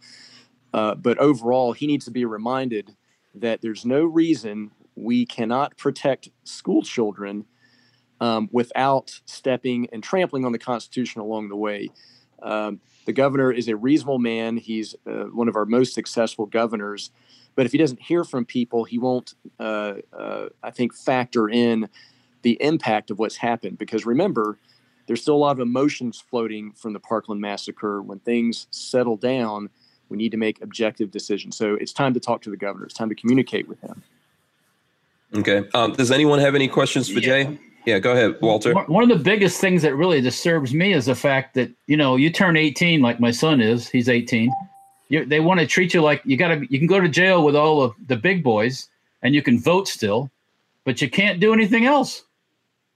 Uh, 0.73 0.95
but 0.95 1.19
overall, 1.19 1.73
he 1.73 1.85
needs 1.85 2.05
to 2.05 2.11
be 2.11 2.25
reminded 2.25 2.89
that 3.35 3.61
there's 3.61 3.85
no 3.85 4.03
reason 4.03 4.71
we 4.95 5.27
cannot 5.27 5.77
protect 5.77 6.29
school 6.43 6.81
children 6.81 7.45
um, 8.19 8.49
without 8.51 9.11
stepping 9.25 9.87
and 9.93 10.01
trampling 10.01 10.43
on 10.43 10.53
the 10.53 10.57
Constitution 10.57 11.21
along 11.21 11.49
the 11.49 11.55
way. 11.55 11.91
Um, 12.41 12.79
the 13.05 13.13
governor 13.13 13.51
is 13.51 13.67
a 13.67 13.75
reasonable 13.75 14.19
man. 14.19 14.57
He's 14.57 14.95
uh, 15.05 15.25
one 15.25 15.47
of 15.47 15.55
our 15.55 15.65
most 15.65 15.93
successful 15.93 16.45
governors. 16.45 17.11
But 17.55 17.65
if 17.65 17.71
he 17.71 17.77
doesn't 17.77 18.01
hear 18.01 18.23
from 18.23 18.45
people, 18.45 18.83
he 18.83 18.97
won't, 18.97 19.35
uh, 19.59 19.95
uh, 20.17 20.49
I 20.63 20.71
think, 20.71 20.95
factor 20.95 21.49
in 21.49 21.89
the 22.41 22.57
impact 22.61 23.11
of 23.11 23.19
what's 23.19 23.37
happened. 23.37 23.77
Because 23.77 24.05
remember, 24.05 24.57
there's 25.05 25.21
still 25.21 25.35
a 25.35 25.37
lot 25.37 25.51
of 25.51 25.59
emotions 25.59 26.19
floating 26.19 26.71
from 26.71 26.93
the 26.93 26.99
Parkland 26.99 27.41
massacre. 27.41 28.01
When 28.01 28.19
things 28.19 28.67
settle 28.71 29.17
down, 29.17 29.69
we 30.09 30.17
need 30.17 30.31
to 30.31 30.37
make 30.37 30.61
objective 30.61 31.11
decisions. 31.11 31.57
So 31.57 31.75
it's 31.75 31.93
time 31.93 32.13
to 32.13 32.19
talk 32.19 32.41
to 32.43 32.49
the 32.49 32.57
governor. 32.57 32.85
It's 32.85 32.93
time 32.93 33.09
to 33.09 33.15
communicate 33.15 33.67
with 33.67 33.81
him. 33.81 34.03
Okay. 35.35 35.67
Um, 35.73 35.93
does 35.93 36.11
anyone 36.11 36.39
have 36.39 36.55
any 36.55 36.67
questions 36.67 37.07
for 37.07 37.19
yeah. 37.19 37.43
Jay? 37.43 37.59
Yeah, 37.85 37.99
go 37.99 38.13
ahead, 38.13 38.37
Walter. 38.41 38.73
One 38.73 39.03
of 39.03 39.17
the 39.17 39.23
biggest 39.23 39.59
things 39.59 39.81
that 39.81 39.95
really 39.95 40.21
disturbs 40.21 40.73
me 40.73 40.93
is 40.93 41.05
the 41.05 41.15
fact 41.15 41.53
that 41.55 41.71
you 41.87 41.97
know 41.97 42.15
you 42.15 42.29
turn 42.29 42.55
18, 42.55 43.01
like 43.01 43.19
my 43.19 43.31
son 43.31 43.61
is. 43.61 43.89
He's 43.89 44.09
18. 44.09 44.51
You, 45.09 45.25
they 45.25 45.39
want 45.41 45.59
to 45.59 45.67
treat 45.67 45.93
you 45.93 46.01
like 46.01 46.21
you 46.23 46.37
got 46.37 46.49
to. 46.49 46.65
You 46.69 46.79
can 46.79 46.87
go 46.87 46.99
to 46.99 47.09
jail 47.09 47.43
with 47.43 47.55
all 47.55 47.81
of 47.81 47.93
the 48.07 48.15
big 48.15 48.43
boys, 48.43 48.87
and 49.21 49.35
you 49.35 49.41
can 49.41 49.59
vote 49.59 49.87
still, 49.87 50.31
but 50.85 51.01
you 51.01 51.09
can't 51.09 51.39
do 51.39 51.53
anything 51.53 51.85
else. 51.85 52.23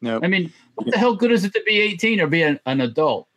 No. 0.01 0.19
I 0.23 0.27
mean, 0.27 0.53
what 0.75 0.91
the 0.91 0.97
hell 0.97 1.15
good 1.15 1.31
is 1.31 1.43
it 1.43 1.53
to 1.53 1.63
be 1.63 1.79
18 1.79 2.21
or 2.21 2.27
be 2.27 2.43
an, 2.43 2.59
an 2.65 2.81
adult? 2.81 3.27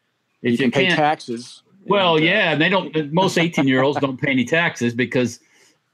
If 0.42 0.52
you, 0.52 0.66
you 0.66 0.70
can 0.70 0.70
pay 0.70 0.94
taxes. 0.94 1.62
Well, 1.86 2.16
and, 2.16 2.24
uh, 2.24 2.28
yeah, 2.28 2.54
they 2.54 2.68
don't. 2.68 3.12
Most 3.12 3.38
18 3.38 3.66
year 3.66 3.82
olds 3.82 3.98
don't 3.98 4.20
pay 4.20 4.30
any 4.30 4.44
taxes 4.44 4.94
because, 4.94 5.40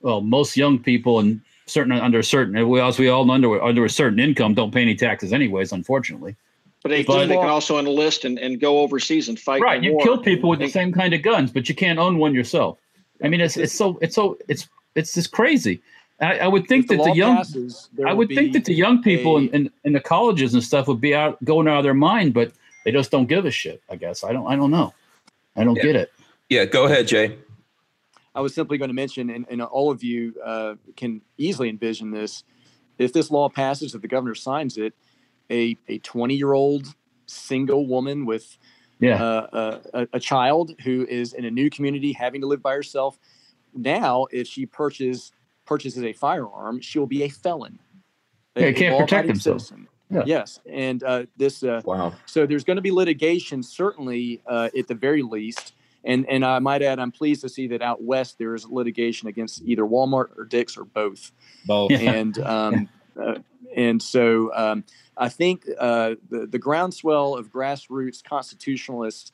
well, 0.01 0.21
most 0.21 0.57
young 0.57 0.79
people 0.79 1.21
and 1.21 1.41
certain 1.67 1.93
under 1.93 2.23
certain, 2.23 2.57
as 2.57 2.99
we 2.99 3.09
all 3.09 3.25
know, 3.25 3.35
under 3.35 3.63
under 3.63 3.85
a 3.85 3.91
certain 3.91 4.19
income, 4.19 4.55
don't 4.55 4.73
pay 4.73 4.83
any 4.83 4.95
taxes 4.95 5.33
anyways. 5.33 5.73
Unfortunately. 5.73 6.37
But, 6.83 6.91
they, 6.91 7.03
but 7.03 7.27
they 7.27 7.35
can 7.35 7.49
also 7.49 7.79
enlist 7.79 8.25
and, 8.25 8.39
and 8.39 8.61
go 8.61 8.79
overseas 8.79 9.29
and 9.29 9.41
fight. 9.41 9.61
Right, 9.61 9.83
you 9.83 9.95
war. 9.95 10.05
kill 10.05 10.19
people 10.19 10.49
with 10.49 10.61
the 10.61 10.69
same 10.69 10.93
kind 10.93 11.13
of 11.15 11.23
guns, 11.23 11.51
but 11.51 11.69
you 11.69 11.75
can't 11.75 11.99
own 11.99 12.19
one 12.19 12.33
yourself. 12.33 12.79
I 13.25 13.29
mean, 13.29 13.41
it's 13.41 13.57
it's 13.57 13.73
so 13.73 13.99
it's 14.01 14.15
so 14.15 14.39
it's 14.47 14.69
it's 14.95 15.15
just 15.15 15.33
crazy. 15.33 15.83
I, 16.21 16.39
I 16.41 16.47
would 16.47 16.67
think 16.69 16.89
that 16.89 16.99
the, 16.99 17.05
the 17.05 17.15
young, 17.15 17.37
passes, 17.37 17.89
I 18.07 18.13
would 18.13 18.29
think 18.29 18.53
that 18.53 18.65
the 18.65 18.73
young 18.73 19.03
people 19.03 19.37
a, 19.37 19.41
in, 19.41 19.49
in, 19.49 19.71
in, 19.85 19.93
the 19.93 20.01
colleges 20.01 20.55
and 20.55 20.63
stuff 20.63 20.89
would 20.89 21.01
be 21.01 21.15
out 21.15 21.43
going 21.45 21.69
out 21.69 21.79
of 21.79 21.85
their 21.85 21.95
mind. 21.95 22.35
But 22.35 22.53
they 22.85 22.93
just 22.93 23.11
don't 23.11 23.27
give 23.27 23.45
a 23.45 23.51
shit. 23.51 23.83
I 23.91 23.97
guess 23.97 24.23
I 24.23 24.33
don't. 24.33 24.47
I 24.47 24.55
don't 24.57 24.71
know. 24.71 24.95
I 25.57 25.65
don't 25.65 25.77
Yeah. 25.77 25.83
get 25.83 25.97
it. 25.97 26.13
Yeah, 26.49 26.65
go 26.65 26.85
ahead, 26.85 27.09
Jay. 27.09 27.37
I 28.37 28.41
was 28.41 28.55
simply 28.55 28.77
going 28.77 28.91
to 28.91 28.95
mention, 28.95 29.31
and, 29.31 29.47
and 29.49 29.63
all 29.63 29.91
of 29.91 30.05
you 30.05 30.35
uh, 30.45 30.75
can 30.95 31.23
easily 31.39 31.71
envision 31.71 32.11
this. 32.11 32.45
If 32.99 33.13
this 33.15 33.31
law 33.31 33.49
passes, 33.49 33.95
if 33.95 34.03
the 34.03 34.09
governor 34.09 34.35
signs 34.35 34.77
it, 34.77 34.93
a 35.51 35.77
a 35.89 35.99
20 35.99 36.35
year 36.35 36.53
old 36.53 36.95
single 37.27 37.87
woman 37.87 38.27
with 38.27 38.59
Yeah. 39.01 39.23
uh, 39.23 39.81
a, 39.95 40.09
a 40.13 40.21
child 40.21 40.75
who 40.85 41.07
is 41.09 41.33
in 41.33 41.45
a 41.47 41.51
new 41.51 41.71
community 41.71 42.13
having 42.13 42.43
to 42.43 42.47
live 42.47 42.63
by 42.63 42.75
herself, 42.75 43.19
now 43.75 44.27
if 44.31 44.47
she 44.47 44.67
purchases 44.67 45.33
purchases 45.65 46.03
a 46.05 46.13
firearm, 46.13 46.81
she 46.81 46.99
will 46.99 47.07
be 47.07 47.23
a 47.23 47.29
felon. 47.29 47.79
They 48.55 48.71
Yeah, 48.71 48.73
can't 48.73 48.99
protect 48.99 49.29
themselves. 49.29 49.73
Yeah. 50.11 50.23
Yes, 50.27 50.61
and 50.71 51.03
uh, 51.03 51.25
this 51.37 51.63
uh, 51.63 51.81
Wow. 51.85 52.13
so 52.27 52.47
there's 52.47 52.65
going 52.65 52.77
to 52.77 52.83
be 52.83 52.93
litigation, 52.93 53.63
certainly 53.63 54.43
uh, 54.47 54.69
at 54.79 54.87
the 54.89 54.95
very 54.95 55.23
least. 55.23 55.73
And 56.07 56.25
and 56.29 56.45
I 56.45 56.61
might 56.61 56.83
add, 56.83 57.01
I'm 57.01 57.11
pleased 57.11 57.43
to 57.43 57.49
see 57.49 57.67
that 57.69 57.83
out 57.83 58.03
west 58.03 58.39
there 58.39 58.55
is 58.55 58.65
litigation 58.65 59.29
against 59.29 59.63
either 59.63 59.83
Walmart 59.83 60.39
or 60.39 60.45
Dick's 60.45 60.79
or 60.79 60.85
both. 60.85 61.33
Both. 61.67 61.91
And 61.91 62.39
um, 62.47 62.89
uh, 63.21 63.41
and 63.75 64.01
so 64.01 64.55
um, 64.55 64.85
I 65.17 65.29
think 65.29 65.65
uh, 65.79 66.15
the 66.31 66.47
the 66.47 66.59
groundswell 66.59 67.35
of 67.35 67.51
grassroots 67.53 68.23
constitutionalists 68.23 69.33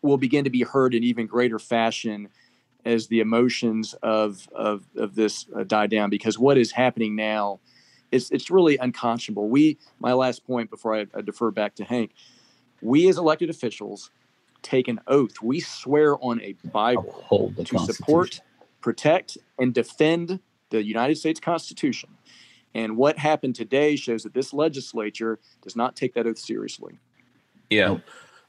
will 0.00 0.16
begin 0.16 0.44
to 0.44 0.50
be 0.50 0.62
heard 0.62 0.94
in 0.94 1.04
even 1.04 1.26
greater 1.26 1.58
fashion 1.58 2.28
as 2.86 3.08
the 3.08 3.20
emotions 3.20 3.94
of 4.02 4.48
of 4.54 4.84
of 4.96 5.14
this 5.14 5.46
uh, 5.54 5.62
die 5.64 5.86
down. 5.88 6.08
Because 6.08 6.38
what 6.38 6.56
is 6.56 6.72
happening 6.72 7.16
now, 7.16 7.60
it's 8.10 8.30
it's 8.30 8.50
really 8.50 8.78
unconscionable. 8.78 9.48
We 9.50 9.76
my 10.00 10.14
last 10.14 10.46
point 10.46 10.70
before 10.70 10.96
I, 10.96 11.06
I 11.14 11.20
defer 11.20 11.50
back 11.50 11.74
to 11.76 11.84
Hank, 11.84 12.12
we 12.80 13.08
as 13.08 13.18
elected 13.18 13.50
officials 13.50 14.10
take 14.62 14.88
an 14.88 15.00
oath. 15.06 15.40
We 15.42 15.60
swear 15.60 16.16
on 16.22 16.40
a 16.42 16.54
Bible 16.64 17.22
Uphold 17.22 17.56
the 17.56 17.64
to 17.64 17.78
support, 17.78 18.40
protect, 18.80 19.38
and 19.58 19.72
defend 19.72 20.40
the 20.70 20.84
United 20.84 21.16
States 21.16 21.40
Constitution. 21.40 22.10
And 22.74 22.96
what 22.96 23.18
happened 23.18 23.54
today 23.54 23.96
shows 23.96 24.22
that 24.22 24.34
this 24.34 24.52
legislature 24.52 25.38
does 25.62 25.74
not 25.74 25.96
take 25.96 26.14
that 26.14 26.26
oath 26.26 26.38
seriously. 26.38 26.98
Yeah. 27.70 27.98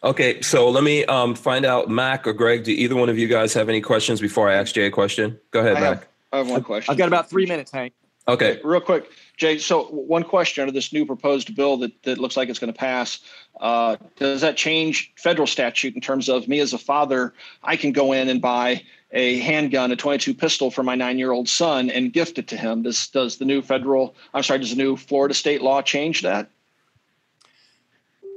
Okay, 0.04 0.42
so 0.42 0.70
let 0.70 0.84
me 0.84 1.04
um, 1.06 1.36
find 1.36 1.66
out, 1.66 1.90
Mac 1.90 2.26
or 2.26 2.34
Greg. 2.34 2.64
Do 2.64 2.72
either 2.72 2.96
one 2.96 3.10
of 3.10 3.18
you 3.18 3.28
guys 3.28 3.54
have 3.54 3.68
any 3.68 3.82
questions 3.82 4.22
before 4.22 4.50
I 4.50 4.54
ask 4.54 4.74
Jay 4.74 4.86
a 4.86 4.92
question? 4.92 5.38
Go 5.52 5.60
ahead, 5.60 5.78
I 5.78 5.80
Mac. 5.80 5.90
have, 5.90 6.08
I 6.32 6.38
have 6.38 6.50
one 6.50 6.64
question. 6.64 6.92
I've 6.92 6.98
got 6.98 7.08
about 7.08 7.30
three 7.30 7.46
minutes, 7.46 7.72
Hank. 7.72 7.94
Okay. 8.28 8.60
Real 8.64 8.80
quick, 8.80 9.10
Jay. 9.40 9.58
So 9.58 9.86
one 9.86 10.24
question 10.24 10.62
under 10.62 10.74
this 10.74 10.92
new 10.92 11.06
proposed 11.06 11.56
bill 11.56 11.78
that, 11.78 12.04
that 12.04 12.18
looks 12.18 12.36
like 12.36 12.50
it's 12.50 12.60
going 12.60 12.72
to 12.72 12.78
pass, 12.78 13.22
uh, 13.62 13.96
does 14.18 14.42
that 14.42 14.58
change 14.58 15.14
federal 15.16 15.48
statute 15.48 15.96
in 15.96 16.02
terms 16.02 16.28
of 16.28 16.50
me 16.50 16.60
as 16.60 16.74
a 16.74 16.78
father? 16.78 17.34
I 17.64 17.78
can 17.78 17.94
go 17.94 18.12
in 18.12 18.28
and 18.28 18.42
buy 18.42 18.84
a 19.12 19.40
handgun, 19.40 19.92
a 19.92 19.96
22 19.96 20.34
pistol 20.34 20.70
for 20.70 20.84
my 20.84 20.94
nine-year-old 20.94 21.48
son 21.48 21.90
and 21.90 22.12
gift 22.12 22.38
it 22.38 22.50
to 22.50 22.58
him. 22.58 22.84
Does 22.84 23.08
does 23.08 23.38
the 23.38 23.46
new 23.46 23.62
federal, 23.62 24.14
I'm 24.34 24.44
sorry, 24.44 24.60
does 24.60 24.72
the 24.72 24.76
new 24.76 24.98
Florida 24.98 25.34
state 25.34 25.62
law 25.62 25.82
change 25.82 26.22
that? 26.22 26.52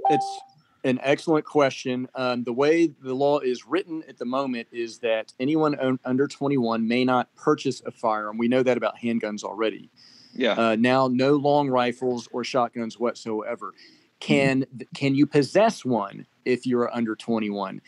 It's 0.09 0.41
an 0.85 1.01
excellent 1.03 1.45
question. 1.45 2.09
Um, 2.15 2.45
the 2.45 2.53
way 2.53 2.87
the 2.87 3.15
law 3.15 3.41
is 3.41 3.67
written 3.67 4.05
at 4.09 4.19
the 4.19 4.25
moment 4.25 4.69
is 4.71 4.99
that 4.99 5.33
anyone 5.41 5.99
under 6.05 6.29
21 6.29 6.87
may 6.87 7.05
not 7.05 7.35
purchase 7.35 7.83
a 7.85 7.91
firearm. 7.91 8.39
We 8.39 8.49
know 8.49 8.63
that 8.63 8.77
about 8.77 8.99
handguns 8.99 9.43
already. 9.43 9.91
Yeah. 10.35 10.53
Uh, 10.53 10.77
now, 10.77 11.09
no 11.09 11.35
long 11.35 11.69
rifles 11.69 12.29
or 12.33 12.45
shotguns 12.45 12.99
whatsoever. 12.99 13.73
Can 14.21 14.65
can 14.95 15.15
you 15.15 15.27
possess 15.27 15.85
one 15.85 16.27
if 16.45 16.67
you're 16.67 16.95
under 16.95 17.17
21? 17.17 17.81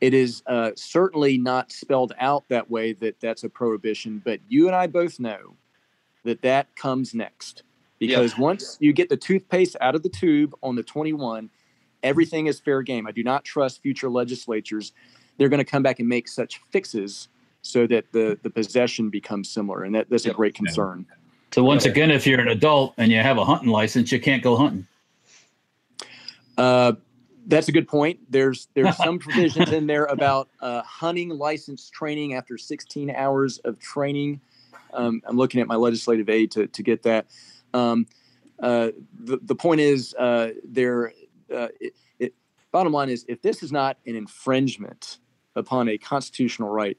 It 0.00 0.14
is 0.14 0.42
uh, 0.46 0.72
certainly 0.76 1.38
not 1.38 1.72
spelled 1.72 2.12
out 2.20 2.48
that 2.48 2.70
way 2.70 2.92
that 2.94 3.18
that's 3.20 3.42
a 3.42 3.48
prohibition, 3.48 4.22
but 4.24 4.40
you 4.48 4.66
and 4.66 4.76
I 4.76 4.86
both 4.86 5.18
know 5.18 5.56
that 6.24 6.42
that 6.42 6.74
comes 6.76 7.14
next 7.14 7.64
because 7.98 8.38
once 8.38 8.76
you 8.80 8.92
get 8.92 9.08
the 9.08 9.16
toothpaste 9.16 9.76
out 9.80 9.94
of 9.94 10.02
the 10.02 10.08
tube 10.08 10.54
on 10.62 10.76
the 10.76 10.82
21, 10.82 11.50
everything 12.02 12.46
is 12.46 12.60
fair 12.60 12.82
game. 12.82 13.06
I 13.06 13.12
do 13.12 13.24
not 13.24 13.44
trust 13.44 13.82
future 13.82 14.08
legislatures. 14.08 14.92
They're 15.36 15.48
going 15.48 15.58
to 15.58 15.64
come 15.64 15.82
back 15.82 15.98
and 15.98 16.08
make 16.08 16.28
such 16.28 16.60
fixes 16.70 17.28
so 17.62 17.86
that 17.88 18.12
the 18.12 18.38
the 18.42 18.50
possession 18.50 19.10
becomes 19.10 19.50
similar, 19.50 19.82
and 19.84 19.94
that, 19.94 20.08
that's 20.08 20.26
a 20.26 20.32
great 20.32 20.54
concern. 20.54 21.06
So 21.52 21.64
once 21.64 21.86
again, 21.86 22.10
if 22.10 22.26
you're 22.26 22.40
an 22.40 22.48
adult 22.48 22.94
and 22.98 23.10
you 23.10 23.18
have 23.18 23.38
a 23.38 23.44
hunting 23.44 23.70
license, 23.70 24.12
you 24.12 24.20
can't 24.20 24.42
go 24.42 24.56
hunting. 24.56 24.86
Uh, 26.56 26.92
that's 27.46 27.68
a 27.68 27.72
good 27.72 27.88
point. 27.88 28.20
There's 28.30 28.68
there's 28.74 28.96
some 29.04 29.18
provisions 29.18 29.72
in 29.72 29.86
there 29.86 30.04
about 30.04 30.48
uh, 30.60 30.82
hunting 30.82 31.30
license 31.30 31.88
training 31.88 32.34
after 32.34 32.58
16 32.58 33.10
hours 33.10 33.58
of 33.58 33.78
training. 33.78 34.40
Um, 34.92 35.22
I'm 35.26 35.36
looking 35.36 35.60
at 35.60 35.66
my 35.66 35.76
legislative 35.76 36.28
aide 36.28 36.50
to 36.52 36.66
to 36.66 36.82
get 36.82 37.02
that. 37.04 37.26
Um, 37.72 38.06
uh, 38.62 38.90
the 39.18 39.38
the 39.42 39.54
point 39.54 39.80
is 39.80 40.14
uh, 40.14 40.50
there. 40.64 41.12
Uh, 41.52 41.68
it, 41.80 41.94
it, 42.18 42.34
bottom 42.72 42.92
line 42.92 43.08
is 43.08 43.24
if 43.26 43.40
this 43.40 43.62
is 43.62 43.72
not 43.72 43.96
an 44.06 44.14
infringement 44.14 45.18
upon 45.56 45.88
a 45.88 45.96
constitutional 45.96 46.68
right, 46.68 46.98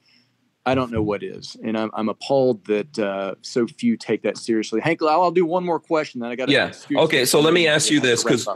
I 0.66 0.76
don't 0.76 0.92
know 0.92 1.02
what 1.02 1.24
is, 1.24 1.58
and 1.64 1.78
I'm, 1.78 1.90
I'm 1.94 2.10
appalled 2.10 2.66
that 2.66 3.00
uh, 3.00 3.36
so 3.42 3.66
few 3.66 3.98
take 3.98 4.22
that 4.24 4.38
seriously. 4.38 4.82
Hank, 4.82 5.02
I'll, 5.02 5.24
I'll 5.24 5.32
do 5.32 5.46
one 5.46 5.64
more 5.64 5.80
question. 5.80 6.22
Then 6.22 6.30
I 6.32 6.36
got 6.36 6.50
Yeah. 6.50 6.72
Okay, 6.92 7.26
so 7.26 7.40
let 7.40 7.54
me 7.54 7.68
ask 7.68 7.90
you 7.90 8.00
this, 8.00 8.24
'cause- 8.24 8.48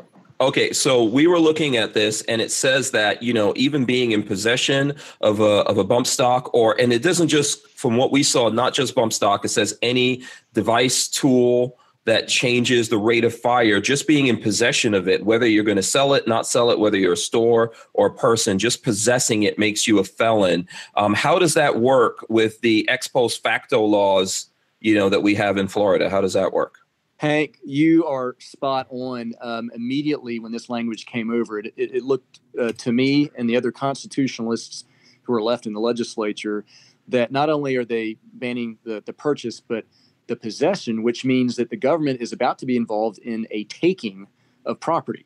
Okay, 0.42 0.74
so 0.74 1.04
we 1.06 1.26
were 1.28 1.40
looking 1.40 1.78
at 1.78 1.94
this, 1.94 2.22
and 2.24 2.42
it 2.42 2.52
says 2.52 2.92
that 2.92 3.24
you 3.24 3.34
know 3.34 3.54
even 3.56 3.86
being 3.86 4.12
in 4.12 4.24
possession 4.24 4.94
of 5.22 5.40
a 5.40 5.62
of 5.70 5.78
a 5.78 5.84
bump 5.84 6.06
stock, 6.06 6.54
or 6.54 6.80
and 6.82 6.92
it 6.92 7.02
doesn't 7.02 7.30
just 7.30 7.66
from 7.70 7.96
what 7.96 8.12
we 8.12 8.24
saw, 8.24 8.50
not 8.50 8.74
just 8.74 8.94
bump 8.96 9.14
stock. 9.14 9.46
It 9.46 9.50
says 9.50 9.78
any 9.82 10.24
device 10.54 11.08
tool 11.08 11.78
that 12.06 12.28
changes 12.28 12.90
the 12.90 12.98
rate 12.98 13.24
of 13.24 13.34
fire. 13.34 13.80
Just 13.80 14.08
being 14.08 14.28
in 14.28 14.38
possession 14.38 14.94
of 14.94 15.08
it, 15.08 15.26
whether 15.26 15.48
you're 15.48 15.64
going 15.64 15.78
to 15.78 15.84
sell 15.84 16.14
it, 16.14 16.28
not 16.28 16.46
sell 16.46 16.70
it, 16.70 16.80
whether 16.80 16.98
you're 16.98 17.14
a 17.14 17.18
store 17.18 17.74
or 17.94 18.08
a 18.08 18.14
person, 18.14 18.60
just 18.60 18.84
possessing 18.84 19.44
it 19.44 19.58
makes 19.58 19.88
you 19.88 20.00
a 20.00 20.04
felon. 20.04 20.68
Um, 20.96 21.14
how 21.14 21.40
does 21.40 21.54
that 21.54 21.80
work 21.80 22.26
with 22.30 22.60
the 22.62 22.88
ex 22.90 23.08
post 23.08 23.42
facto 23.42 23.84
laws? 23.84 24.48
You 24.82 24.96
know 24.96 25.10
that 25.10 25.24
we 25.24 25.36
have 25.36 25.58
in 25.58 25.70
Florida. 25.70 26.10
How 26.10 26.20
does 26.20 26.34
that 26.34 26.52
work? 26.52 26.80
Hank, 27.18 27.60
you 27.64 28.06
are 28.06 28.36
spot 28.40 28.88
on. 28.90 29.34
Um, 29.40 29.72
immediately 29.74 30.40
when 30.40 30.52
this 30.52 30.70
language 30.70 31.06
came 31.06 31.32
over, 31.32 31.58
it, 31.58 31.74
it, 31.78 31.96
it 31.96 32.04
looked 32.04 32.42
uh, 32.60 32.74
to 32.80 32.92
me 32.92 33.32
and 33.38 33.50
the 33.50 33.56
other 33.56 33.72
constitutionalists 33.72 34.84
who 35.22 35.34
are 35.34 35.42
left 35.42 35.66
in 35.66 35.72
the 35.72 35.80
legislature 35.80 36.66
that 37.08 37.32
not 37.32 37.50
only 37.50 37.78
are 37.78 37.86
they 37.86 38.18
banning 38.34 38.78
the, 38.84 39.02
the 39.06 39.14
purchase, 39.14 39.62
but 39.62 39.86
the 40.28 40.36
possession, 40.36 41.04
which 41.04 41.26
means 41.26 41.56
that 41.58 41.70
the 41.70 41.78
government 41.78 42.22
is 42.22 42.32
about 42.32 42.60
to 42.60 42.66
be 42.66 42.76
involved 42.76 43.20
in 43.20 43.48
a 43.52 43.66
taking 43.66 44.28
of 44.66 44.80
property. 44.80 45.26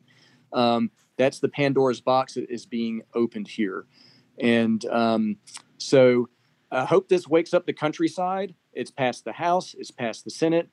Um, 0.54 0.91
that's 1.18 1.39
the 1.39 1.50
Pandora's 1.50 2.02
box 2.02 2.36
that 2.36 2.50
is 2.50 2.66
being 2.66 3.02
opened 3.14 3.48
here. 3.48 3.86
And 4.39 4.84
um, 4.86 5.38
so 5.78 6.30
I 6.72 6.86
hope 6.86 7.10
this 7.10 7.28
wakes 7.28 7.54
up 7.54 7.66
the 7.66 7.74
countryside. 7.74 8.54
It's 8.74 8.91
passed 8.91 9.26
the 9.26 9.34
House, 9.34 9.76
it's 9.78 9.91
passed 9.91 10.24
the 10.24 10.32
Senate. 10.32 10.70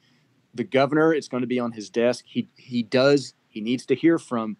The 0.54 0.64
governor 0.64 1.12
it's 1.12 1.28
going 1.28 1.40
to 1.40 1.48
be 1.48 1.58
on 1.58 1.72
his 1.72 1.90
desk. 1.90 2.24
He 2.28 2.48
he 2.56 2.82
does 2.82 3.34
he 3.48 3.60
needs 3.60 3.86
to 3.86 3.94
hear 3.94 4.18
from 4.18 4.56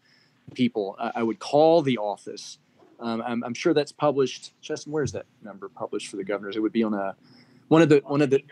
people. 0.55 0.97
I, 0.99 1.13
I 1.17 1.23
would 1.23 1.39
call 1.39 1.83
the 1.83 1.99
office. 1.99 2.59
Um, 3.01 3.23
I'm, 3.25 3.45
I'm 3.45 3.55
sure 3.55 3.75
that's 3.75 3.93
published. 3.93 4.55
Justin 4.61 4.93
where's 4.93 5.13
that 5.13 5.27
number 5.43 5.69
published 5.69 6.09
for 6.09 6.17
the 6.17 6.25
governors? 6.25 6.57
It 6.57 6.61
would 6.61 6.73
be 6.73 6.83
on 6.83 6.95
a 6.95 7.15
one 7.69 7.83
of 7.83 7.89
the 7.89 8.03
one 8.07 8.23
of 8.23 8.31
the 8.31 8.43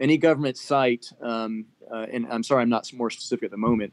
any 0.00 0.16
government 0.16 0.56
site 0.56 1.06
um, 1.22 1.66
uh, 1.92 2.06
and 2.12 2.26
i'm 2.30 2.42
sorry 2.42 2.62
i'm 2.62 2.68
not 2.68 2.90
more 2.92 3.10
specific 3.10 3.44
at 3.44 3.50
the 3.50 3.56
moment 3.56 3.92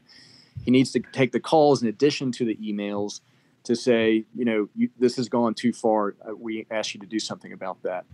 he 0.64 0.70
needs 0.70 0.90
to 0.90 1.00
take 1.12 1.32
the 1.32 1.40
calls 1.40 1.82
in 1.82 1.88
addition 1.88 2.32
to 2.32 2.44
the 2.44 2.56
emails 2.56 3.20
to 3.64 3.76
say 3.76 4.24
you 4.34 4.44
know 4.44 4.68
you, 4.74 4.88
this 4.98 5.16
has 5.16 5.28
gone 5.28 5.54
too 5.54 5.72
far 5.72 6.14
uh, 6.28 6.34
we 6.34 6.66
ask 6.70 6.94
you 6.94 7.00
to 7.00 7.06
do 7.06 7.18
something 7.18 7.52
about 7.52 7.82
that 7.82 8.04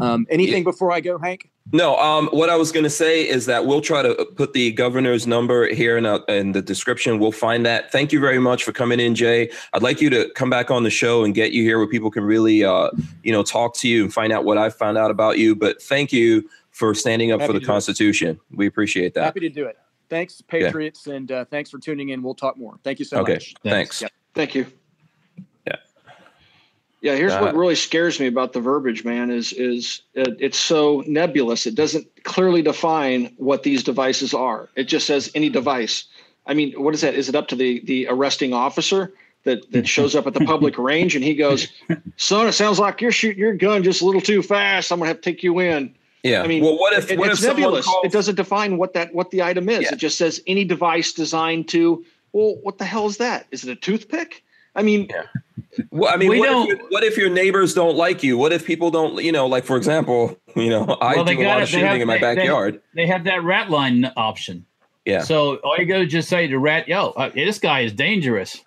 um, 0.00 0.26
anything 0.30 0.64
before 0.64 0.92
i 0.92 1.00
go 1.00 1.18
hank 1.18 1.50
No, 1.70 1.96
um, 1.96 2.28
what 2.32 2.50
I 2.50 2.56
was 2.56 2.72
going 2.72 2.82
to 2.84 2.90
say 2.90 3.26
is 3.26 3.46
that 3.46 3.66
we'll 3.66 3.80
try 3.80 4.02
to 4.02 4.26
put 4.36 4.52
the 4.52 4.72
governor's 4.72 5.26
number 5.26 5.72
here 5.72 5.96
in, 5.96 6.04
a, 6.04 6.20
in 6.28 6.52
the 6.52 6.60
description. 6.60 7.20
We'll 7.20 7.30
find 7.32 7.64
that. 7.64 7.92
Thank 7.92 8.12
you 8.12 8.18
very 8.20 8.40
much 8.40 8.64
for 8.64 8.72
coming 8.72 8.98
in, 8.98 9.14
Jay. 9.14 9.48
I'd 9.72 9.82
like 9.82 10.00
you 10.00 10.10
to 10.10 10.28
come 10.34 10.50
back 10.50 10.70
on 10.70 10.82
the 10.82 10.90
show 10.90 11.24
and 11.24 11.34
get 11.34 11.52
you 11.52 11.62
here 11.62 11.78
where 11.78 11.86
people 11.86 12.10
can 12.10 12.24
really, 12.24 12.64
uh, 12.64 12.90
you 13.22 13.32
know, 13.32 13.42
talk 13.44 13.74
to 13.76 13.88
you 13.88 14.02
and 14.02 14.12
find 14.12 14.32
out 14.32 14.44
what 14.44 14.58
I 14.58 14.70
found 14.70 14.98
out 14.98 15.10
about 15.10 15.38
you. 15.38 15.54
But 15.54 15.80
thank 15.80 16.12
you 16.12 16.48
for 16.72 16.94
standing 16.94 17.30
up 17.32 17.40
Happy 17.40 17.48
for 17.48 17.52
the 17.54 17.60
to 17.60 17.64
do 17.66 17.70
it. 17.70 17.74
Constitution. 17.74 18.40
We 18.50 18.66
appreciate 18.66 19.14
that. 19.14 19.24
Happy 19.24 19.40
to 19.40 19.48
do 19.48 19.66
it. 19.66 19.78
Thanks, 20.08 20.42
Patriots, 20.42 21.06
and 21.06 21.30
uh, 21.32 21.44
thanks 21.46 21.70
for 21.70 21.78
tuning 21.78 22.10
in. 22.10 22.22
We'll 22.22 22.34
talk 22.34 22.58
more. 22.58 22.78
Thank 22.84 22.98
you 22.98 23.04
so 23.04 23.18
Okay, 23.20 23.34
much. 23.34 23.54
thanks. 23.62 24.02
Yep. 24.02 24.12
Thank 24.34 24.54
you. 24.54 24.66
Yeah. 25.66 25.76
Yeah. 27.00 27.16
Here's 27.16 27.32
Uh, 27.32 27.40
what 27.40 27.54
really 27.54 27.74
scares 27.74 28.20
me 28.20 28.26
about 28.26 28.52
the 28.52 28.60
verbiage, 28.60 29.04
man. 29.04 29.30
Is 29.30 29.52
is 29.54 30.02
it, 30.14 30.36
it's 30.38 30.58
so 30.58 31.02
nebulous. 31.06 31.66
It 31.66 31.74
doesn't 31.74 32.06
clearly 32.24 32.60
define 32.62 33.32
what 33.38 33.62
these 33.62 33.82
devices 33.82 34.34
are. 34.34 34.68
It 34.76 34.84
just 34.84 35.06
says 35.06 35.30
any 35.34 35.48
device. 35.48 36.04
I 36.46 36.54
mean, 36.54 36.72
what 36.72 36.92
is 36.94 37.00
that? 37.02 37.14
Is 37.14 37.28
it 37.28 37.34
up 37.34 37.48
to 37.48 37.56
the 37.56 37.80
the 37.84 38.06
arresting 38.08 38.52
officer 38.52 39.14
that 39.44 39.70
that 39.72 39.88
shows 39.88 40.14
up 40.14 40.26
at 40.26 40.34
the 40.34 40.44
public 40.44 40.76
range, 40.78 41.14
and 41.16 41.24
he 41.24 41.34
goes, 41.34 41.68
"Son, 42.16 42.46
it 42.48 42.52
sounds 42.52 42.78
like 42.78 43.00
you're 43.00 43.12
shooting 43.12 43.38
your 43.38 43.54
gun 43.54 43.82
just 43.82 44.02
a 44.02 44.04
little 44.04 44.20
too 44.20 44.42
fast. 44.42 44.92
I'm 44.92 44.98
gonna 44.98 45.08
have 45.08 45.22
to 45.22 45.22
take 45.22 45.42
you 45.42 45.58
in." 45.60 45.94
Yeah. 46.22 46.42
I 46.42 46.46
mean, 46.46 46.62
well, 46.62 46.78
what 46.78 46.92
if 46.92 47.10
it, 47.10 47.18
what 47.18 47.30
it's 47.30 47.42
if 47.42 47.48
nebulous. 47.48 47.84
calls, 47.86 48.04
It 48.04 48.12
doesn't 48.12 48.36
define 48.36 48.76
what 48.78 48.94
that 48.94 49.12
what 49.14 49.30
the 49.30 49.42
item 49.42 49.68
is. 49.68 49.82
Yeah. 49.82 49.92
It 49.94 49.96
just 49.96 50.16
says 50.18 50.40
any 50.46 50.64
device 50.64 51.12
designed 51.12 51.68
to. 51.70 52.04
Well, 52.32 52.56
what 52.62 52.78
the 52.78 52.84
hell 52.84 53.06
is 53.06 53.16
that? 53.18 53.46
Is 53.50 53.64
it 53.64 53.70
a 53.70 53.76
toothpick? 53.76 54.42
I 54.74 54.82
mean, 54.82 55.08
Yeah. 55.10 55.24
Well, 55.90 56.12
I 56.12 56.16
mean, 56.16 56.30
We 56.30 56.38
what 56.40 56.46
don't- 56.46 56.70
if, 56.70 56.78
your- 56.78 56.88
what 56.90 57.02
if 57.04 57.16
your 57.16 57.28
neighbors 57.30 57.74
don't 57.74 57.96
like 57.96 58.22
you? 58.22 58.36
What 58.38 58.52
if 58.52 58.64
people 58.66 58.90
don't, 58.90 59.22
you 59.22 59.32
know, 59.32 59.46
like 59.46 59.64
for 59.64 59.76
example, 59.76 60.38
you 60.56 60.70
know, 60.70 60.96
I 61.00 61.14
Well, 61.16 61.24
do 61.24 61.32
a 61.32 61.36
lot 61.38 61.42
got 61.42 61.62
of 61.62 61.68
shooting 61.68 61.86
have- 61.86 62.00
in 62.00 62.06
my 62.06 62.14
they- 62.18 62.20
they- 62.20 62.34
backyard. 62.36 62.80
They 62.94 63.06
have 63.06 63.24
that 63.24 63.42
rat 63.42 63.70
line 63.70 64.10
option. 64.16 64.64
yeah, 65.04 65.22
So 65.22 65.56
all 65.56 65.76
you 65.78 65.84
go 65.86 65.98
to 66.00 66.06
just 66.06 66.28
say 66.28 66.46
to 66.46 66.58
rat, 66.58 66.88
yo, 66.88 67.08
uh, 67.10 67.30
this 67.34 67.58
guy 67.58 67.80
is 67.80 67.92
dangerous. 67.92 68.62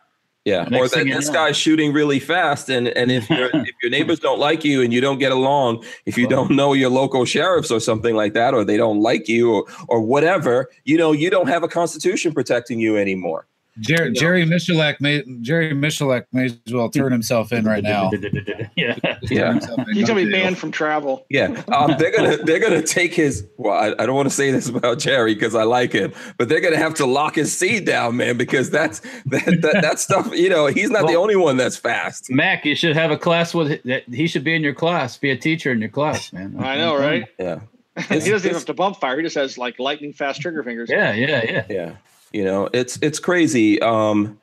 Yeah. 0.45 0.67
Or 0.71 0.87
that 0.87 1.05
this 1.05 1.29
guy's 1.29 1.57
shooting 1.57 1.91
really 1.91 2.19
fast, 2.19 2.69
and 2.69 2.87
and 2.89 3.11
if 3.11 3.27
your 3.31 3.49
if 3.53 3.75
your 3.81 3.89
neighbors 3.89 4.19
don't 4.19 4.39
like 4.39 4.63
you 4.63 4.83
and 4.83 4.93
you 4.93 5.01
don't 5.01 5.17
get 5.17 5.31
along, 5.31 5.83
if 6.05 6.19
you 6.19 6.27
don't 6.27 6.51
know 6.51 6.73
your 6.73 6.91
local 6.91 7.25
sheriffs 7.25 7.71
or 7.71 7.79
something 7.79 8.15
like 8.15 8.33
that, 8.33 8.53
or 8.53 8.63
they 8.63 8.77
don't 8.77 9.01
like 9.01 9.27
you 9.27 9.51
or 9.51 9.65
or 9.87 10.01
whatever, 10.01 10.69
you 10.83 10.97
know, 10.97 11.11
you 11.11 11.31
don't 11.31 11.47
have 11.47 11.63
a 11.63 11.67
constitution 11.67 12.31
protecting 12.31 12.79
you 12.79 12.95
anymore. 12.95 13.47
Jer- 13.79 14.09
Jerry 14.11 14.45
Miculek 14.45 15.01
may 15.01 15.23
Jerry 15.41 15.71
Miculek 15.73 16.25
may 16.31 16.45
as 16.45 16.57
well 16.71 16.89
turn 16.89 17.11
himself 17.11 17.51
in 17.51 17.65
right 17.65 17.83
now. 17.83 18.09
yeah. 18.75 18.95
Yeah. 19.23 19.59
he's 19.91 20.07
gonna 20.07 20.25
be 20.25 20.31
banned 20.31 20.57
from 20.57 20.71
travel. 20.71 21.25
Yeah, 21.29 21.61
um, 21.73 21.95
they're 21.97 22.11
gonna 22.11 22.37
they're 22.37 22.59
gonna 22.59 22.81
take 22.81 23.13
his. 23.13 23.45
Well, 23.57 23.73
I, 23.73 24.01
I 24.01 24.05
don't 24.05 24.15
want 24.15 24.29
to 24.29 24.35
say 24.35 24.51
this 24.51 24.69
about 24.69 24.99
Jerry 24.99 25.33
because 25.33 25.55
I 25.55 25.63
like 25.63 25.91
him, 25.91 26.13
but 26.37 26.47
they're 26.47 26.61
gonna 26.61 26.77
have 26.77 26.93
to 26.95 27.05
lock 27.05 27.35
his 27.35 27.55
seed 27.55 27.85
down, 27.85 28.17
man, 28.17 28.37
because 28.37 28.69
that's 28.69 28.99
that 29.25 29.45
that, 29.61 29.79
that 29.81 29.99
stuff. 29.99 30.31
You 30.33 30.49
know, 30.49 30.67
he's 30.67 30.89
not 30.89 31.07
the 31.07 31.15
only 31.15 31.35
one 31.35 31.57
that's 31.57 31.77
fast. 31.77 32.29
Mac, 32.29 32.65
you 32.65 32.75
should 32.75 32.95
have 32.95 33.11
a 33.11 33.17
class 33.17 33.53
with 33.53 33.83
that. 33.83 34.03
He 34.03 34.27
should 34.27 34.43
be 34.43 34.55
in 34.55 34.63
your 34.63 34.73
class, 34.73 35.17
be 35.17 35.31
a 35.31 35.37
teacher 35.37 35.71
in 35.71 35.79
your 35.79 35.89
class, 35.89 36.31
man. 36.31 36.55
I 36.59 36.77
know, 36.77 36.95
right? 36.95 37.25
Yeah, 37.37 37.59
he 37.97 38.19
doesn't 38.19 38.37
even 38.37 38.53
have 38.53 38.65
to 38.65 38.73
bump 38.73 38.97
fire. 38.97 39.17
He 39.17 39.23
just 39.23 39.35
has 39.35 39.57
like 39.57 39.79
lightning 39.79 40.13
fast 40.13 40.41
trigger 40.41 40.63
fingers. 40.63 40.89
Yeah, 40.89 41.13
yeah, 41.13 41.43
yeah. 41.43 41.65
yeah. 41.69 41.91
You 42.35 42.43
know, 42.43 42.69
it's 42.73 42.99
it's 43.01 43.19
crazy. 43.19 43.81
Um, 43.81 44.37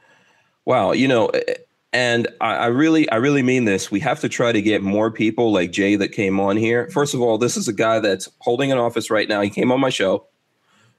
wow. 0.65 0.93
You 0.93 1.07
know, 1.07 1.31
and 1.93 2.27
I, 2.41 2.55
I 2.55 2.67
really 2.69 3.09
I 3.11 3.17
really 3.17 3.43
mean 3.43 3.67
this. 3.67 3.91
We 3.91 4.01
have 4.01 4.21
to 4.21 4.29
try 4.31 4.51
to 4.51 4.63
get 4.63 4.83
more 4.83 5.11
people 5.11 5.53
like 5.53 5.73
Jay 5.73 5.97
that 5.97 6.09
came 6.09 6.41
on 6.41 6.57
here. 6.57 6.89
First 6.91 7.13
of 7.13 7.21
all, 7.21 7.37
this 7.37 7.57
is 7.57 7.69
a 7.69 7.73
guy 7.73 8.01
that's 8.01 8.31
holding 8.39 8.73
an 8.73 8.79
office 8.79 9.11
right 9.11 9.29
now. 9.29 9.43
He 9.43 9.51
came 9.51 9.71
on 9.71 9.81
my 9.81 9.91
show. 9.91 10.27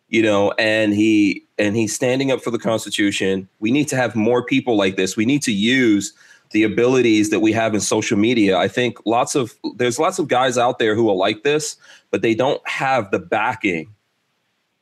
you 0.10 0.22
know 0.22 0.52
and 0.60 0.94
he 0.94 1.44
and 1.58 1.76
he's 1.76 1.94
standing 1.96 2.32
up 2.32 2.42
for 2.42 2.52
the 2.52 2.60
constitution 2.60 3.50
we 3.60 3.72
need 3.72 3.88
to 3.88 3.96
have 3.96 4.16
more 4.16 4.44
people 4.46 4.78
like 4.78 4.96
this 4.96 5.18
we 5.18 5.26
need 5.26 5.42
to 5.42 5.52
use 5.52 6.14
the 6.52 6.64
abilities 6.64 7.32
that 7.32 7.40
we 7.40 7.52
have 7.52 7.74
in 7.74 7.82
social 7.82 8.18
media 8.18 8.58
i 8.58 8.68
think 8.68 8.98
lots 9.06 9.34
of 9.36 9.56
there's 9.78 9.98
lots 10.00 10.20
of 10.20 10.28
guys 10.28 10.58
out 10.58 10.78
there 10.78 10.96
who 10.96 11.10
are 11.10 11.16
like 11.16 11.44
this 11.44 11.78
but 12.12 12.22
they 12.22 12.36
don't 12.36 12.62
have 12.68 13.10
the 13.12 13.20
backing 13.20 13.88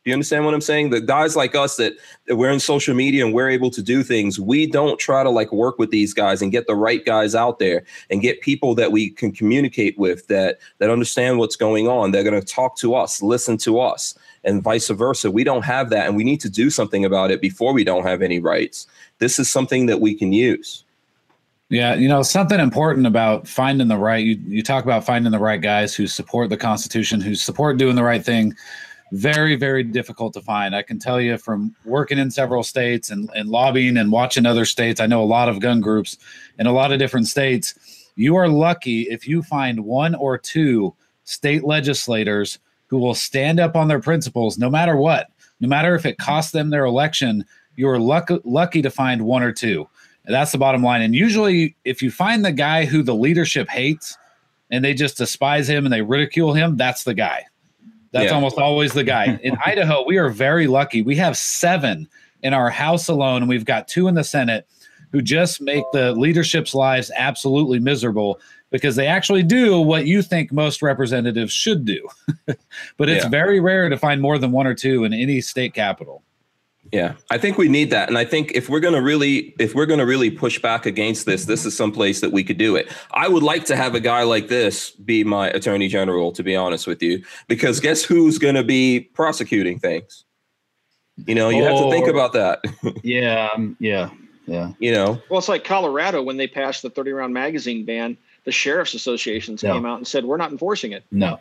do 0.03 0.09
you 0.09 0.13
understand 0.13 0.45
what 0.45 0.53
i'm 0.53 0.61
saying 0.61 0.89
the 0.89 1.01
guys 1.01 1.35
like 1.35 1.55
us 1.55 1.77
that, 1.77 1.93
that 2.27 2.35
we're 2.35 2.51
in 2.51 2.59
social 2.59 2.95
media 2.95 3.25
and 3.25 3.33
we're 3.33 3.49
able 3.49 3.69
to 3.69 3.81
do 3.81 4.03
things 4.03 4.39
we 4.39 4.65
don't 4.65 4.99
try 4.99 5.23
to 5.23 5.29
like 5.29 5.51
work 5.51 5.77
with 5.77 5.91
these 5.91 6.13
guys 6.13 6.41
and 6.41 6.51
get 6.51 6.67
the 6.67 6.75
right 6.75 7.05
guys 7.05 7.35
out 7.35 7.59
there 7.59 7.83
and 8.09 8.21
get 8.21 8.41
people 8.41 8.75
that 8.75 8.91
we 8.91 9.09
can 9.09 9.31
communicate 9.31 9.97
with 9.97 10.27
that 10.27 10.59
that 10.79 10.89
understand 10.89 11.37
what's 11.37 11.55
going 11.55 11.87
on 11.87 12.11
they're 12.11 12.23
going 12.23 12.39
to 12.39 12.45
talk 12.45 12.77
to 12.77 12.95
us 12.95 13.21
listen 13.21 13.57
to 13.57 13.79
us 13.79 14.17
and 14.43 14.63
vice 14.63 14.89
versa. 14.89 15.29
We 15.29 15.43
don't 15.43 15.63
have 15.63 15.89
that, 15.91 16.07
and 16.07 16.15
we 16.15 16.23
need 16.23 16.41
to 16.41 16.49
do 16.49 16.69
something 16.69 17.05
about 17.05 17.31
it 17.31 17.41
before 17.41 17.73
we 17.73 17.83
don't 17.83 18.03
have 18.03 18.21
any 18.21 18.39
rights. 18.39 18.87
This 19.19 19.39
is 19.39 19.49
something 19.49 19.85
that 19.85 20.01
we 20.01 20.13
can 20.15 20.33
use. 20.33 20.83
Yeah, 21.69 21.95
you 21.95 22.09
know, 22.09 22.21
something 22.21 22.59
important 22.59 23.07
about 23.07 23.47
finding 23.47 23.87
the 23.87 23.97
right 23.97 24.25
you, 24.25 24.37
you 24.45 24.61
talk 24.61 24.83
about 24.83 25.05
finding 25.05 25.31
the 25.31 25.39
right 25.39 25.61
guys 25.61 25.95
who 25.95 26.05
support 26.05 26.49
the 26.49 26.57
Constitution, 26.57 27.21
who 27.21 27.33
support 27.35 27.77
doing 27.77 27.95
the 27.95 28.03
right 28.03 28.23
thing. 28.23 28.55
Very, 29.11 29.55
very 29.57 29.83
difficult 29.83 30.33
to 30.33 30.41
find. 30.41 30.73
I 30.73 30.83
can 30.83 30.97
tell 30.97 31.19
you 31.19 31.37
from 31.37 31.75
working 31.83 32.17
in 32.17 32.31
several 32.31 32.63
states 32.63 33.09
and, 33.09 33.29
and 33.35 33.49
lobbying 33.49 33.97
and 33.97 34.11
watching 34.11 34.45
other 34.45 34.63
states. 34.63 35.01
I 35.01 35.05
know 35.05 35.21
a 35.21 35.25
lot 35.25 35.49
of 35.49 35.59
gun 35.59 35.81
groups 35.81 36.17
in 36.57 36.65
a 36.65 36.71
lot 36.71 36.93
of 36.93 36.99
different 36.99 37.27
states. 37.27 37.75
You 38.15 38.35
are 38.37 38.47
lucky 38.47 39.03
if 39.03 39.27
you 39.27 39.43
find 39.43 39.81
one 39.81 40.15
or 40.15 40.37
two 40.37 40.95
state 41.25 41.65
legislators 41.65 42.59
who 42.87 42.99
will 42.99 43.13
stand 43.13 43.59
up 43.59 43.75
on 43.75 43.89
their 43.89 43.99
principles 43.99 44.57
no 44.57 44.69
matter 44.69 44.95
what, 44.95 45.29
no 45.59 45.67
matter 45.67 45.93
if 45.95 46.05
it 46.05 46.17
costs 46.17 46.51
them 46.51 46.69
their 46.69 46.85
election. 46.85 47.43
You're 47.75 47.99
luck- 47.99 48.31
lucky 48.43 48.81
to 48.81 48.89
find 48.89 49.23
one 49.23 49.43
or 49.43 49.51
two. 49.51 49.87
And 50.25 50.35
that's 50.35 50.51
the 50.51 50.57
bottom 50.57 50.83
line. 50.83 51.01
And 51.01 51.15
usually, 51.15 51.75
if 51.83 52.01
you 52.01 52.11
find 52.11 52.45
the 52.45 52.51
guy 52.51 52.85
who 52.85 53.01
the 53.01 53.15
leadership 53.15 53.69
hates 53.69 54.17
and 54.69 54.85
they 54.85 54.93
just 54.93 55.17
despise 55.17 55.67
him 55.67 55.85
and 55.85 55.91
they 55.91 56.01
ridicule 56.01 56.53
him, 56.53 56.77
that's 56.77 57.03
the 57.03 57.13
guy. 57.13 57.45
That's 58.11 58.25
Yeah. 58.25 58.31
almost 58.35 58.57
always 58.57 58.93
the 58.93 59.03
guy. 59.03 59.39
In 59.43 59.55
Idaho, 59.65 60.03
we 60.05 60.17
are 60.17 60.29
very 60.29 60.67
lucky. 60.67 61.01
We 61.01 61.15
have 61.17 61.37
seven 61.37 62.07
in 62.43 62.53
our 62.53 62.69
House 62.69 63.07
alone, 63.07 63.43
and 63.43 63.49
we've 63.49 63.65
got 63.65 63.87
two 63.87 64.07
in 64.07 64.15
the 64.15 64.23
Senate 64.23 64.67
who 65.11 65.21
just 65.21 65.61
make 65.61 65.83
the 65.93 66.13
leadership's 66.13 66.73
lives 66.73 67.11
absolutely 67.15 67.79
miserable 67.79 68.39
because 68.71 68.95
they 68.95 69.07
actually 69.07 69.43
do 69.43 69.79
what 69.81 70.05
you 70.07 70.21
think 70.21 70.51
most 70.51 70.81
representatives 70.81 71.51
should 71.51 71.83
do. 71.85 72.07
but 72.97 73.09
it's 73.09 73.23
Yeah. 73.25 73.29
very 73.29 73.59
rare 73.59 73.89
to 73.89 73.97
find 73.97 74.21
more 74.21 74.37
than 74.37 74.51
one 74.51 74.65
or 74.67 74.73
two 74.73 75.03
in 75.03 75.13
any 75.13 75.41
state 75.41 75.73
capital. 75.73 76.23
Yeah, 76.91 77.13
I 77.29 77.37
think 77.37 77.57
we 77.57 77.69
need 77.69 77.89
that, 77.91 78.09
and 78.09 78.17
I 78.17 78.25
think 78.25 78.51
if 78.53 78.67
we're 78.67 78.81
going 78.81 78.95
to 78.95 79.01
really, 79.01 79.55
if 79.59 79.73
we're 79.73 79.85
going 79.85 79.99
to 80.01 80.05
really 80.05 80.29
push 80.29 80.59
back 80.59 80.85
against 80.85 81.25
this, 81.25 81.45
this 81.45 81.65
is 81.65 81.75
some 81.75 81.93
place 81.93 82.19
that 82.19 82.33
we 82.33 82.43
could 82.43 82.57
do 82.57 82.75
it. 82.75 82.91
I 83.11 83.29
would 83.29 83.43
like 83.43 83.63
to 83.65 83.77
have 83.77 83.95
a 83.95 84.01
guy 84.01 84.23
like 84.23 84.49
this 84.49 84.91
be 84.91 85.23
my 85.23 85.47
attorney 85.51 85.87
general, 85.87 86.33
to 86.33 86.43
be 86.43 86.53
honest 86.53 86.87
with 86.87 87.01
you, 87.01 87.23
because 87.47 87.79
guess 87.79 88.03
who's 88.03 88.37
going 88.37 88.55
to 88.55 88.63
be 88.63 88.99
prosecuting 89.13 89.79
things? 89.79 90.25
You 91.27 91.35
know, 91.35 91.47
you 91.49 91.63
have 91.63 91.77
to 91.77 91.89
think 91.89 92.07
about 92.07 92.33
that. 92.33 92.61
Yeah, 93.03 93.49
um, 93.55 93.77
yeah, 93.79 94.09
yeah. 94.45 94.73
you 94.79 94.91
know, 94.91 95.21
Well, 95.29 95.39
it's 95.39 95.47
like 95.49 95.63
Colorado 95.63 96.21
when 96.21 96.35
they 96.37 96.47
passed 96.47 96.81
the 96.81 96.89
30 96.89 97.11
round 97.11 97.33
magazine 97.33 97.85
ban. 97.85 98.17
The 98.43 98.51
sheriffs 98.51 98.95
associations 98.95 99.63
Yeah. 99.63 99.73
came 99.73 99.85
out 99.85 99.97
and 99.97 100.07
said 100.07 100.25
we're 100.25 100.37
not 100.37 100.51
enforcing 100.51 100.91
it, 100.91 101.03
No. 101.11 101.39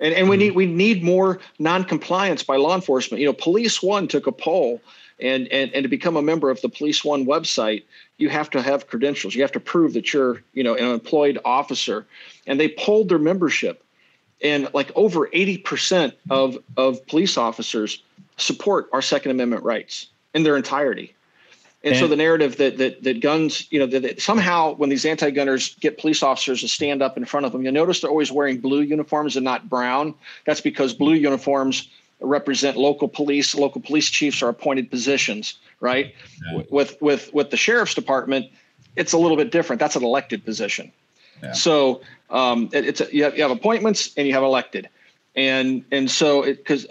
And 0.00 0.14
and 0.14 0.28
we 0.28 0.36
hmm. 0.36 0.40
need 0.40 0.54
we 0.54 0.66
need 0.66 1.02
more 1.02 1.38
non-compliance 1.58 2.42
by 2.42 2.56
law 2.56 2.74
enforcement. 2.74 3.20
You 3.20 3.26
know, 3.26 3.32
Police 3.32 3.82
One 3.82 4.08
took 4.08 4.26
a 4.26 4.32
poll, 4.32 4.80
and 5.20 5.48
and 5.48 5.72
and 5.72 5.82
to 5.82 5.88
become 5.88 6.16
a 6.16 6.22
member 6.22 6.50
of 6.50 6.60
the 6.60 6.68
Police 6.68 7.04
One 7.04 7.26
website, 7.26 7.84
you 8.18 8.28
have 8.28 8.50
to 8.50 8.62
have 8.62 8.86
credentials. 8.86 9.34
You 9.34 9.42
have 9.42 9.52
to 9.52 9.60
prove 9.60 9.94
that 9.94 10.12
you're 10.12 10.42
you 10.52 10.62
know 10.62 10.74
an 10.74 10.84
employed 10.84 11.38
officer, 11.44 12.06
and 12.46 12.60
they 12.60 12.68
polled 12.68 13.08
their 13.08 13.18
membership, 13.18 13.82
and 14.42 14.68
like 14.74 14.90
over 14.94 15.28
80 15.32 15.58
percent 15.58 16.14
of 16.30 16.58
of 16.76 17.06
police 17.06 17.36
officers 17.36 18.02
support 18.36 18.88
our 18.92 19.02
Second 19.02 19.30
Amendment 19.30 19.62
rights 19.62 20.08
in 20.34 20.42
their 20.42 20.56
entirety. 20.56 21.14
And, 21.86 21.96
so 21.96 22.08
the 22.08 22.16
narrative 22.16 22.56
that 22.56 22.78
that 22.78 23.02
that 23.04 23.20
guns, 23.20 23.70
you 23.70 23.78
know, 23.78 23.86
that, 23.86 24.02
that 24.02 24.20
somehow 24.20 24.74
when 24.74 24.90
these 24.90 25.06
anti-gunners 25.06 25.76
get 25.76 25.98
police 25.98 26.22
officers 26.22 26.60
to 26.62 26.68
stand 26.68 27.00
up 27.00 27.16
in 27.16 27.24
front 27.24 27.46
of 27.46 27.52
them, 27.52 27.62
you 27.62 27.70
notice 27.70 28.00
they're 28.00 28.10
always 28.10 28.32
wearing 28.32 28.58
blue 28.60 28.80
uniforms 28.80 29.36
and 29.36 29.44
not 29.44 29.68
brown. 29.68 30.14
That's 30.46 30.60
because 30.60 30.92
blue 30.94 31.14
uniforms 31.14 31.88
represent 32.20 32.76
local 32.76 33.08
police. 33.08 33.54
Local 33.54 33.80
police 33.80 34.10
chiefs 34.10 34.42
are 34.42 34.48
appointed 34.48 34.90
positions, 34.90 35.58
right? 35.80 36.14
Yeah. 36.50 36.62
With 36.70 37.00
with 37.00 37.32
with 37.32 37.50
the 37.50 37.56
sheriff's 37.56 37.94
department, 37.94 38.46
it's 38.96 39.12
a 39.12 39.18
little 39.18 39.36
bit 39.36 39.52
different. 39.52 39.78
That's 39.78 39.96
an 39.96 40.02
elected 40.02 40.44
position. 40.44 40.90
Yeah. 41.42 41.52
So 41.52 42.00
um, 42.30 42.68
it, 42.72 42.86
it's 42.86 43.00
a, 43.00 43.14
you, 43.14 43.24
have, 43.24 43.36
you 43.36 43.42
have 43.42 43.50
appointments 43.50 44.12
and 44.16 44.26
you 44.26 44.32
have 44.32 44.42
elected, 44.42 44.88
and 45.36 45.84
and 45.92 46.10
so 46.10 46.42
because 46.42 46.86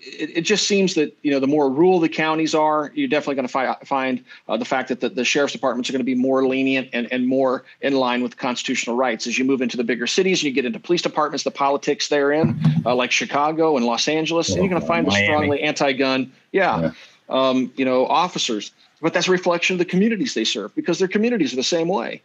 it, 0.00 0.38
it 0.38 0.40
just 0.42 0.66
seems 0.66 0.94
that 0.94 1.16
you 1.22 1.30
know 1.30 1.40
the 1.40 1.46
more 1.46 1.70
rural 1.70 2.00
the 2.00 2.08
counties 2.08 2.54
are, 2.54 2.90
you're 2.94 3.08
definitely 3.08 3.34
going 3.36 3.46
to 3.46 3.52
fi- 3.52 3.76
find 3.84 4.24
uh, 4.48 4.56
the 4.56 4.64
fact 4.64 4.88
that 4.88 5.00
the, 5.00 5.08
the 5.08 5.24
sheriff's 5.24 5.52
departments 5.52 5.88
are 5.88 5.92
going 5.92 6.00
to 6.00 6.04
be 6.04 6.14
more 6.14 6.46
lenient 6.46 6.88
and, 6.92 7.10
and 7.12 7.26
more 7.26 7.64
in 7.82 7.94
line 7.94 8.22
with 8.22 8.36
constitutional 8.36 8.96
rights. 8.96 9.26
As 9.26 9.38
you 9.38 9.44
move 9.44 9.60
into 9.60 9.76
the 9.76 9.84
bigger 9.84 10.06
cities 10.06 10.40
and 10.40 10.44
you 10.46 10.52
get 10.52 10.64
into 10.64 10.80
police 10.80 11.02
departments, 11.02 11.44
the 11.44 11.50
politics 11.50 12.08
therein, 12.08 12.58
uh, 12.86 12.94
like 12.94 13.10
Chicago 13.10 13.76
and 13.76 13.84
Los 13.84 14.08
Angeles, 14.08 14.48
and 14.48 14.58
you're 14.58 14.68
going 14.68 14.80
to 14.80 14.86
find 14.86 15.06
the 15.06 15.12
strongly 15.12 15.60
anti-gun, 15.62 16.32
yeah, 16.52 16.80
Yeah. 16.80 16.92
Um, 17.28 17.72
you 17.76 17.84
know, 17.84 18.06
officers. 18.06 18.72
But 19.00 19.14
that's 19.14 19.28
a 19.28 19.30
reflection 19.30 19.74
of 19.74 19.78
the 19.78 19.84
communities 19.84 20.34
they 20.34 20.44
serve 20.44 20.74
because 20.74 20.98
their 20.98 21.08
communities 21.08 21.52
are 21.52 21.56
the 21.56 21.62
same 21.62 21.88
way. 21.88 22.22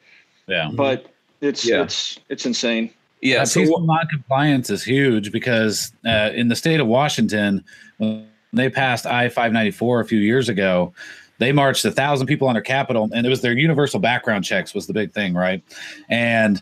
Yeah. 0.47 0.71
But 0.73 1.11
it's 1.41 1.65
Yeah. 1.65 1.83
it's 1.83 2.19
it's 2.29 2.45
insane. 2.45 2.89
Yeah. 3.25 3.41
Uh, 3.41 3.45
So 3.45 3.59
peaceful 3.61 3.85
what- 3.85 4.01
noncompliance 4.03 4.69
is 4.69 4.83
huge 4.83 5.31
because 5.31 5.91
uh, 6.05 6.31
in 6.33 6.47
the 6.47 6.55
state 6.55 6.79
of 6.79 6.87
Washington, 6.87 7.63
when 7.97 8.27
they 8.53 8.69
passed 8.69 9.05
I 9.05 9.27
594 9.29 9.99
a 10.01 10.05
few 10.05 10.19
years 10.19 10.47
ago, 10.49 10.93
they 11.39 11.51
marched 11.51 11.83
a 11.83 11.91
thousand 11.91 12.27
people 12.27 12.47
on 12.47 12.53
their 12.55 12.61
Capitol, 12.63 13.09
and 13.13 13.25
it 13.25 13.29
was 13.29 13.41
their 13.41 13.51
universal 13.57 13.99
background 13.99 14.45
checks 14.45 14.73
was 14.73 14.87
the 14.87 14.93
big 14.93 15.11
thing, 15.13 15.33
right? 15.33 15.61
And 16.09 16.61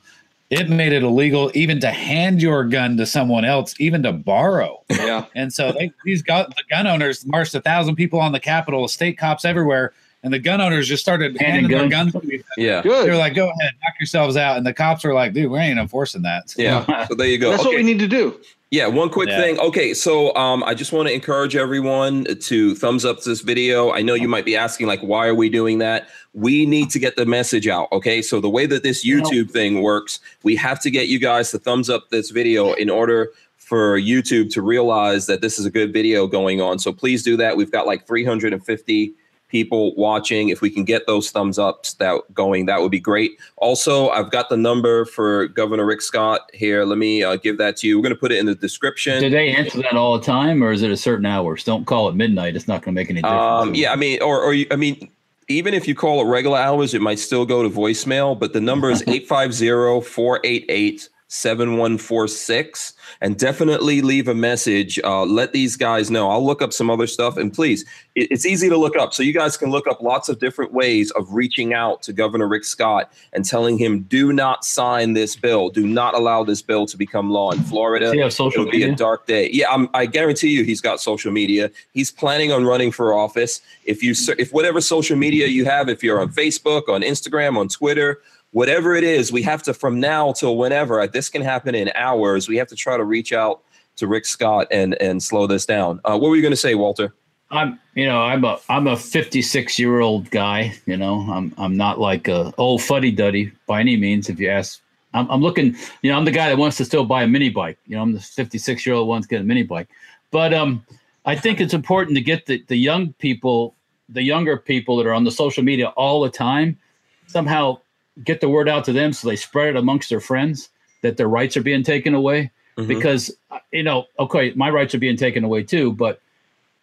it 0.49 0.69
made 0.69 0.93
it 0.93 1.03
illegal 1.03 1.51
even 1.53 1.79
to 1.79 1.89
hand 1.91 2.41
your 2.41 2.63
gun 2.63 2.97
to 2.97 3.05
someone 3.05 3.45
else, 3.45 3.73
even 3.79 4.01
to 4.03 4.11
borrow. 4.11 4.83
Yeah. 4.89 5.25
And 5.35 5.51
so 5.53 5.71
they, 5.71 5.91
these 6.05 6.21
gu- 6.21 6.45
the 6.47 6.63
gun 6.69 6.85
owners 6.87 7.25
marched 7.25 7.53
a 7.55 7.61
thousand 7.61 7.95
people 7.95 8.19
on 8.19 8.31
the 8.31 8.39
Capitol, 8.39 8.87
state 8.87 9.17
cops 9.17 9.45
everywhere, 9.45 9.93
and 10.23 10.33
the 10.33 10.39
gun 10.39 10.61
owners 10.61 10.87
just 10.87 11.01
started 11.03 11.37
Handing 11.39 11.69
handing 11.69 11.77
their 11.77 11.89
guns? 11.89 12.13
guns. 12.13 12.25
Yeah. 12.57 12.81
They 12.81 12.89
Good. 12.89 13.09
were 13.09 13.15
like, 13.17 13.35
"Go 13.35 13.45
ahead, 13.49 13.73
knock 13.83 13.93
yourselves 13.99 14.37
out," 14.37 14.57
and 14.57 14.65
the 14.65 14.73
cops 14.73 15.03
were 15.03 15.13
like, 15.13 15.33
"Dude, 15.33 15.51
we 15.51 15.59
ain't 15.59 15.79
enforcing 15.79 16.21
that." 16.23 16.53
Yeah. 16.57 17.07
So 17.07 17.15
there 17.15 17.27
you 17.27 17.37
go. 17.37 17.51
That's 17.51 17.65
what 17.65 17.75
we 17.75 17.83
need 17.83 17.99
to 17.99 18.07
do. 18.07 18.39
Yeah, 18.71 18.87
one 18.87 19.09
quick 19.09 19.29
Yeah. 19.29 19.39
thing. 19.39 19.59
Okay, 19.59 19.93
so 19.93 20.33
um, 20.35 20.63
I 20.63 20.73
just 20.73 20.91
want 20.91 21.07
to 21.07 21.13
encourage 21.13 21.55
everyone 21.55 22.25
to 22.41 22.73
thumbs 22.73 23.05
up 23.05 23.21
this 23.21 23.41
video. 23.41 23.91
I 23.91 24.01
know 24.01 24.15
you 24.15 24.27
might 24.27 24.45
be 24.45 24.55
asking, 24.55 24.87
like, 24.87 24.99
why 25.01 25.27
are 25.27 25.35
we 25.35 25.47
doing 25.47 25.77
that? 25.77 26.07
We 26.33 26.65
need 26.65 26.89
to 26.89 26.97
get 26.99 27.15
the 27.15 27.27
message 27.27 27.67
out. 27.67 27.87
Okay, 27.91 28.23
so 28.23 28.41
the 28.41 28.49
way 28.49 28.65
that 28.65 28.81
this 28.81 29.05
YouTube 29.05 29.51
thing 29.51 29.83
works, 29.83 30.19
we 30.41 30.55
have 30.55 30.79
to 30.81 30.89
get 30.89 31.07
you 31.07 31.19
guys 31.19 31.51
to 31.51 31.59
thumbs 31.59 31.87
up 31.87 32.09
this 32.09 32.31
video 32.31 32.73
in 32.73 32.89
order 32.89 33.29
for 33.57 33.99
YouTube 33.99 34.51
to 34.53 34.61
realize 34.63 35.27
that 35.27 35.41
this 35.41 35.59
is 35.59 35.67
a 35.67 35.69
good 35.71 35.93
video 35.93 36.25
going 36.25 36.59
on. 36.59 36.79
So 36.79 36.91
please 36.91 37.21
do 37.21 37.37
that. 37.37 37.55
We've 37.55 37.71
got 37.71 37.85
like 37.85 38.07
350 38.07 39.13
people 39.53 39.93
watching. 39.95 40.49
If 40.49 40.61
we 40.61 40.69
can 40.71 40.83
get 40.83 41.05
those 41.05 41.29
thumbs 41.29 41.59
ups 41.59 41.93
that 41.93 42.21
going, 42.33 42.65
that 42.65 42.81
would 42.81 42.89
be 42.91 42.99
great. 42.99 43.39
Also, 43.57 44.09
I've 44.09 44.31
got 44.31 44.49
the 44.49 44.57
number 44.57 45.05
for 45.05 45.47
Governor 45.47 45.85
Rick 45.85 46.01
Scott 46.01 46.49
here. 46.53 46.83
Let 46.83 46.97
me 46.97 47.23
uh, 47.23 47.35
give 47.37 47.59
that 47.59 47.77
to 47.77 47.87
you. 47.87 47.97
We're 47.97 48.01
going 48.01 48.15
to 48.15 48.19
put 48.19 48.31
it 48.31 48.39
in 48.39 48.47
the 48.47 48.55
description. 48.55 49.21
Do 49.21 49.29
they 49.29 49.55
answer 49.55 49.77
that 49.83 49.93
all 49.93 50.17
the 50.17 50.25
time, 50.25 50.63
or 50.63 50.71
is 50.71 50.81
it 50.81 50.89
a 50.89 50.97
certain 50.97 51.27
hours? 51.27 51.63
Don't 51.63 51.85
call 51.85 52.09
it 52.09 52.15
midnight. 52.15 52.55
It's 52.55 52.67
not 52.67 52.81
going 52.81 52.95
to 52.95 52.99
make 52.99 53.11
any 53.11 53.21
difference. 53.21 53.67
Um, 53.67 53.75
yeah, 53.75 53.93
I 53.93 53.95
mean, 53.95 54.21
or, 54.23 54.41
or 54.41 54.55
I 54.71 54.75
mean, 54.75 55.11
even 55.47 55.75
if 55.75 55.87
you 55.87 55.93
call 55.93 56.25
it 56.25 56.29
regular 56.29 56.57
hours, 56.57 56.95
it 56.95 57.01
might 57.01 57.19
still 57.19 57.45
go 57.45 57.61
to 57.61 57.69
voicemail, 57.69 58.37
but 58.37 58.53
the 58.53 58.61
number 58.61 58.89
is 58.89 59.03
850 59.07 60.09
488 60.09 61.09
7146. 61.33 62.93
And 63.21 63.37
definitely 63.37 64.01
leave 64.01 64.27
a 64.27 64.33
message. 64.35 64.99
Uh, 65.03 65.25
let 65.25 65.51
these 65.53 65.75
guys 65.75 66.11
know. 66.11 66.29
I'll 66.29 66.45
look 66.45 66.61
up 66.61 66.73
some 66.73 66.89
other 66.89 67.07
stuff. 67.07 67.37
And 67.37 67.53
please, 67.53 67.85
it- 68.15 68.27
it's 68.31 68.45
easy 68.45 68.69
to 68.69 68.77
look 68.77 68.95
up. 68.97 69.13
So 69.13 69.23
you 69.23 69.33
guys 69.33 69.57
can 69.57 69.69
look 69.71 69.87
up 69.87 70.01
lots 70.01 70.29
of 70.29 70.39
different 70.39 70.73
ways 70.73 71.11
of 71.11 71.33
reaching 71.33 71.73
out 71.73 72.01
to 72.03 72.13
Governor 72.13 72.47
Rick 72.47 72.65
Scott 72.65 73.11
and 73.33 73.43
telling 73.45 73.77
him, 73.77 74.01
do 74.03 74.33
not 74.33 74.63
sign 74.65 75.13
this 75.13 75.35
bill. 75.35 75.69
Do 75.69 75.87
not 75.87 76.13
allow 76.15 76.43
this 76.43 76.61
bill 76.61 76.85
to 76.87 76.97
become 76.97 77.29
law 77.29 77.51
in 77.51 77.59
Florida. 77.63 78.11
He 78.13 78.19
have 78.19 78.33
social 78.33 78.61
It'll 78.67 78.71
be 78.71 78.83
a 78.83 78.95
dark 78.95 79.25
day. 79.27 79.49
Yeah, 79.51 79.71
I'm, 79.71 79.89
I 79.93 80.05
guarantee 80.05 80.49
you, 80.49 80.63
he's 80.63 80.81
got 80.81 80.99
social 81.01 81.31
media. 81.31 81.71
He's 81.93 82.11
planning 82.11 82.51
on 82.51 82.65
running 82.65 82.91
for 82.91 83.13
office. 83.13 83.61
If 83.85 84.03
you, 84.03 84.13
if 84.37 84.51
whatever 84.53 84.81
social 84.81 85.17
media 85.17 85.47
you 85.47 85.65
have, 85.65 85.89
if 85.89 86.03
you're 86.03 86.19
on 86.21 86.29
Facebook, 86.31 86.89
on 86.89 87.01
Instagram, 87.01 87.57
on 87.57 87.67
Twitter, 87.67 88.21
whatever 88.53 88.95
it 88.95 89.03
is, 89.03 89.31
we 89.31 89.41
have 89.43 89.61
to 89.63 89.73
from 89.73 89.99
now 89.99 90.31
till 90.31 90.55
whenever. 90.57 91.01
uh, 91.01 91.07
This 91.07 91.29
can 91.29 91.41
happen 91.41 91.75
in 91.75 91.91
hours. 91.95 92.47
We 92.47 92.55
have 92.57 92.67
to 92.69 92.75
try 92.75 92.95
to 92.95 93.03
reach 93.03 93.33
out 93.33 93.61
to 93.97 94.07
Rick 94.07 94.25
Scott 94.25 94.67
and 94.71 94.95
and 95.01 95.21
slow 95.21 95.45
this 95.45 95.65
down. 95.65 95.99
Uh, 96.05 96.17
what 96.17 96.29
were 96.29 96.35
you 96.35 96.41
going 96.41 96.53
to 96.53 96.57
say, 96.57 96.75
Walter? 96.75 97.13
I'm, 97.51 97.79
you 97.93 98.07
know, 98.07 98.19
I'm 98.19 98.43
a, 98.43 98.59
I'm 98.67 98.87
a 98.87 98.97
56 98.97 99.77
year 99.77 99.99
old 99.99 100.31
guy. 100.31 100.73
You 100.87 100.97
know, 100.97 101.19
I'm, 101.31 101.53
I'm 101.59 101.77
not 101.77 101.99
like 101.99 102.27
a 102.27 102.51
old 102.57 102.81
fuddy 102.81 103.11
duddy 103.11 103.51
by 103.67 103.79
any 103.79 103.95
means. 103.95 104.27
If 104.27 104.39
you 104.39 104.49
ask, 104.49 104.81
I'm, 105.13 105.29
I'm 105.29 105.41
looking, 105.41 105.75
you 106.01 106.11
know, 106.11 106.17
I'm 106.17 106.25
the 106.25 106.31
guy 106.31 106.49
that 106.49 106.57
wants 106.57 106.77
to 106.77 106.85
still 106.85 107.05
buy 107.05 107.21
a 107.21 107.27
mini 107.27 107.49
bike. 107.49 107.77
You 107.85 107.95
know, 107.95 108.01
I'm 108.01 108.13
the 108.13 108.19
56 108.19 108.85
year 108.87 108.95
old 108.95 109.07
wants 109.07 109.27
get 109.27 109.41
a 109.41 109.43
mini 109.43 109.61
bike. 109.61 109.87
But 110.31 110.51
um, 110.51 110.83
I 111.25 111.35
think 111.35 111.61
it's 111.61 111.75
important 111.75 112.15
to 112.15 112.21
get 112.21 112.47
the, 112.47 112.63
the 112.69 112.75
young 112.75 113.13
people, 113.13 113.75
the 114.09 114.23
younger 114.23 114.57
people 114.57 114.97
that 114.97 115.05
are 115.05 115.13
on 115.13 115.23
the 115.23 115.31
social 115.31 115.63
media 115.63 115.89
all 115.89 116.21
the 116.21 116.31
time, 116.31 116.79
somehow 117.27 117.77
get 118.23 118.41
the 118.41 118.49
word 118.49 118.69
out 118.69 118.83
to 118.85 118.93
them 118.93 119.13
so 119.13 119.27
they 119.27 119.35
spread 119.35 119.69
it 119.69 119.75
amongst 119.75 120.09
their 120.09 120.19
friends 120.19 120.69
that 121.01 121.17
their 121.17 121.27
rights 121.27 121.57
are 121.57 121.63
being 121.63 121.83
taken 121.83 122.13
away. 122.13 122.51
Mhm. 122.77 122.87
because 122.87 123.29
uh, 123.51 123.59
you 123.71 123.83
know 123.83 124.05
okay 124.17 124.51
my 124.55 124.67
rights 124.69 124.95
are 124.95 124.99
being 124.99 125.15
taken 125.15 125.43
away 125.43 125.61
too 125.61 125.91
but 125.93 126.19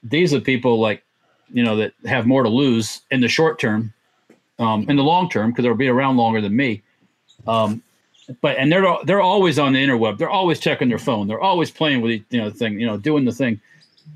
these 0.04 0.32
are 0.32 0.40
people 0.40 0.78
like 0.78 1.02
you 1.52 1.64
know 1.64 1.74
that 1.76 1.92
have 2.06 2.26
more 2.26 2.44
to 2.44 2.48
lose 2.48 3.00
in 3.10 3.20
the 3.20 3.26
short 3.28 3.58
term 3.58 3.92
um 4.60 4.86
in 4.88 4.94
the 4.94 5.02
long 5.02 5.28
term 5.28 5.50
because 5.50 5.64
they'll 5.64 5.74
be 5.74 5.88
around 5.88 6.16
longer 6.16 6.40
than 6.40 6.54
me. 6.54 6.80
Um 7.46 7.82
but 8.40 8.56
and 8.56 8.70
they're 8.70 8.86
they're 9.04 9.20
always 9.20 9.58
on 9.58 9.72
the 9.72 9.84
interweb. 9.84 10.16
They're 10.18 10.30
always 10.30 10.60
checking 10.60 10.88
their 10.88 10.98
phone. 10.98 11.26
They're 11.26 11.40
always 11.40 11.72
playing 11.72 12.00
with 12.02 12.22
you 12.30 12.40
know 12.40 12.50
the 12.50 12.56
thing 12.56 12.78
you 12.78 12.86
know 12.86 12.96
doing 12.96 13.24
the 13.24 13.32
thing 13.32 13.60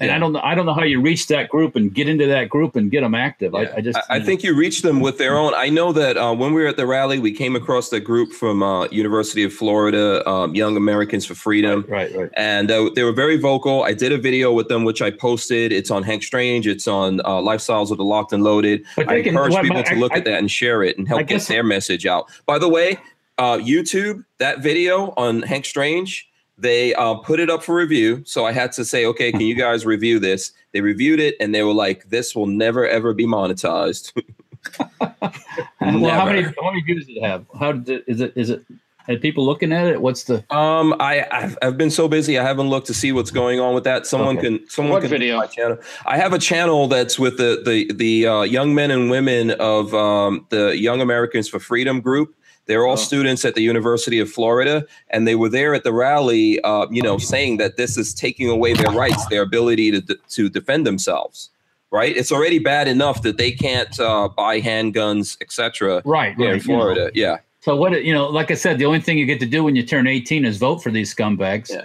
and 0.01 0.09
Yeah. 0.09 0.17
i 0.17 0.19
don't 0.19 0.33
know 0.33 0.41
i 0.43 0.55
don't 0.55 0.67
know 0.67 0.75
how 0.75 0.83
you 0.83 1.01
reach 1.01 1.29
that 1.29 1.49
group 1.49 1.77
and 1.77 1.93
get 1.95 2.09
into 2.09 2.27
that 2.27 2.49
group 2.49 2.75
and 2.77 2.91
get 2.91 3.03
them 3.03 3.15
active 3.15 3.53
Yeah. 3.53 3.61
I, 3.61 3.77
I 3.77 3.81
just 3.81 3.99
I, 4.11 4.17
I 4.17 4.21
think 4.21 4.43
you 4.43 4.55
reach 4.55 4.83
them 4.83 5.01
with 5.01 5.19
their 5.19 5.37
own. 5.37 5.53
I 5.55 5.69
know 5.69 5.93
that 5.93 6.17
uh, 6.17 6.35
when 6.35 6.53
we 6.53 6.63
were 6.63 6.69
at 6.69 6.77
the 6.77 6.87
rally, 6.87 7.19
we 7.19 7.33
came 7.33 7.55
across 7.57 7.89
the 7.91 8.01
group 8.01 8.33
from 8.33 8.63
uh, 8.63 8.87
University 8.89 9.45
of 9.45 9.53
Florida, 9.53 10.29
um, 10.29 10.55
Young 10.55 10.77
Americans 10.77 11.25
for 11.27 11.35
Freedom. 11.35 11.85
right 11.89 12.15
right 12.17 12.31
and 12.37 12.71
uh, 12.71 12.91
they 12.95 13.03
were 13.05 13.13
very 13.13 13.37
vocal. 13.37 13.85
I 13.85 13.93
did 13.95 14.13
a 14.13 14.19
video 14.19 14.53
with 14.53 14.69
them, 14.69 14.85
which 14.85 15.01
I 15.03 15.11
posted. 15.11 15.73
It's 15.73 15.91
on 15.91 16.03
Hank 16.03 16.23
Strange. 16.23 16.67
It's 16.67 16.89
on 16.89 17.21
uh, 17.21 17.41
Lifestyles 17.51 17.91
of 17.91 17.99
the 17.99 18.05
Locked 18.05 18.33
and 18.33 18.43
Loaded. 18.43 18.85
But 18.97 19.09
I 19.09 19.23
can- 19.23 19.29
encourage 19.35 19.55
people 19.63 19.79
I- 19.79 19.83
to 19.83 19.95
look 19.97 20.13
at 20.13 20.25
that 20.25 20.39
and 20.39 20.51
share 20.51 20.83
it 20.83 20.99
and 20.99 21.07
help 21.07 21.27
get 21.27 21.43
their 21.43 21.63
message 21.63 22.05
out. 22.07 22.31
By 22.47 22.59
the 22.59 22.69
way, 22.69 22.99
uh, 23.39 23.59
YouTube 23.59 24.25
that 24.39 24.61
video 24.61 25.13
on 25.17 25.43
Hank 25.43 25.65
Strange, 25.65 26.29
they 26.59 26.95
uh, 26.95 27.15
put 27.15 27.41
it 27.41 27.51
up 27.51 27.63
for 27.63 27.75
review. 27.75 28.23
So 28.25 28.45
I 28.47 28.53
had 28.53 28.73
to 28.73 28.85
say, 28.85 29.05
okay, 29.07 29.33
can 29.33 29.41
you 29.41 29.55
guys 29.55 29.85
review 29.85 30.19
this? 30.19 30.53
They 30.73 30.81
reviewed 30.81 31.21
it 31.21 31.35
and 31.41 31.55
they 31.55 31.63
were 31.63 31.73
like, 31.75 32.09
this 32.11 32.35
will 32.35 32.47
never 32.47 32.87
ever 32.87 33.13
be 33.13 33.27
monetized. 33.27 34.13
well, 35.01 36.11
how 36.11 36.27
many 36.27 36.43
how 36.43 36.71
many 36.71 36.81
views 36.83 37.07
did 37.07 37.17
it 37.19 37.23
have? 37.25 37.45
How 37.59 37.73
did 37.73 37.89
it, 38.01 38.05
is 38.07 38.21
it 38.21 38.33
is 38.37 38.51
it? 38.51 38.65
Are 39.07 39.17
people 39.17 39.45
looking 39.45 39.71
at 39.71 39.87
it? 39.87 40.01
What's 40.01 40.25
the? 40.25 40.37
Um, 40.55 40.95
I 40.99 41.27
I've, 41.31 41.59
I've 41.61 41.77
been 41.77 41.91
so 41.91 42.09
busy. 42.09 42.39
I 42.39 42.43
haven't 42.43 42.71
looked 42.71 42.87
to 42.87 42.95
see 42.95 43.13
what's 43.13 43.31
going 43.31 43.61
on 43.61 43.75
with 43.75 43.85
that. 43.85 44.07
Someone 44.07 44.39
Okay. 44.39 44.59
can 44.59 44.71
someone 44.71 44.95
What 44.95 45.03
can 45.03 45.11
video? 45.11 45.37
My 45.37 45.47
channel. 45.47 45.77
I 46.07 46.17
have 46.17 46.33
a 46.33 46.39
channel 46.39 46.89
that's 46.89 47.19
with 47.19 47.37
the 47.37 47.63
the 47.65 47.93
the 47.93 48.27
uh, 48.27 48.43
young 48.43 48.75
men 48.75 48.91
and 48.91 49.11
women 49.11 49.51
of 49.53 49.93
um, 49.95 50.47
the 50.49 50.79
Young 50.79 51.03
Americans 51.03 51.49
for 51.49 51.59
Freedom 51.59 52.01
group. 52.01 52.35
They're 52.67 52.87
all 52.87 52.95
Oh. 52.95 52.97
students 52.97 53.45
at 53.45 53.55
the 53.55 53.63
University 53.63 54.19
of 54.21 54.31
Florida, 54.31 54.85
and 55.11 55.27
they 55.29 55.35
were 55.35 55.49
there 55.51 55.75
at 55.75 55.85
the 55.85 55.93
rally. 55.93 56.61
Uh, 56.63 56.87
you 56.91 57.03
know, 57.03 57.19
saying 57.19 57.59
that 57.59 57.77
this 57.77 57.97
is 57.97 58.15
taking 58.15 58.49
away 58.49 58.73
their 58.75 58.91
rights, 58.91 59.25
their 59.27 59.43
ability 59.43 59.91
to 60.01 60.19
to 60.31 60.49
defend 60.49 60.87
themselves. 60.87 61.51
Right? 61.91 62.17
It's 62.17 62.33
already 62.33 62.59
bad 62.59 62.89
enough 62.89 63.23
that 63.23 63.37
they 63.37 63.53
can't 63.53 64.01
uh, 64.01 64.29
buy 64.29 64.61
handguns, 64.61 65.37
etc. 65.41 66.03
Right, 66.05 66.37
right, 66.37 66.55
in 66.55 66.61
Florida, 66.61 67.11
yeah. 67.15 67.39
So 67.61 67.77
what 67.77 68.05
you 68.05 68.13
know, 68.13 68.27
like 68.29 68.51
I 68.51 68.55
said, 68.55 68.79
the 68.79 68.85
only 68.85 69.01
thing 69.01 69.17
you 69.17 69.27
get 69.27 69.39
to 69.41 69.47
do 69.47 69.63
when 69.63 69.77
you 69.77 69.83
turn 69.85 70.07
18 70.07 70.45
is 70.45 70.57
vote 70.59 70.83
for 70.83 70.91
these 70.91 71.15
scumbags. 71.15 71.71
Yeah. 71.71 71.85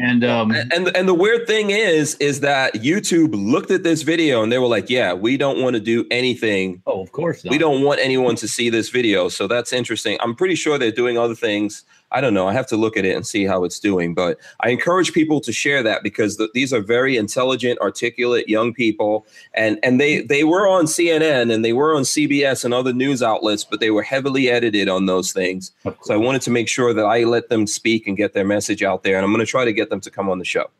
And 0.00 0.24
um, 0.24 0.50
And 0.52 0.94
and- 0.96 1.08
the 1.08 1.14
weird 1.14 1.46
thing 1.46 1.70
is, 1.70 2.14
is 2.16 2.40
that 2.40 2.74
YouTube 2.74 3.30
looked 3.34 3.70
at 3.70 3.82
this 3.82 4.02
video 4.02 4.42
and 4.42 4.50
they 4.50 4.58
were 4.58 4.66
like, 4.66 4.90
"Yeah, 4.90 5.12
we 5.14 5.36
don't 5.36 5.60
want 5.62 5.74
to 5.74 5.80
do 5.80 6.04
anything. 6.10 6.82
oh, 6.86 7.02
of 7.02 7.12
course, 7.12 7.44
not. 7.44 7.50
We 7.52 7.58
don't 7.58 7.82
want 7.82 8.00
anyone 8.00 8.34
to 8.36 8.48
see 8.48 8.70
this 8.70 8.88
video." 8.90 9.28
So 9.28 9.46
that's 9.46 9.72
interesting. 9.72 10.18
I'm 10.20 10.34
pretty 10.34 10.54
sure 10.56 10.78
they're 10.78 10.90
doing 10.90 11.16
other 11.18 11.34
things. 11.34 11.84
I 12.12 12.20
don't 12.20 12.34
know. 12.34 12.46
I 12.46 12.52
have 12.52 12.66
to 12.68 12.76
look 12.76 12.96
at 12.96 13.04
it 13.04 13.16
and 13.16 13.26
see 13.26 13.44
how 13.44 13.64
it's 13.64 13.80
doing. 13.80 14.14
But 14.14 14.38
I 14.60 14.70
encourage 14.70 15.12
people 15.12 15.40
to 15.40 15.52
share 15.52 15.82
that 15.82 16.02
because 16.02 16.36
th- 16.36 16.50
these 16.54 16.72
are 16.72 16.80
very 16.80 17.16
intelligent, 17.16 17.80
articulate 17.80 18.48
young 18.48 18.72
people, 18.72 19.26
and 19.54 19.78
and 19.82 20.00
they 20.00 20.20
they 20.22 20.44
were 20.44 20.68
on 20.68 20.84
CNN 20.84 21.52
and 21.52 21.64
they 21.64 21.72
were 21.72 21.94
on 21.94 22.02
CBS 22.02 22.64
and 22.64 22.72
other 22.72 22.92
news 22.92 23.22
outlets, 23.22 23.64
but 23.64 23.80
they 23.80 23.90
were 23.90 24.02
heavily 24.02 24.48
edited 24.48 24.88
on 24.88 25.06
those 25.06 25.32
things. 25.32 25.72
So 26.02 26.14
I 26.14 26.16
wanted 26.16 26.42
to 26.42 26.50
make 26.50 26.68
sure 26.68 26.94
that 26.94 27.04
I 27.04 27.24
let 27.24 27.48
them 27.48 27.66
speak 27.66 28.06
and 28.06 28.16
get 28.16 28.32
their 28.34 28.44
message 28.44 28.82
out 28.82 29.02
there, 29.02 29.16
and 29.16 29.24
I'm 29.24 29.32
going 29.32 29.44
to 29.44 29.50
try 29.50 29.64
to 29.64 29.72
get 29.72 29.90
them 29.90 30.00
to 30.00 30.10
come 30.10 30.28
on 30.28 30.38
the 30.38 30.44
show. 30.44 30.70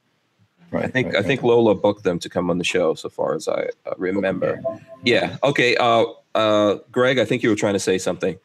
Right, 0.70 0.84
I 0.84 0.88
think 0.88 1.06
right, 1.06 1.16
I 1.16 1.18
right. 1.18 1.26
think 1.26 1.42
Lola 1.42 1.74
booked 1.74 2.04
them 2.04 2.18
to 2.20 2.28
come 2.28 2.50
on 2.50 2.58
the 2.58 2.64
show, 2.64 2.94
so 2.94 3.08
far 3.08 3.34
as 3.34 3.48
I 3.48 3.68
uh, 3.86 3.94
remember. 3.98 4.60
Yeah. 5.04 5.36
Okay. 5.44 5.76
Uh, 5.76 6.06
uh, 6.34 6.76
Greg, 6.90 7.18
I 7.18 7.24
think 7.24 7.42
you 7.42 7.48
were 7.48 7.56
trying 7.56 7.74
to 7.74 7.80
say 7.80 7.98
something. 7.98 8.36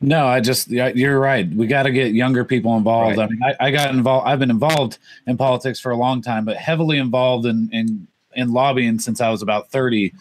No, 0.00 0.26
I 0.26 0.40
just 0.40 0.68
you're 0.68 1.18
right. 1.18 1.48
We 1.48 1.66
got 1.66 1.84
to 1.84 1.90
get 1.90 2.12
younger 2.12 2.44
people 2.44 2.76
involved. 2.76 3.16
Right. 3.16 3.24
I 3.24 3.28
mean, 3.28 3.42
I, 3.42 3.66
I 3.66 3.70
got 3.70 3.94
involved. 3.94 4.26
I've 4.28 4.38
been 4.38 4.50
involved 4.50 4.98
in 5.26 5.36
politics 5.36 5.80
for 5.80 5.90
a 5.90 5.96
long 5.96 6.20
time, 6.20 6.44
but 6.44 6.56
heavily 6.56 6.98
involved 6.98 7.46
in 7.46 7.70
in 7.72 8.06
in 8.34 8.52
lobbying 8.52 8.98
since 8.98 9.20
I 9.20 9.30
was 9.30 9.42
about 9.42 9.70
thirty. 9.70 10.12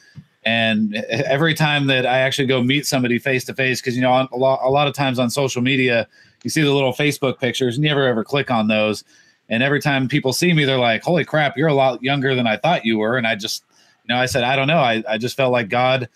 And 0.45 0.95
every 0.95 1.53
time 1.55 1.87
that 1.87 2.05
I 2.05 2.19
actually 2.19 2.47
go 2.47 2.61
meet 2.63 2.85
somebody 2.85 3.19
face 3.19 3.43
to 3.45 3.53
face, 3.53 3.81
because 3.81 3.95
you 3.95 4.01
know 4.01 4.27
a 4.31 4.37
lot 4.37 4.59
a 4.63 4.69
lot 4.69 4.87
of 4.87 4.93
times 4.93 5.19
on 5.19 5.29
social 5.29 5.61
media, 5.61 6.07
you 6.43 6.49
see 6.49 6.61
the 6.61 6.73
little 6.73 6.93
Facebook 6.93 7.39
pictures, 7.39 7.75
and 7.75 7.83
you 7.83 7.89
never 7.89 8.07
ever 8.07 8.23
click 8.23 8.49
on 8.49 8.67
those. 8.67 9.03
And 9.49 9.61
every 9.61 9.81
time 9.81 10.07
people 10.07 10.31
see 10.31 10.53
me, 10.53 10.63
they're 10.63 10.79
like, 10.79 11.03
"Holy 11.03 11.25
crap, 11.25 11.57
you're 11.57 11.67
a 11.67 11.73
lot 11.73 12.01
younger 12.01 12.33
than 12.33 12.47
I 12.47 12.57
thought 12.57 12.85
you 12.85 12.97
were." 12.97 13.17
And 13.17 13.27
I 13.27 13.35
just, 13.35 13.63
you 14.07 14.13
know, 14.13 14.21
I 14.21 14.25
said, 14.25 14.43
"I 14.43 14.55
don't 14.55 14.67
know. 14.67 14.79
I 14.79 15.03
I 15.09 15.17
just 15.17 15.35
felt 15.35 15.51
like 15.51 15.67
God." 15.67 16.07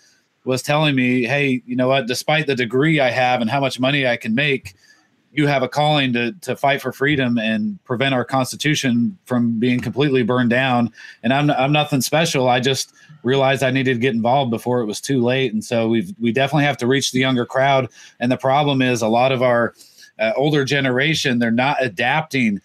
Was 0.44 0.62
telling 0.62 0.94
me, 0.94 1.24
hey, 1.24 1.62
you 1.66 1.76
know 1.76 1.88
what, 1.88 2.06
despite 2.06 2.46
the 2.46 2.54
degree 2.54 3.00
I 3.00 3.10
have 3.10 3.40
and 3.40 3.50
how 3.50 3.60
much 3.60 3.78
money 3.78 4.06
I 4.06 4.16
can 4.16 4.34
make, 4.34 4.74
you 5.32 5.46
have 5.46 5.62
a 5.62 5.68
calling 5.68 6.12
to 6.14 6.32
to 6.32 6.56
fight 6.56 6.82
for 6.82 6.92
freedom 6.92 7.38
and 7.38 7.82
prevent 7.84 8.14
our 8.14 8.24
constitution 8.24 9.16
from 9.26 9.58
being 9.60 9.80
completely 9.80 10.22
burned 10.22 10.50
down. 10.50 10.92
And 11.22 11.32
I'm 11.32 11.50
I'm 11.50 11.72
nothing 11.72 12.00
special. 12.00 12.48
I 12.48 12.60
just 12.60 12.92
realized 13.22 13.62
I 13.62 13.70
needed 13.70 13.94
to 13.94 14.00
get 14.00 14.14
involved 14.14 14.50
before 14.50 14.80
it 14.80 14.86
was 14.86 15.00
too 15.00 15.22
late. 15.22 15.52
And 15.52 15.64
so 15.64 15.88
we've 15.88 16.12
we 16.18 16.32
definitely 16.32 16.64
have 16.64 16.78
to 16.78 16.86
reach 16.86 17.12
the 17.12 17.20
younger 17.20 17.46
crowd. 17.46 17.88
And 18.18 18.32
the 18.32 18.36
problem 18.36 18.82
is 18.82 19.02
a 19.02 19.08
lot 19.08 19.30
of 19.30 19.42
our 19.42 19.74
uh, 20.18 20.32
older 20.36 20.64
generation 20.64 21.38
they're 21.38 21.50
not 21.50 21.82
adapting 21.82 22.60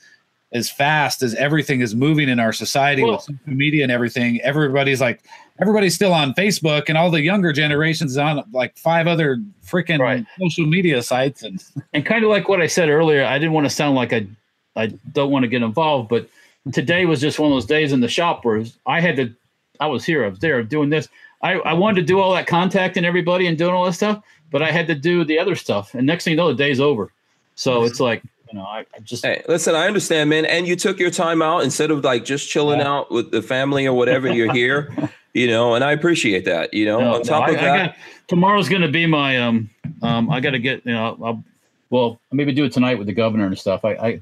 as 0.51 0.69
fast 0.69 1.21
as 1.21 1.35
everything 1.35 1.81
is 1.81 1.93
moving 1.93 2.29
in 2.29 2.39
our 2.39 2.53
society 2.53 3.03
Well- 3.03 3.13
with 3.13 3.21
social 3.21 3.39
media 3.47 3.83
and 3.83 3.91
everything. 3.91 4.41
Everybody's 4.41 5.01
like, 5.01 5.23
everybody's 5.59 5.95
still 5.95 6.13
on 6.13 6.33
Facebook, 6.33 6.85
and 6.89 6.97
all 6.97 7.09
the 7.11 7.21
younger 7.21 7.51
generations 7.53 8.17
on 8.17 8.43
like 8.51 8.77
five 8.77 9.07
other 9.07 9.37
freaking 9.65 9.99
Right. 9.99 10.25
social 10.39 10.65
media 10.65 11.01
sites. 11.01 11.43
And 11.43 11.63
and 11.93 12.05
kind 12.05 12.23
of 12.23 12.29
like 12.29 12.47
what 12.49 12.61
I 12.61 12.67
said 12.67 12.89
earlier, 12.89 13.23
I 13.25 13.37
didn't 13.39 13.53
want 13.53 13.65
to 13.65 13.69
sound 13.69 13.95
like 13.95 14.13
I, 14.13 14.27
I 14.75 14.87
don't 15.13 15.31
want 15.31 15.43
to 15.43 15.47
get 15.47 15.61
involved, 15.63 16.09
but 16.09 16.27
today 16.73 17.05
was 17.05 17.21
just 17.21 17.39
one 17.39 17.51
of 17.51 17.55
those 17.55 17.65
days 17.65 17.93
in 17.93 17.99
the 18.01 18.07
shop 18.07 18.43
where 18.43 18.63
I 18.85 18.99
had 18.99 19.15
to, 19.17 19.33
I 19.79 19.87
was 19.87 20.03
here, 20.03 20.25
I 20.25 20.29
was 20.29 20.39
there 20.39 20.61
doing 20.63 20.89
this. 20.89 21.07
I, 21.41 21.53
I 21.59 21.73
wanted 21.73 22.01
to 22.01 22.07
do 22.07 22.19
all 22.19 22.33
that 22.33 22.47
contacting 22.47 23.05
everybody 23.05 23.45
and 23.47 23.57
doing 23.57 23.73
all 23.73 23.85
that 23.85 23.93
stuff, 23.93 24.23
but 24.51 24.61
I 24.63 24.71
had 24.71 24.87
to 24.87 24.95
do 24.95 25.23
the 25.23 25.37
other 25.37 25.53
stuff. 25.55 25.93
And 25.93 26.07
next 26.07 26.23
thing 26.23 26.31
you 26.31 26.37
know, 26.37 26.47
the 26.47 26.55
day's 26.55 26.79
over. 26.79 27.11
So 27.55 27.83
it's 27.83 27.99
like, 27.99 28.23
you 28.51 28.57
know, 28.57 28.65
I, 28.65 28.79
I 28.95 28.99
just, 29.03 29.23
Hey, 29.25 29.43
listen, 29.47 29.75
I 29.75 29.85
understand, 29.87 30.29
man. 30.29 30.45
And 30.45 30.67
you 30.67 30.75
took 30.75 30.97
your 30.99 31.11
time 31.11 31.41
out 31.41 31.63
instead 31.63 31.91
of 31.91 32.03
like 32.03 32.25
just 32.25 32.49
chilling 32.49 32.79
Yeah. 32.79 32.91
out 32.91 33.11
with 33.11 33.31
the 33.31 33.41
family 33.41 33.85
or 33.85 33.93
whatever. 33.93 34.27
You're 34.33 34.51
here, 34.53 34.91
you 35.35 35.45
know, 35.47 35.75
and 35.75 35.83
I 35.83 35.91
appreciate 35.91 36.45
that. 36.45 36.73
You 36.73 36.85
know, 36.85 36.99
No, 36.99 37.15
on 37.15 37.21
top 37.23 37.47
no, 37.47 37.53
of 37.53 37.59
I- 37.59 37.61
I 37.61 37.65
that, 37.77 37.85
got- 37.87 37.95
tomorrow's 38.27 38.67
going 38.69 38.81
to 38.81 38.87
be 38.87 39.05
my 39.05 39.37
um 39.37 39.69
um 40.01 40.29
I 40.31 40.39
got 40.39 40.51
to 40.51 40.59
get 40.59 40.83
you 40.85 40.93
know 40.93 41.17
I'll, 41.23 41.43
well 41.91 42.19
maybe 42.31 42.51
do 42.53 42.63
it 42.65 42.73
tonight 42.73 42.97
with 42.97 43.05
the 43.07 43.13
governor 43.13 43.45
and 43.45 43.57
stuff. 43.57 43.85
I 43.85 43.91
I 44.07 44.21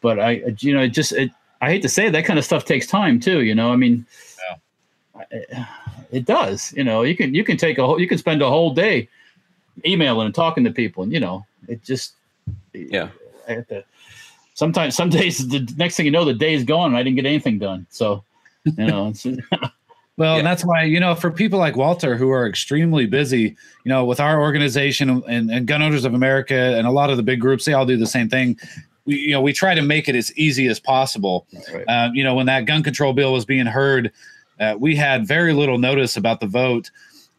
but 0.00 0.18
I 0.18 0.30
I- 0.30 0.56
you 0.58 0.74
know 0.74 0.82
it 0.82 0.88
just 0.88 1.12
it, 1.12 1.30
I 1.60 1.70
hate 1.70 1.82
to 1.82 1.88
say 1.88 2.06
it, 2.06 2.12
that 2.12 2.24
kind 2.24 2.38
of 2.38 2.44
stuff 2.44 2.64
takes 2.64 2.86
time 2.86 3.20
too. 3.20 3.42
You 3.42 3.54
know 3.54 3.72
I 3.72 3.76
mean 3.76 4.04
I- 5.16 5.68
it 6.10 6.24
does. 6.24 6.72
You 6.76 6.84
know 6.84 7.02
you 7.02 7.16
can 7.16 7.34
you 7.34 7.44
can 7.44 7.56
take 7.56 7.78
a 7.78 7.86
whole 7.86 8.00
you 8.00 8.08
can 8.08 8.18
spend 8.18 8.42
a 8.42 8.48
whole 8.48 8.72
day 8.74 9.08
emailing 9.86 10.26
and 10.26 10.34
talking 10.34 10.64
to 10.64 10.70
people 10.70 11.02
and 11.04 11.12
you 11.12 11.20
know 11.20 11.44
it 11.68 11.82
just 11.84 12.14
yeah. 12.72 13.08
I 13.48 13.52
have 13.52 13.68
to, 13.68 13.84
sometimes 14.54 14.94
some 14.96 15.10
days 15.10 15.46
the 15.48 15.60
next 15.76 15.96
thing 15.96 16.06
you 16.06 16.12
know 16.12 16.24
the 16.24 16.34
day 16.34 16.54
is 16.54 16.64
gone 16.64 16.88
and 16.88 16.96
I 16.96 17.02
didn't 17.02 17.16
get 17.16 17.26
anything 17.26 17.58
done. 17.58 17.86
So 17.90 18.24
you 18.64 18.86
know 18.86 19.08
it's, 19.08 19.26
Well, 20.16 20.34
Yeah. 20.34 20.38
and 20.38 20.46
that's 20.46 20.64
why, 20.64 20.84
you 20.84 21.00
know, 21.00 21.14
for 21.14 21.30
people 21.30 21.58
like 21.58 21.76
Walter 21.76 22.16
who 22.16 22.30
are 22.30 22.46
extremely 22.46 23.06
busy, 23.06 23.56
you 23.84 23.88
know, 23.88 24.04
with 24.04 24.20
our 24.20 24.40
organization 24.40 25.22
and, 25.28 25.50
and 25.50 25.66
Gun 25.66 25.82
Owners 25.82 26.04
of 26.04 26.14
America 26.14 26.54
and 26.54 26.86
a 26.86 26.90
lot 26.90 27.10
of 27.10 27.16
the 27.16 27.22
big 27.22 27.40
groups, 27.40 27.64
they 27.64 27.72
all 27.72 27.86
do 27.86 27.96
the 27.96 28.06
same 28.06 28.28
thing. 28.28 28.58
We, 29.06 29.16
you 29.16 29.30
know, 29.32 29.40
we 29.42 29.52
try 29.52 29.74
to 29.74 29.82
make 29.82 30.08
it 30.08 30.14
as 30.14 30.32
easy 30.36 30.68
as 30.68 30.78
possible. 30.78 31.46
Right. 31.72 31.84
Uh, 31.88 32.10
you 32.14 32.22
know, 32.22 32.34
when 32.34 32.46
that 32.46 32.64
gun 32.66 32.82
control 32.82 33.12
bill 33.12 33.32
was 33.32 33.44
being 33.44 33.66
heard, 33.66 34.12
uh, 34.60 34.76
we 34.78 34.94
had 34.94 35.26
very 35.26 35.52
little 35.52 35.78
notice 35.78 36.16
about 36.16 36.38
the 36.40 36.46
vote. 36.46 36.90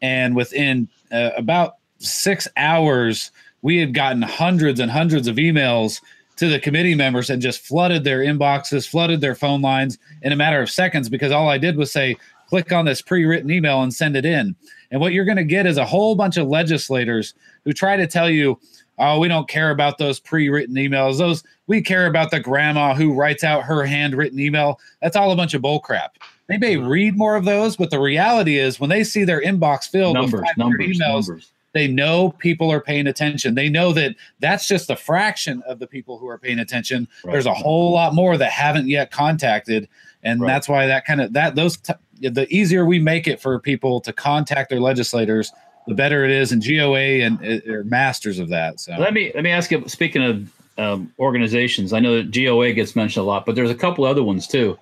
And 0.02 0.36
within 0.36 0.90
uh, 1.14 1.32
about 1.38 1.76
six 2.00 2.46
hours, 2.58 3.32
we 3.62 3.78
had 3.78 3.94
gotten 3.94 4.22
hundreds 4.22 4.80
and 4.82 4.92
hundreds 4.92 5.28
of 5.30 5.38
emails 5.38 6.02
to 6.36 6.50
the 6.50 6.60
committee 6.60 6.94
members 6.94 7.30
and 7.30 7.42
just 7.42 7.62
flooded 7.62 8.04
their 8.04 8.20
inboxes, 8.20 8.86
flooded 8.86 9.22
their 9.22 9.34
phone 9.36 9.62
lines 9.62 9.98
in 10.22 10.34
a 10.34 10.36
matter 10.36 10.62
of 10.62 10.70
seconds 10.70 11.08
because 11.08 11.32
all 11.32 11.48
I 11.48 11.58
did 11.58 11.78
was 11.78 11.92
say, 11.94 12.18
click 12.48 12.72
on 12.72 12.86
this 12.86 13.02
pre-written 13.02 13.52
email 13.52 13.82
and 13.82 13.94
send 13.94 14.16
it 14.16 14.26
in. 14.26 14.56
And 14.92 15.02
what 15.02 15.14
you're 15.14 15.26
going 15.26 15.38
to 15.38 15.44
get 15.44 15.66
is 15.66 15.78
a 15.78 15.86
whole 15.86 16.16
bunch 16.16 16.38
of 16.38 16.48
legislators 16.48 17.34
who 17.64 17.74
try 17.74 17.98
to 17.98 18.08
tell 18.08 18.30
you, 18.30 18.60
"Oh, 18.98 19.20
we 19.20 19.28
don't 19.28 19.50
care 19.50 19.72
about 19.72 19.98
those 19.98 20.20
pre-written 20.20 20.76
emails. 20.76 21.18
Those 21.18 21.44
we 21.68 21.82
care 21.82 22.06
about 22.06 22.32
the 22.32 22.40
grandma 22.40 22.94
who 22.94 23.14
writes 23.14 23.44
out 23.44 23.64
her 23.64 23.84
handwritten 23.84 24.40
email." 24.40 24.80
That's 25.02 25.16
all 25.16 25.32
a 25.32 25.36
bunch 25.36 25.54
of 25.54 25.62
bullcrap. 25.62 26.10
They 26.48 26.58
may 26.58 26.76
mm-hmm. 26.76 26.88
read 26.88 27.18
more 27.18 27.36
of 27.36 27.46
those, 27.46 27.76
but 27.76 27.90
the 27.90 28.00
reality 28.00 28.60
is 28.60 28.80
when 28.80 28.90
they 28.90 29.04
see 29.04 29.24
their 29.24 29.42
inbox 29.42 29.90
filled 29.90 30.14
numbers 30.14 30.42
with 30.42 30.50
500 30.56 30.58
numbers 30.58 30.98
emails, 30.98 31.28
numbers. 31.28 31.52
they 31.74 31.88
know 31.88 32.30
people 32.38 32.72
are 32.72 32.82
paying 32.82 33.08
attention. 33.08 33.56
They 33.56 33.68
know 33.68 33.94
that 33.94 34.16
that's 34.40 34.68
just 34.68 34.90
a 34.92 34.96
fraction 34.96 35.64
of 35.68 35.80
the 35.80 35.88
people 35.88 36.20
who 36.20 36.28
are 36.28 36.38
paying 36.38 36.60
attention. 36.60 37.08
Right. 37.24 37.32
There's 37.32 37.48
a 37.48 37.54
whole 37.54 37.92
lot 37.92 38.14
more 38.14 38.38
that 38.38 38.52
haven't 38.52 38.88
yet 38.88 39.10
contacted, 39.10 39.90
and 40.26 40.42
Right. 40.42 40.48
that's 40.48 40.68
why 40.68 40.88
that 40.88 41.06
kind 41.06 41.22
of 41.22 41.32
that 41.34 41.56
those 41.56 41.78
t- 41.78 41.94
the 42.22 42.46
easier 42.54 42.86
we 42.86 43.00
make 43.00 43.28
it 43.28 43.42
for 43.42 43.58
people 43.60 44.02
to 44.02 44.12
contact 44.12 44.70
their 44.70 44.80
legislators, 44.82 45.52
the 45.88 45.94
better 45.96 46.26
it 46.26 46.32
is. 46.32 46.52
And 46.52 46.62
GOA 46.66 47.22
and 47.24 47.40
uh, 47.46 47.72
are 47.72 47.84
masters 47.86 48.40
of 48.40 48.50
that. 48.50 48.80
So 48.82 48.94
Let 48.98 49.14
me 49.14 49.32
let 49.36 49.44
me 49.44 49.52
ask 49.52 49.72
you. 49.72 49.84
Speaking 49.88 50.24
of 50.24 50.52
um, 50.78 51.14
organizations, 51.20 51.94
I 51.94 52.00
know 52.00 52.18
that 52.18 52.32
GOA 52.32 52.74
gets 52.74 52.96
mentioned 52.96 53.22
a 53.24 53.26
lot, 53.28 53.46
but 53.46 53.56
there's 53.56 53.70
a 53.72 53.76
couple 53.76 54.04
other 54.04 54.24
ones 54.24 54.48
too. 54.48 54.78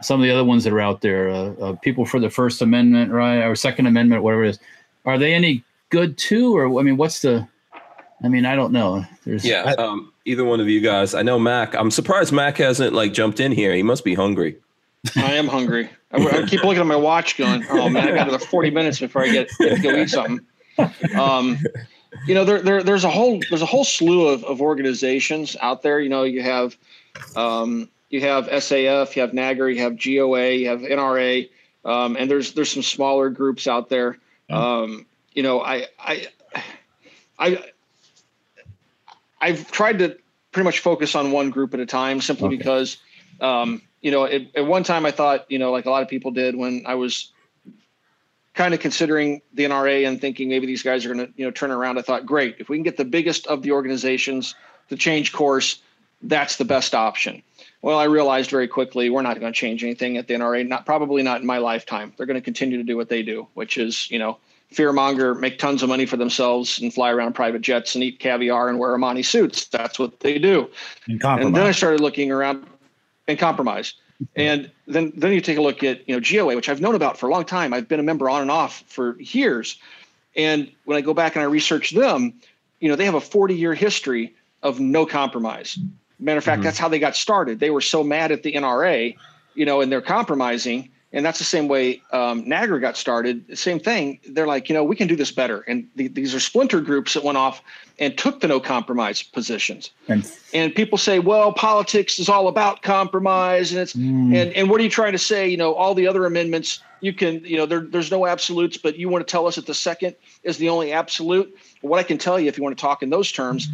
Some 0.00 0.20
of 0.20 0.24
the 0.26 0.32
other 0.32 0.44
ones 0.44 0.62
that 0.64 0.72
are 0.72 0.80
out 0.80 1.00
there, 1.00 1.28
uh, 1.30 1.52
uh, 1.60 1.72
people 1.74 2.04
for 2.04 2.20
the 2.20 2.30
First 2.30 2.62
Amendment, 2.62 3.10
right, 3.12 3.42
or 3.42 3.54
Second 3.56 3.86
Amendment, 3.86 4.22
whatever 4.22 4.44
it 4.44 4.50
is. 4.50 4.58
Are 5.04 5.18
they 5.18 5.34
any 5.34 5.62
good 5.90 6.16
too, 6.16 6.56
or 6.56 6.78
I 6.78 6.82
mean, 6.82 6.96
what's 6.96 7.20
the? 7.22 7.46
I 8.22 8.28
mean, 8.28 8.46
I 8.46 8.54
don't 8.56 8.72
know. 8.72 9.04
There's 9.24 9.44
Yeah. 9.44 9.74
Um, 9.78 10.12
either 10.24 10.44
one 10.44 10.60
of 10.60 10.68
you 10.68 10.80
guys. 10.80 11.14
I 11.14 11.22
know 11.22 11.38
Mac. 11.38 11.74
I'm 11.74 11.90
surprised 11.90 12.32
Mac 12.32 12.58
hasn't 12.58 12.92
like 12.94 13.12
jumped 13.12 13.38
in 13.40 13.52
here. 13.52 13.74
He 13.74 13.82
must 13.82 14.04
be 14.04 14.14
hungry. 14.14 14.56
I 15.16 15.34
am 15.34 15.46
hungry. 15.48 15.90
I, 16.12 16.24
I 16.26 16.46
keep 16.46 16.64
looking 16.64 16.80
at 16.80 16.86
my 16.86 16.96
watch, 16.96 17.36
going, 17.36 17.64
"Oh 17.70 17.88
man, 17.88 18.08
I 18.08 18.12
got 18.14 18.28
another 18.28 18.44
forty 18.44 18.70
minutes 18.70 18.98
before 19.00 19.22
I 19.22 19.28
get, 19.28 19.48
get 19.58 19.76
to 19.76 19.82
go 19.82 19.96
eat 19.96 20.10
something." 20.10 20.40
Um, 21.18 21.58
you 22.26 22.34
know, 22.34 22.44
there, 22.44 22.60
there 22.62 22.82
there's 22.82 23.04
a 23.04 23.10
whole 23.10 23.40
there's 23.48 23.62
a 23.62 23.66
whole 23.66 23.84
slew 23.84 24.28
of, 24.28 24.44
of 24.44 24.60
organizations 24.60 25.56
out 25.60 25.82
there. 25.82 26.00
You 26.00 26.08
know, 26.08 26.24
you 26.24 26.42
have 26.42 26.76
um, 27.36 27.88
you 28.10 28.20
have 28.22 28.46
SAF, 28.46 29.14
you 29.14 29.22
have 29.22 29.32
NAGR, 29.32 29.74
you 29.74 29.82
have 29.82 29.98
GOA, 30.02 30.52
you 30.52 30.68
have 30.68 30.80
NRA, 30.80 31.48
um, 31.84 32.16
and 32.16 32.30
there's 32.30 32.54
there's 32.54 32.70
some 32.70 32.82
smaller 32.82 33.30
groups 33.30 33.66
out 33.66 33.88
there. 33.88 34.18
Um, 34.50 35.06
you 35.32 35.42
know, 35.42 35.60
I 35.60 35.86
I 35.98 36.26
I 37.38 37.64
I've 39.40 39.70
tried 39.70 39.98
to 40.00 40.16
pretty 40.52 40.64
much 40.64 40.80
focus 40.80 41.14
on 41.14 41.30
one 41.30 41.50
group 41.50 41.74
at 41.74 41.80
a 41.80 41.86
time, 41.86 42.20
simply 42.20 42.48
Okay. 42.48 42.56
because 42.56 42.96
um, 43.40 43.82
you 44.00 44.10
know, 44.10 44.24
at, 44.24 44.42
at 44.54 44.66
one 44.66 44.84
time 44.84 45.06
I 45.06 45.10
thought, 45.10 45.50
you 45.50 45.58
know, 45.58 45.72
like 45.72 45.86
a 45.86 45.90
lot 45.90 46.02
of 46.02 46.08
people 46.08 46.30
did 46.30 46.56
when 46.56 46.84
I 46.86 46.94
was 46.94 47.32
kind 48.54 48.74
of 48.74 48.80
considering 48.80 49.40
the 49.54 49.64
NRA 49.64 50.06
and 50.06 50.20
thinking 50.20 50.48
maybe 50.48 50.66
these 50.66 50.82
guys 50.82 51.04
are 51.04 51.14
going 51.14 51.26
to, 51.26 51.32
you 51.36 51.44
know, 51.44 51.50
turn 51.50 51.70
around. 51.70 51.98
I 51.98 52.02
thought, 52.02 52.26
great, 52.26 52.56
if 52.58 52.68
we 52.68 52.76
can 52.76 52.82
get 52.82 52.96
the 52.96 53.04
biggest 53.04 53.46
of 53.46 53.62
the 53.62 53.72
organizations 53.72 54.54
to 54.88 54.96
change 54.96 55.32
course, 55.32 55.80
that's 56.22 56.56
the 56.56 56.64
best 56.64 56.94
option. 56.94 57.42
Well, 57.82 57.98
I 57.98 58.04
realized 58.04 58.50
very 58.50 58.66
quickly 58.66 59.10
we're 59.10 59.22
not 59.22 59.38
going 59.38 59.52
to 59.52 59.56
change 59.56 59.84
anything 59.84 60.16
at 60.16 60.26
the 60.26 60.34
NRA. 60.34 60.66
Not 60.66 60.84
probably 60.84 61.22
not 61.22 61.40
in 61.40 61.46
my 61.46 61.58
lifetime. 61.58 62.12
They're 62.16 62.26
going 62.26 62.34
to 62.34 62.40
continue 62.40 62.76
to 62.78 62.82
do 62.82 62.96
what 62.96 63.08
they 63.08 63.22
do, 63.22 63.46
which 63.54 63.78
is, 63.78 64.10
you 64.10 64.18
know, 64.18 64.38
fearmonger, 64.72 65.38
make 65.38 65.58
tons 65.58 65.82
of 65.82 65.88
money 65.88 66.04
for 66.04 66.16
themselves, 66.16 66.80
and 66.80 66.92
fly 66.92 67.10
around 67.10 67.34
private 67.34 67.62
jets 67.62 67.94
and 67.94 68.02
eat 68.02 68.18
caviar 68.18 68.68
and 68.68 68.78
wear 68.78 68.90
Armani 68.90 69.24
suits. 69.24 69.66
That's 69.66 69.98
what 69.98 70.20
they 70.20 70.38
do 70.38 70.68
and 71.06 71.22
and 71.24 71.56
then 71.56 71.66
I 71.66 71.70
started 71.70 72.00
looking 72.00 72.30
around 72.30 72.66
and 73.28 73.38
compromise. 73.38 73.94
And 74.34 74.68
then 74.88 75.12
then 75.16 75.32
you 75.32 75.40
take 75.40 75.58
a 75.58 75.62
look 75.62 75.84
at 75.84 76.08
you 76.08 76.16
know 76.16 76.20
GOA, 76.20 76.56
which 76.56 76.68
I've 76.68 76.80
known 76.80 76.96
about 76.96 77.18
for 77.18 77.28
a 77.28 77.32
long 77.32 77.44
time. 77.44 77.72
I've 77.72 77.86
been 77.86 78.00
a 78.00 78.02
member 78.02 78.28
on 78.28 78.42
and 78.42 78.50
off 78.50 78.82
for 78.88 79.20
years. 79.20 79.78
And 80.34 80.72
when 80.86 80.96
I 80.96 81.02
go 81.02 81.14
back 81.14 81.36
and 81.36 81.42
I 81.42 81.46
research 81.46 81.92
them, 81.92 82.34
you 82.80 82.88
know 82.88 82.96
they 82.96 83.04
have 83.04 83.14
a 83.14 83.20
40 83.20 83.54
year 83.54 83.74
history 83.74 84.34
of 84.64 84.80
no 84.80 85.06
compromise. 85.06 85.78
Matter 86.18 86.38
of 86.38 86.44
fact, 86.44 86.62
Mhm. 86.62 86.64
that's 86.64 86.78
how 86.78 86.88
they 86.88 86.98
got 86.98 87.14
started. 87.14 87.60
They 87.60 87.70
were 87.70 87.80
so 87.80 88.02
mad 88.02 88.32
at 88.32 88.42
the 88.42 88.54
NRA, 88.56 89.16
you 89.54 89.64
know, 89.64 89.80
and 89.80 89.92
they're 89.92 90.00
compromising. 90.00 90.88
And 91.12 91.24
that's 91.24 91.38
the 91.38 91.44
same 91.44 91.68
way 91.68 92.02
um, 92.12 92.44
NAGRA 92.44 92.80
got 92.80 92.96
started. 92.96 93.58
Same 93.58 93.80
thing. 93.80 94.20
They're 94.28 94.46
like, 94.46 94.68
you 94.68 94.74
know, 94.74 94.84
we 94.84 94.94
can 94.94 95.08
do 95.08 95.16
this 95.16 95.32
better. 95.32 95.60
And 95.60 95.88
the, 95.96 96.08
these 96.08 96.34
are 96.34 96.40
splinter 96.40 96.82
groups 96.82 97.14
that 97.14 97.24
went 97.24 97.38
off 97.38 97.62
and 97.98 98.16
took 98.16 98.40
the 98.40 98.48
no 98.48 98.60
compromise 98.60 99.22
positions 99.22 99.90
and, 100.08 100.30
and 100.54 100.74
people 100.74 100.98
say, 100.98 101.18
well, 101.18 101.52
politics 101.52 102.18
is 102.18 102.28
all 102.28 102.48
about 102.48 102.82
compromise, 102.82 103.72
and 103.72 103.80
it's 103.80 103.94
Mm. 103.94 104.34
and 104.34 104.52
and 104.52 104.70
what 104.70 104.80
are 104.80 104.84
you 104.84 104.90
trying 104.90 105.12
to 105.12 105.18
say? 105.18 105.48
You 105.48 105.56
know, 105.56 105.74
all 105.74 105.94
the 105.94 106.06
other 106.06 106.26
amendments 106.26 106.80
you 107.00 107.12
can, 107.12 107.44
you 107.44 107.56
know, 107.56 107.66
there, 107.66 107.80
there's 107.80 108.10
no 108.10 108.26
absolutes, 108.26 108.76
but 108.76 108.96
you 108.96 109.08
want 109.08 109.26
to 109.26 109.30
tell 109.30 109.46
us 109.46 109.54
that 109.56 109.66
the 109.66 109.74
second 109.74 110.16
is 110.42 110.58
the 110.58 110.68
only 110.68 110.92
absolute. 110.92 111.54
What 111.80 111.98
I 111.98 112.02
can 112.02 112.18
tell 112.18 112.40
you, 112.40 112.48
if 112.48 112.56
you 112.56 112.64
want 112.64 112.76
to 112.76 112.80
talk 112.80 113.02
in 113.02 113.10
those 113.10 113.30
terms, 113.30 113.68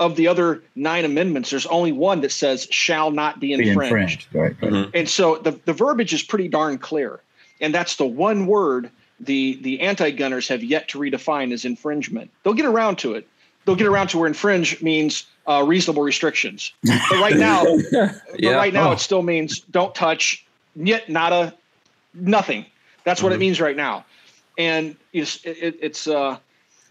of 0.00 0.16
the 0.16 0.26
other 0.26 0.62
nine 0.74 1.04
amendments, 1.04 1.50
there's 1.50 1.66
only 1.66 1.92
one 1.92 2.22
that 2.22 2.32
says 2.32 2.66
shall 2.70 3.10
not 3.10 3.38
be 3.38 3.54
be 3.54 3.68
infringed. 3.68 4.26
infringed, 4.32 4.34
right? 4.34 4.56
right. 4.62 4.72
Mhm. 4.72 4.90
And 4.94 5.08
so 5.08 5.36
the, 5.36 5.52
the 5.66 5.74
verbiage 5.74 6.12
is 6.14 6.22
pretty 6.22 6.48
darn 6.48 6.78
clear. 6.78 7.20
And 7.60 7.72
that's 7.74 7.96
the 7.96 8.06
one 8.06 8.46
word 8.46 8.90
the, 9.20 9.58
the 9.60 9.80
anti 9.82 10.10
gunners 10.10 10.48
have 10.48 10.64
yet 10.64 10.88
to 10.88 10.98
redefine 10.98 11.52
as 11.52 11.66
infringement. 11.66 12.30
They'll 12.42 12.54
get 12.54 12.64
around 12.64 12.96
to 13.00 13.12
it. 13.14 13.28
They'll 13.66 13.76
get 13.76 13.86
around 13.86 14.08
to 14.08 14.18
where 14.18 14.26
infringe 14.26 14.80
means 14.82 15.26
uh, 15.46 15.62
reasonable 15.66 16.02
restrictions. 16.02 16.72
But 16.82 17.10
right 17.20 17.36
now, 17.50 17.62
but 17.92 18.22
right 18.42 18.72
now 18.72 18.88
Oh. 18.88 18.92
it 18.92 19.00
still 19.00 19.22
means 19.22 19.60
don't 19.60 19.94
touch, 19.94 20.46
yet 20.74 21.10
nada, 21.10 21.54
nothing. 22.14 22.64
That's 23.04 23.22
what 23.22 23.32
it 23.32 23.36
Mhm. 23.36 23.40
means 23.40 23.60
right 23.60 23.76
now. 23.76 24.06
And 24.56 24.96
it's, 25.12 25.44
it, 25.44 25.76
it's 25.82 26.06
uh, 26.08 26.38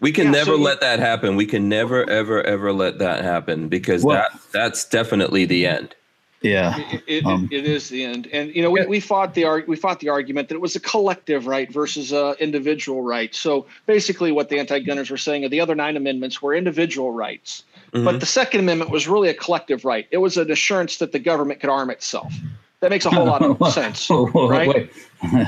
We 0.00 0.12
can 0.12 0.26
Yeah, 0.26 0.30
never 0.32 0.44
so 0.52 0.56
you- 0.56 0.62
let 0.64 0.80
that 0.80 0.98
happen. 0.98 1.36
We 1.36 1.46
can 1.46 1.68
never, 1.68 2.08
ever, 2.08 2.42
ever 2.42 2.72
let 2.72 2.98
that 2.98 3.22
happen 3.22 3.68
because 3.68 4.02
Well- 4.02 4.16
that 4.16 4.40
that's 4.52 4.84
definitely 4.84 5.44
the 5.44 5.66
end. 5.66 5.94
Yeah. 6.42 6.78
It, 6.90 7.02
it, 7.06 7.26
Um, 7.26 7.50
it 7.52 7.66
is 7.66 7.90
the 7.90 8.02
end, 8.02 8.26
and 8.32 8.54
you 8.56 8.62
know 8.62 8.70
we, 8.70 8.86
we 8.86 8.98
fought 8.98 9.34
the 9.34 9.44
arg- 9.44 9.68
we 9.68 9.76
fought 9.76 10.00
the 10.00 10.08
argument 10.08 10.48
that 10.48 10.54
it 10.54 10.60
was 10.62 10.74
a 10.74 10.80
collective 10.80 11.46
right 11.46 11.70
versus 11.70 12.12
a 12.12 12.34
individual 12.40 13.02
right. 13.02 13.34
So 13.34 13.66
basically, 13.84 14.32
what 14.32 14.48
the 14.48 14.58
anti-gunners 14.58 15.10
were 15.10 15.18
saying 15.18 15.44
are 15.44 15.50
the 15.50 15.60
other 15.60 15.74
nine 15.74 15.98
amendments 15.98 16.40
were 16.40 16.54
individual 16.54 17.12
rights, 17.12 17.62
Mhm. 17.92 18.06
but 18.06 18.20
the 18.20 18.26
Second 18.26 18.60
Amendment 18.60 18.90
was 18.90 19.06
really 19.06 19.28
a 19.28 19.34
collective 19.34 19.84
right. 19.84 20.06
It 20.10 20.16
was 20.16 20.38
an 20.38 20.50
assurance 20.50 20.96
that 20.96 21.12
the 21.12 21.18
government 21.18 21.60
could 21.60 21.68
arm 21.68 21.90
itself. 21.90 22.32
That 22.80 22.88
makes 22.88 23.04
a 23.04 23.10
whole 23.10 23.26
lot 23.26 23.42
of 23.42 23.58
sense. 23.74 24.08
Right? 24.08 24.88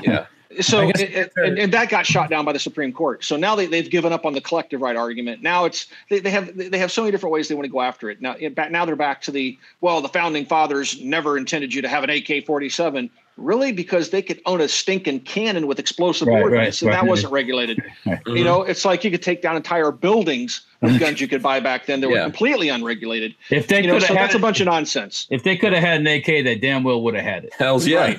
yeah. 0.02 0.26
So 0.60 0.88
it, 0.88 1.00
it, 1.00 1.32
and, 1.36 1.58
and, 1.58 1.72
that 1.72 1.88
got 1.88 2.04
shot 2.04 2.28
down 2.28 2.44
by 2.44 2.52
the 2.52 2.58
Supreme 2.58 2.92
Court. 2.92 3.24
So 3.24 3.36
now 3.36 3.54
they, 3.54 3.66
they've 3.66 3.88
given 3.88 4.12
up 4.12 4.26
on 4.26 4.32
the 4.32 4.40
collective 4.40 4.80
right 4.80 4.96
argument. 4.96 5.42
Now 5.42 5.64
it's 5.64 5.86
they, 6.10 6.20
they 6.20 6.30
have 6.30 6.56
they 6.56 6.78
have 6.78 6.92
so 6.92 7.02
many 7.02 7.10
different 7.10 7.32
ways 7.32 7.48
they 7.48 7.54
want 7.54 7.64
to 7.64 7.70
go 7.72 7.80
after 7.80 8.10
it. 8.10 8.20
Now 8.20 8.36
it, 8.38 8.56
now 8.70 8.84
they're 8.84 8.96
back 8.96 9.22
to 9.22 9.30
the 9.30 9.58
well 9.80 10.00
the 10.00 10.08
founding 10.08 10.44
fathers 10.44 11.00
never 11.00 11.38
intended 11.38 11.72
you 11.72 11.82
to 11.82 11.88
have 11.88 12.04
an 12.04 12.10
AK 12.10 12.44
forty 12.46 12.68
seven. 12.68 13.10
Really, 13.38 13.72
because 13.72 14.10
they 14.10 14.20
could 14.20 14.40
own 14.44 14.60
a 14.60 14.68
stinking 14.68 15.20
cannon 15.20 15.66
with 15.66 15.78
explosive 15.78 16.28
right, 16.28 16.42
ordnance, 16.42 16.82
right, 16.82 16.88
and 16.88 16.94
right. 16.94 17.02
that 17.02 17.08
wasn't 17.08 17.32
regulated. 17.40 17.82
Mm-hmm. 18.04 18.36
You 18.36 18.44
know, 18.44 18.62
it's 18.62 18.84
like 18.84 19.04
you 19.04 19.10
could 19.10 19.22
take 19.22 19.40
down 19.40 19.56
entire 19.56 19.90
buildings 19.90 20.66
with 20.82 21.00
guns 21.00 21.20
you 21.20 21.28
could 21.28 21.42
buy 21.42 21.60
back 21.60 21.86
then 21.86 22.00
that 22.00 22.10
yeah. 22.10 22.18
were 22.18 22.22
completely 22.24 22.68
unregulated. 22.68 23.34
If 23.50 23.68
they 23.68 23.80
you 23.80 23.86
know, 23.86 23.98
so 23.98 24.12
that's 24.12 24.34
a 24.34 24.38
bunch 24.38 24.60
of 24.60 24.66
nonsense. 24.66 25.26
If 25.30 25.44
they 25.44 25.56
could 25.56 25.72
have 25.72 25.82
had 25.82 26.00
an 26.00 26.06
AK, 26.06 26.26
they 26.26 26.56
damn 26.56 26.84
well 26.84 27.02
would 27.02 27.14
have 27.14 27.24
had 27.24 27.44
it. 27.44 27.54
Hell's 27.54 27.86
yeah. 27.86 28.14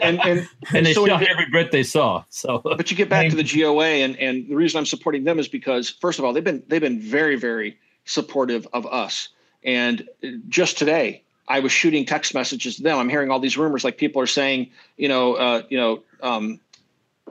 and, 0.00 0.20
and, 0.20 0.48
and 0.74 0.86
they 0.86 0.92
so 0.92 1.06
shot 1.06 1.22
every 1.22 1.46
Brit 1.50 1.70
they 1.70 1.82
saw. 1.82 2.24
So, 2.28 2.58
but 2.58 2.90
you 2.90 2.96
get 2.96 3.08
back 3.08 3.30
to 3.30 3.36
the 3.36 3.44
GOA, 3.44 3.84
and 3.84 4.16
and 4.18 4.48
the 4.48 4.56
reason 4.56 4.78
I'm 4.78 4.86
supporting 4.86 5.24
them 5.24 5.38
is 5.38 5.48
because 5.48 5.88
first 5.88 6.18
of 6.18 6.24
all, 6.24 6.32
they've 6.32 6.44
been 6.44 6.62
they've 6.68 6.80
been 6.80 7.00
very 7.00 7.36
very 7.36 7.78
supportive 8.04 8.66
of 8.72 8.86
us. 8.86 9.28
And 9.62 10.08
just 10.48 10.78
today, 10.78 11.22
I 11.48 11.60
was 11.60 11.72
shooting 11.72 12.04
text 12.04 12.34
messages 12.34 12.76
to 12.76 12.82
them. 12.82 12.98
I'm 12.98 13.08
hearing 13.08 13.30
all 13.30 13.40
these 13.40 13.56
rumors, 13.56 13.84
like 13.84 13.98
people 13.98 14.22
are 14.22 14.26
saying, 14.26 14.70
you 14.96 15.08
know, 15.08 15.34
uh, 15.34 15.62
you 15.68 15.76
know, 15.76 16.02
um, 16.22 16.60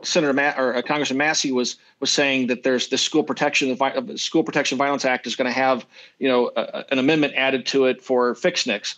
Senator 0.03 0.33
Matt 0.33 0.57
or 0.59 0.75
uh, 0.75 0.81
Congressman 0.81 1.17
Massie 1.17 1.51
was 1.51 1.77
was 1.99 2.11
saying 2.11 2.47
that 2.47 2.63
there's 2.63 2.87
the 2.87 2.97
school 2.97 3.23
protection 3.23 3.69
the 3.69 4.17
School 4.17 4.43
Protection 4.43 4.77
Violence 4.77 5.05
Act 5.05 5.27
is 5.27 5.35
going 5.35 5.47
to 5.47 5.51
have 5.51 5.85
you 6.19 6.27
know 6.27 6.51
a, 6.55 6.85
an 6.91 6.99
amendment 6.99 7.33
added 7.35 7.65
to 7.67 7.85
it 7.85 8.01
for 8.01 8.35
Fix 8.35 8.65
NICS, 8.65 8.95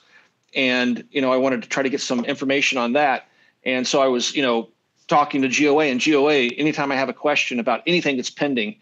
and 0.56 1.04
you 1.12 1.22
know 1.22 1.32
I 1.32 1.38
wanted 1.38 1.64
to 1.64 1.70
try 1.70 1.84
to 1.84 1.90
get 1.90 2.02
some 2.02 2.26
information 2.26 2.78
on 2.78 2.94
that, 2.94 3.28
and 3.64 3.88
so 3.88 4.02
I 4.02 4.08
was 4.08 4.36
you 4.36 4.42
know 4.42 4.70
talking 5.08 5.42
to 5.42 5.50
GOA 5.50 5.86
and 5.86 6.02
GOA 6.04 6.48
anytime 6.58 6.92
I 6.92 6.96
have 6.96 7.10
a 7.10 7.14
question 7.14 7.60
about 7.60 7.82
anything 7.86 8.16
that's 8.16 8.30
pending, 8.30 8.78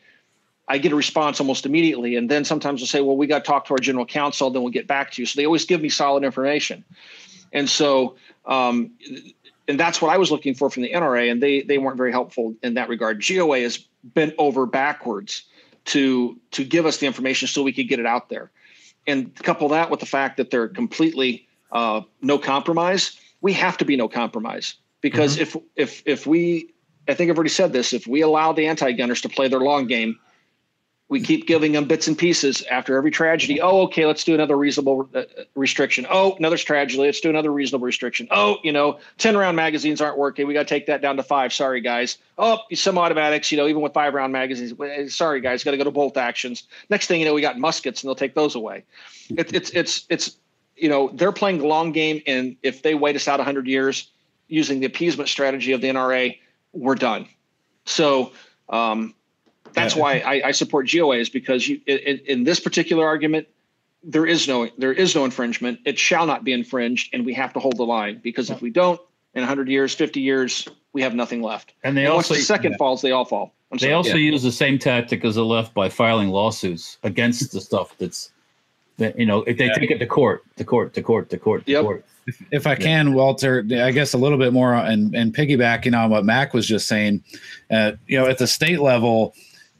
I 0.69 0.77
get 0.77 0.91
a 0.91 0.95
response 0.95 1.39
almost 1.39 1.65
immediately. 1.65 2.15
And 2.15 2.29
then 2.29 2.45
sometimes 2.45 2.79
they'll 2.79 2.87
say, 2.87 3.01
well, 3.01 3.17
we 3.17 3.25
got 3.25 3.43
to 3.43 3.47
talk 3.47 3.65
to 3.65 3.73
our 3.73 3.79
general 3.79 4.05
counsel, 4.05 4.51
then 4.51 4.61
we'll 4.61 4.71
get 4.71 4.87
back 4.87 5.11
to 5.11 5.21
you. 5.21 5.25
So 5.25 5.39
they 5.39 5.45
always 5.45 5.65
give 5.65 5.81
me 5.81 5.89
solid 5.89 6.23
information. 6.23 6.85
And 7.51 7.67
so, 7.67 8.15
um, 8.45 8.91
and 9.67 9.79
that's 9.79 10.01
what 10.01 10.11
I 10.13 10.17
was 10.17 10.31
looking 10.31 10.53
for 10.53 10.69
from 10.69 10.83
the 10.83 10.91
NRA, 10.91 11.31
and 11.31 11.41
they 11.41 11.61
they 11.61 11.77
weren't 11.77 11.97
very 11.97 12.11
helpful 12.11 12.55
in 12.63 12.73
that 12.75 12.89
regard. 12.89 13.23
GOA 13.25 13.61
has 13.61 13.77
bent 14.03 14.33
over 14.37 14.65
backwards 14.65 15.43
to 15.85 16.37
to 16.51 16.63
give 16.63 16.85
us 16.85 16.97
the 16.97 17.05
information 17.05 17.47
so 17.47 17.63
we 17.63 17.73
could 17.73 17.87
get 17.87 17.99
it 17.99 18.05
out 18.05 18.29
there, 18.29 18.51
and 19.07 19.33
couple 19.35 19.67
that 19.69 19.89
with 19.89 19.99
the 19.99 20.05
fact 20.05 20.37
that 20.37 20.49
they're 20.49 20.67
completely 20.67 21.47
uh, 21.71 22.01
no 22.21 22.37
compromise. 22.37 23.19
We 23.41 23.53
have 23.53 23.77
to 23.77 23.85
be 23.85 23.95
no 23.95 24.07
compromise 24.07 24.75
because 25.01 25.37
mm-hmm. 25.37 25.59
if 25.75 25.99
if 25.99 26.03
if 26.05 26.27
we, 26.27 26.73
I 27.07 27.13
think 27.13 27.29
I've 27.29 27.37
already 27.37 27.49
said 27.49 27.71
this, 27.71 27.93
if 27.93 28.07
we 28.07 28.21
allow 28.21 28.51
the 28.51 28.67
anti-gunners 28.67 29.21
to 29.21 29.29
play 29.29 29.47
their 29.47 29.59
long 29.59 29.85
game, 29.87 30.17
we 31.09 31.19
keep 31.19 31.47
giving 31.47 31.71
them 31.71 31.85
bits 31.85 32.07
and 32.07 32.15
pieces 32.15 32.63
after 32.69 32.95
every 32.95 33.09
tragedy. 33.09 33.59
Oh, 33.59 33.81
okay, 33.81 34.05
let's 34.05 34.23
do 34.23 34.35
another 34.35 34.55
reasonable 34.55 35.09
uh, 35.15 35.23
restriction. 35.55 36.05
Oh, 36.07 36.35
another 36.37 36.55
tragedy. 36.55 37.01
Let's 37.01 37.19
do 37.19 37.31
another 37.31 37.51
reasonable 37.51 37.87
restriction. 37.87 38.27
Oh, 38.29 38.57
you 38.63 38.71
know, 38.71 38.99
10 39.17 39.35
round 39.35 39.57
magazines 39.57 40.01
aren't 40.01 40.19
working. 40.19 40.45
We 40.45 40.53
got 40.53 40.67
to 40.67 40.69
take 40.69 40.85
that 40.85 41.01
down 41.01 41.17
to 41.17 41.23
five. 41.23 41.51
Sorry, 41.51 41.81
guys. 41.81 42.19
Oh, 42.37 42.59
some 42.73 42.99
automatics, 42.99 43.51
you 43.51 43.57
know, 43.57 43.67
even 43.67 43.81
with 43.81 43.93
five 43.93 44.13
round 44.13 44.31
magazines. 44.31 44.73
Sorry, 45.13 45.41
guys, 45.41 45.63
got 45.63 45.71
to 45.71 45.77
go 45.77 45.83
to 45.83 45.91
bolt 45.91 46.15
actions. 46.15 46.63
Next 46.91 47.07
thing 47.07 47.19
you 47.19 47.25
know, 47.25 47.33
we 47.33 47.41
got 47.41 47.57
muskets 47.57 48.03
and 48.03 48.07
they'll 48.07 48.15
take 48.15 48.35
those 48.35 48.53
away. 48.53 48.83
It, 49.29 49.51
it's, 49.53 49.71
it's, 49.71 50.05
it's, 50.09 50.37
you 50.77 50.89
know, 50.89 51.09
they're 51.13 51.31
playing 51.31 51.57
the 51.57 51.67
long 51.67 51.91
game. 51.91 52.21
And 52.27 52.55
if 52.61 52.83
they 52.83 52.93
wait 52.93 53.15
us 53.15 53.27
out 53.27 53.39
100 53.39 53.65
years 53.65 54.11
using 54.47 54.79
the 54.79 54.85
appeasement 54.85 55.27
strategy 55.27 55.71
of 55.71 55.81
the 55.81 55.87
NRA, 55.87 56.37
we're 56.71 56.95
done. 56.95 57.27
So, 57.85 58.31
um, 58.69 59.15
that's 59.73 59.95
yeah. 59.95 60.01
why 60.01 60.19
I, 60.19 60.47
I, 60.47 60.51
support 60.51 60.89
GOA 60.89 61.17
is 61.17 61.29
because 61.29 61.67
you, 61.67 61.81
in, 61.85 62.19
in, 62.25 62.43
this 62.43 62.59
particular 62.59 63.05
argument, 63.05 63.47
there 64.03 64.25
is 64.25 64.47
no 64.47 64.69
there 64.77 64.93
is 64.93 65.15
no 65.15 65.25
infringement. 65.25 65.79
It 65.85 65.99
shall 65.99 66.25
not 66.25 66.43
be 66.43 66.53
infringed, 66.53 67.13
and 67.13 67.25
we 67.25 67.33
have 67.33 67.53
to 67.53 67.59
hold 67.59 67.77
the 67.77 67.83
line 67.83 68.19
because 68.23 68.49
if 68.49 68.61
we 68.61 68.69
don't, 68.69 68.99
in 69.33 69.41
100 69.41 69.67
years, 69.67 69.93
50 69.93 70.21
years, 70.21 70.67
we 70.93 71.01
have 71.01 71.13
nothing 71.13 71.41
left. 71.41 71.73
And 71.83 71.95
they 71.95 72.05
and 72.05 72.13
also 72.13 72.33
once 72.33 72.41
the 72.41 72.45
second 72.45 72.71
yeah. 72.71 72.77
falls, 72.77 73.01
they 73.01 73.11
all 73.11 73.25
fall. 73.25 73.53
I'm 73.71 73.77
they 73.77 73.87
sorry. 73.87 73.93
also 73.93 74.15
yeah. 74.15 74.31
use 74.31 74.43
the 74.43 74.51
same 74.51 74.79
tactic 74.79 75.23
as 75.23 75.35
the 75.35 75.45
left 75.45 75.73
by 75.73 75.89
filing 75.89 76.29
lawsuits 76.29 76.97
against 77.03 77.51
the 77.51 77.61
stuff 77.61 77.95
that's 77.97 78.31
that 78.97 79.17
you 79.17 79.25
know 79.25 79.43
if 79.43 79.57
they 79.57 79.69
take 79.69 79.91
it 79.91 79.99
to 79.99 80.05
court, 80.05 80.43
to 80.57 80.63
court, 80.63 80.93
to 80.93 81.01
court, 81.01 81.29
to 81.29 81.37
court, 81.37 81.65
to 81.65 81.71
yep. 81.71 81.83
court. 81.83 82.05
If, 82.27 82.43
if 82.51 82.67
I 82.67 82.75
can, 82.75 83.13
Walter, 83.13 83.65
I 83.71 83.91
guess 83.91 84.13
a 84.13 84.17
little 84.17 84.37
bit 84.37 84.53
more 84.53 84.73
and 84.73 85.15
and 85.15 85.33
piggybacking 85.33 85.97
on 85.97 86.09
what 86.09 86.25
Mac 86.25 86.53
was 86.53 86.67
just 86.67 86.87
saying, 86.87 87.23
uh, 87.71 87.93
you 88.07 88.19
know, 88.19 88.27
at 88.27 88.37
the 88.37 88.47
state 88.47 88.79
level 88.79 89.33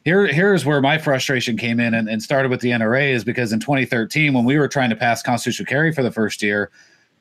here 0.06 0.28
here's 0.28 0.66
where 0.66 0.82
my 0.82 0.98
frustration 0.98 1.58
came 1.58 1.80
in 1.80 1.94
and, 1.94 2.10
and 2.10 2.22
started 2.22 2.50
with 2.50 2.62
the 2.62 2.72
NRA 2.72 3.12
is 3.12 3.24
because 3.24 3.52
in 3.52 3.60
2013 3.60 4.34
when 4.34 4.46
we 4.46 4.58
were 4.58 4.68
trying 4.68 4.90
to 4.90 4.96
pass 4.96 5.22
constitutional 5.22 5.68
carry 5.68 5.94
for 5.94 6.04
the 6.04 6.12
first 6.12 6.42
year, 6.42 6.72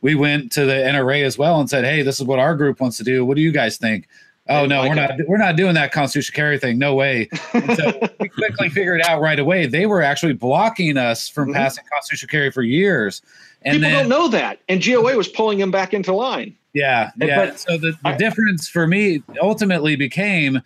we 0.01 0.15
went 0.15 0.53
to 0.53 0.65
the 0.65 0.73
NRA 0.73 1.25
as 1.25 1.37
well 1.37 1.61
and 1.61 1.69
said, 1.69 1.85
"Hey, 1.85 2.03
this 2.03 2.21
is 2.21 2.27
what 2.27 2.39
our 2.39 2.55
group 2.55 2.81
wants 2.81 2.97
to 2.99 3.05
do. 3.05 3.25
What 3.25 3.37
do 3.37 3.43
you 3.43 3.53
guys 3.53 3.77
think?" 3.79 4.09
Oh 4.49 4.65
no, 4.65 4.83
we're 4.89 4.95
not. 4.95 5.13
We're 5.27 5.37
not 5.37 5.57
doing 5.57 5.75
that 5.75 5.93
constitutional 5.93 6.37
carry 6.37 6.59
thing. 6.59 6.79
No 6.79 6.95
way. 6.95 7.29
And 7.53 7.77
so 7.77 7.99
we 8.19 8.29
quickly 8.29 8.71
figured 8.71 9.03
out 9.03 9.21
right 9.21 9.39
away 9.39 9.67
they 9.67 9.85
were 9.87 10.01
actually 10.01 10.33
blocking 10.33 10.97
us 10.97 11.29
from 11.29 11.49
mm-hmm. 11.49 11.57
passing 11.57 11.85
constitutional 11.93 12.31
carry 12.31 12.51
for 12.51 12.63
years. 12.63 13.21
And 13.63 13.75
people 13.75 13.91
then, 13.91 13.99
don't 14.01 14.09
know 14.09 14.29
that, 14.29 14.61
and 14.69 14.83
GOA 14.83 15.17
was 15.17 15.29
pulling 15.29 15.59
them 15.59 15.71
back 15.71 15.93
into 15.93 16.15
line. 16.15 16.57
Yeah, 16.73 17.11
yeah. 17.19 17.47
But, 17.47 17.61
so 17.61 17.77
the, 17.77 17.91
the 17.91 18.09
I, 18.11 18.17
difference 18.17 18.69
for 18.69 18.87
me 18.87 19.23
ultimately 19.43 19.97
became, 19.97 20.63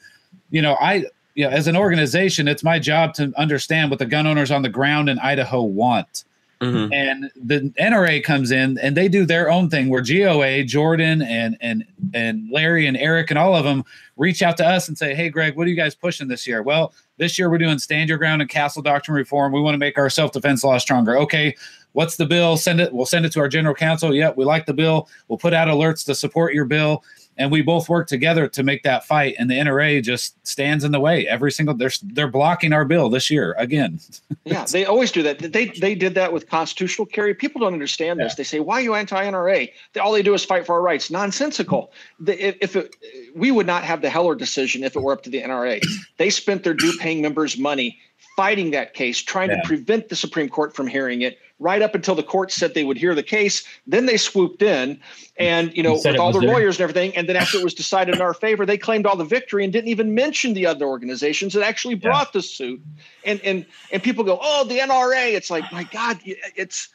you 0.50 0.60
know, 0.60 0.76
I 0.78 1.06
you 1.34 1.44
know, 1.44 1.50
as 1.50 1.66
an 1.66 1.76
organization, 1.76 2.48
it's 2.48 2.62
my 2.62 2.78
job 2.78 3.14
to 3.14 3.32
understand 3.36 3.90
what 3.90 3.98
the 3.98 4.06
gun 4.06 4.26
owners 4.26 4.50
on 4.50 4.62
the 4.62 4.68
ground 4.68 5.08
in 5.08 5.18
Idaho 5.18 5.62
want. 5.62 6.24
Mm-hmm. 6.62 6.92
And 6.92 7.30
the 7.34 7.72
NRA 7.80 8.22
comes 8.22 8.52
in 8.52 8.78
and 8.78 8.96
they 8.96 9.08
do 9.08 9.26
their 9.26 9.50
own 9.50 9.68
thing 9.68 9.88
where 9.88 10.00
GOA, 10.00 10.62
Jordan 10.62 11.20
and 11.20 11.56
and 11.60 11.84
and 12.14 12.48
Larry 12.52 12.86
and 12.86 12.96
Eric 12.96 13.30
and 13.30 13.38
all 13.38 13.56
of 13.56 13.64
them 13.64 13.82
reach 14.16 14.42
out 14.42 14.56
to 14.58 14.66
us 14.66 14.86
and 14.86 14.96
say, 14.96 15.12
Hey 15.12 15.28
Greg, 15.28 15.56
what 15.56 15.66
are 15.66 15.70
you 15.70 15.76
guys 15.76 15.96
pushing 15.96 16.28
this 16.28 16.46
year? 16.46 16.62
Well, 16.62 16.94
this 17.16 17.36
year 17.36 17.50
we're 17.50 17.58
doing 17.58 17.80
stand 17.80 18.08
your 18.08 18.18
ground 18.18 18.42
and 18.42 18.50
castle 18.50 18.80
doctrine 18.80 19.16
reform. 19.16 19.52
We 19.52 19.60
want 19.60 19.74
to 19.74 19.78
make 19.78 19.98
our 19.98 20.08
self-defense 20.08 20.62
law 20.62 20.78
stronger. 20.78 21.18
Okay, 21.18 21.56
what's 21.92 22.16
the 22.16 22.26
bill? 22.26 22.56
Send 22.56 22.80
it, 22.80 22.92
we'll 22.92 23.06
send 23.06 23.26
it 23.26 23.32
to 23.32 23.40
our 23.40 23.48
general 23.48 23.74
counsel. 23.74 24.14
Yep, 24.14 24.36
we 24.36 24.44
like 24.44 24.64
the 24.64 24.74
bill. 24.74 25.08
We'll 25.26 25.38
put 25.38 25.54
out 25.54 25.66
alerts 25.66 26.04
to 26.06 26.14
support 26.14 26.54
your 26.54 26.64
bill 26.64 27.02
and 27.36 27.50
we 27.50 27.62
both 27.62 27.88
work 27.88 28.06
together 28.06 28.48
to 28.48 28.62
make 28.62 28.82
that 28.82 29.04
fight 29.04 29.34
and 29.38 29.50
the 29.50 29.54
NRA 29.54 30.02
just 30.02 30.44
stands 30.46 30.84
in 30.84 30.92
the 30.92 31.00
way 31.00 31.26
every 31.26 31.50
single 31.50 31.74
they're 31.74 31.90
they're 32.02 32.28
blocking 32.28 32.72
our 32.72 32.84
bill 32.84 33.08
this 33.08 33.30
year 33.30 33.54
again. 33.58 34.00
Yeah 34.44 34.64
they 34.72 34.84
always 34.84 35.12
do 35.12 35.22
that. 35.22 35.38
They 35.38 35.66
they 35.66 35.94
did 35.94 36.14
that 36.16 36.32
with 36.32 36.48
constitutional 36.48 37.06
carry. 37.06 37.32
People 37.32 37.60
don't 37.60 37.72
understand 37.72 38.18
this. 38.18 38.32
Yeah. 38.32 38.36
they 38.38 38.44
say 38.44 38.60
why 38.60 38.80
are 38.80 38.80
you 38.80 38.94
anti-NRA 38.94 39.70
all 40.00 40.12
they 40.12 40.22
do 40.22 40.34
is 40.34 40.44
fight 40.44 40.66
for 40.66 40.74
our 40.74 40.82
rights. 40.82 41.10
Nonsensical. 41.10 41.92
Mm-hmm. 42.20 42.56
If 42.60 42.74
it, 42.74 42.96
we 43.36 43.52
would 43.52 43.66
not 43.66 43.84
have 43.84 44.02
the 44.02 44.10
Heller 44.10 44.34
decision 44.34 44.82
if 44.82 44.96
it 44.96 45.02
were 45.02 45.12
up 45.12 45.22
to 45.22 45.30
the 45.30 45.42
NRA 45.42 45.80
they 46.16 46.28
spent 46.30 46.64
their 46.64 46.74
due 46.74 46.96
paying 46.98 47.22
members 47.22 47.56
money 47.56 47.98
fighting 48.36 48.70
that 48.72 48.94
case, 48.94 49.18
trying 49.18 49.50
yeah. 49.50 49.60
to 49.60 49.68
prevent 49.68 50.08
the 50.08 50.16
Supreme 50.16 50.48
Court 50.48 50.74
from 50.74 50.86
hearing 50.86 51.22
it, 51.22 51.38
right 51.62 51.80
up 51.80 51.94
until 51.94 52.14
the 52.14 52.22
court 52.22 52.50
said 52.50 52.74
they 52.74 52.84
would 52.84 52.96
hear 52.96 53.14
the 53.14 53.22
case. 53.22 53.64
Then 53.86 54.06
they 54.06 54.16
swooped 54.16 54.62
in, 54.62 55.00
and 55.36 55.74
you 55.76 55.82
know, 55.82 55.94
with 55.94 56.18
all 56.18 56.32
the 56.32 56.40
there. 56.40 56.50
lawyers 56.50 56.76
and 56.76 56.82
everything. 56.82 57.16
And 57.16 57.28
then 57.28 57.36
after 57.36 57.58
it 57.58 57.64
was 57.64 57.74
decided 57.74 58.16
in 58.16 58.20
our 58.20 58.34
favor, 58.34 58.66
they 58.66 58.76
claimed 58.76 59.06
all 59.06 59.16
the 59.16 59.24
victory 59.24 59.64
and 59.64 59.72
didn't 59.72 59.88
even 59.88 60.14
mention 60.14 60.54
the 60.54 60.66
other 60.66 60.86
organizations 60.86 61.54
that 61.54 61.62
actually 61.62 61.94
brought 61.94 62.28
yeah. 62.28 62.32
the 62.34 62.42
suit. 62.42 62.82
And 63.24 63.40
and 63.42 63.64
and 63.92 64.02
people 64.02 64.24
go, 64.24 64.38
"Oh, 64.42 64.64
the 64.64 64.78
NRA." 64.78 65.34
It's 65.34 65.50
like, 65.50 65.70
my 65.72 65.84
God, 65.84 66.18
it's. 66.24 66.88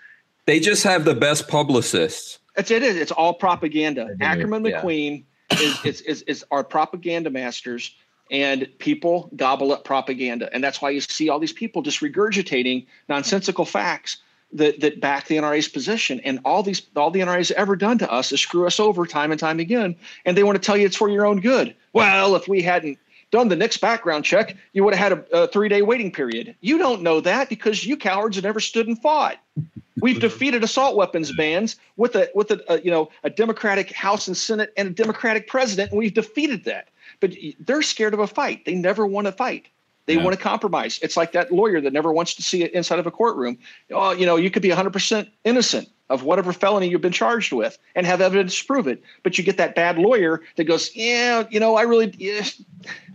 They 0.45 0.59
just 0.59 0.83
have 0.83 1.05
the 1.05 1.15
best 1.15 1.47
publicists. 1.47 2.39
It's 2.55 2.71
it 2.71 2.83
is. 2.83 2.95
It's 2.95 3.11
all 3.11 3.33
propaganda. 3.33 4.15
Ackerman 4.21 4.65
yeah. 4.65 4.81
McQueen 4.81 5.23
is, 5.53 5.85
is 5.85 6.01
is 6.01 6.21
is 6.23 6.45
our 6.51 6.63
propaganda 6.63 7.29
masters 7.29 7.95
and 8.29 8.67
people 8.79 9.29
gobble 9.35 9.71
up 9.71 9.83
propaganda 9.83 10.49
and 10.53 10.63
that's 10.63 10.81
why 10.81 10.89
you 10.89 10.99
see 10.99 11.29
all 11.29 11.39
these 11.39 11.53
people 11.53 11.81
just 11.81 12.01
regurgitating 12.01 12.85
nonsensical 13.07 13.65
facts 13.65 14.17
that 14.53 14.79
that 14.79 14.99
back 14.99 15.27
the 15.27 15.37
NRA's 15.37 15.67
position. 15.67 16.19
And 16.21 16.39
all 16.45 16.63
these 16.63 16.81
all 16.95 17.11
the 17.11 17.19
NRA's 17.19 17.51
ever 17.51 17.75
done 17.75 17.97
to 17.99 18.11
us 18.11 18.31
is 18.31 18.39
screw 18.39 18.65
us 18.65 18.79
over 18.79 19.05
time 19.05 19.31
and 19.31 19.39
time 19.39 19.59
again. 19.59 19.95
And 20.25 20.37
they 20.37 20.43
want 20.43 20.61
to 20.61 20.65
tell 20.65 20.77
you 20.77 20.85
it's 20.85 20.95
for 20.95 21.09
your 21.09 21.25
own 21.25 21.41
good. 21.41 21.75
Well 21.93 22.35
if 22.35 22.47
we 22.47 22.61
hadn't 22.61 22.97
done 23.29 23.49
the 23.49 23.57
NICS 23.57 23.77
background 23.77 24.23
check 24.23 24.55
you 24.71 24.83
would 24.85 24.95
have 24.95 25.11
had 25.11 25.19
a, 25.19 25.43
a 25.43 25.47
three 25.47 25.69
day 25.69 25.81
waiting 25.81 26.11
period. 26.11 26.55
You 26.61 26.77
don't 26.77 27.01
know 27.01 27.19
that 27.21 27.49
because 27.49 27.85
you 27.85 27.97
cowards 27.97 28.37
have 28.37 28.43
never 28.43 28.59
stood 28.59 28.87
and 28.87 28.99
fought. 29.01 29.37
We've 29.99 30.19
defeated 30.19 30.63
assault 30.63 30.95
weapons 30.95 31.35
bans 31.35 31.75
with 31.97 32.15
a 32.15 32.29
with 32.33 32.51
a, 32.51 32.63
a 32.71 32.81
you 32.81 32.91
know 32.91 33.09
a 33.23 33.29
democratic 33.29 33.91
house 33.91 34.27
and 34.27 34.37
senate 34.37 34.71
and 34.77 34.87
a 34.87 34.91
democratic 34.91 35.47
president 35.47 35.91
and 35.91 35.99
we've 35.99 36.13
defeated 36.13 36.63
that. 36.65 36.87
But 37.19 37.33
they're 37.59 37.81
scared 37.81 38.13
of 38.13 38.19
a 38.19 38.27
fight. 38.27 38.65
They 38.65 38.75
never 38.75 39.05
want 39.05 39.25
to 39.25 39.31
fight. 39.31 39.67
They 40.07 40.15
yeah. 40.15 40.23
want 40.23 40.35
to 40.35 40.41
compromise. 40.41 40.99
It's 41.03 41.15
like 41.15 41.33
that 41.33 41.51
lawyer 41.51 41.79
that 41.81 41.93
never 41.93 42.11
wants 42.11 42.33
to 42.35 42.41
see 42.41 42.63
it 42.63 42.73
inside 42.73 42.97
of 42.97 43.05
a 43.05 43.11
courtroom. 43.11 43.57
Oh, 43.91 44.11
you 44.11 44.25
know, 44.25 44.37
you 44.37 44.49
could 44.49 44.63
be 44.63 44.69
100% 44.69 45.29
innocent. 45.43 45.89
of 46.09 46.23
whatever 46.23 46.53
felony 46.53 46.87
you've 46.87 47.01
been 47.01 47.11
charged 47.11 47.51
with 47.51 47.77
and 47.95 48.05
have 48.05 48.21
evidence 48.21 48.57
to 48.57 48.65
prove 48.65 48.87
it. 48.87 49.03
But 49.23 49.37
you 49.37 49.43
get 49.43 49.57
that 49.57 49.75
bad 49.75 49.97
lawyer 49.97 50.41
that 50.55 50.63
goes, 50.63 50.95
yeah, 50.95 51.45
you 51.49 51.59
know, 51.59 51.75
I 51.75 51.81
really, 51.81 52.13
yeah, 52.17 52.45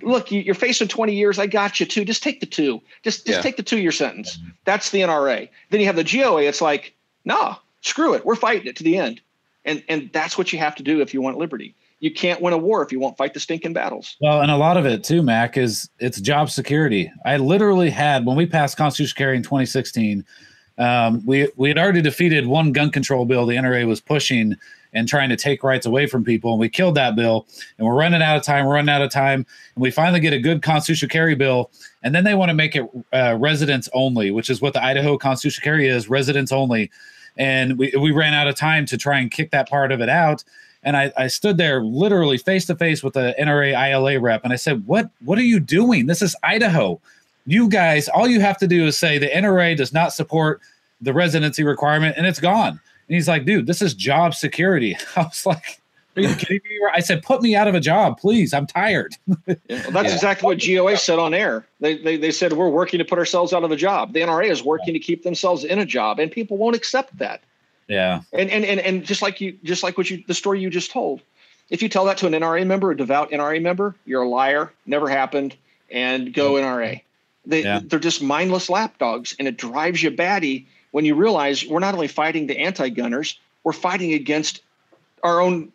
look, 0.03 0.31
you, 0.31 0.51
are 0.51 0.55
facing 0.55 0.89
20 0.89 1.15
years. 1.15 1.39
I 1.39 1.47
got 1.47 1.81
you 1.81 1.87
too. 1.87 2.05
Just 2.05 2.23
take 2.23 2.41
the 2.41 2.47
two. 2.47 2.83
Just 3.03 3.27
just 3.27 3.39
yeah. 3.39 3.43
take 3.43 3.57
the 3.57 3.63
two 3.63 3.79
year 3.79 3.93
sentence. 3.93 4.39
That's 4.65 4.91
the 4.91 5.01
NRA. 5.01 5.49
Then 5.71 5.81
you 5.81 5.87
have 5.87 5.97
the 5.97 6.05
GOA. 6.05 6.43
It's 6.43 6.61
like, 6.61 6.95
nah, 7.25 7.57
screw 7.81 8.15
it. 8.15 8.27
We're 8.27 8.37
fighting 8.37 8.67
it 8.67 8.77
to 8.77 8.85
the 8.85 8.99
end. 8.99 9.21
And 9.65 9.83
and 9.89 10.11
that's 10.13 10.37
what 10.37 10.53
you 10.53 10.59
have 10.59 10.75
to 10.77 10.83
do 10.83 11.01
if 11.01 11.15
you 11.15 11.23
want 11.23 11.39
liberty. 11.39 11.75
You 12.03 12.13
can't 12.13 12.43
win 12.43 12.53
a 12.53 12.59
war 12.59 12.83
if 12.83 12.93
you 12.93 13.01
won't 13.01 13.17
fight 13.17 13.33
the 13.33 13.41
stinking 13.41 13.73
battles. 13.73 14.17
Well, 14.21 14.43
and 14.43 14.51
a 14.51 14.57
lot 14.57 14.77
of 14.77 14.85
it 14.87 15.05
too, 15.05 15.23
Mac, 15.23 15.57
is 15.57 15.89
it's 16.01 16.21
job 16.21 16.51
security. 16.51 17.11
I 17.25 17.37
literally 17.37 17.91
had 17.91 18.27
when 18.27 18.37
we 18.37 18.45
passed 18.45 18.77
constitutional 18.77 19.17
carry 19.17 19.37
in 19.37 19.43
2016 19.43 20.25
um, 20.79 21.25
we 21.27 21.49
we 21.57 21.69
had 21.69 21.79
already 21.79 22.03
defeated 22.03 22.47
one 22.47 22.73
gun 22.73 22.91
control 22.91 23.25
bill 23.25 23.47
the 23.47 23.57
NRA 23.57 23.87
was 23.87 24.01
pushing 24.01 24.57
and 24.95 25.09
trying 25.09 25.31
to 25.31 25.37
take 25.37 25.63
rights 25.63 25.87
away 25.87 26.07
from 26.07 26.23
people, 26.23 26.53
and 26.53 26.61
we 26.61 26.69
killed 26.69 26.95
that 26.97 27.17
bill. 27.17 27.47
And 27.79 27.87
we're 27.87 27.95
running 27.95 28.21
out 28.21 28.37
of 28.37 28.43
time. 28.43 28.67
We're 28.67 28.75
running 28.75 28.91
out 28.95 29.01
of 29.01 29.11
time, 29.11 29.47
and 29.75 29.83
we 29.83 29.91
finally 29.91 30.21
get 30.21 30.33
a 30.33 30.39
good 30.39 30.63
constitutional 30.63 31.09
carry 31.09 31.35
bill, 31.35 31.71
and 32.03 32.15
then 32.15 32.25
they 32.25 32.35
want 32.35 32.51
to 32.51 32.55
make 32.55 32.77
it 32.77 32.87
uh, 33.13 33.37
residents 33.39 33.89
only, 33.95 34.31
which 34.31 34.51
is 34.51 34.61
what 34.61 34.73
the 34.73 34.85
Idaho 34.85 35.17
constitutional 35.17 35.65
carry 35.65 35.89
is, 35.89 36.09
residents 36.09 36.53
only. 36.53 36.91
And 37.37 37.79
we 37.79 37.93
we 37.99 38.11
ran 38.11 38.35
out 38.35 38.49
of 38.49 38.55
time 38.55 38.87
to 38.87 38.99
try 38.99 39.19
and 39.19 39.31
kick 39.31 39.51
that 39.53 39.69
part 39.69 39.93
of 39.93 40.01
it 40.01 40.09
out. 40.09 40.45
And 40.85 40.97
I, 40.97 41.13
I 41.17 41.29
stood 41.29 41.59
there 41.59 41.83
literally 41.83 42.39
face 42.39 42.67
to 42.67 42.75
face 42.75 43.03
with 43.03 43.15
the 43.15 43.35
NRA 43.39 43.73
ILA 43.73 44.19
rep, 44.21 44.43
and 44.43 44.53
I 44.53 44.57
said, 44.57 44.87
"What 44.87 45.11
what 45.25 45.39
are 45.39 45.43
you 45.43 45.61
doing? 45.61 46.07
This 46.07 46.23
is 46.23 46.35
Idaho." 46.43 47.01
you 47.47 47.69
guys, 47.69 48.09
all 48.09 48.29
you 48.29 48.41
have 48.41 48.59
to 48.59 48.67
do 48.67 48.87
is 48.87 48.97
say 48.97 49.19
the 49.19 49.29
NRA 49.29 49.77
does 49.77 49.93
not 49.93 50.13
support 50.13 50.61
the 51.01 51.13
residency 51.13 51.65
requirement 51.65 52.17
and 52.17 52.27
it's 52.27 52.41
gone. 52.41 52.81
And 53.09 53.15
he's 53.15 53.29
like, 53.29 53.45
dude, 53.45 53.67
this 53.67 53.83
is 53.83 53.95
job 53.95 54.35
security. 54.35 54.97
I 55.17 55.23
was 55.23 55.45
like, 55.45 55.81
are 56.15 56.23
you 56.23 56.35
kidding 56.35 56.61
me? 56.65 56.79
I 56.95 57.01
said, 57.01 57.23
put 57.23 57.41
me 57.41 57.57
out 57.57 57.69
of 57.69 57.75
a 57.75 57.81
job, 57.81 58.19
please. 58.19 58.53
I'm 58.53 58.67
tired. 58.67 59.15
well, 59.27 59.57
that's 59.67 60.09
yeah. 60.09 60.15
exactly 60.15 60.47
what 60.47 60.63
GOA 60.63 60.97
said 60.97 61.19
on 61.19 61.33
air. 61.33 61.65
They, 61.81 61.97
they, 61.97 62.17
they 62.17 62.31
said, 62.31 62.53
we're 62.53 62.69
working 62.69 62.99
to 62.99 63.05
put 63.05 63.19
ourselves 63.19 63.53
out 63.53 63.65
of 63.65 63.71
a 63.71 63.77
job. 63.77 64.13
The 64.13 64.21
NRA 64.21 64.51
is 64.51 64.63
working 64.63 64.93
to 64.93 65.01
keep 65.01 65.23
themselves 65.23 65.65
in 65.65 65.79
a 65.79 65.87
job, 65.87 66.19
and 66.19 66.31
people 66.31 66.59
won't 66.59 66.77
accept 66.77 67.17
that. 67.19 67.43
Yeah. 67.93 68.23
And, 68.33 68.51
and, 68.51 68.65
and, 68.65 68.81
and 68.81 69.05
just 69.05 69.21
like 69.21 69.41
you, 69.41 69.59
just 69.63 69.83
like 69.83 69.99
what 69.99 70.09
you, 70.09 70.25
the 70.27 70.35
story 70.35 70.61
you 70.61 70.71
just 70.71 70.91
told, 70.91 71.21
if 71.69 71.83
you 71.83 71.89
tell 71.89 72.07
that 72.07 72.19
to 72.19 72.27
an 72.27 72.33
NRA 72.33 72.67
member, 72.67 72.91
a 72.91 72.97
devout 72.97 73.31
NRA 73.31 73.61
member, 73.61 73.95
you're 74.07 74.23
a 74.23 74.29
liar, 74.29 74.73
never 74.87 75.09
happened, 75.09 75.57
and 75.91 76.33
go 76.33 76.55
NRA. 76.55 77.03
They 77.45 77.65
yeah. 77.65 77.81
they're 77.85 77.99
just 77.99 78.23
mindless 78.23 78.71
lapdogs, 78.71 79.35
and 79.39 79.47
it 79.47 79.57
drives 79.57 80.03
you 80.03 80.11
batty 80.11 80.67
when 80.93 81.05
you 81.05 81.15
realize 81.15 81.67
we're 81.67 81.81
not 81.81 81.95
only 81.95 82.09
fighting 82.09 82.47
the 82.47 82.59
anti-gunners, 82.59 83.39
we're 83.65 83.73
fighting 83.73 84.13
against 84.13 84.63
our 85.23 85.41
own 85.41 85.73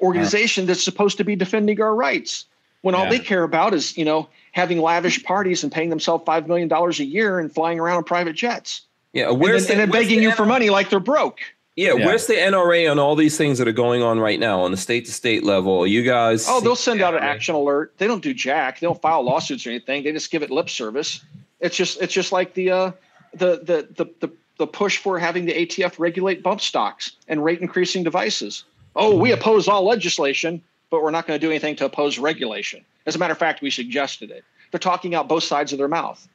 organization 0.00 0.66
that's 0.66 0.82
supposed 0.82 1.18
to 1.18 1.24
be 1.24 1.36
defending 1.36 1.80
our 1.80 1.94
rights. 1.94 2.46
When 2.80 2.94
all 2.94 3.04
yeah. 3.04 3.10
they 3.10 3.18
care 3.20 3.44
about 3.44 3.74
is 3.74 3.96
you 3.96 4.04
know 4.04 4.28
having 4.50 4.80
lavish 4.80 5.22
parties 5.22 5.62
and 5.62 5.70
paying 5.70 5.90
themselves 5.90 6.24
five 6.24 6.48
million 6.48 6.68
dollars 6.68 6.98
a 6.98 7.04
year 7.04 7.38
and 7.38 7.52
flying 7.52 7.78
around 7.78 7.98
in 7.98 8.04
private 8.04 8.34
jets. 8.34 8.82
Yeah, 9.12 9.30
where's 9.30 9.68
and 9.68 9.70
then, 9.70 9.76
the, 9.76 9.82
and 9.82 9.92
then 9.92 10.00
begging 10.00 10.18
the 10.18 10.24
you 10.24 10.32
for 10.32 10.46
money 10.46 10.70
like 10.70 10.90
they're 10.90 11.00
broke. 11.00 11.40
Yeah, 11.76 11.94
yeah, 11.94 12.06
where's 12.06 12.26
the 12.26 12.34
NRA 12.34 12.90
on 12.90 12.98
all 12.98 13.16
these 13.16 13.38
things 13.38 13.58
that 13.58 13.66
are 13.66 13.72
going 13.72 14.02
on 14.02 14.20
right 14.20 14.38
now 14.38 14.60
on 14.60 14.70
the 14.70 14.76
state 14.76 15.06
to 15.06 15.12
state 15.12 15.42
level? 15.42 15.86
You 15.86 16.02
guys 16.02 16.46
Oh, 16.48 16.60
they'll 16.60 16.76
send 16.76 17.00
out 17.00 17.14
an 17.14 17.22
action 17.22 17.54
alert. 17.54 17.94
They 17.96 18.06
don't 18.06 18.22
do 18.22 18.34
jack. 18.34 18.80
They 18.80 18.86
don't 18.86 19.00
file 19.00 19.22
lawsuits 19.22 19.66
or 19.66 19.70
anything. 19.70 20.02
They 20.02 20.12
just 20.12 20.30
give 20.30 20.42
it 20.42 20.50
lip 20.50 20.68
service. 20.68 21.24
It's 21.60 21.76
just 21.76 22.02
it's 22.02 22.12
just 22.12 22.30
like 22.30 22.52
the 22.54 22.70
uh 22.70 22.92
the 23.32 23.60
the 23.62 23.88
the 23.96 24.10
the, 24.20 24.32
the 24.58 24.66
push 24.66 24.98
for 24.98 25.18
having 25.18 25.46
the 25.46 25.54
ATF 25.66 25.98
regulate 25.98 26.42
bump 26.42 26.60
stocks 26.60 27.12
and 27.26 27.42
rate 27.42 27.60
increasing 27.60 28.02
devices. 28.02 28.64
Oh, 28.94 29.16
we 29.16 29.32
oppose 29.32 29.66
all 29.66 29.84
legislation, 29.84 30.62
but 30.90 31.02
we're 31.02 31.10
not 31.10 31.26
going 31.26 31.40
to 31.40 31.46
do 31.46 31.50
anything 31.50 31.74
to 31.76 31.86
oppose 31.86 32.18
regulation. 32.18 32.84
As 33.06 33.16
a 33.16 33.18
matter 33.18 33.32
of 33.32 33.38
fact, 33.38 33.62
we 33.62 33.70
suggested 33.70 34.30
it. 34.30 34.44
They're 34.70 34.78
talking 34.78 35.14
out 35.14 35.26
both 35.26 35.44
sides 35.44 35.72
of 35.72 35.78
their 35.78 35.88
mouth. 35.88 36.28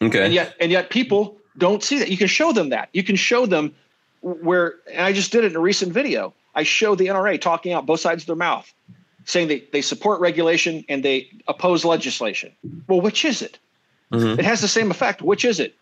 Okay. 0.00 0.24
And 0.24 0.32
yet 0.32 0.54
and 0.60 0.70
yet 0.70 0.90
people 0.90 1.36
don't 1.58 1.82
see 1.82 1.98
that. 1.98 2.08
You 2.08 2.16
can 2.16 2.26
show 2.26 2.52
them 2.52 2.70
that. 2.70 2.88
You 2.92 3.02
can 3.02 3.16
show 3.16 3.46
them 3.46 3.74
where 4.22 4.76
and 4.90 5.02
I 5.02 5.12
just 5.12 5.32
did 5.32 5.44
it 5.44 5.52
in 5.52 5.56
a 5.56 5.60
recent 5.60 5.92
video. 5.92 6.32
I 6.54 6.62
showed 6.62 6.98
the 6.98 7.08
NRA 7.08 7.40
talking 7.40 7.72
out 7.72 7.86
both 7.86 8.00
sides 8.00 8.22
of 8.22 8.26
their 8.26 8.36
mouth, 8.36 8.72
saying 9.24 9.48
they, 9.48 9.64
they 9.72 9.82
support 9.82 10.20
regulation 10.20 10.84
and 10.88 11.04
they 11.04 11.28
oppose 11.48 11.84
legislation. 11.84 12.52
Well, 12.88 13.00
which 13.00 13.24
is 13.24 13.42
it? 13.42 13.58
Mm-hmm. 14.12 14.38
It 14.38 14.44
has 14.44 14.60
the 14.60 14.68
same 14.68 14.90
effect. 14.90 15.20
Which 15.20 15.44
is 15.44 15.60
it? 15.60 15.74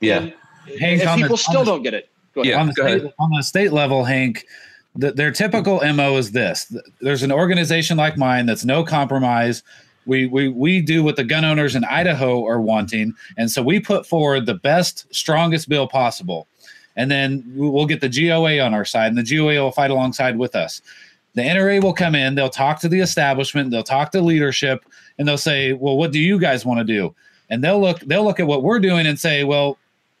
Yeah. 0.00 0.18
And, 0.18 0.34
and 0.80 1.20
people 1.20 1.36
the, 1.36 1.42
still 1.42 1.64
the, 1.64 1.72
don't 1.72 1.82
get 1.82 1.94
it. 1.94 2.08
Yeah, 2.36 2.60
on 2.60 2.68
the, 2.68 2.72
state, 2.72 3.12
on 3.18 3.30
the 3.30 3.42
state 3.42 3.72
level, 3.72 4.04
Hank, 4.04 4.46
the, 4.94 5.12
their 5.12 5.30
typical 5.30 5.80
MO 5.92 6.16
is 6.16 6.32
this. 6.32 6.74
There's 7.00 7.22
an 7.22 7.32
organization 7.32 7.96
like 7.96 8.16
mine 8.16 8.46
that's 8.46 8.64
no 8.64 8.84
compromise. 8.84 9.62
We, 10.06 10.26
we, 10.26 10.48
we 10.48 10.80
do 10.80 11.02
what 11.02 11.16
the 11.16 11.24
gun 11.24 11.44
owners 11.44 11.76
in 11.76 11.84
Idaho 11.84 12.44
are 12.46 12.60
wanting. 12.60 13.14
And 13.36 13.50
so 13.50 13.62
we 13.62 13.78
put 13.78 14.06
forward 14.06 14.46
the 14.46 14.54
best, 14.54 15.06
strongest 15.14 15.68
bill 15.68 15.86
possible 15.86 16.48
and 16.96 17.10
then 17.10 17.44
we'll 17.54 17.86
get 17.86 18.00
the 18.00 18.08
GOA 18.08 18.60
on 18.60 18.74
our 18.74 18.84
side, 18.84 19.08
and 19.08 19.18
the 19.18 19.36
GOA 19.36 19.62
will 19.62 19.72
fight 19.72 19.90
alongside 19.90 20.38
with 20.38 20.54
us. 20.54 20.82
The 21.34 21.42
NRA 21.42 21.82
will 21.82 21.94
come 21.94 22.14
in, 22.14 22.34
they'll 22.34 22.50
talk 22.50 22.80
to 22.80 22.88
the 22.88 23.00
establishment, 23.00 23.70
they'll 23.70 23.82
talk 23.82 24.12
to 24.12 24.20
leadership, 24.20 24.84
and 25.18 25.26
they'll 25.26 25.38
say, 25.38 25.72
"Well, 25.72 25.96
what 25.96 26.12
do 26.12 26.18
you 26.18 26.38
guys 26.38 26.66
want 26.66 26.78
to 26.78 26.84
do?" 26.84 27.14
And 27.48 27.64
they'll 27.64 27.80
look 27.80 28.00
they'll 28.00 28.24
look 28.24 28.40
at 28.40 28.46
what 28.46 28.62
we're 28.62 28.78
doing 28.78 29.06
and 29.06 29.18
say, 29.18 29.44
"Well, 29.44 29.78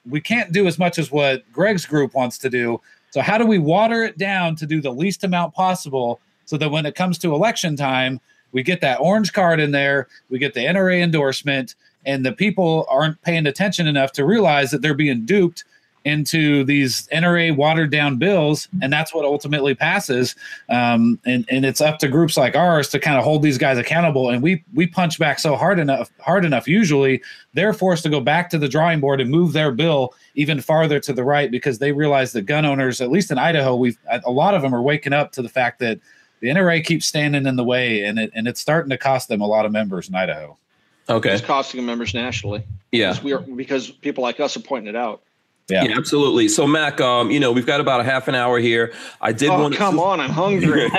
we 0.08 0.20
can't 0.20 0.52
do 0.52 0.66
as 0.66 0.78
much 0.78 0.98
as 0.98 1.12
what 1.12 1.50
Greg's 1.52 1.84
group 1.84 2.14
wants 2.14 2.38
to 2.38 2.50
do. 2.50 2.80
So 3.10 3.20
how 3.20 3.36
do 3.36 3.46
we 3.46 3.58
water 3.58 4.02
it 4.04 4.16
down 4.16 4.56
to 4.56 4.66
do 4.66 4.80
the 4.80 4.90
least 4.90 5.22
amount 5.22 5.54
possible 5.54 6.18
so 6.46 6.56
that 6.56 6.70
when 6.70 6.86
it 6.86 6.94
comes 6.94 7.18
to 7.18 7.34
election 7.34 7.76
time, 7.76 8.20
we 8.52 8.62
get 8.62 8.80
that 8.82 9.00
orange 9.00 9.32
card 9.32 9.60
in 9.60 9.72
there, 9.72 10.08
we 10.30 10.38
get 10.38 10.54
the 10.54 10.60
NRA 10.60 11.02
endorsement, 11.02 11.74
and 12.04 12.24
the 12.24 12.32
people 12.32 12.86
aren't 12.88 13.20
paying 13.22 13.46
attention 13.46 13.86
enough 13.86 14.12
to 14.12 14.24
realize 14.24 14.70
that 14.70 14.82
they're 14.82 14.94
being 14.94 15.24
duped 15.24 15.64
into 16.04 16.64
these 16.64 17.06
NRA 17.08 17.54
watered 17.56 17.90
down 17.90 18.16
bills, 18.16 18.68
and 18.80 18.92
that's 18.92 19.14
what 19.14 19.24
ultimately 19.24 19.74
passes. 19.74 20.34
Um, 20.68 21.18
and 21.24 21.46
and 21.48 21.64
it's 21.64 21.80
up 21.80 21.98
to 22.00 22.08
groups 22.08 22.36
like 22.36 22.56
ours 22.56 22.88
to 22.90 22.98
kind 22.98 23.18
of 23.18 23.24
hold 23.24 23.42
these 23.42 23.58
guys 23.58 23.78
accountable. 23.78 24.30
And 24.30 24.42
we 24.42 24.64
we 24.74 24.86
punch 24.86 25.18
back 25.18 25.38
so 25.38 25.56
hard 25.56 25.78
enough 25.78 26.10
hard 26.20 26.44
enough. 26.44 26.66
Usually, 26.66 27.22
they're 27.54 27.72
forced 27.72 28.02
to 28.04 28.08
go 28.08 28.20
back 28.20 28.50
to 28.50 28.58
the 28.58 28.68
drawing 28.68 29.00
board 29.00 29.20
and 29.20 29.30
move 29.30 29.52
their 29.52 29.70
bill 29.70 30.14
even 30.34 30.60
farther 30.60 30.98
to 31.00 31.12
the 31.12 31.24
right 31.24 31.50
because 31.50 31.78
they 31.78 31.92
realize 31.92 32.32
that 32.32 32.42
gun 32.42 32.64
owners, 32.64 33.00
at 33.00 33.10
least 33.10 33.30
in 33.30 33.38
Idaho, 33.38 33.76
we've 33.76 33.98
a 34.24 34.30
lot 34.30 34.54
of 34.54 34.62
them 34.62 34.74
are 34.74 34.82
waking 34.82 35.12
up 35.12 35.32
to 35.32 35.42
the 35.42 35.48
fact 35.48 35.78
that 35.80 36.00
the 36.42 36.48
NRA 36.48 36.84
keeps 36.84 37.06
standing 37.06 37.46
in 37.46 37.54
the 37.56 37.64
way, 37.64 38.02
and 38.02 38.18
it 38.18 38.32
and 38.34 38.46
it's 38.46 38.60
starting 38.60 38.90
to 38.90 38.98
cost 38.98 39.28
them 39.28 39.40
a 39.40 39.46
lot 39.46 39.64
of 39.64 39.72
members 39.72 40.08
in 40.08 40.14
Idaho. 40.14 40.58
Okay, 41.08 41.32
it's 41.32 41.40
costing 41.40 41.78
them 41.78 41.86
members 41.86 42.12
nationally. 42.12 42.64
Yeah, 42.90 43.12
because 43.12 43.24
we 43.24 43.32
are 43.32 43.38
because 43.38 43.90
people 43.90 44.22
like 44.22 44.40
us 44.40 44.56
are 44.56 44.60
pointing 44.60 44.92
it 44.92 44.96
out. 44.96 45.22
Yeah. 45.68 45.84
yeah. 45.84 45.96
absolutely. 45.96 46.48
So, 46.48 46.66
Mac, 46.66 47.00
um, 47.00 47.30
you 47.30 47.38
know, 47.38 47.52
we've 47.52 47.66
got 47.66 47.80
about 47.80 48.00
a 48.00 48.04
half 48.04 48.28
an 48.28 48.34
hour 48.34 48.58
here. 48.58 48.92
I 49.20 49.32
did 49.32 49.50
oh, 49.50 49.60
want 49.60 49.74
to 49.74 49.78
come 49.78 49.98
on, 49.98 50.20
I'm 50.20 50.30
hungry. 50.30 50.88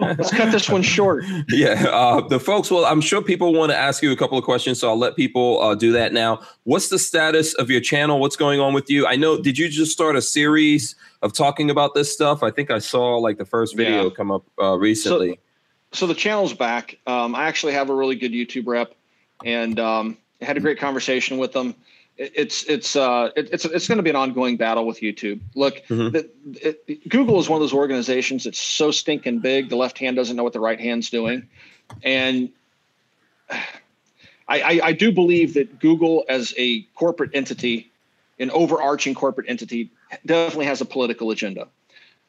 Let's 0.00 0.30
cut 0.30 0.52
this 0.52 0.68
one 0.68 0.82
short. 0.82 1.24
Yeah, 1.48 1.86
uh, 1.90 2.20
the 2.20 2.38
folks. 2.38 2.70
Well, 2.70 2.84
I'm 2.84 3.00
sure 3.00 3.22
people 3.22 3.52
want 3.54 3.72
to 3.72 3.76
ask 3.76 4.02
you 4.02 4.12
a 4.12 4.16
couple 4.16 4.36
of 4.36 4.44
questions, 4.44 4.78
so 4.78 4.88
I'll 4.88 4.98
let 4.98 5.16
people 5.16 5.60
uh, 5.60 5.74
do 5.74 5.92
that 5.92 6.12
now. 6.12 6.40
What's 6.64 6.88
the 6.88 6.98
status 6.98 7.54
of 7.54 7.70
your 7.70 7.80
channel? 7.80 8.20
What's 8.20 8.36
going 8.36 8.60
on 8.60 8.74
with 8.74 8.90
you? 8.90 9.06
I 9.06 9.16
know. 9.16 9.40
Did 9.40 9.56
you 9.56 9.68
just 9.68 9.92
start 9.92 10.14
a 10.14 10.22
series 10.22 10.94
of 11.22 11.32
talking 11.32 11.70
about 11.70 11.94
this 11.94 12.12
stuff? 12.12 12.42
I 12.42 12.50
think 12.50 12.70
I 12.70 12.78
saw 12.78 13.16
like 13.16 13.38
the 13.38 13.44
first 13.44 13.76
video 13.76 14.04
yeah. 14.04 14.10
come 14.10 14.30
up 14.30 14.44
uh, 14.60 14.76
recently. 14.76 15.40
So, 15.92 16.00
so, 16.00 16.06
the 16.06 16.14
channel's 16.14 16.52
back. 16.52 16.98
Um, 17.06 17.34
I 17.34 17.46
actually 17.46 17.72
have 17.72 17.88
a 17.88 17.94
really 17.94 18.16
good 18.16 18.32
YouTube 18.32 18.66
rep, 18.66 18.94
and 19.44 19.80
um, 19.80 20.18
I 20.42 20.44
had 20.44 20.56
a 20.56 20.60
great 20.60 20.78
conversation 20.78 21.38
with 21.38 21.52
them 21.52 21.74
it's 22.18 22.64
it's 22.64 22.96
uh 22.96 23.30
it, 23.36 23.48
it's 23.52 23.64
it's 23.64 23.86
going 23.86 23.98
to 23.98 24.02
be 24.02 24.10
an 24.10 24.16
ongoing 24.16 24.56
battle 24.56 24.84
with 24.86 25.00
YouTube. 25.00 25.40
Look, 25.54 25.76
mm-hmm. 25.86 26.10
the, 26.10 26.30
it, 26.60 27.08
Google 27.08 27.38
is 27.38 27.48
one 27.48 27.58
of 27.58 27.60
those 27.60 27.72
organizations 27.72 28.44
that's 28.44 28.60
so 28.60 28.90
stinking 28.90 29.38
big. 29.38 29.68
The 29.70 29.76
left 29.76 29.98
hand 29.98 30.16
doesn't 30.16 30.36
know 30.36 30.42
what 30.42 30.52
the 30.52 30.60
right 30.60 30.80
hand's 30.80 31.10
doing, 31.10 31.48
and 32.02 32.50
I, 33.50 33.60
I, 34.48 34.80
I 34.82 34.92
do 34.92 35.12
believe 35.12 35.54
that 35.54 35.78
Google 35.78 36.24
as 36.28 36.54
a 36.56 36.80
corporate 36.94 37.30
entity, 37.34 37.90
an 38.38 38.50
overarching 38.50 39.14
corporate 39.14 39.48
entity, 39.48 39.90
definitely 40.24 40.66
has 40.66 40.80
a 40.80 40.86
political 40.86 41.30
agenda. 41.30 41.68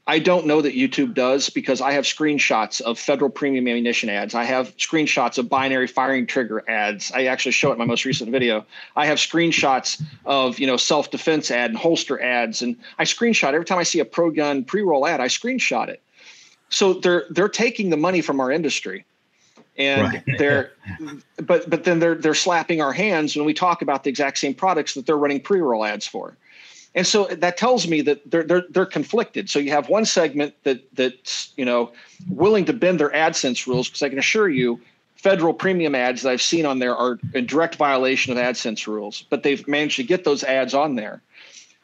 I 0.10 0.18
don't 0.18 0.48
know 0.48 0.60
that 0.60 0.74
YouTube 0.74 1.14
does 1.14 1.52
because 1.52 1.82
I 1.82 1.92
have 1.92 2.04
screenshots 2.04 2.82
of 2.82 2.98
federal 2.98 3.30
premium 3.30 3.68
ammunition 3.68 4.10
ads. 4.10 4.34
I 4.34 4.44
have 4.44 4.76
screenshots 4.78 5.38
of 5.38 5.48
binary 5.48 5.86
firing 5.86 6.26
trigger 6.26 6.68
ads. 6.68 7.12
I 7.12 7.26
actually 7.26 7.52
show 7.52 7.70
it 7.70 7.74
in 7.74 7.78
my 7.78 7.86
most 7.86 8.06
recent 8.06 8.32
video. 8.32 8.66
I 8.96 9.06
have 9.06 9.20
screenshots 9.20 10.02
of 10.26 10.58
you 10.58 10.66
know 10.66 10.78
self 10.78 11.12
defense 11.12 11.52
ad 11.52 11.70
and 11.70 11.78
holster 11.78 12.20
ads, 12.20 12.64
and 12.64 12.76
I 12.98 13.04
screenshot 13.04 13.54
every 13.54 13.66
time 13.66 13.78
I 13.78 13.84
see 13.84 14.00
a 14.00 14.06
pro 14.06 14.32
gun 14.32 14.64
pre 14.64 14.82
roll 14.82 15.06
ad. 15.06 15.22
I 15.22 15.28
screenshot 15.28 15.90
it. 15.90 16.02
So 16.70 16.94
they're 16.94 17.26
they're 17.30 17.48
taking 17.48 17.92
the 17.92 17.98
money 17.98 18.22
from 18.22 18.40
our 18.40 18.50
industry, 18.50 19.06
and 19.78 20.12
right. 20.12 20.24
they're 20.40 20.72
but 21.38 21.70
but 21.70 21.84
then 21.84 22.00
they're 22.00 22.16
they're 22.16 22.34
slapping 22.34 22.82
our 22.82 22.94
hands 22.94 23.36
when 23.36 23.46
we 23.46 23.54
talk 23.54 23.84
about 23.84 24.04
the 24.06 24.10
exact 24.10 24.40
same 24.40 24.56
products 24.56 24.96
that 24.96 25.06
they're 25.06 25.20
running 25.20 25.40
pre 25.40 25.60
roll 25.60 25.86
ads 25.86 26.08
for. 26.08 26.36
And 26.96 27.06
so 27.06 27.26
that 27.26 27.58
tells 27.58 27.88
me 27.88 28.02
that 28.02 28.30
they're 28.30 28.44
they're 28.44 28.66
they're 28.70 28.86
conflicted. 28.86 29.50
So 29.50 29.60
you 29.60 29.72
have 29.72 29.90
one 29.90 30.06
segment 30.06 30.56
that 30.64 30.82
that's 30.96 31.54
you 31.56 31.66
know 31.66 31.92
willing 32.30 32.66
to 32.66 32.74
bend 32.74 33.00
their 33.00 33.10
AdSense 33.10 33.68
rules 33.68 33.88
because 33.88 34.02
I 34.02 34.10
can 34.10 34.20
assure 34.20 34.50
you, 34.50 34.80
federal 35.16 35.54
premium 35.54 35.94
ads 35.94 36.24
that 36.24 36.32
I've 36.32 36.42
seen 36.42 36.66
on 36.66 36.80
there 36.80 36.96
are 36.96 37.20
in 37.34 37.46
direct 37.46 37.76
violation 37.76 38.32
of 38.32 38.40
AdSense 38.40 38.88
rules, 38.88 39.24
but 39.30 39.44
they've 39.44 39.66
managed 39.68 39.98
to 39.98 40.04
get 40.04 40.24
those 40.24 40.44
ads 40.44 40.74
on 40.74 40.96
there. 40.96 41.22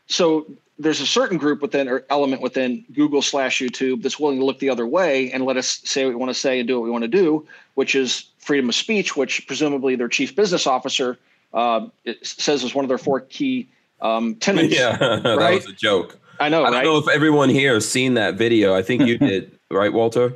So 0.08 0.48
there's 0.80 1.02
a 1.02 1.08
certain 1.08 1.38
group 1.38 1.62
within 1.62 1.88
or 1.88 2.04
element 2.10 2.42
within 2.42 2.84
Google 2.94 3.22
slash 3.22 3.60
YouTube 3.60 4.02
that's 4.02 4.20
willing 4.20 4.40
to 4.40 4.46
look 4.46 4.60
the 4.60 4.70
other 4.70 4.88
way 4.88 5.32
and 5.32 5.46
let 5.46 5.56
us 5.56 5.82
say 5.84 6.04
what 6.04 6.10
we 6.10 6.16
want 6.16 6.30
to 6.32 6.40
say 6.40 6.60
and 6.60 6.68
do 6.68 6.80
what 6.80 6.84
we 6.84 6.90
want 6.90 7.04
to 7.04 7.08
do, 7.08 7.48
which 7.76 7.96
is 7.96 8.26
freedom 8.40 8.70
of 8.70 8.76
speech, 8.76 9.16
which 9.16 9.46
presumably 9.48 9.96
their 9.96 10.08
chief 10.08 10.36
business 10.36 10.68
officer 10.68 11.18
uh, 11.54 11.88
says 12.22 12.64
is 12.64 12.76
one 12.76 12.84
of 12.84 12.90
their 12.90 12.98
four 12.98 13.22
key 13.22 13.70
um, 14.06 14.36
tenants. 14.36 14.74
Yeah, 14.78 14.98
that 14.98 15.38
was 15.54 15.66
a 15.68 15.74
joke. 15.74 16.18
I 16.40 16.50
know, 16.50 16.62
I 16.62 16.66
don't 16.66 16.74
right? 16.74 16.84
know 16.86 16.98
if 16.98 17.08
everyone 17.10 17.50
here 17.50 17.74
has 17.76 17.90
seen 17.90 18.14
that 18.16 18.36
video. 18.36 18.76
I 18.76 18.82
think 18.82 19.04
you 19.04 19.18
did, 19.30 19.58
right, 19.72 19.92
Walter? 19.94 20.34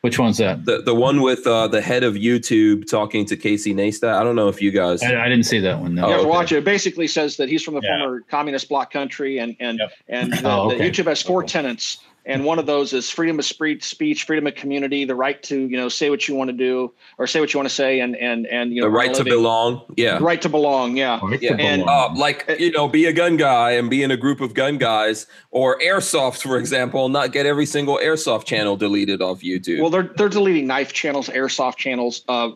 Which 0.00 0.18
one's 0.18 0.38
that? 0.38 0.64
The 0.64 0.82
the 0.82 0.94
one 0.96 1.20
with 1.22 1.46
uh, 1.46 1.68
the 1.68 1.80
head 1.80 2.02
of 2.02 2.14
YouTube 2.14 2.90
talking 2.90 3.24
to 3.26 3.36
Casey 3.36 3.72
Neistat. 3.72 4.14
I 4.14 4.24
don't 4.24 4.34
know 4.34 4.48
if 4.48 4.60
you 4.60 4.72
guys. 4.72 5.00
I, 5.02 5.24
I 5.24 5.28
didn't 5.28 5.44
see 5.44 5.60
that 5.60 5.78
one. 5.78 5.94
No. 5.94 6.06
You 6.06 6.12
have 6.12 6.20
Oh, 6.20 6.22
to 6.24 6.28
okay. 6.28 6.36
watch 6.38 6.52
it. 6.52 6.56
It 6.58 6.64
basically 6.64 7.06
says 7.06 7.36
that 7.36 7.48
he's 7.48 7.62
from 7.62 7.74
the 7.74 7.82
Yeah. 7.84 7.98
former 8.00 8.20
communist 8.28 8.68
bloc 8.68 8.90
country, 8.92 9.38
and 9.38 9.54
and 9.60 9.78
Yep. 9.78 9.92
and 10.08 10.32
the, 10.32 10.42
Oh, 10.50 10.70
the. 10.70 10.74
YouTube 10.82 11.06
has 11.06 11.22
four 11.22 11.44
Okay. 11.44 11.52
tenets, 11.52 11.98
and 12.24 12.44
one 12.44 12.58
of 12.58 12.66
those 12.66 12.92
is 12.92 13.10
freedom 13.10 13.38
of 13.38 13.44
speech, 13.44 14.24
freedom 14.24 14.46
of 14.46 14.54
community, 14.54 15.04
the 15.04 15.14
right 15.14 15.42
to 15.44 15.66
you 15.66 15.76
know 15.76 15.88
say 15.88 16.08
what 16.10 16.28
you 16.28 16.34
want 16.34 16.48
to 16.48 16.56
do 16.56 16.92
or 17.18 17.26
say 17.26 17.40
what 17.40 17.52
you 17.52 17.58
want 17.58 17.68
to 17.68 17.74
say, 17.74 18.00
and 18.00 18.16
and 18.16 18.46
and 18.46 18.72
you 18.72 18.80
know 18.80 18.86
the 18.86 18.90
right 18.90 19.08
earn 19.08 19.14
to 19.16 19.24
belong. 19.24 19.82
Yeah. 19.96 20.18
The 20.18 20.24
right 20.24 20.40
to 20.42 20.48
belong. 20.48 20.96
Yeah. 20.96 21.18
Right 21.22 21.40
to 21.40 21.46
Yeah, 21.46 21.56
and- 21.58 21.82
belong. 21.82 22.16
Uh, 22.16 22.18
like 22.18 22.56
you 22.58 22.70
know, 22.70 22.88
be 22.88 23.06
a 23.06 23.12
gun 23.12 23.36
guy 23.36 23.72
and 23.72 23.90
be 23.90 24.02
in 24.02 24.10
a 24.10 24.16
group 24.16 24.40
of 24.40 24.54
gun 24.54 24.78
guys, 24.78 25.26
or 25.50 25.78
airsoft, 25.80 26.42
for 26.42 26.58
example, 26.58 27.08
not 27.08 27.32
get 27.32 27.46
every 27.46 27.66
single 27.66 27.98
airsoft 27.98 28.44
channel 28.44 28.76
deleted 28.76 29.20
off 29.20 29.40
YouTube. 29.40 29.80
Well, 29.80 29.90
they're 29.90 30.10
they're 30.16 30.28
deleting 30.28 30.66
knife 30.66 30.92
channels, 30.92 31.28
airsoft 31.28 31.76
channels, 31.76 32.24
uh, 32.28 32.50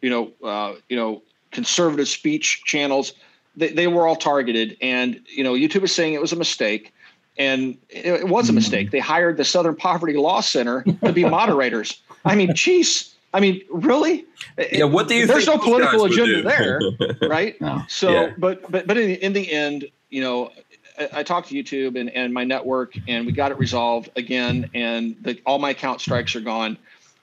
you 0.00 0.10
know, 0.10 0.32
uh, 0.42 0.74
you 0.88 0.96
know, 0.96 1.22
conservative 1.52 2.08
speech 2.08 2.62
channels. 2.64 3.12
They, 3.54 3.68
they 3.68 3.86
were 3.86 4.06
all 4.06 4.16
targeted, 4.16 4.76
and 4.80 5.20
you 5.28 5.44
know, 5.44 5.52
YouTube 5.52 5.84
is 5.84 5.94
saying 5.94 6.14
it 6.14 6.20
was 6.20 6.32
a 6.32 6.36
mistake, 6.36 6.92
and 7.38 7.76
it, 7.88 8.06
it 8.06 8.28
was 8.28 8.48
a 8.48 8.52
mistake. 8.52 8.88
Hmm. 8.88 8.92
They 8.92 8.98
hired 8.98 9.36
the 9.36 9.44
Southern 9.44 9.76
Poverty 9.76 10.14
Law 10.14 10.40
Center 10.40 10.84
to 11.04 11.12
be 11.12 11.24
moderators. 11.24 12.00
I 12.24 12.34
mean, 12.34 12.54
geez, 12.54 13.14
I 13.34 13.40
mean, 13.40 13.62
really? 13.70 14.24
yeah, 14.70 14.84
what 14.84 15.08
do 15.08 15.14
you? 15.14 15.26
There's 15.26 15.46
think 15.46 15.58
no 15.58 15.64
political 15.64 16.04
agenda 16.04 16.42
there, 16.42 16.80
right? 17.28 17.60
No. 17.60 17.82
So, 17.88 18.10
Yeah. 18.10 18.32
but 18.38 18.70
but 18.70 18.86
but 18.86 18.96
in 18.98 19.06
the, 19.08 19.24
in 19.24 19.32
the 19.32 19.50
end, 19.52 19.86
you 20.10 20.20
know, 20.20 20.50
I, 20.98 21.08
I 21.14 21.22
talked 21.22 21.48
to 21.48 21.54
YouTube 21.54 21.98
and, 21.98 22.10
and 22.10 22.32
my 22.34 22.44
network, 22.44 22.94
and 23.08 23.24
we 23.26 23.32
got 23.32 23.50
it 23.50 23.58
resolved 23.58 24.10
again, 24.16 24.68
and 24.74 25.16
the, 25.22 25.40
all 25.46 25.58
my 25.58 25.70
account 25.70 26.00
strikes 26.00 26.36
are 26.36 26.40
gone. 26.40 26.76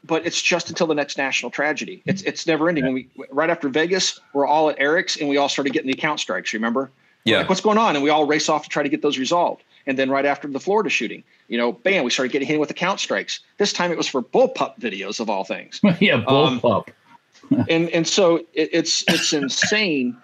But 0.06 0.26
it's 0.26 0.42
just 0.42 0.70
until 0.70 0.88
the 0.88 0.96
next 0.96 1.18
national 1.18 1.52
tragedy. 1.52 2.02
It's 2.06 2.22
it's 2.24 2.48
never 2.48 2.70
ending. 2.70 2.86
When 2.86 2.94
we 2.94 3.10
right 3.32 3.50
after 3.50 3.68
Vegas, 3.70 4.20
we're 4.34 4.48
all 4.48 4.70
at 4.70 4.80
Eric's, 4.80 5.18
and 5.18 5.30
we 5.30 5.38
all 5.38 5.50
started 5.50 5.74
getting 5.74 5.88
the 5.92 5.98
account 5.98 6.20
strikes. 6.20 6.54
Remember? 6.54 6.90
Yeah, 7.26 7.40
Like, 7.40 7.50
what's 7.50 7.62
going 7.62 7.78
on? 7.78 7.96
And 7.96 8.04
we 8.04 8.10
all 8.10 8.26
race 8.26 8.48
off 8.48 8.64
to 8.64 8.70
try 8.70 8.82
to 8.82 8.88
get 8.90 9.02
those 9.02 9.18
resolved. 9.20 9.62
And 9.88 9.98
then 9.98 10.10
right 10.10 10.26
after 10.26 10.48
the 10.48 10.60
Florida 10.60 10.90
shooting, 10.90 11.24
you 11.48 11.58
know, 11.58 11.72
bam, 11.72 12.04
we 12.04 12.12
started 12.12 12.32
getting 12.32 12.48
hit 12.48 12.60
with 12.60 12.70
account 12.70 13.00
strikes. 13.00 13.40
This 13.58 13.74
time 13.74 13.92
it 13.92 13.98
was 13.98 14.08
for 14.08 14.22
bullpup 14.22 14.80
videos 14.80 15.20
of 15.20 15.30
all 15.30 15.44
things 15.44 15.80
yeah, 16.00 16.16
um, 16.16 16.60
bullpup. 16.60 16.90
and 17.70 17.90
and 17.90 18.08
so 18.08 18.38
it, 18.54 18.70
it's 18.72 19.04
it's 19.08 19.34
insane 19.34 20.16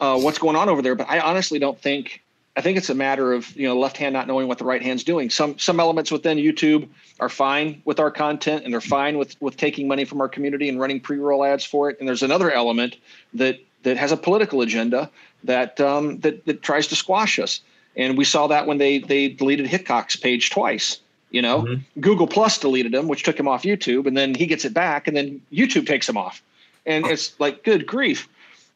uh, 0.00 0.18
what's 0.18 0.38
going 0.38 0.56
on 0.56 0.68
over 0.68 0.82
there. 0.82 0.94
But 0.94 1.08
I 1.08 1.20
honestly 1.20 1.58
don't 1.58 1.80
think. 1.80 2.22
I 2.54 2.60
think 2.60 2.76
it's 2.76 2.90
a 2.90 2.94
matter 2.94 3.32
of 3.32 3.54
you 3.56 3.66
know 3.66 3.78
left 3.78 3.96
hand 3.96 4.12
not 4.12 4.26
knowing 4.26 4.46
what 4.46 4.58
the 4.58 4.64
right 4.64 4.82
hand's 4.82 5.04
doing. 5.04 5.30
Some 5.30 5.58
some 5.58 5.80
elements 5.80 6.10
within 6.10 6.36
YouTube 6.36 6.88
are 7.18 7.30
fine 7.30 7.80
with 7.86 7.98
our 7.98 8.10
content 8.10 8.64
and 8.64 8.72
they're 8.72 8.80
fine 8.82 9.16
with 9.16 9.40
with 9.40 9.56
taking 9.56 9.88
money 9.88 10.04
from 10.04 10.20
our 10.20 10.28
community 10.28 10.68
and 10.68 10.78
running 10.78 11.00
pre 11.00 11.16
roll 11.16 11.44
ads 11.44 11.64
for 11.64 11.88
it. 11.88 11.98
And 11.98 12.06
there's 12.06 12.22
another 12.22 12.50
element 12.50 12.96
that 13.32 13.58
that 13.84 13.96
has 13.96 14.12
a 14.12 14.16
political 14.16 14.60
agenda 14.60 15.10
that 15.44 15.80
um, 15.80 16.20
that 16.20 16.44
that 16.44 16.62
tries 16.62 16.86
to 16.88 16.96
squash 16.96 17.38
us. 17.38 17.60
And 17.96 18.16
we 18.16 18.24
saw 18.24 18.46
that 18.46 18.66
when 18.66 18.78
they 18.78 18.98
they 18.98 19.28
deleted 19.28 19.66
Hickok's 19.66 20.16
page 20.16 20.50
twice. 20.50 20.98
You 21.30 21.40
know, 21.40 21.62
Mhm. 21.62 21.80
Google 21.98 22.26
Plus 22.26 22.58
deleted 22.58 22.94
him, 22.94 23.08
which 23.08 23.22
took 23.22 23.38
him 23.40 23.48
off 23.48 23.62
YouTube, 23.62 24.06
and 24.06 24.14
then 24.16 24.34
he 24.34 24.44
gets 24.46 24.66
it 24.66 24.74
back, 24.74 25.08
and 25.08 25.16
then 25.16 25.40
YouTube 25.50 25.86
takes 25.86 26.06
him 26.08 26.16
off. 26.18 26.42
And 26.84 27.06
it's 27.06 27.38
like, 27.40 27.62
good 27.62 27.86
grief. 27.86 28.28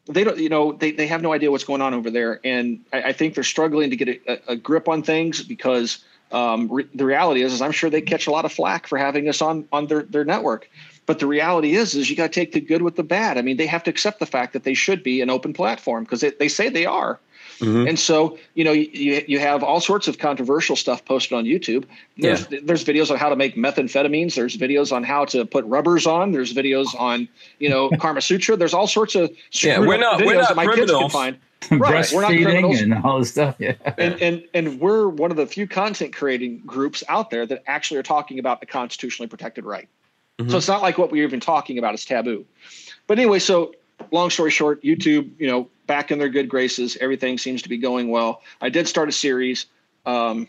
They 0.07 0.23
don't, 0.23 0.39
you 0.39 0.49
know, 0.49 0.71
they, 0.71 0.91
they 0.91 1.05
have 1.07 1.21
no 1.21 1.33
idea 1.33 1.51
what's 1.51 1.65
going 1.65 1.81
on 1.81 1.93
over 1.93 2.09
there. 2.09 2.39
And 2.43 2.79
I, 2.93 3.03
I 3.03 3.13
think 3.13 3.35
they're 3.35 3.43
struggling 3.43 3.89
to 3.89 3.95
get 3.95 4.21
a, 4.27 4.53
a 4.53 4.55
grip 4.55 4.87
on 4.87 5.03
things 5.03 5.43
because 5.43 6.03
um, 6.31 6.67
re- 6.71 6.87
the 6.95 7.05
reality 7.05 7.41
is, 7.41 7.53
is 7.53 7.61
I'm 7.61 7.73
sure 7.73 7.89
they 7.89 8.01
catch 8.01 8.25
a 8.25 8.31
lot 8.31 8.45
of 8.45 8.51
flack 8.53 8.87
for 8.87 8.97
having 8.97 9.27
us 9.27 9.41
on, 9.41 9.67
on 9.71 9.87
their, 9.87 10.03
their 10.03 10.23
network. 10.23 10.69
But 11.05 11.19
the 11.19 11.27
reality 11.27 11.75
is, 11.75 11.93
is 11.95 12.09
you 12.09 12.15
got 12.15 12.31
to 12.31 12.39
take 12.39 12.53
the 12.53 12.61
good 12.61 12.81
with 12.81 12.95
the 12.95 13.03
bad. 13.03 13.37
I 13.37 13.41
mean, 13.41 13.57
they 13.57 13.67
have 13.67 13.83
to 13.83 13.89
accept 13.89 14.19
the 14.19 14.25
fact 14.25 14.53
that 14.53 14.63
they 14.63 14.73
should 14.73 15.03
be 15.03 15.21
an 15.21 15.29
open 15.29 15.53
platform 15.53 16.05
because 16.05 16.21
they, 16.21 16.31
they 16.31 16.47
say 16.47 16.69
they 16.69 16.85
are. 16.85 17.19
Mhm. 17.59 17.89
And 17.89 17.97
so, 17.99 18.37
you 18.53 18.63
know, 18.63 18.71
you, 18.71 19.23
you 19.27 19.39
have 19.39 19.63
all 19.63 19.79
sorts 19.79 20.07
of 20.07 20.19
controversial 20.19 20.75
stuff 20.75 21.03
posted 21.05 21.33
on 21.37 21.45
YouTube. 21.45 21.85
There's, 22.17 22.45
there's 22.47 22.83
videos 22.85 23.09
on 23.09 23.17
how 23.17 23.29
to 23.29 23.35
make 23.35 23.55
methamphetamines. 23.55 24.35
There's 24.35 24.55
videos 24.57 24.91
on 24.91 25.03
how 25.03 25.25
to 25.25 25.45
put 25.45 25.65
rubbers 25.65 26.05
on. 26.05 26.31
There's 26.33 26.53
videos 26.53 26.87
on, 26.99 27.27
you 27.59 27.69
know, 27.69 27.89
Karma 27.99 28.21
Sutra. 28.21 28.55
There's 28.57 28.73
all 28.73 28.87
sorts 28.87 29.15
of 29.15 29.31
Yeah, 29.63 29.79
we're 29.79 29.97
not- 29.97 30.23
we're 30.23 30.35
not 30.35 30.49
that 30.49 30.55
my 30.55 30.65
kids 30.65 30.77
can 30.77 30.85
criminals. 30.87 31.11
find. 31.13 31.37
Right, 31.71 32.05
we're 32.13 32.21
not 32.21 32.31
Breastfeeding 32.31 32.43
criminals. 32.43 32.81
and 32.81 32.93
all 33.03 33.17
this 33.19 33.31
stuff. 33.31 33.55
Yeah. 33.57 33.73
And, 33.97 34.21
and 34.21 34.43
and 34.53 34.79
we're 34.79 35.07
one 35.09 35.31
of 35.31 35.37
the 35.37 35.47
few 35.47 35.67
content 35.67 36.13
creating 36.15 36.61
groups 36.67 37.03
out 37.09 37.31
there 37.31 37.47
that 37.47 37.63
actually 37.65 37.97
are 37.99 38.03
talking 38.03 38.37
about 38.37 38.59
the 38.59 38.67
constitutionally 38.67 39.27
protected 39.27 39.65
right. 39.65 39.89
Mhm. 40.37 40.51
So 40.51 40.57
it's 40.57 40.67
not 40.67 40.83
like 40.83 40.99
what 40.99 41.11
we're 41.11 41.23
even 41.25 41.39
talking 41.39 41.79
about 41.79 41.95
is 41.95 42.05
taboo. 42.05 42.45
But 43.07 43.17
anyway, 43.17 43.39
so 43.39 43.73
long 44.11 44.29
story 44.29 44.51
short, 44.51 44.83
YouTube, 44.83 45.31
you 45.39 45.47
know, 45.47 45.69
back 45.87 46.11
in 46.11 46.19
their 46.19 46.29
good 46.29 46.49
graces, 46.49 46.97
everything 46.99 47.37
seems 47.37 47.61
to 47.63 47.69
be 47.69 47.77
going 47.77 48.09
well. 48.09 48.41
I 48.61 48.69
did 48.69 48.87
start 48.87 49.09
a 49.09 49.11
series 49.11 49.65
um, 50.05 50.47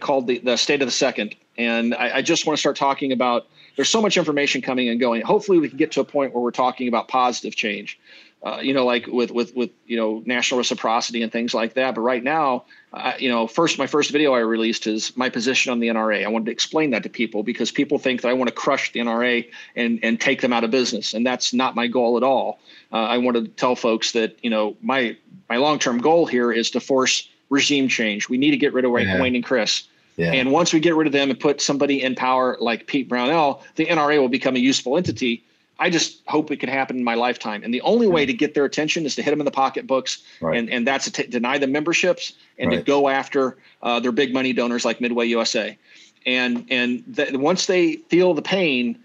called 0.00 0.26
the 0.26 0.38
the 0.38 0.56
State 0.56 0.82
of 0.82 0.86
the 0.86 0.92
Second, 0.92 1.34
and 1.58 1.94
I, 1.94 2.16
I 2.16 2.22
just 2.22 2.46
want 2.46 2.56
to 2.56 2.60
start 2.60 2.76
talking 2.76 3.12
about. 3.12 3.46
There's 3.76 3.90
so 3.90 4.00
much 4.00 4.16
information 4.16 4.62
coming 4.62 4.88
and 4.88 4.98
going. 4.98 5.20
Hopefully, 5.20 5.58
we 5.58 5.68
can 5.68 5.76
get 5.76 5.92
to 5.92 6.00
a 6.00 6.04
point 6.04 6.32
where 6.32 6.42
we're 6.42 6.50
talking 6.50 6.88
about 6.88 7.08
positive 7.08 7.54
change. 7.54 8.00
Uh, 8.42 8.58
you 8.62 8.72
know, 8.72 8.86
like 8.86 9.06
with 9.06 9.30
with 9.30 9.54
with 9.54 9.70
you 9.86 9.96
know 9.96 10.22
national 10.24 10.58
reciprocity 10.58 11.22
and 11.22 11.32
things 11.32 11.52
like 11.52 11.74
that. 11.74 11.94
But 11.94 12.02
right 12.02 12.22
now, 12.22 12.64
uh, 12.96 13.12
you 13.18 13.28
know, 13.28 13.46
first 13.46 13.78
my 13.78 13.86
first 13.86 14.10
video 14.10 14.32
I 14.32 14.38
released 14.38 14.86
is 14.86 15.14
my 15.16 15.28
position 15.28 15.70
on 15.70 15.80
the 15.80 15.88
NRA. 15.88 16.24
I 16.24 16.28
wanted 16.28 16.46
to 16.46 16.52
explain 16.52 16.90
that 16.90 17.02
to 17.02 17.10
people 17.10 17.42
because 17.42 17.70
people 17.70 17.98
think 17.98 18.22
that 18.22 18.28
I 18.28 18.32
want 18.32 18.48
to 18.48 18.54
crush 18.54 18.90
the 18.92 19.00
NRA 19.00 19.46
and 19.76 20.00
and 20.02 20.18
take 20.18 20.40
them 20.40 20.52
out 20.52 20.64
of 20.64 20.70
business, 20.70 21.12
and 21.12 21.24
that's 21.24 21.52
not 21.52 21.74
my 21.74 21.86
goal 21.86 22.16
at 22.16 22.22
all. 22.22 22.58
Uh, 22.90 22.96
I 22.96 23.18
want 23.18 23.36
to 23.36 23.48
tell 23.48 23.76
folks 23.76 24.12
that 24.12 24.38
you 24.42 24.48
know 24.48 24.76
my 24.80 25.14
my 25.50 25.56
long 25.56 25.78
term 25.78 25.98
goal 25.98 26.24
here 26.24 26.50
is 26.50 26.70
to 26.70 26.80
force 26.80 27.28
regime 27.50 27.88
change. 27.88 28.30
We 28.30 28.38
need 28.38 28.52
to 28.52 28.56
get 28.56 28.72
rid 28.72 28.86
of 28.86 28.90
Wayne, 28.90 29.08
Yeah. 29.08 29.20
Wayne 29.20 29.34
and 29.34 29.44
Chris. 29.44 29.82
Yeah. 30.16 30.32
And 30.32 30.50
once 30.50 30.72
we 30.72 30.80
get 30.80 30.96
rid 30.96 31.06
of 31.06 31.12
them 31.12 31.28
and 31.28 31.38
put 31.38 31.60
somebody 31.60 32.02
in 32.02 32.14
power 32.14 32.56
like 32.58 32.86
Pete 32.86 33.08
Brownell, 33.08 33.62
the 33.74 33.84
NRA 33.84 34.18
will 34.18 34.30
become 34.30 34.56
a 34.56 34.58
useful 34.58 34.96
entity. 34.96 35.44
I 35.78 35.90
just 35.90 36.22
hope 36.26 36.50
it 36.50 36.56
can 36.58 36.68
happen 36.70 36.96
in 36.96 37.04
my 37.04 37.14
lifetime. 37.14 37.62
And 37.62 37.72
the 37.74 37.82
only 37.82 38.06
way 38.06 38.24
to 38.24 38.32
get 38.32 38.54
their 38.54 38.64
attention 38.64 39.04
is 39.04 39.14
to 39.16 39.22
hit 39.22 39.30
them 39.30 39.40
in 39.40 39.44
the 39.44 39.50
pocketbooks, 39.50 40.22
Right. 40.40 40.56
and 40.58 40.70
and 40.70 40.86
that's 40.86 41.04
to 41.04 41.12
t- 41.12 41.26
deny 41.28 41.58
them 41.58 41.72
memberships 41.72 42.32
and 42.58 42.70
to 42.70 42.80
go 42.82 43.08
after 43.08 43.56
uh, 43.82 44.00
their 44.00 44.12
big 44.12 44.32
money 44.32 44.52
donors 44.54 44.84
like 44.84 45.00
Midway 45.00 45.26
USA. 45.26 45.76
And 46.24 46.66
and 46.70 47.04
th- 47.14 47.32
once 47.34 47.66
they 47.66 47.96
feel 48.08 48.32
the 48.34 48.42
pain, 48.42 48.98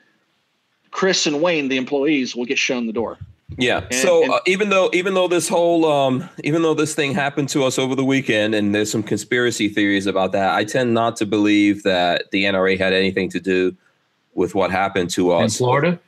Chris 0.92 1.28
and 1.28 1.42
Wayne, 1.42 1.68
the 1.68 1.78
employees, 1.78 2.36
will 2.36 2.46
get 2.46 2.58
shown 2.58 2.88
the 2.88 2.94
door. 2.94 3.18
Yeah. 3.58 3.80
And- 3.92 3.96
so 3.96 4.24
and- 4.24 4.32
uh, 4.34 4.40
even 4.48 4.70
though 4.70 4.90
even 4.94 5.14
though 5.14 5.28
this 5.28 5.50
whole 5.50 5.86
um 5.92 6.28
even 6.46 6.62
though 6.62 6.74
this 6.74 6.96
thing 6.96 7.14
happened 7.14 7.50
to 7.50 7.66
us 7.66 7.78
over 7.78 7.96
the 7.96 8.06
weekend 8.06 8.56
and 8.56 8.74
there's 8.74 8.90
some 8.90 9.04
conspiracy 9.04 9.68
theories 9.68 10.06
about 10.08 10.32
that, 10.32 10.56
I 10.56 10.64
tend 10.64 10.94
not 10.94 11.18
to 11.18 11.26
believe 11.26 11.84
that 11.84 12.32
the 12.32 12.46
NRA 12.46 12.78
had 12.78 12.94
anything 12.94 13.28
to 13.32 13.42
do 13.42 13.76
with 14.36 14.56
what 14.56 14.72
happened 14.72 15.10
to 15.12 15.32
us 15.34 15.60
In. 15.60 15.66
Florida? 15.66 16.00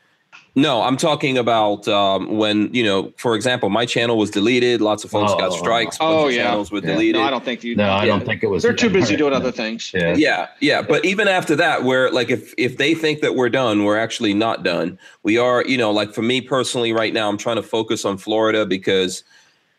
No, 0.56 0.84
I'm 0.84 0.98
talking 0.98 1.36
about 1.40 1.88
um, 1.88 2.38
when 2.38 2.72
you 2.76 2.84
know, 2.84 3.12
for 3.18 3.36
example, 3.36 3.70
my 3.72 3.88
channel 3.88 4.18
was 4.20 4.30
deleted. 4.30 4.82
Lots 4.82 5.04
of 5.04 5.10
folks 5.10 5.32
Oh, 5.32 5.38
got 5.40 5.54
strikes. 5.54 5.98
oh. 6.00 6.26
Oh, 6.26 6.28
yeah. 6.28 6.44
channels 6.44 6.72
were 6.72 6.78
Yeah. 6.80 6.92
deleted. 6.92 7.16
No, 7.22 7.24
I 7.28 7.32
don't 7.32 7.44
think 7.44 7.64
you. 7.64 7.76
No, 7.76 7.86
I 7.90 8.02
Yeah. 8.04 8.12
don't 8.12 8.24
think 8.26 8.44
it 8.44 8.48
was. 8.48 8.62
They're 8.62 8.72
too 8.72 8.92
busy 8.92 9.16
doing 9.16 9.32
No. 9.32 9.38
other 9.38 9.52
things. 9.52 9.92
Yeah. 9.96 10.14
yeah 10.16 10.48
yeah 10.60 10.82
but 10.84 11.04
even 11.06 11.28
after 11.28 11.56
that 11.56 11.84
where 11.84 12.12
like 12.12 12.30
if 12.30 12.54
if 12.60 12.78
they 12.78 12.94
think 12.94 13.22
that 13.22 13.34
we're 13.36 13.50
done 13.50 13.84
we're 13.84 13.98
actually 13.98 14.34
not 14.36 14.64
done 14.64 15.00
we 15.24 15.38
are 15.40 15.64
you 15.66 15.78
know 15.78 15.90
like 15.92 16.14
for 16.14 16.22
me 16.22 16.40
personally 16.40 16.94
right 16.94 17.14
now 17.14 17.28
i'm 17.30 17.38
trying 17.38 17.56
to 17.56 17.64
focus 17.64 18.06
on 18.06 18.18
florida 18.18 18.66
because 18.66 19.24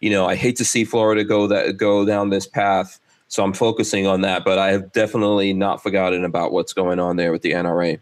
you 0.00 0.10
know 0.10 0.26
i 0.26 0.34
hate 0.34 0.56
to 0.56 0.64
see 0.64 0.84
florida 0.84 1.22
go 1.24 1.46
that 1.46 1.76
go 1.76 2.04
down 2.04 2.30
this 2.30 2.46
path 2.46 2.98
so 3.28 3.42
i'm 3.44 3.52
focusing 3.52 4.06
on 4.06 4.20
that 4.22 4.44
but 4.44 4.58
i 4.58 4.70
have 4.72 4.92
definitely 4.92 5.52
not 5.52 5.82
forgotten 5.82 6.24
about 6.24 6.52
what's 6.52 6.72
going 6.72 6.98
on 6.98 7.16
there 7.16 7.30
with 7.32 7.42
the 7.42 7.52
nra 7.52 7.98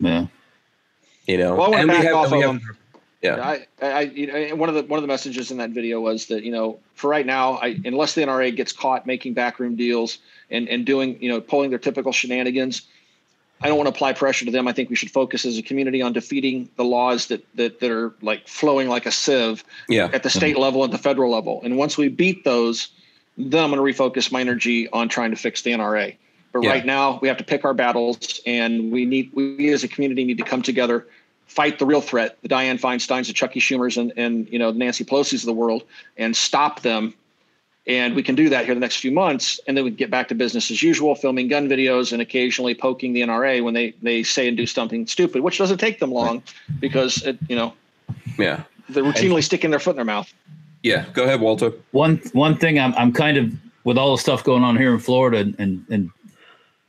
Yeah. 0.00 0.26
You 1.26 1.38
know 1.38 1.54
Well, 1.54 1.74
And 1.74 1.90
we 1.90 1.96
have- 1.96 2.06
and 2.06 2.32
we 2.32 2.40
have- 2.40 2.60
Yeah. 3.22 3.40
I, 3.40 3.66
I, 3.86 4.00
you 4.02 4.26
know, 4.26 4.54
one 4.56 4.68
of 4.68 4.74
the 4.74 4.82
one 4.82 4.98
of 4.98 5.02
the 5.02 5.08
messages 5.08 5.50
in 5.50 5.58
that 5.58 5.70
video 5.70 6.00
was 6.00 6.26
that 6.26 6.44
you 6.44 6.52
know, 6.52 6.78
for 6.94 7.08
right 7.10 7.26
now, 7.26 7.54
I, 7.54 7.78
unless 7.84 8.14
the 8.14 8.22
NRA 8.22 8.54
gets 8.54 8.72
caught 8.72 9.06
making 9.06 9.34
backroom 9.34 9.74
deals 9.74 10.18
and 10.50 10.68
and 10.68 10.84
doing 10.86 11.20
you 11.20 11.28
know 11.28 11.40
pulling 11.40 11.70
their 11.70 11.78
typical 11.78 12.12
shenanigans, 12.12 12.82
I 13.62 13.68
don't 13.68 13.78
want 13.78 13.88
to 13.88 13.94
apply 13.94 14.12
pressure 14.12 14.44
to 14.44 14.50
them. 14.50 14.68
I 14.68 14.72
think 14.72 14.90
we 14.90 14.96
should 14.96 15.10
focus 15.10 15.44
as 15.44 15.56
a 15.58 15.62
community 15.62 16.02
on 16.02 16.12
defeating 16.12 16.68
the 16.76 16.84
laws 16.84 17.26
that 17.28 17.44
that 17.56 17.80
that 17.80 17.90
are 17.90 18.14
like 18.20 18.46
flowing 18.46 18.88
like 18.88 19.06
a 19.06 19.12
sieve 19.12 19.64
Yeah. 19.88 20.04
at 20.04 20.22
the 20.22 20.28
mm-hmm. 20.28 20.38
state 20.38 20.58
level 20.58 20.84
and 20.84 20.92
the 20.92 20.98
federal 20.98 21.32
level. 21.32 21.60
And 21.64 21.76
once 21.76 21.96
we 21.96 22.08
beat 22.08 22.44
those, 22.44 22.88
then 23.38 23.64
I'm 23.64 23.70
going 23.72 23.84
to 23.84 24.02
refocus 24.02 24.30
my 24.30 24.40
energy 24.40 24.88
on 24.90 25.08
trying 25.08 25.30
to 25.30 25.36
fix 25.36 25.62
the 25.62 25.72
NRA. 25.72 26.16
But 26.60 26.66
Yeah. 26.66 26.72
right 26.72 26.86
now, 26.86 27.18
we 27.22 27.28
have 27.28 27.36
to 27.38 27.44
pick 27.44 27.64
our 27.64 27.74
battles, 27.74 28.40
and 28.46 28.90
we 28.92 29.04
need 29.04 29.30
we 29.34 29.72
as 29.72 29.84
a 29.84 29.88
community 29.88 30.24
need 30.24 30.38
to 30.38 30.44
come 30.44 30.62
together, 30.62 31.06
fight 31.46 31.78
the 31.78 31.86
real 31.86 32.00
threat, 32.00 32.36
the 32.42 32.48
Diane 32.48 32.78
Feinsteins, 32.78 33.26
the 33.26 33.32
Chucky 33.32 33.60
Schumers, 33.60 33.96
and 33.96 34.12
and 34.16 34.48
you 34.50 34.58
know 34.58 34.72
the 34.72 34.78
Nancy 34.78 35.04
Pelosi's 35.04 35.42
of 35.42 35.46
the 35.46 35.52
world, 35.54 35.82
and 36.16 36.36
stop 36.36 36.82
them. 36.82 37.14
And 37.88 38.16
we 38.16 38.22
can 38.24 38.34
do 38.34 38.48
that 38.48 38.64
here 38.64 38.74
the 38.74 38.80
next 38.80 38.96
few 38.96 39.12
months, 39.12 39.60
and 39.68 39.76
then 39.76 39.84
we 39.84 39.90
can 39.90 39.96
get 39.96 40.10
back 40.10 40.26
to 40.28 40.34
business 40.34 40.72
as 40.72 40.82
usual, 40.82 41.14
filming 41.14 41.46
gun 41.46 41.68
videos 41.68 42.12
and 42.12 42.20
occasionally 42.20 42.74
poking 42.74 43.12
the 43.12 43.20
NRA 43.20 43.62
when 43.62 43.74
they 43.74 43.94
they 44.02 44.22
say 44.24 44.48
and 44.48 44.56
do 44.56 44.66
something 44.66 45.06
stupid, 45.06 45.42
which 45.42 45.58
doesn't 45.58 45.78
take 45.78 46.00
them 46.00 46.10
long, 46.10 46.42
because 46.80 47.22
it, 47.22 47.38
you 47.48 47.54
know 47.54 47.74
Yeah. 48.38 48.62
they're 48.88 49.04
routinely 49.04 49.42
sticking 49.44 49.70
their 49.70 49.78
foot 49.78 49.90
in 49.90 49.96
their 49.96 50.04
mouth. 50.04 50.32
Yeah. 50.82 51.04
Go 51.12 51.22
ahead, 51.24 51.40
Walter. 51.40 51.72
One 51.92 52.16
one 52.32 52.56
thing 52.56 52.78
I'm 52.80 52.92
I'm 52.94 53.12
kind 53.12 53.36
of 53.36 53.52
with 53.84 53.96
all 53.98 54.16
the 54.16 54.20
stuff 54.20 54.42
going 54.42 54.64
on 54.64 54.76
here 54.76 54.92
in 54.92 54.98
Florida 54.98 55.38
and 55.38 55.54
and, 55.60 55.84
and 55.88 56.10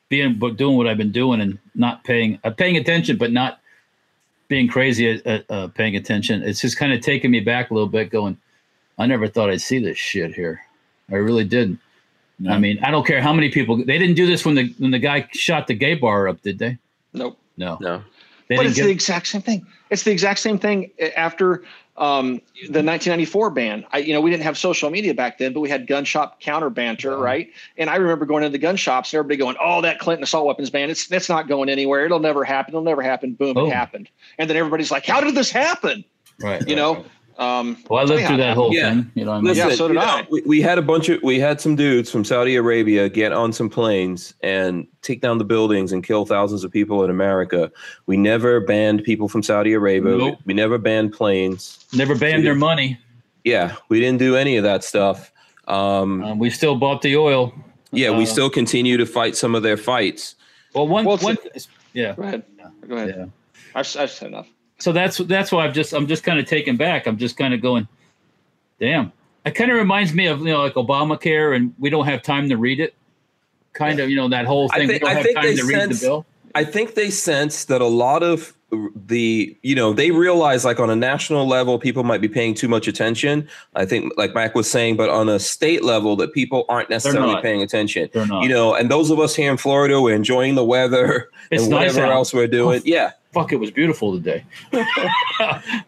being 0.09 0.37
but 0.39 0.57
doing 0.57 0.77
what 0.77 0.87
I've 0.87 0.97
been 0.97 1.11
doing 1.11 1.41
and 1.41 1.59
not 1.75 2.03
paying 2.03 2.39
uh, 2.43 2.51
paying 2.51 2.77
attention, 2.77 3.17
but 3.17 3.31
not 3.31 3.59
being 4.47 4.67
crazy 4.67 5.09
at, 5.11 5.25
at 5.27 5.45
uh, 5.51 5.67
paying 5.67 5.95
attention. 5.95 6.43
It's 6.43 6.61
just 6.61 6.77
kind 6.77 6.93
of 6.93 7.01
taking 7.01 7.31
me 7.31 7.39
back 7.39 7.71
a 7.71 7.73
little 7.73 7.89
bit. 7.89 8.09
Going, 8.09 8.37
I 8.97 9.05
never 9.05 9.27
thought 9.27 9.49
I'd 9.49 9.61
see 9.61 9.79
this 9.79 9.97
shit 9.97 10.33
here. 10.33 10.61
I 11.11 11.15
really 11.15 11.43
didn't. 11.43 11.79
No. 12.39 12.51
I 12.51 12.59
mean, 12.59 12.79
I 12.83 12.91
don't 12.91 13.05
care 13.05 13.21
how 13.21 13.33
many 13.33 13.49
people. 13.49 13.77
They 13.77 13.97
didn't 13.97 14.15
do 14.15 14.27
this 14.27 14.45
when 14.45 14.55
the 14.55 14.73
when 14.77 14.91
the 14.91 14.99
guy 14.99 15.27
shot 15.33 15.67
the 15.67 15.73
gay 15.73 15.95
bar 15.95 16.27
up, 16.27 16.41
did 16.41 16.59
they? 16.59 16.77
Nope. 17.13 17.37
No. 17.57 17.77
No. 17.81 18.03
They 18.47 18.55
but 18.55 18.65
it's 18.65 18.75
get- 18.75 18.85
the 18.85 18.91
exact 18.91 19.27
same 19.27 19.41
thing. 19.41 19.65
It's 19.89 20.03
the 20.03 20.11
exact 20.11 20.39
same 20.39 20.59
thing 20.59 20.91
after 21.15 21.63
um, 21.97 22.41
the 22.69 22.83
1994 22.83 23.49
ban. 23.51 23.85
I, 23.91 23.97
you 23.99 24.13
know, 24.13 24.21
we 24.21 24.29
didn't 24.29 24.43
have 24.43 24.57
social 24.57 24.89
media 24.89 25.13
back 25.13 25.37
then, 25.39 25.53
but 25.53 25.61
we 25.61 25.69
had 25.69 25.87
gun 25.87 26.05
shop 26.05 26.39
counter 26.39 26.69
banter, 26.69 27.13
Uh-huh. 27.13 27.23
right? 27.23 27.49
And 27.77 27.89
I 27.89 27.95
remember 27.95 28.25
going 28.25 28.43
into 28.43 28.51
the 28.51 28.59
gun 28.61 28.75
shops 28.75 29.11
and 29.13 29.19
everybody 29.19 29.37
going, 29.37 29.55
"Oh, 29.59 29.81
that 29.81 29.99
Clinton 29.99 30.23
assault 30.23 30.45
weapons 30.45 30.69
ban, 30.69 30.89
it's 30.89 31.07
that's 31.07 31.29
not 31.29 31.47
going 31.47 31.69
anywhere. 31.69 32.05
It'll 32.05 32.19
never 32.19 32.43
happen. 32.43 32.73
It'll 32.73 32.83
never 32.83 33.01
happen." 33.01 33.33
Boom, 33.33 33.57
Oh. 33.57 33.65
it 33.67 33.73
happened. 33.73 34.09
And 34.37 34.49
then 34.49 34.57
everybody's 34.57 34.91
like, 34.91 35.05
"How 35.05 35.21
did 35.21 35.33
this 35.35 35.49
happen?" 35.51 36.03
right. 36.39 36.67
You 36.67 36.75
know. 36.75 37.03
Um, 37.39 37.77
Well, 37.89 37.99
I 37.99 38.03
lived 38.03 38.21
yeah, 38.21 38.27
through 38.29 38.37
that 38.37 38.55
whole 38.55 38.73
Yeah. 38.73 38.89
thing. 38.89 39.11
You 39.13 39.25
know, 39.25 39.31
what 39.31 39.37
I 39.37 39.41
mean, 39.41 39.47
Listen, 39.53 39.69
Yeah, 39.69 39.75
so 39.75 39.87
did 39.87 39.93
you 39.95 39.99
know, 39.99 40.05
I. 40.05 40.27
We, 40.31 40.41
we 40.41 40.61
had 40.61 40.77
a 40.79 40.81
bunch 40.81 41.07
of 41.09 41.21
we 41.21 41.39
had 41.39 41.61
some 41.61 41.75
dudes 41.75 42.09
from 42.09 42.25
Saudi 42.25 42.55
Arabia 42.55 43.09
get 43.09 43.31
on 43.31 43.53
some 43.53 43.69
planes 43.69 44.33
and 44.41 44.87
take 45.03 45.21
down 45.21 45.37
the 45.37 45.43
buildings 45.45 45.91
and 45.91 46.03
kill 46.03 46.25
thousands 46.25 46.63
of 46.63 46.71
people 46.71 47.03
in 47.03 47.11
America. 47.11 47.71
We 48.07 48.17
never 48.17 48.59
banned 48.59 49.03
people 49.03 49.27
from 49.29 49.43
Saudi 49.43 49.73
Arabia. 49.73 50.17
Nope. 50.17 50.39
We 50.45 50.53
never 50.55 50.77
banned 50.79 51.13
planes. 51.13 51.85
never 51.93 52.15
banned 52.15 52.43
their 52.45 52.55
money. 52.55 52.97
Yeah, 53.43 53.75
we 53.89 53.99
didn't 53.99 54.19
do 54.19 54.35
any 54.35 54.57
of 54.57 54.63
that 54.63 54.83
stuff. 54.83 55.31
Um, 55.67 56.23
Um, 56.23 56.39
we 56.39 56.49
still 56.49 56.75
bought 56.75 57.01
the 57.03 57.15
oil. 57.17 57.53
yeah, 57.91 58.09
we 58.17 58.23
uh, 58.23 58.27
still 58.27 58.49
continue 58.49 58.97
to 58.97 59.05
fight 59.05 59.35
some 59.35 59.53
of 59.53 59.61
their 59.63 59.77
fights. 59.77 60.35
Well, 60.73 60.87
one, 60.87 61.05
Well, 61.05 61.15
it's- 61.15 61.23
one, 61.23 61.37
yeah, 61.93 62.13
go 62.15 62.23
ahead. 62.23 62.43
Go 62.87 62.95
ahead. 62.95 63.15
yeah. 63.17 63.25
I've, 63.75 63.95
I've 63.97 64.09
said 64.11 64.29
enough. 64.29 64.47
So 64.79 64.91
that's 64.91 65.17
that's 65.17 65.51
why 65.51 65.65
I'm 65.65 65.73
just 65.73 65.93
I'm 65.93 66.07
just 66.07 66.23
kind 66.23 66.39
of 66.39 66.45
taken 66.45 66.77
back. 66.77 67.07
I'm 67.07 67.17
just 67.17 67.35
kind 67.37 67.53
of 67.53 67.61
going, 67.61 67.87
damn. 68.79 69.11
It 69.45 69.51
kind 69.51 69.71
of 69.71 69.77
reminds 69.77 70.13
me 70.13 70.27
of 70.27 70.39
you 70.39 70.45
know 70.45 70.61
like 70.61 70.73
Obamacare, 70.73 71.55
and 71.55 71.73
we 71.79 71.89
don't 71.89 72.05
have 72.05 72.21
time 72.21 72.49
to 72.49 72.57
read 72.57 72.79
it. 72.79 72.93
Kind 73.73 73.99
of 73.99 74.09
you 74.09 74.15
know 74.15 74.27
that 74.29 74.45
whole 74.45 74.69
I 74.73 74.77
thing. 74.79 74.87
think- 74.89 75.03
we 75.03 75.09
I 75.09 75.13
don't 75.13 75.17
have 75.17 75.25
think 75.25 75.37
time 75.37 75.55
to 75.55 75.63
read 75.63 75.79
sense- 75.79 75.99
the 76.01 76.05
bill. 76.07 76.25
I 76.57 76.63
think 76.63 76.95
they 76.95 77.11
sense 77.11 77.65
that 77.65 77.81
a 77.81 77.85
lot 77.87 78.23
of 78.23 78.51
the, 78.95 79.55
you 79.61 79.75
know, 79.75 79.93
they 79.93 80.09
realize 80.09 80.65
like 80.65 80.79
on 80.79 80.89
a 80.89 80.95
national 80.95 81.45
level, 81.45 81.77
people 81.77 82.03
might 82.03 82.19
be 82.19 82.27
paying 82.27 82.55
too 82.55 82.67
much 82.67 82.87
attention. 82.87 83.47
I 83.75 83.85
think, 83.85 84.11
like 84.17 84.33
Mac 84.33 84.55
was 84.55 84.67
saying, 84.67 84.97
but 84.97 85.07
on 85.07 85.29
a 85.29 85.37
state 85.37 85.83
level, 85.83 86.15
that 86.15 86.33
people 86.33 86.65
aren't 86.67 86.89
necessarily 86.89 87.39
paying 87.43 87.61
attention. 87.61 88.09
They're 88.11 88.25
not. 88.25 88.41
You 88.41 88.49
know, 88.49 88.73
and 88.73 88.89
those 88.89 89.11
of 89.11 89.19
us 89.19 89.35
here 89.35 89.51
in 89.51 89.57
Florida, 89.57 90.01
we're 90.01 90.15
enjoying 90.15 90.55
the 90.55 90.65
weather 90.65 91.29
It's 91.51 91.61
and 91.61 91.71
nice 91.71 91.93
whatever 91.93 92.07
out. 92.07 92.17
else 92.17 92.33
we're 92.33 92.47
doing. 92.47 92.81
Yeah. 92.85 93.11
Fuck, 93.33 93.53
it 93.53 93.57
was 93.57 93.69
beautiful 93.69 94.13
today. 94.13 94.43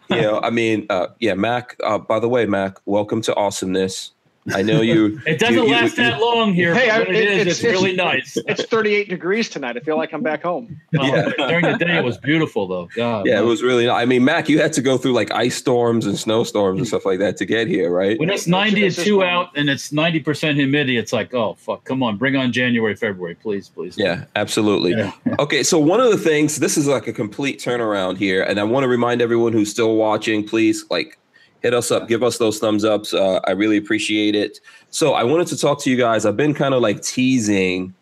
You 0.08 0.20
know, 0.22 0.40
I 0.40 0.50
mean, 0.50 0.86
uh, 0.88 1.08
yeah, 1.18 1.34
Mac, 1.34 1.76
uh, 1.82 1.98
by 1.98 2.20
the 2.20 2.28
way, 2.28 2.46
Mac, 2.46 2.78
welcome 2.84 3.22
to 3.22 3.34
awesomeness. 3.34 4.12
I 4.54 4.62
know 4.62 4.80
you. 4.80 5.20
It 5.26 5.38
doesn't 5.38 5.54
you- 5.54 5.64
you- 5.64 5.70
last 5.72 5.96
you- 5.98 6.04
that 6.04 6.20
long 6.20 6.52
here. 6.54 6.74
Hey, 6.74 6.88
but 6.88 7.08
I- 7.08 7.10
it 7.10 7.16
it- 7.16 7.24
is, 7.24 7.40
it's- 7.40 7.46
it's, 7.58 7.62
really 7.64 7.94
nice. 7.94 8.36
It's 8.48 8.64
38 8.64 9.08
degrees 9.08 9.48
tonight. 9.48 9.76
I 9.76 9.80
feel 9.80 9.96
like 9.96 10.12
I'm 10.12 10.22
back 10.22 10.42
home. 10.42 10.80
Uh, 10.98 11.04
Yeah. 11.04 11.48
During 11.48 11.64
the 11.64 11.78
day, 11.78 11.96
it 11.98 12.04
was 12.04 12.18
beautiful 12.18 12.66
though. 12.66 12.88
God, 12.94 13.26
Yeah, 13.26 13.38
it 13.40 13.44
was 13.44 13.62
really. 13.62 13.88
I 13.88 14.04
mean, 14.04 14.24
Mac, 14.24 14.48
you 14.48 14.60
had 14.60 14.72
to 14.74 14.82
go 14.82 14.98
through 14.98 15.12
like 15.12 15.30
ice 15.32 15.54
storms 15.56 16.06
and 16.06 16.18
snowstorms 16.18 16.78
and 16.78 16.86
stuff 16.88 17.04
like 17.06 17.18
that 17.20 17.36
to 17.38 17.44
get 17.46 17.68
here, 17.68 17.90
right? 17.90 18.18
When 18.18 18.30
it's 18.30 18.46
90 18.46 18.84
It's 18.84 18.84
and 18.84 18.94
just 18.96 19.06
two 19.06 19.18
one- 19.18 19.26
out 19.28 19.50
and 19.56 19.68
it's 19.70 19.90
90% 19.92 20.54
humidity, 20.56 20.96
it's 20.98 21.12
like, 21.12 21.32
oh, 21.34 21.54
fuck, 21.58 21.84
come 21.84 22.02
on, 22.02 22.16
bring 22.16 22.36
on 22.36 22.52
January, 22.52 22.96
February, 22.96 23.34
please, 23.36 23.68
please. 23.68 23.94
Yeah, 23.96 24.24
absolutely. 24.36 24.92
Yeah. 24.92 25.12
Okay, 25.38 25.62
so 25.62 25.78
one 25.78 26.00
of 26.00 26.10
the 26.10 26.18
things, 26.18 26.56
this 26.56 26.76
is 26.76 26.86
like 26.88 27.06
a 27.06 27.12
complete 27.12 27.60
turnaround 27.60 28.16
here, 28.16 28.42
and 28.42 28.58
I 28.58 28.64
want 28.64 28.84
to 28.84 28.88
remind 28.88 29.22
everyone 29.22 29.52
who's 29.52 29.70
still 29.70 29.96
watching, 29.96 30.46
please 30.46 30.84
like 30.90 31.18
hit 31.62 31.74
us 31.74 31.90
up, 31.90 32.08
give 32.08 32.22
us 32.22 32.38
those 32.38 32.58
thumbs 32.58 32.84
ups. 32.84 33.12
Uh, 33.12 33.40
I 33.44 33.52
really 33.52 33.76
appreciate 33.76 34.34
it. 34.34 34.60
So 34.90 35.14
I 35.14 35.24
wanted 35.24 35.46
to 35.48 35.58
talk 35.58 35.80
to 35.82 35.90
you 35.90 35.96
guys. 35.96 36.24
I've 36.26 36.36
been 36.36 36.54
kind 36.54 36.74
of 36.74 36.82
like 36.82 37.02
teasing 37.02 37.94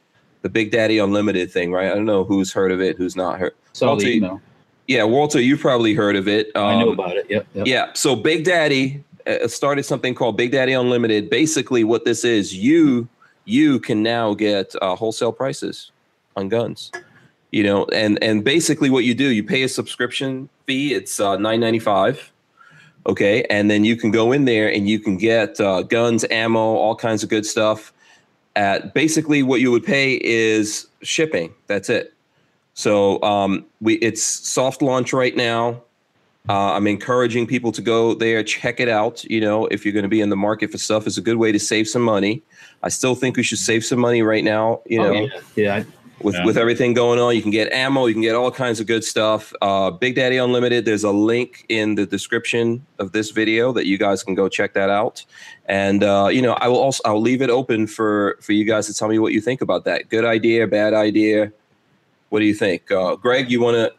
the 0.43 0.49
Big 0.49 0.71
Daddy 0.71 0.99
Unlimited 0.99 1.51
thing, 1.51 1.73
right? 1.73 1.91
I 1.91 1.95
don't 1.95 2.05
know 2.07 2.25
who's 2.25 2.53
heard 2.53 2.73
of 2.73 2.81
it, 2.81 2.97
who's 2.97 3.17
not 3.17 3.39
heard. 3.39 3.55
Saw 3.73 3.89
Walter. 3.89 4.41
Yeah, 4.87 5.05
Walter, 5.05 5.41
you've 5.41 5.61
probably 5.61 5.93
heard 5.93 6.17
of 6.17 6.29
it. 6.29 6.51
I 6.55 6.79
know 6.81 6.89
Um, 6.89 6.95
about 6.95 7.17
it. 7.17 7.27
Yep. 7.29 7.47
yep. 7.55 7.67
yeah. 7.67 7.93
So 7.93 8.17
Big 8.17 8.45
Daddy 8.45 9.05
uh, 9.27 9.47
started 9.47 9.83
something 9.83 10.15
called 10.15 10.37
Big 10.37 10.53
Daddy 10.53 10.73
Unlimited. 10.73 11.29
Basically, 11.29 11.85
what 11.85 12.05
this 12.05 12.25
is, 12.25 12.55
you 12.55 13.09
you 13.45 13.81
can 13.81 14.03
now 14.03 14.35
get 14.35 14.75
uh, 14.81 14.95
wholesale 14.95 15.33
prices 15.33 15.91
on 16.37 16.49
guns. 16.49 16.91
You 17.51 17.65
know, 17.65 17.85
and 17.87 18.23
and 18.23 18.45
basically 18.45 18.89
what 18.91 19.05
you 19.05 19.15
do, 19.15 19.29
you 19.29 19.43
pay 19.43 19.63
a 19.63 19.69
subscription 19.69 20.49
fee. 20.67 20.95
It's 20.95 21.19
uh, 21.21 21.37
nine 21.37 21.61
ninety 21.61 21.79
five. 21.79 22.31
Okay, 23.09 23.45
and 23.49 23.71
then 23.71 23.85
you 23.85 23.97
can 23.97 24.11
go 24.11 24.33
in 24.33 24.45
there 24.45 24.71
and 24.71 24.87
you 24.89 25.01
can 25.01 25.17
get 25.17 25.59
uh, 25.61 25.83
guns, 25.83 26.27
ammo, 26.31 26.61
all 26.61 26.95
kinds 26.95 27.23
of 27.23 27.31
good 27.31 27.47
stuff. 27.47 27.93
At 28.55 28.93
basically 28.93 29.43
what 29.43 29.61
you 29.61 29.71
would 29.71 29.85
pay 29.85 30.21
is 30.23 30.87
shipping. 31.03 31.55
That's 31.69 31.89
it. 31.89 32.13
So 32.75 33.21
um, 33.23 33.65
we 33.81 33.95
it's 33.95 34.23
soft 34.23 34.83
launch 34.83 35.13
right 35.13 35.35
now. 35.35 35.83
Uh, 36.49 36.73
I'm 36.73 36.87
encouraging 36.87 37.47
people 37.47 37.73
to 37.73 37.83
go 37.83 38.15
there, 38.15 38.43
check 38.43 38.81
it 38.81 38.89
out. 38.89 39.23
You 39.25 39.41
know, 39.41 39.67
if 39.67 39.85
you're 39.85 39.93
going 39.93 40.05
to 40.05 40.09
be 40.09 40.21
in 40.21 40.31
the 40.31 40.37
market 40.37 40.71
for 40.71 40.79
stuff, 40.79 41.07
it's 41.07 41.19
a 41.19 41.23
good 41.23 41.37
way 41.37 41.53
to 41.53 41.59
save 41.59 41.89
some 41.89 42.03
money. 42.03 42.43
I 42.83 42.89
still 42.89 43.15
think 43.15 43.37
we 43.37 43.43
should 43.43 43.59
save 43.59 43.85
some 43.85 43.99
money 43.99 44.23
right 44.23 44.45
now. 44.45 44.81
You 44.87 44.99
know, 44.99 45.15
Oh, 45.15 45.29
yeah. 45.57 45.83
Yeah. 45.83 45.85
With 46.21 46.35
Yeah. 46.35 46.45
with 46.45 46.59
everything 46.59 46.95
going 46.95 47.21
on, 47.21 47.37
you 47.37 47.43
can 47.43 47.53
get 47.53 47.73
ammo, 47.73 48.07
you 48.07 48.13
can 48.15 48.23
get 48.23 48.35
all 48.35 48.51
kinds 48.51 48.81
of 48.81 48.87
good 48.87 49.05
stuff. 49.05 49.53
Uh, 49.63 49.91
Big 49.91 50.17
Daddy 50.17 50.37
Unlimited. 50.37 50.85
There's 50.85 51.05
a 51.05 51.13
link 51.13 51.65
in 51.69 51.95
the 51.95 52.07
description 52.07 52.85
of 52.99 53.13
this 53.13 53.31
video 53.31 53.73
that 53.73 53.87
you 53.87 53.99
guys 53.99 54.25
can 54.25 54.35
go 54.35 54.49
check 54.49 54.75
that 54.75 54.91
out. 54.91 55.25
And 55.67 56.03
uh, 56.03 56.29
you 56.33 56.43
know, 56.43 56.55
I 56.55 56.67
will 56.69 56.79
also 56.79 57.03
I'll 57.05 57.21
leave 57.21 57.41
it 57.41 57.51
open 57.51 57.87
for 57.87 58.37
for 58.41 58.53
you 58.53 58.65
guys 58.65 58.87
to 58.89 58.95
tell 58.95 59.09
me 59.09 59.19
what 59.19 59.33
you 59.33 59.41
think 59.41 59.61
about 59.61 59.85
that. 59.85 60.09
Good 60.09 60.25
idea, 60.25 60.67
bad 60.67 60.93
idea. 60.93 61.53
What 62.31 62.41
do 62.41 62.47
you 62.47 62.55
think, 62.55 62.91
uh, 62.91 63.17
Greg? 63.17 63.51
You 63.51 63.61
want 63.61 63.77
to 63.77 63.93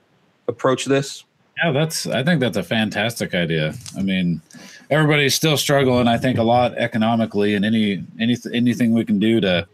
approach 0.48 0.86
this? 0.86 1.24
Yeah, 1.64 1.72
that's. 1.72 2.06
I 2.06 2.24
think 2.24 2.40
that's 2.42 2.58
a 2.58 2.64
fantastic 2.64 3.34
idea. 3.34 3.74
I 3.98 4.02
mean, 4.02 4.42
everybody's 4.90 5.36
still 5.36 5.58
struggling. 5.58 6.08
I 6.08 6.18
think 6.18 6.38
a 6.38 6.44
lot 6.44 6.74
economically, 6.78 7.54
and 7.56 7.66
any 7.66 8.04
any 8.20 8.36
anything 8.54 8.94
we 8.94 9.04
can 9.06 9.20
do 9.20 9.42
to 9.42 9.68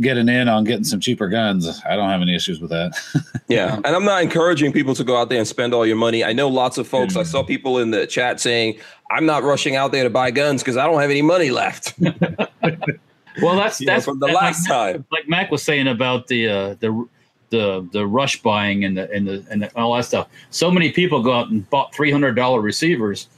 get 0.00 0.16
an 0.18 0.28
in 0.28 0.48
on 0.48 0.64
getting 0.64 0.84
some 0.84 1.00
cheaper 1.00 1.28
guns, 1.28 1.80
I 1.88 1.96
don't 1.96 2.10
have 2.10 2.20
any 2.22 2.34
issues 2.34 2.60
with 2.60 2.70
that. 2.70 2.92
Yeah, 3.48 3.76
and 3.76 3.86
I'm 3.86 4.04
not 4.04 4.22
encouraging 4.24 4.72
people 4.72 4.92
to 4.96 5.04
go 5.04 5.16
out 5.16 5.28
there 5.28 5.38
and 5.38 5.46
spend 5.46 5.72
all 5.72 5.86
your 5.86 5.94
money. 5.94 6.24
I 6.24 6.32
know 6.32 6.48
lots 6.48 6.78
of 6.78 6.88
folks. 6.88 7.14
I 7.14 7.22
Mm. 7.22 7.26
saw 7.26 7.42
people 7.44 7.78
in 7.78 7.92
the 7.92 8.04
chat 8.04 8.40
saying, 8.40 8.80
"I'm 9.08 9.24
not 9.24 9.44
rushing 9.44 9.76
out 9.76 9.92
there 9.92 10.02
to 10.02 10.10
buy 10.10 10.32
guns 10.32 10.64
because 10.64 10.76
I 10.76 10.84
don't 10.84 11.00
have 11.00 11.10
any 11.10 11.22
money 11.22 11.50
left." 11.52 11.94
well, 12.00 13.56
that's 13.56 13.80
You 13.80 13.86
know, 13.86 13.92
that's 13.92 14.04
from 14.04 14.18
the 14.18 14.26
that- 14.26 14.34
last 14.34 14.68
like, 14.68 14.94
time. 14.94 15.04
like 15.12 15.28
Mac 15.28 15.50
was 15.52 15.62
saying 15.62 15.86
about 15.88 16.26
the 16.26 16.48
uh, 16.48 16.74
the 16.80 17.06
the 17.50 17.88
the 17.92 18.06
rush 18.06 18.42
buying 18.42 18.84
and 18.84 18.96
the 18.96 19.10
and 19.12 19.26
the 19.28 19.44
and 19.50 19.62
the, 19.62 19.76
all 19.78 19.94
that 19.94 20.04
stuff. 20.04 20.28
So 20.50 20.70
many 20.70 20.90
people 20.90 21.22
go 21.22 21.32
out 21.32 21.50
and 21.50 21.68
bought 21.70 21.94
three 21.94 22.10
hundred 22.10 22.34
dollar 22.34 22.60
receivers, 22.60 23.28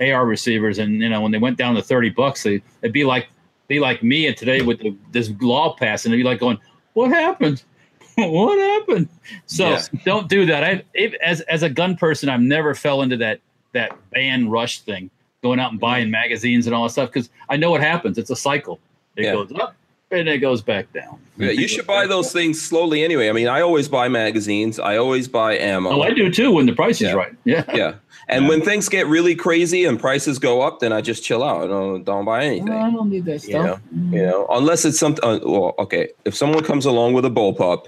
AR 0.00 0.24
receivers, 0.24 0.78
and 0.78 1.00
you 1.02 1.08
know 1.08 1.20
when 1.20 1.32
they 1.32 1.38
went 1.38 1.58
down 1.58 1.74
to 1.74 1.82
thirty 1.82 2.08
bucks, 2.10 2.42
they, 2.44 2.62
it'd 2.82 2.92
be 2.92 3.04
like 3.04 3.28
be 3.70 3.78
like 3.78 4.02
me 4.02 4.26
and 4.26 4.36
today 4.36 4.60
with 4.60 4.80
the, 4.80 4.94
this 5.12 5.30
law 5.40 5.74
passing, 5.74 6.10
and 6.12 6.18
they'd 6.18 6.24
be 6.24 6.28
like 6.28 6.40
going, 6.40 6.58
"What 6.92 7.10
happened? 7.10 7.62
what 8.16 8.58
happened?" 8.58 9.08
So 9.46 9.70
Yeah. 9.70 9.82
don't 10.04 10.28
do 10.28 10.44
that. 10.46 10.64
I 10.64 10.82
if, 10.92 11.14
as 11.22 11.40
as 11.42 11.62
a 11.62 11.70
gun 11.70 11.96
person, 11.96 12.28
I've 12.28 12.42
never 12.42 12.74
fell 12.74 13.00
into 13.00 13.16
that 13.18 13.40
that 13.72 13.92
ban 14.10 14.50
rush 14.50 14.80
thing, 14.80 15.08
going 15.42 15.60
out 15.60 15.70
and 15.70 15.80
buying 15.80 16.10
magazines 16.10 16.66
and 16.66 16.74
all 16.74 16.82
that 16.82 16.90
stuff 16.90 17.10
because 17.10 17.30
I 17.48 17.56
know 17.56 17.70
what 17.70 17.80
happens. 17.80 18.18
It's 18.18 18.30
a 18.30 18.36
cycle. 18.36 18.80
It 19.16 19.24
Yeah. 19.24 19.32
goes 19.34 19.52
up 19.52 19.76
and 20.10 20.28
it 20.28 20.38
goes 20.38 20.60
back 20.62 20.92
down. 20.92 21.18
Yeah, 21.36 21.50
you 21.50 21.68
should 21.68 21.86
buy 21.86 22.06
those 22.06 22.32
things 22.32 22.60
slowly 22.60 23.02
anyway. 23.02 23.28
I 23.28 23.32
mean, 23.32 23.48
I 23.48 23.60
always 23.62 23.88
buy 23.88 24.08
magazines. 24.08 24.78
I 24.78 24.96
always 24.96 25.28
buy 25.28 25.56
ammo. 25.56 25.90
Oh, 25.90 26.02
I 26.02 26.10
do 26.12 26.30
too 26.30 26.52
when 26.52 26.66
the 26.66 26.74
price 26.74 27.00
is 27.00 27.14
right. 27.14 27.32
Yeah. 27.44 27.64
yeah. 27.74 27.94
And 28.28 28.46
when 28.48 28.60
things 28.62 28.88
get 28.88 29.06
really 29.06 29.34
crazy 29.34 29.84
and 29.86 29.98
prices 29.98 30.38
go 30.38 30.60
up, 30.60 30.80
then 30.80 30.92
I 30.92 31.00
just 31.00 31.24
chill 31.24 31.42
out. 31.42 31.64
I 31.64 31.66
don't, 31.66 32.04
don't 32.04 32.24
buy 32.24 32.44
anything. 32.44 32.70
I 32.70 32.90
don't 32.90 33.10
need 33.10 33.24
that 33.24 33.42
You 33.46 33.54
know, 33.54 33.62
stuff. 33.64 33.80
you 33.92 34.22
know, 34.22 34.46
unless 34.50 34.84
it's 34.84 34.98
something. 34.98 35.24
Uh, 35.24 35.40
well, 35.44 35.74
okay, 35.78 36.10
if 36.24 36.34
someone 36.36 36.62
comes 36.62 36.84
along 36.86 37.14
with 37.14 37.24
a 37.24 37.30
bullpup, 37.30 37.86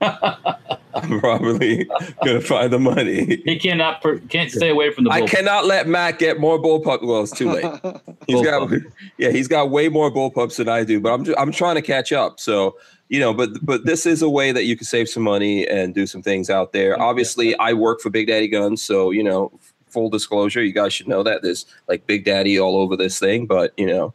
I'm 0.96 1.20
probably 1.20 1.88
gonna 2.24 2.40
find 2.40 2.72
the 2.72 2.78
money. 2.78 3.42
He 3.44 3.58
cannot 3.58 4.02
per, 4.02 4.18
can't 4.18 4.50
stay 4.50 4.70
away 4.70 4.92
from 4.92 5.04
the. 5.04 5.10
I 5.10 5.20
bull- 5.20 5.28
cannot 5.28 5.66
let 5.66 5.86
Matt 5.86 6.18
get 6.18 6.40
more 6.40 6.58
bullpup. 6.58 7.02
Well, 7.02 7.22
it's 7.22 7.32
too 7.32 7.50
late. 7.50 7.64
He's 8.26 8.42
got, 8.42 8.70
yeah, 9.18 9.30
he's 9.30 9.46
got 9.46 9.70
way 9.70 9.88
more 9.88 10.10
bullpups 10.10 10.56
than 10.56 10.68
I 10.68 10.84
do, 10.84 11.00
but 11.00 11.12
I'm 11.12 11.24
ju- 11.24 11.34
I'm 11.38 11.52
trying 11.52 11.76
to 11.76 11.82
catch 11.82 12.12
up. 12.12 12.40
So 12.40 12.76
you 13.08 13.20
know, 13.20 13.32
but 13.32 13.64
but 13.64 13.84
this 13.84 14.06
is 14.06 14.22
a 14.22 14.28
way 14.28 14.52
that 14.52 14.64
you 14.64 14.76
can 14.76 14.84
save 14.84 15.08
some 15.08 15.22
money 15.22 15.66
and 15.68 15.94
do 15.94 16.06
some 16.06 16.22
things 16.22 16.50
out 16.50 16.72
there. 16.72 17.00
Obviously, 17.00 17.56
I 17.58 17.72
work 17.72 18.00
for 18.00 18.10
Big 18.10 18.26
Daddy 18.26 18.48
Guns, 18.48 18.82
so 18.82 19.10
you 19.10 19.22
know, 19.22 19.52
full 19.86 20.10
disclosure, 20.10 20.62
you 20.62 20.72
guys 20.72 20.92
should 20.92 21.08
know 21.08 21.22
that 21.22 21.42
there's 21.42 21.66
like 21.88 22.06
Big 22.06 22.24
Daddy 22.24 22.58
all 22.58 22.76
over 22.76 22.96
this 22.96 23.18
thing, 23.18 23.46
but 23.46 23.72
you 23.76 23.86
know. 23.86 24.12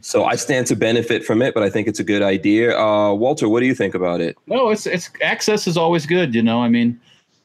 So 0.00 0.24
I 0.24 0.36
stand 0.36 0.66
to 0.68 0.76
benefit 0.76 1.24
from 1.24 1.42
it, 1.42 1.54
but 1.54 1.62
I 1.62 1.70
think 1.70 1.88
it's 1.88 2.00
a 2.00 2.04
good 2.04 2.22
idea. 2.22 2.78
Uh, 2.78 3.12
Walter, 3.12 3.48
what 3.48 3.60
do 3.60 3.66
you 3.66 3.74
think 3.74 3.94
about 3.94 4.20
it? 4.20 4.36
No, 4.46 4.70
it's 4.70 4.86
it's 4.86 5.10
access 5.22 5.66
is 5.66 5.76
always 5.76 6.06
good. 6.06 6.34
You 6.34 6.42
know, 6.42 6.60
I 6.62 6.68
mean, 6.68 6.98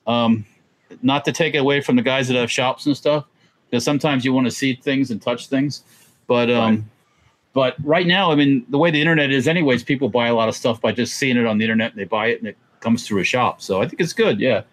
um, 0.08 0.46
not 1.02 1.26
to 1.26 1.32
take 1.32 1.54
it 1.56 1.60
away 1.60 1.82
from 1.82 1.96
the 1.96 2.02
guys 2.02 2.28
that 2.28 2.36
have 2.38 2.50
shops 2.52 2.86
and 2.86 2.96
stuff, 2.96 3.26
because 3.70 3.84
sometimes 3.84 4.24
you 4.24 4.34
want 4.34 4.48
to 4.48 4.52
see 4.52 4.76
things 4.76 5.12
and 5.12 5.22
touch 5.22 5.48
things, 5.48 5.84
but 6.28 6.50
um, 6.50 6.90
but 7.54 7.76
right 7.84 8.08
now, 8.08 8.32
I 8.32 8.36
mean, 8.36 8.66
the 8.70 8.78
way 8.78 8.90
the 8.90 9.00
internet 9.00 9.32
is, 9.32 9.48
anyways, 9.48 9.84
people 9.84 10.10
buy 10.10 10.28
a 10.28 10.34
lot 10.36 10.50
of 10.50 10.56
stuff 10.56 10.82
by 10.82 10.92
just 10.92 11.16
seeing 11.16 11.38
it 11.38 11.46
on 11.46 11.58
the 11.58 11.66
internet 11.66 11.92
and 11.92 12.00
they 12.00 12.06
buy 12.06 12.28
it 12.28 12.40
and 12.40 12.48
it 12.48 12.58
comes 12.80 13.08
through 13.08 13.22
a 13.22 13.24
shop. 13.24 13.62
So 13.62 13.82
I 13.82 13.88
think 13.88 14.02
it's 14.02 14.14
good. 14.14 14.40
Yeah. 14.40 14.64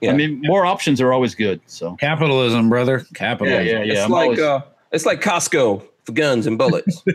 Yeah. 0.00 0.12
I 0.12 0.14
mean, 0.14 0.40
more 0.44 0.64
options 0.64 1.00
are 1.00 1.12
always 1.12 1.34
good. 1.34 1.60
So 1.66 1.96
Capitalism, 1.96 2.68
brother. 2.68 2.98
yeah, 3.10 3.18
Capitalism. 3.18 3.66
yeah, 3.66 3.82
yeah. 3.82 3.92
it's 3.94 4.00
I'm 4.02 4.10
like 4.12 4.24
always- 4.26 4.38
uh, 4.40 4.60
it's 4.92 5.04
like 5.04 5.20
Costco 5.20 5.82
for 6.08 6.12
guns 6.12 6.46
and 6.46 6.58
bullets. 6.58 7.04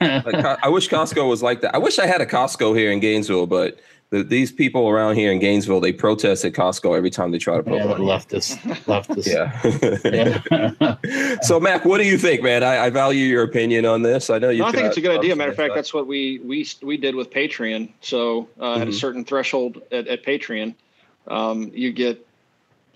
Like, 0.00 0.58
I 0.62 0.68
wish 0.68 0.88
Costco 0.88 1.28
was 1.28 1.42
like 1.42 1.60
that. 1.60 1.74
I 1.74 1.78
wish 1.78 1.98
I 1.98 2.06
had 2.06 2.20
a 2.20 2.26
Costco 2.26 2.76
here 2.76 2.90
in 2.90 3.00
Gainesville, 3.00 3.46
but 3.46 3.78
the, 4.10 4.22
these 4.22 4.50
people 4.50 4.88
around 4.88 5.16
here 5.16 5.30
in 5.30 5.38
Gainesville, 5.38 5.80
they 5.80 5.92
protest 5.92 6.44
at 6.44 6.52
Costco 6.54 6.96
every 6.96 7.10
time 7.10 7.30
they 7.30 7.38
try 7.38 7.56
to 7.56 7.62
put 7.62 7.74
yeah, 7.74 7.84
money. 7.84 8.04
leftist, 8.04 8.56
leftist. 8.86 9.26
Yeah. 9.26 10.96
Yeah. 11.12 11.36
so, 11.42 11.60
Mac, 11.60 11.84
what 11.84 11.98
do 11.98 12.04
you 12.06 12.16
think, 12.18 12.42
man? 12.42 12.62
I, 12.62 12.86
I 12.86 12.90
value 12.90 13.24
your 13.26 13.42
opinion 13.42 13.84
on 13.84 14.02
this. 14.02 14.30
I 14.30 14.38
know 14.38 14.48
you. 14.50 14.60
No, 14.60 14.66
I 14.66 14.72
think 14.72 14.86
it's 14.86 14.96
a 14.96 15.00
good 15.02 15.16
idea. 15.18 15.36
Matter 15.36 15.50
of 15.50 15.56
fact, 15.56 15.74
that's 15.74 15.92
what 15.92 16.06
we 16.06 16.40
we 16.44 16.66
we 16.82 16.96
did 16.96 17.14
with 17.14 17.30
Patreon. 17.30 17.90
So 18.00 18.48
uh, 18.60 18.76
at 18.76 18.88
a 18.88 18.90
Mhm. 18.90 18.94
certain 18.94 19.24
threshold 19.24 19.82
at, 19.92 20.08
at 20.08 20.24
Patreon, 20.24 20.74
um, 21.26 21.70
you 21.74 21.92
get 21.92 22.26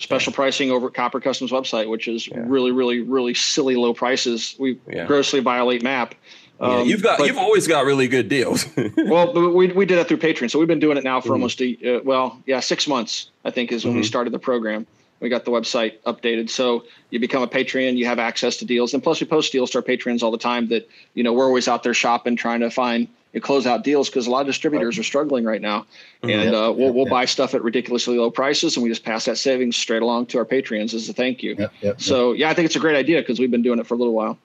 special 0.02 0.32
pricing 0.32 0.70
over 0.70 0.88
at 0.88 0.94
Copper 0.94 1.20
Customs 1.20 1.50
website, 1.50 1.88
which 1.88 2.08
is 2.08 2.26
Yeah. 2.28 2.42
really, 2.46 2.72
really, 2.72 3.00
really 3.00 3.34
silly 3.34 3.76
low 3.76 3.94
prices. 3.94 4.54
We 4.58 4.78
Yeah. 4.92 5.06
grossly 5.06 5.40
violate 5.40 5.82
MAP. 5.82 6.14
Yeah, 6.60 6.66
Um, 6.80 6.88
you've 6.88 7.02
got 7.02 7.18
but- 7.18 7.26
you've 7.26 7.38
always 7.38 7.66
got 7.66 7.84
really 7.84 8.08
good 8.08 8.28
deals. 8.28 8.66
well, 8.96 9.32
we, 9.52 9.68
we 9.68 9.86
did 9.86 9.98
that 9.98 10.08
through 10.08 10.18
Patreon. 10.18 10.50
So 10.50 10.58
we've 10.58 10.68
been 10.68 10.80
doing 10.80 10.96
it 10.96 11.04
now 11.04 11.20
for 11.20 11.30
Mhm. 11.30 11.32
almost 11.32 11.60
a, 11.62 11.76
uh, 11.96 12.00
well, 12.04 12.40
yeah, 12.46 12.60
six 12.60 12.86
months, 12.86 13.30
I 13.44 13.50
think 13.50 13.72
is 13.72 13.84
when 13.84 13.94
we 13.94 14.02
Mhm. 14.02 14.06
started 14.06 14.32
the 14.32 14.38
program. 14.38 14.86
We 15.20 15.28
got 15.28 15.44
the 15.44 15.52
website 15.52 15.94
updated. 16.04 16.50
So 16.50 16.84
you 17.10 17.20
become 17.20 17.42
a 17.42 17.46
Patreon, 17.48 17.96
you 17.96 18.06
have 18.06 18.18
access 18.18 18.56
to 18.58 18.64
deals. 18.64 18.92
And 18.92 19.02
plus 19.02 19.20
we 19.20 19.26
post 19.26 19.52
deals 19.52 19.70
to 19.70 19.78
our 19.78 19.82
Patreons 19.82 20.22
all 20.22 20.32
the 20.32 20.38
time 20.38 20.66
that, 20.68 20.88
you 21.14 21.22
know, 21.22 21.32
we're 21.32 21.46
always 21.46 21.68
out 21.68 21.84
there 21.84 21.94
shopping, 21.94 22.34
trying 22.34 22.60
to 22.60 22.70
find 22.70 23.06
and 23.34 23.42
close 23.42 23.66
out 23.66 23.82
deals 23.84 24.08
because 24.08 24.26
a 24.26 24.30
lot 24.30 24.40
of 24.42 24.46
distributors 24.46 24.98
are 24.98 25.02
struggling 25.02 25.44
right 25.44 25.60
now. 25.62 25.86
And 26.22 26.54
uh, 26.54 26.72
we'll, 26.76 26.92
we'll 26.92 27.06
buy 27.06 27.24
stuff 27.24 27.54
at 27.54 27.62
ridiculously 27.62 28.18
low 28.18 28.30
prices 28.30 28.76
and 28.76 28.84
we 28.84 28.90
just 28.90 29.04
pass 29.04 29.24
that 29.24 29.38
savings 29.38 29.76
straight 29.76 30.02
along 30.02 30.26
to 30.26 30.38
our 30.38 30.44
Patreons 30.44 30.94
as 30.94 31.08
a 31.08 31.12
thank 31.12 31.42
you. 31.42 31.56
Yep, 31.58 31.72
yep, 31.80 32.00
So 32.00 32.32
yeah, 32.32 32.50
I 32.50 32.54
think 32.54 32.66
it's 32.66 32.76
a 32.76 32.80
great 32.80 32.96
idea 32.96 33.20
because 33.20 33.38
we've 33.38 33.50
been 33.50 33.62
doing 33.62 33.78
it 33.78 33.86
for 33.86 33.94
a 33.94 33.96
little 33.96 34.14
while. 34.14 34.38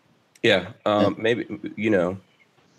yeah, 0.43 0.67
um, 0.85 1.15
maybe 1.19 1.45
you 1.75 1.89
know 1.89 2.17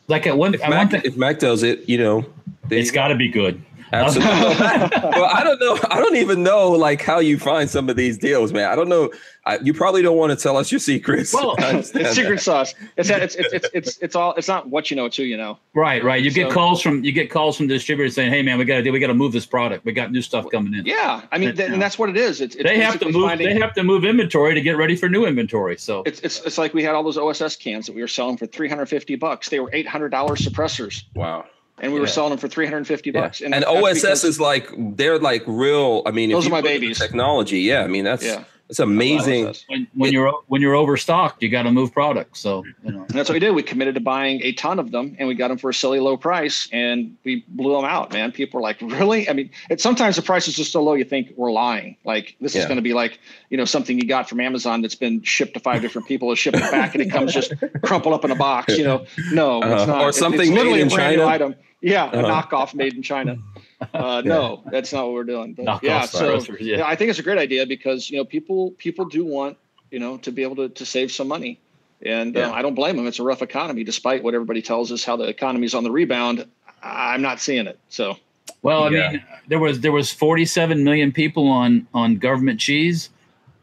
like 0.09 0.27
at 0.27 0.37
one, 0.37 0.55
if 0.55 0.63
at 0.63 0.71
one 0.71 0.79
Mac, 0.79 0.91
thing, 0.91 1.03
if 1.05 1.17
Mac 1.17 1.39
does 1.39 1.63
it, 1.63 1.89
you 1.89 1.99
know, 1.99 2.25
there 2.69 2.79
it's 2.79 2.89
you 2.89 2.93
go. 2.93 3.01
got 3.01 3.09
to 3.09 3.15
be 3.15 3.29
good. 3.29 3.63
Absolutely. 3.93 4.33
well, 5.03 5.25
I 5.33 5.43
don't 5.45 5.59
know. 5.61 5.79
I 5.91 5.99
don't 6.01 6.17
even 6.17 6.43
know 6.43 6.71
like 6.71 7.03
how 7.03 7.19
you 7.19 7.39
find 7.39 7.69
some 7.69 7.89
of 7.89 7.97
these 7.97 8.19
deals, 8.19 8.53
man. 8.53 8.71
I 8.71 8.75
don't 8.77 8.89
know. 8.89 9.11
I, 9.47 9.59
you 9.61 9.73
probably 9.73 10.03
don't 10.03 10.17
want 10.19 10.31
to 10.31 10.43
tell 10.43 10.57
us 10.59 10.71
your 10.71 10.79
secrets. 10.79 11.33
Well, 11.33 11.55
I 11.59 11.71
understand 11.71 12.07
It's 12.07 12.17
secret 12.17 12.35
that. 12.37 12.43
sauce. 12.43 12.75
It's, 12.99 13.09
it's, 13.09 13.35
it's, 13.35 13.53
it's, 13.53 13.69
it's, 13.73 13.99
it's 13.99 14.15
all, 14.17 14.35
it's 14.35 14.49
not 14.49 14.69
what 14.69 14.91
you 14.91 14.97
know, 14.97 15.07
it's 15.07 15.17
who 15.17 15.23
you 15.23 15.37
know. 15.39 15.59
Right, 15.75 16.05
right. 16.05 16.23
You 16.23 16.31
get 16.31 16.51
calls 16.51 16.83
from 16.83 17.03
you 17.05 17.13
get 17.13 17.31
calls 17.31 17.57
from 17.57 17.67
distributors 17.67 18.15
saying, 18.15 18.31
"Hey, 18.31 18.43
man, 18.43 18.59
we 18.59 18.65
got 18.67 18.77
to 18.77 18.83
do, 18.83 18.93
we 18.93 18.99
got 18.99 19.07
to 19.07 19.15
move 19.15 19.33
this 19.33 19.47
product. 19.47 19.85
We 19.87 19.93
got 19.93 20.13
new 20.13 20.21
stuff 20.23 20.47
coming 20.51 20.75
in." 20.75 20.85
Yeah, 20.85 21.23
I 21.33 21.39
mean, 21.39 21.51
But, 21.51 21.57
th- 21.57 21.71
and 21.71 21.81
that's 21.81 21.99
what 21.99 22.11
it 22.11 22.17
is. 22.17 22.41
It's, 22.41 22.57
it's 22.57 22.65
they 22.65 22.79
have 22.81 22.99
to 23.01 23.07
move. 23.11 23.29
finding- 23.29 23.47
They 23.49 23.59
have 23.59 23.73
to 23.75 23.83
move 23.85 24.05
inventory 24.05 24.55
to 24.55 24.61
get 24.61 24.77
ready 24.77 24.97
for 24.97 25.09
new 25.09 25.25
inventory. 25.25 25.79
So 25.79 26.03
It's, 26.05 26.21
it's 26.21 26.41
it's 26.45 26.59
like 26.59 26.75
we 26.75 26.83
had 26.83 26.95
all 26.95 27.03
those 27.03 27.17
OSS 27.19 27.57
cans 27.57 27.87
that 27.87 27.95
we 27.95 28.03
were 28.03 28.09
selling 28.09 28.37
for 28.37 28.47
350 28.47 29.15
bucks. 29.17 29.49
They 29.49 29.61
were 29.61 29.71
800 29.73 30.11
dollars 30.11 30.41
suppressors, 30.41 31.05
Wow. 31.15 31.47
And 31.81 31.93
we 31.93 32.01
were 32.01 32.07
selling 32.07 32.31
them 32.31 32.39
for 32.39 32.49
350 32.49 33.11
Yeah. 33.11 33.21
bucks. 33.21 33.41
And, 33.41 33.53
that's 33.55 33.67
OSS 33.67 34.25
is 34.25 34.41
like 34.41 34.69
they're 34.77 35.19
like 35.19 35.43
real. 35.47 36.03
I 36.07 36.11
mean, 36.11 36.31
Those 36.31 36.45
you 36.45 36.51
are 36.51 36.53
my 36.53 36.57
look 36.59 36.67
at 36.67 36.73
the 36.75 36.81
babies. 36.81 36.99
Technology, 36.99 37.61
yeah. 37.61 37.83
I 37.83 37.87
mean, 37.87 38.05
that's 38.05 38.25
yeah, 38.25 38.45
it's 38.69 38.79
amazing. 38.81 39.55
When, 39.69 39.87
when 39.95 40.09
It- 40.11 40.13
you're 40.13 40.33
when 40.49 40.61
you're 40.61 40.75
overstocked, 40.75 41.43
you 41.43 41.49
got 41.49 41.63
to 41.63 41.71
move 41.73 41.91
products. 41.93 42.41
So 42.41 42.65
you 42.85 42.93
know, 42.93 43.07
that's 43.09 43.29
what 43.31 43.35
we 43.35 43.39
did. 43.41 43.53
We 43.55 43.63
committed 43.63 43.95
to 43.95 44.01
buying 44.01 44.41
a 44.43 44.53
ton 44.53 44.79
of 44.79 44.91
them, 44.91 45.17
and 45.19 45.27
we 45.27 45.35
got 45.35 45.49
them 45.49 45.57
for 45.59 45.71
a 45.71 45.75
silly 45.75 46.01
low 46.01 46.17
price, 46.19 46.69
and 46.73 47.17
we 47.25 47.45
blew 47.49 47.73
them 47.77 47.85
out. 47.87 48.13
Man, 48.13 48.31
people 48.31 48.59
were 48.59 48.63
like, 48.63 48.79
"Really?" 48.83 49.29
I 49.29 49.33
mean, 49.33 49.51
it 49.71 49.81
sometimes 49.81 50.17
the 50.17 50.23
price 50.23 50.49
is 50.49 50.55
just 50.55 50.71
so 50.73 50.83
low 50.83 50.93
you 50.95 51.05
think 51.05 51.33
we're 51.37 51.51
lying. 51.53 51.97
Like 52.05 52.37
this 52.43 52.55
is 52.55 52.65
going 52.67 52.77
to 52.77 52.83
be 52.83 52.93
like 52.93 53.19
you 53.49 53.57
know 53.57 53.65
something 53.65 53.99
you 53.99 54.07
got 54.07 54.29
from 54.29 54.39
Amazon 54.41 54.83
that's 54.83 54.95
been 54.95 55.23
shipped 55.23 55.55
to 55.55 55.61
five 55.61 55.81
different 55.81 56.07
people, 56.07 56.31
is 56.33 56.39
shipped 56.39 56.59
it 56.59 56.71
back, 56.71 56.95
and 56.95 57.03
it 57.03 57.11
comes 57.11 57.33
just 57.33 57.55
crumpled 57.83 58.13
up 58.15 58.25
in 58.27 58.31
a 58.31 58.37
box. 58.37 58.77
You 58.77 58.85
know, 58.85 59.07
no, 59.33 59.63
Uh-huh. 59.63 59.75
it's 59.77 59.87
not. 59.87 60.03
Or 60.03 60.09
It- 60.11 60.13
something 60.15 60.41
it's 60.43 60.51
made 60.51 60.57
literally 60.57 60.81
in 60.83 60.89
a 60.93 60.95
brand 60.95 61.17
new 61.17 61.23
China. 61.23 61.35
item. 61.35 61.55
Yeah, 61.81 62.05
a 62.13 62.19
Uh-huh. 62.19 62.43
knockoff 62.43 62.75
made 62.75 62.95
in 62.95 63.03
China. 63.03 63.39
Uh, 63.95 64.21
No, 64.25 64.65
that's 64.73 64.93
not 64.93 65.05
what 65.05 65.15
we're 65.15 65.23
doing. 65.23 65.55
But 65.55 65.67
Knockoff 65.67 65.83
yeah, 65.83 66.01
so 66.05 66.39
suppressors, 66.39 66.61
yeah. 66.61 66.79
yeah, 66.79 66.87
I 66.87 66.97
think 66.97 67.11
it's 67.11 67.21
a 67.21 67.23
great 67.23 67.39
idea 67.39 67.65
because 67.65 68.11
you 68.11 68.17
know 68.17 68.25
people 68.25 68.73
people 68.73 69.05
do 69.05 69.25
want 69.25 69.57
you 69.93 70.01
know 70.01 70.17
to 70.19 70.33
be 70.33 70.43
able 70.43 70.57
to 70.57 70.69
to 70.69 70.85
save 70.85 71.13
some 71.13 71.29
money, 71.29 71.61
and 72.03 72.35
Yeah. 72.35 72.49
uh, 72.51 72.53
I 72.55 72.61
don't 72.63 72.75
blame 72.75 72.97
them. 72.97 73.07
It's 73.07 73.21
a 73.21 73.23
rough 73.23 73.41
economy, 73.41 73.85
despite 73.85 74.25
what 74.25 74.35
everybody 74.35 74.63
tells 74.63 74.91
us 74.91 75.05
how 75.05 75.15
the 75.17 75.29
economy's 75.29 75.75
on 75.75 75.85
the 75.85 75.93
rebound. 75.93 76.45
I'm 76.83 77.23
not 77.23 77.39
seeing 77.39 77.69
it. 77.69 77.79
So 77.89 78.17
well, 78.63 78.83
I 78.83 78.89
Yeah. 78.91 79.11
mean, 79.13 79.23
there 79.47 79.61
was 79.61 79.79
there 79.79 79.93
was 79.93 80.11
47 80.11 80.83
million 80.83 81.13
people 81.13 81.47
on 81.47 81.87
on 81.95 82.17
government 82.17 82.59
cheese, 82.59 83.11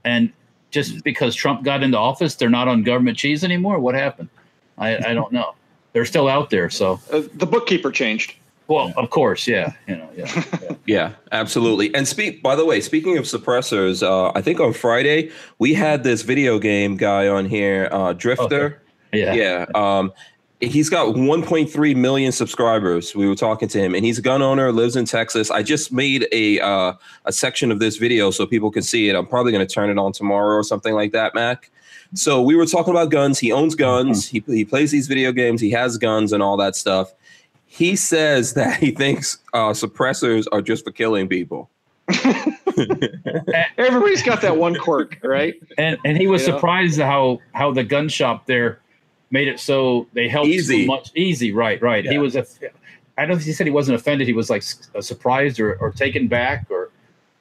and 0.06 0.32
just 0.72 1.04
because 1.04 1.36
Trump 1.36 1.64
got 1.64 1.84
into 1.84 1.98
office, 1.98 2.36
they're 2.36 2.50
not 2.50 2.70
on 2.70 2.84
government 2.84 3.18
cheese 3.18 3.44
anymore. 3.44 3.80
What 3.80 3.96
happened? 3.96 4.30
I 4.78 4.96
I 5.10 5.14
don't 5.14 5.34
know. 5.34 5.56
They're 5.96 6.04
still 6.04 6.28
out 6.28 6.50
there. 6.50 6.70
So 6.70 7.00
uh, 7.10 7.22
the 7.34 7.46
bookkeeper 7.46 7.90
changed. 7.90 8.36
well, 8.68 8.92
of 8.98 9.10
course, 9.12 9.48
yeah, 9.48 9.72
you 9.88 9.96
know, 9.96 10.10
yeah. 10.18 10.44
yeah. 10.62 10.72
Yeah, 10.86 11.14
absolutely. 11.32 11.96
And 11.96 12.06
speak 12.06 12.44
by 12.44 12.58
the 12.58 12.66
way, 12.66 12.82
speaking 12.82 13.18
of 13.18 13.24
suppressors, 13.24 14.04
uh, 14.04 14.34
I 14.36 14.42
think 14.42 14.60
on 14.60 14.74
Friday 14.74 15.32
we 15.58 15.74
had 15.74 16.04
this 16.04 16.22
video 16.22 16.60
game 16.60 16.98
guy 16.98 17.30
on 17.30 17.46
here, 17.46 17.88
uh, 17.94 18.14
Drift0r. 18.14 18.76
Yeah. 19.14 19.34
Yeah. 19.34 19.66
Um, 19.74 20.12
he's 20.60 20.90
got 20.90 21.16
1.3 21.16 21.96
million 21.96 22.34
subscribers. 22.34 23.16
We 23.16 23.26
were 23.30 23.36
talking 23.36 23.70
to 23.70 23.80
him, 23.80 23.96
and 23.96 24.04
he's 24.04 24.20
a 24.20 24.22
gun 24.22 24.42
owner, 24.42 24.74
lives 24.74 24.98
in 24.98 25.06
Texas. 25.06 25.50
I 25.50 25.64
just 25.64 25.94
made 25.94 26.28
a 26.34 26.60
uh, 26.60 26.94
a 27.24 27.32
section 27.32 27.72
of 27.72 27.80
this 27.80 27.96
video 27.96 28.32
so 28.32 28.46
people 28.46 28.70
can 28.70 28.84
see 28.84 29.08
it. 29.08 29.16
I'm 29.16 29.28
probably 29.28 29.54
going 29.54 29.66
to 29.66 29.74
turn 29.74 29.90
it 29.90 29.98
on 29.98 30.12
tomorrow 30.12 30.58
or 30.58 30.64
something 30.64 30.94
like 30.94 31.14
that, 31.14 31.34
Mac. 31.34 31.72
So 32.16 32.42
we 32.42 32.56
were 32.56 32.66
talking 32.66 32.92
about 32.92 33.12
guns. 33.12 33.40
He 33.40 33.52
owns 33.52 33.76
guns. 33.76 34.28
He 34.28 34.44
he 34.48 34.66
plays 34.66 34.90
these 34.92 35.08
video 35.08 35.32
games. 35.32 35.62
He 35.62 35.70
has 35.72 35.98
guns 35.98 36.34
and 36.34 36.42
all 36.42 36.58
that 36.58 36.76
stuff. 36.76 37.14
He 37.66 37.96
says 37.96 38.54
that 38.54 38.80
he 38.80 38.92
thinks 38.92 39.38
uh, 39.54 39.70
suppressors 39.72 40.46
are 40.52 40.62
just 40.62 40.84
for 40.86 40.92
killing 40.92 41.28
people. 41.28 41.70
Everybody's 43.78 44.24
got 44.24 44.42
that 44.42 44.56
one 44.58 44.76
quirk, 44.76 45.18
right? 45.24 45.56
and 45.78 45.98
and 46.06 46.18
he 46.18 46.28
was 46.28 46.42
Yeah. 46.48 46.54
surprised 46.56 47.00
how 47.00 47.40
how 47.54 47.72
the 47.72 47.84
gun 47.84 48.08
shop 48.10 48.46
there 48.46 48.80
made 49.32 49.48
it 49.48 49.60
so 49.60 50.08
they 50.14 50.30
helped 50.30 50.48
Easy. 50.50 50.86
so 50.86 50.88
much 50.88 51.10
easy 51.16 51.52
right 51.52 51.82
right 51.82 52.06
he 52.06 52.20
was 52.20 52.36
a 52.36 52.46
i 53.18 53.22
don't 53.22 53.30
know 53.30 53.36
if 53.36 53.44
he 53.44 53.52
said 53.52 53.66
he 53.66 53.72
wasn't 53.72 53.94
offended 54.00 54.28
he 54.28 54.34
was 54.34 54.50
like 54.52 54.64
uh, 54.96 55.02
surprised 55.02 55.60
or, 55.60 55.76
or 55.78 55.92
taken 55.92 56.28
back 56.28 56.66
or 56.70 56.92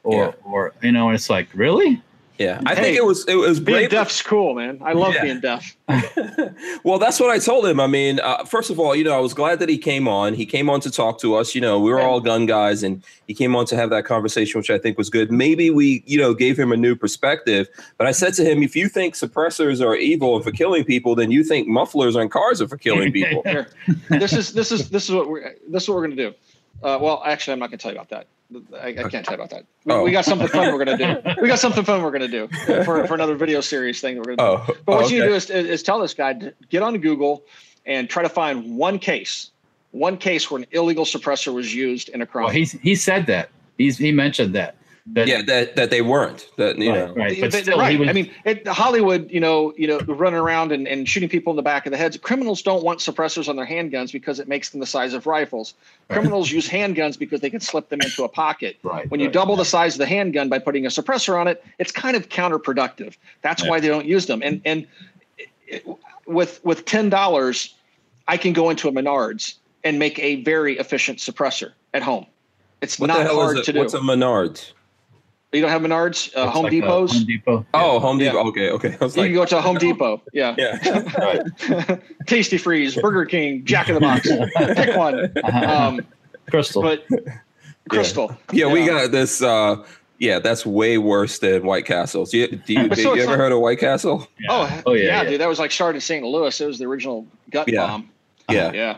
or 0.03 0.25
Yeah. 0.25 0.33
or 0.51 0.73
you 0.83 0.91
know 0.93 1.09
and 1.09 1.15
it's 1.15 1.29
like 1.31 1.47
really 1.55 2.03
Yeah, 2.39 2.61
I 2.67 2.75
Hey, 2.75 2.83
think 2.83 2.97
it 2.97 3.05
was 3.05 3.25
it 3.29 3.37
was 3.37 3.61
Being 3.61 3.79
brave. 3.79 3.91
deaf's 3.91 4.21
cool, 4.21 4.55
man. 4.55 4.81
I 4.83 4.93
love 4.93 5.15
Yeah. 5.15 5.23
being 5.23 5.41
deaf. 5.41 5.77
well, 6.85 6.99
that's 6.99 7.21
what 7.21 7.31
I 7.31 7.39
told 7.39 7.65
him. 7.67 7.79
I 7.79 7.87
mean, 7.87 8.19
uh, 8.21 8.45
first 8.45 8.71
of 8.71 8.81
all, 8.81 8.95
you 8.97 9.05
know, 9.05 9.13
I 9.17 9.21
was 9.21 9.35
glad 9.35 9.61
that 9.61 9.69
he 9.69 9.79
came 9.79 10.09
on. 10.09 10.35
He 10.35 10.45
came 10.45 10.69
on 10.69 10.81
to 10.81 10.91
talk 10.91 11.21
to 11.21 11.37
us. 11.37 11.55
You 11.55 11.61
know, 11.61 11.79
we 11.79 11.91
were 11.93 12.01
all 12.01 12.21
gun 12.21 12.47
guys, 12.47 12.83
and 12.83 13.05
he 13.29 13.35
came 13.35 13.55
on 13.55 13.67
to 13.67 13.77
have 13.77 13.91
that 13.91 14.05
conversation, 14.05 14.59
which 14.59 14.71
I 14.71 14.79
think 14.79 14.99
was 14.99 15.11
good. 15.11 15.31
Maybe 15.31 15.71
we, 15.71 16.03
you 16.07 16.19
know, 16.19 16.35
gave 16.35 16.59
him 16.59 16.73
a 16.73 16.77
new 16.77 16.97
perspective. 16.97 17.69
But 17.99 18.09
I 18.09 18.11
said 18.13 18.35
to 18.35 18.45
him, 18.45 18.63
if 18.65 18.75
you 18.75 18.89
think 18.89 19.15
suppressors 19.15 19.81
are 19.85 19.95
evil 19.95 20.35
and 20.35 20.45
for 20.45 20.51
killing 20.51 20.85
people, 20.85 21.15
then 21.15 21.31
you 21.31 21.45
think 21.45 21.69
mufflers 21.69 22.17
on 22.17 22.29
cars 22.29 22.61
are 22.61 22.67
for 22.69 22.77
killing 22.79 23.13
people. 23.19 23.43
This 24.09 24.33
is 24.33 24.53
this 24.53 24.73
is 24.73 24.91
this 24.91 25.09
is 25.09 25.15
what 25.15 25.29
we're 25.29 25.55
this 25.69 25.85
is 25.85 25.89
what 25.89 25.97
we're 25.97 26.03
gonna 26.09 26.17
do. 26.17 26.35
Uh, 26.83 26.99
well, 27.01 27.23
actually, 27.25 27.53
I'm 27.53 27.61
not 27.61 27.67
gonna 27.71 27.79
tell 27.79 27.93
you 27.93 27.97
about 27.99 28.09
that. 28.11 28.27
I, 28.81 28.89
I 28.89 28.93
can't 28.93 29.25
tell 29.25 29.33
you 29.37 29.43
about 29.43 29.51
that. 29.51 29.65
We, 29.85 29.93
Oh. 29.93 30.03
we 30.03 30.11
got 30.13 30.25
something 30.25 30.49
fun 30.49 30.73
we're 30.73 30.85
gonna 30.85 30.97
do. 30.99 31.33
We 31.43 31.49
got 31.49 31.59
something 31.59 31.85
fun 31.85 32.03
we're 32.03 32.11
gonna 32.11 32.29
do 32.29 32.49
for, 32.85 33.07
for 33.07 33.15
another 33.15 33.35
video 33.35 33.61
series 33.61 34.01
thing 34.01 34.15
that 34.17 34.27
we're 34.27 34.37
gonna 34.37 34.57
do. 34.57 34.63
Oh, 34.73 34.77
But 34.87 34.97
what 34.97 35.05
okay. 35.07 35.17
you 35.17 35.25
do 35.25 35.35
is, 35.35 35.51
is 35.51 35.83
tell 35.83 35.99
this 36.01 36.15
guy 36.15 36.35
to 36.35 36.55
get 36.69 36.83
on 36.83 36.99
Google 36.99 37.43
and 37.87 38.09
try 38.09 38.23
to 38.23 38.29
find 38.29 38.77
one 38.77 38.99
case, 38.99 39.51
one 39.93 40.17
case 40.19 40.51
where 40.51 40.61
an 40.61 40.67
illegal 40.73 41.05
suppressor 41.05 41.53
was 41.53 41.75
used 41.75 42.09
in 42.11 42.23
a 42.23 42.27
crime. 42.27 42.45
Well, 42.45 42.53
he's 42.55 42.73
he 42.73 42.95
said 42.95 43.27
that. 43.27 43.51
He's 43.79 43.99
he 43.99 44.13
mentioned 44.13 44.55
that. 44.55 44.77
That 45.07 45.29
yeah, 45.29 45.43
that 45.43 45.77
that 45.77 45.91
they 45.91 46.01
weren't. 46.01 46.49
That 46.57 46.79
you 46.79 46.91
know. 46.91 47.09
right, 47.09 47.17
right. 47.17 47.41
But 47.41 47.53
But- 47.53 47.63
still, 47.63 47.79
right. 47.79 47.99
was. 47.99 48.09
I 48.09 48.13
mean, 48.15 48.31
it, 48.47 48.67
Hollywood, 48.67 49.31
you 49.31 49.39
know, 49.39 49.75
you 49.77 49.87
know, 49.87 49.99
running 49.99 50.41
around 50.41 50.73
and, 50.73 50.89
and 50.89 51.07
shooting 51.07 51.29
people 51.29 51.53
in 51.53 51.57
the 51.57 51.63
back 51.63 51.85
of 51.85 51.93
the 51.93 51.99
heads. 51.99 52.17
Criminals 52.17 52.63
don't 52.63 52.83
want 52.83 53.01
suppressors 53.01 53.47
on 53.47 53.57
their 53.57 53.67
handguns 53.67 54.13
because 54.13 54.41
it 54.41 54.49
makes 54.49 54.71
them 54.71 54.81
the 54.81 54.87
size 54.87 55.13
of 55.13 55.27
rifles. 55.27 55.75
Criminals 56.09 56.51
use 56.51 56.67
handguns 56.67 57.19
because 57.19 57.43
they 57.43 57.51
can 57.51 57.61
slip 57.61 57.91
them 57.91 58.01
into 58.01 58.25
a 58.25 58.29
pocket. 58.29 58.79
right. 58.83 59.11
When 59.11 59.21
you 59.21 59.27
right. 59.27 59.33
double 59.35 59.57
the 59.57 59.65
size 59.67 59.95
of 59.95 59.99
the 59.99 60.07
handgun 60.07 60.49
by 60.49 60.59
putting 60.59 60.87
a 60.87 60.89
suppressor 60.89 61.39
on 61.39 61.49
it, 61.49 61.63
it's 61.79 61.93
kind 61.93 62.17
of 62.17 62.31
counterproductive. 62.31 63.17
That's 63.43 63.63
Yeah. 63.63 63.69
why 63.71 63.81
they 63.81 63.89
don't 63.89 64.07
use 64.07 64.25
them. 64.27 64.43
And 64.43 64.63
and 64.65 64.87
it- 65.69 65.87
with 66.27 66.65
with 66.65 66.87
ten 66.87 67.11
dollars, 67.11 67.75
I 68.27 68.39
can 68.39 68.55
go 68.55 68.71
into 68.71 68.89
a 68.89 68.93
Menards 68.93 69.57
and 69.85 69.99
make 69.99 70.19
a 70.19 70.43
very 70.45 70.79
efficient 70.79 71.19
suppressor 71.19 71.73
at 71.93 72.03
home. 72.03 72.25
It's 72.81 72.99
What 72.99 73.09
not 73.09 73.19
the 73.19 73.25
hell 73.25 73.37
hard 73.41 73.59
is 73.59 73.67
to 73.67 73.73
do. 73.75 73.79
What's 73.81 73.93
a 73.93 73.99
Menards? 73.99 74.73
You 75.55 75.63
don't 75.63 75.71
have 75.71 75.83
Menards, 75.83 76.35
uh, 76.37 76.51
Home 76.51 76.65
like 76.65 76.73
Depots. 76.73 77.13
Home 77.15 77.25
Depot. 77.27 77.67
Oh, 77.75 77.99
Home 78.01 78.21
Yeah. 78.21 78.33
Depot. 78.33 78.49
Okay, 78.49 78.71
okay. 78.71 78.97
I 79.01 79.05
was 79.05 79.17
you 79.17 79.23
like, 79.23 79.29
can 79.31 79.35
go 79.37 79.45
to 79.47 79.61
Home 79.61 79.77
Depot. 79.79 80.21
Yeah. 80.33 80.55
yeah. 80.59 80.73
Right. 81.19 81.41
Tastee-Freez, 82.27 83.01
Burger 83.01 83.25
King, 83.25 83.65
Jack 83.65 83.89
in 83.89 83.95
the 83.95 84.01
Box. 84.01 84.29
Pick 84.77 84.97
one. 84.97 85.21
Um, 85.45 86.01
Krystal. 86.51 86.83
but 86.83 87.07
Krystal. 87.91 88.37
Yeah, 88.53 88.73
we 88.73 88.87
got 88.87 89.11
this. 89.13 89.43
uh 89.43 89.85
Yeah, 90.19 90.39
that's 90.39 90.65
way 90.67 90.99
worse 90.99 91.39
than 91.39 91.65
White 91.65 91.87
Castles. 91.87 92.33
You, 92.35 92.49
do 92.49 92.73
you, 92.73 92.83
So 92.83 92.89
did 92.95 92.99
you 92.99 93.13
ever 93.23 93.27
not- 93.33 93.39
heard 93.39 93.53
of 93.53 93.61
White 93.61 93.79
Castle? 93.79 94.27
Oh, 94.49 94.83
Oh, 94.87 94.93
yeah, 94.95 95.03
yeah, 95.03 95.23
yeah. 95.23 95.31
dude. 95.31 95.41
That 95.41 95.49
was 95.49 95.59
like 95.59 95.71
started 95.71 95.97
in 95.97 96.01
St. 96.01 96.25
Louis. 96.25 96.61
It 96.61 96.67
was 96.67 96.79
the 96.79 96.87
original 96.87 97.27
gut 97.51 97.69
Yeah. 97.69 97.87
bomb. 97.87 98.11
Yeah. 98.51 98.73
Yeah. 98.73 98.97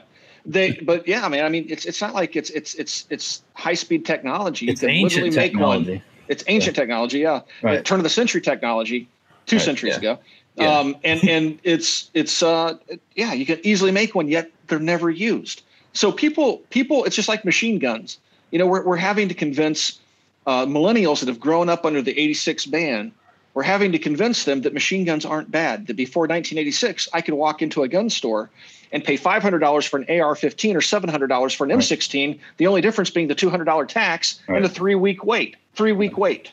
They, 0.49 0.73
but 0.73 1.09
yeah, 1.09 1.27
man. 1.28 1.45
I 1.45 1.49
mean, 1.49 1.66
it's 1.69 1.85
it's 1.87 2.01
not 2.01 2.15
like 2.15 2.37
it's 2.37 2.51
it's 2.51 2.74
it's 2.77 3.05
it's 3.11 3.43
high 3.55 3.74
speed 3.74 4.07
technology. 4.07 4.66
You 4.66 4.73
it's 4.73 4.81
can 4.81 4.91
ancient 4.91 5.24
literally 5.35 5.49
make 5.55 5.61
one. 5.61 6.03
It's 6.28 6.44
ancient 6.47 6.77
technology. 6.77 7.20
Yeah. 7.20 7.40
Right. 7.62 7.85
Turn 7.85 7.98
of 7.98 8.05
the 8.05 8.11
century 8.11 8.40
technology, 8.40 9.09
two 9.47 9.57
Right, 9.57 9.65
centuries 9.65 9.94
yeah. 9.94 9.98
ago. 10.12 10.19
Yeah. 10.57 10.78
Um, 10.78 10.97
and 11.05 11.28
and 11.28 11.59
it's 11.65 12.11
it's 12.15 12.43
uh 12.43 12.74
yeah, 13.15 13.32
you 13.35 13.44
can 13.47 13.59
easily 13.62 13.93
make 13.93 14.15
one, 14.15 14.28
yet 14.28 14.51
they're 14.69 14.78
never 14.78 15.11
used. 15.11 15.62
So 15.93 16.11
people 16.12 16.59
people, 16.70 17.05
it's 17.05 17.16
just 17.16 17.28
like 17.28 17.44
machine 17.44 17.78
guns. 17.78 18.19
You 18.51 18.59
know, 18.59 18.66
we're 18.66 18.82
we're 18.85 18.97
having 18.97 19.28
to 19.28 19.35
convince 19.35 19.98
uh, 20.47 20.65
millennials 20.65 21.20
that 21.20 21.28
have 21.28 21.40
grown 21.40 21.69
up 21.69 21.85
under 21.85 22.01
the 22.01 22.12
'86 22.19 22.66
ban. 22.66 23.12
We're 23.55 23.62
having 23.65 23.93
to 23.93 23.98
convince 23.98 24.44
them 24.44 24.61
that 24.62 24.74
machine 24.74 25.05
guns 25.05 25.24
aren't 25.24 25.51
bad. 25.51 25.86
That 25.86 25.94
before 25.97 26.23
1986, 26.24 27.09
I 27.15 27.23
could 27.23 27.32
walk 27.35 27.62
into 27.62 27.82
a 27.82 27.89
gun 27.89 28.11
store 28.11 28.51
and 28.93 29.03
pay 29.03 29.16
$500 29.16 29.89
for 29.89 29.97
an 29.98 30.05
AR-15 30.09 30.74
or 30.74 30.81
$700 30.81 31.57
for 31.57 31.65
an 31.65 31.70
M16. 31.70 32.39
The 32.59 32.66
only 32.66 32.82
difference 32.82 33.09
being 33.11 33.28
the 33.28 33.35
$200 33.35 33.89
tax 33.89 34.40
Right. 34.47 34.57
and 34.57 34.65
the 34.65 34.69
three-week 34.69 35.24
wait. 35.24 35.57
Three-week 35.77 36.19
wait. 36.19 36.53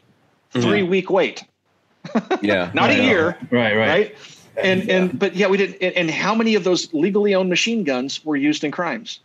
Three-week 0.51 1.09
wait. 1.09 1.43
Yeah. 2.41 2.69
Not 2.73 2.89
Right. 2.89 2.99
a 2.99 3.03
year 3.03 3.37
Right, 3.49 3.75
right. 3.75 3.87
right? 3.87 4.15
And 4.55 4.87
and 4.89 5.17
but 5.17 5.35
yeah, 5.35 5.47
we 5.47 5.57
didn't. 5.57 5.77
And, 5.81 5.95
and 5.95 6.11
how 6.11 6.35
many 6.35 6.53
of 6.53 6.63
those 6.63 6.93
legally 6.93 7.33
owned 7.33 7.49
machine 7.49 7.83
guns 7.83 8.23
were 8.23 8.35
used 8.35 8.63
in 8.63 8.69
crimes? 8.71 9.19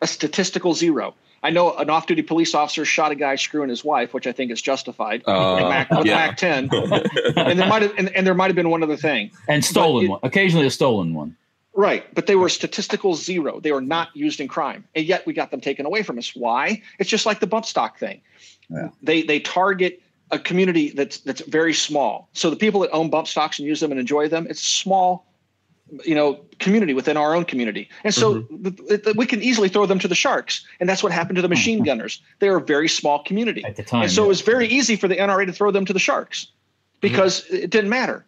A 0.00 0.06
statistical 0.06 0.72
zero. 0.72 1.14
I 1.42 1.50
know 1.50 1.76
an 1.76 1.90
off-duty 1.90 2.22
police 2.22 2.54
officer 2.54 2.86
shot 2.86 3.12
a 3.12 3.14
guy 3.14 3.36
screwing 3.36 3.68
his 3.68 3.84
wife, 3.84 4.14
which 4.14 4.26
I 4.26 4.32
think 4.32 4.50
is 4.50 4.62
justified 4.62 5.22
Uh, 5.26 5.58
with, 5.60 5.68
Mac, 5.68 5.90
with 5.90 6.06
yeah. 6.06 6.14
MAC-10. 6.28 7.36
and 7.36 7.58
there 7.58 7.68
might 7.68 7.82
have 7.82 7.92
and, 7.98 8.08
and 8.16 8.26
there 8.26 8.32
might 8.32 8.46
have 8.46 8.56
been 8.56 8.70
one 8.70 8.82
other 8.82 8.96
thing. 8.96 9.30
And 9.48 9.62
stolen 9.62 10.06
it- 10.06 10.08
one. 10.08 10.20
Occasionally 10.22 10.66
a 10.66 10.70
stolen 10.70 11.12
one. 11.12 11.36
Right, 11.76 12.04
but 12.14 12.26
they 12.28 12.36
were 12.36 12.48
statistical 12.48 13.16
zero. 13.16 13.58
They 13.58 13.72
were 13.72 13.80
not 13.80 14.08
used 14.14 14.38
in 14.40 14.46
crime, 14.46 14.84
and 14.94 15.04
yet 15.04 15.26
we 15.26 15.32
got 15.34 15.50
them 15.50 15.60
taken 15.60 15.84
away 15.86 16.04
from 16.04 16.18
us. 16.18 16.30
Why? 16.36 16.80
It's 17.00 17.10
just 17.10 17.26
like 17.26 17.40
the 17.40 17.48
bump 17.48 17.66
stock 17.66 17.98
thing. 17.98 18.20
Yeah. 18.70 18.88
They 19.02 19.22
they 19.22 19.40
target 19.40 20.00
a 20.30 20.38
community 20.38 20.90
that's 20.90 21.18
that's 21.18 21.42
very 21.42 21.74
small. 21.74 22.28
So 22.32 22.50
the 22.50 22.56
people 22.56 22.80
that 22.80 22.90
own 22.90 23.10
bump 23.10 23.28
stocks 23.28 23.58
and 23.58 23.66
use 23.66 23.80
them 23.80 23.90
and 23.90 24.00
enjoy 24.00 24.28
them, 24.28 24.46
it's 24.48 24.62
small, 24.62 25.26
you 26.04 26.14
know, 26.14 26.40
community 26.58 26.94
within 26.94 27.16
our 27.16 27.34
own 27.34 27.44
community, 27.44 27.88
and 28.04 28.14
so 28.14 28.42
mm-hmm. 28.42 28.86
th- 28.88 29.04
th- 29.04 29.16
we 29.16 29.26
can 29.26 29.42
easily 29.42 29.68
throw 29.68 29.86
them 29.86 29.98
to 29.98 30.08
the 30.08 30.14
sharks. 30.14 30.64
And 30.80 30.88
that's 30.88 31.02
what 31.02 31.12
happened 31.12 31.36
to 31.36 31.42
the 31.42 31.48
machine 31.48 31.78
mm-hmm. 31.78 31.86
gunners. 31.86 32.22
They're 32.38 32.56
a 32.56 32.60
very 32.60 32.88
small 32.88 33.22
community, 33.22 33.64
At 33.64 33.76
the 33.76 33.82
time, 33.82 34.02
and 34.02 34.12
so 34.12 34.22
yeah. 34.22 34.26
it 34.26 34.28
was 34.28 34.40
very 34.40 34.66
easy 34.66 34.96
for 34.96 35.08
the 35.08 35.16
NRA 35.16 35.46
to 35.46 35.52
throw 35.52 35.70
them 35.70 35.84
to 35.86 35.92
the 35.92 35.98
sharks 35.98 36.44
mm-hmm. 36.44 36.98
because 37.00 37.46
it 37.50 37.70
didn't 37.70 37.90
matter 37.90 38.24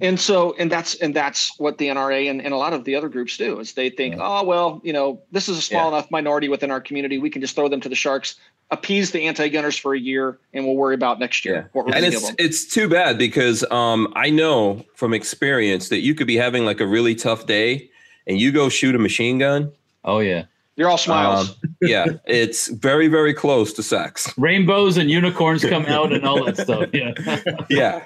and 0.00 0.20
so 0.20 0.54
and 0.58 0.70
that's 0.70 0.94
and 0.96 1.14
that's 1.14 1.58
what 1.58 1.78
the 1.78 1.88
nra 1.88 2.30
and, 2.30 2.40
and 2.40 2.54
a 2.54 2.56
lot 2.56 2.72
of 2.72 2.84
the 2.84 2.94
other 2.94 3.08
groups 3.08 3.36
do 3.36 3.58
is 3.58 3.72
they 3.72 3.90
think 3.90 4.14
oh 4.20 4.44
well 4.44 4.80
you 4.84 4.92
know 4.92 5.20
this 5.32 5.48
is 5.48 5.58
a 5.58 5.62
small 5.62 5.90
Yeah. 5.90 5.98
enough 5.98 6.10
minority 6.10 6.48
within 6.48 6.70
our 6.70 6.80
community 6.80 7.18
we 7.18 7.28
can 7.28 7.40
just 7.42 7.56
throw 7.56 7.68
them 7.68 7.80
to 7.80 7.88
the 7.88 7.96
sharks 7.96 8.36
appease 8.74 9.12
the 9.12 9.26
anti-gunners 9.26 9.76
for 9.76 9.94
a 9.94 9.98
year 9.98 10.38
and 10.52 10.66
we'll 10.66 10.76
worry 10.76 10.94
about 10.94 11.18
next 11.18 11.44
year 11.44 11.70
what 11.72 11.86
we're 11.86 11.94
and 11.94 12.04
it's 12.04 12.32
it's 12.38 12.66
too 12.66 12.88
bad 12.88 13.16
because 13.16 13.64
um, 13.70 14.12
I 14.14 14.28
know 14.30 14.84
from 14.94 15.14
experience 15.14 15.88
that 15.88 16.00
you 16.00 16.14
could 16.14 16.26
be 16.26 16.36
having 16.36 16.64
like 16.66 16.80
a 16.80 16.86
really 16.86 17.14
tough 17.14 17.46
day, 17.46 17.88
and 18.26 18.38
you 18.38 18.52
go 18.52 18.68
shoot 18.68 18.94
a 18.94 18.98
machine 18.98 19.38
gun. 19.38 19.72
Oh 20.04 20.18
yeah. 20.18 20.44
you're 20.76 20.88
all 20.88 20.98
smiles 20.98 21.50
Um, 21.50 21.76
yeah, 21.80 22.06
it's 22.26 22.68
very 22.68 23.08
very 23.08 23.32
close 23.32 23.72
to 23.74 23.82
sex. 23.82 24.32
Rainbows 24.36 24.96
and 24.98 25.10
unicorns 25.10 25.64
come 25.64 25.86
out 25.86 26.12
and 26.12 26.26
all 26.26 26.44
that 26.44 26.56
stuff. 26.58 26.90
Yeah. 26.92 27.14
Yeah, 27.70 28.04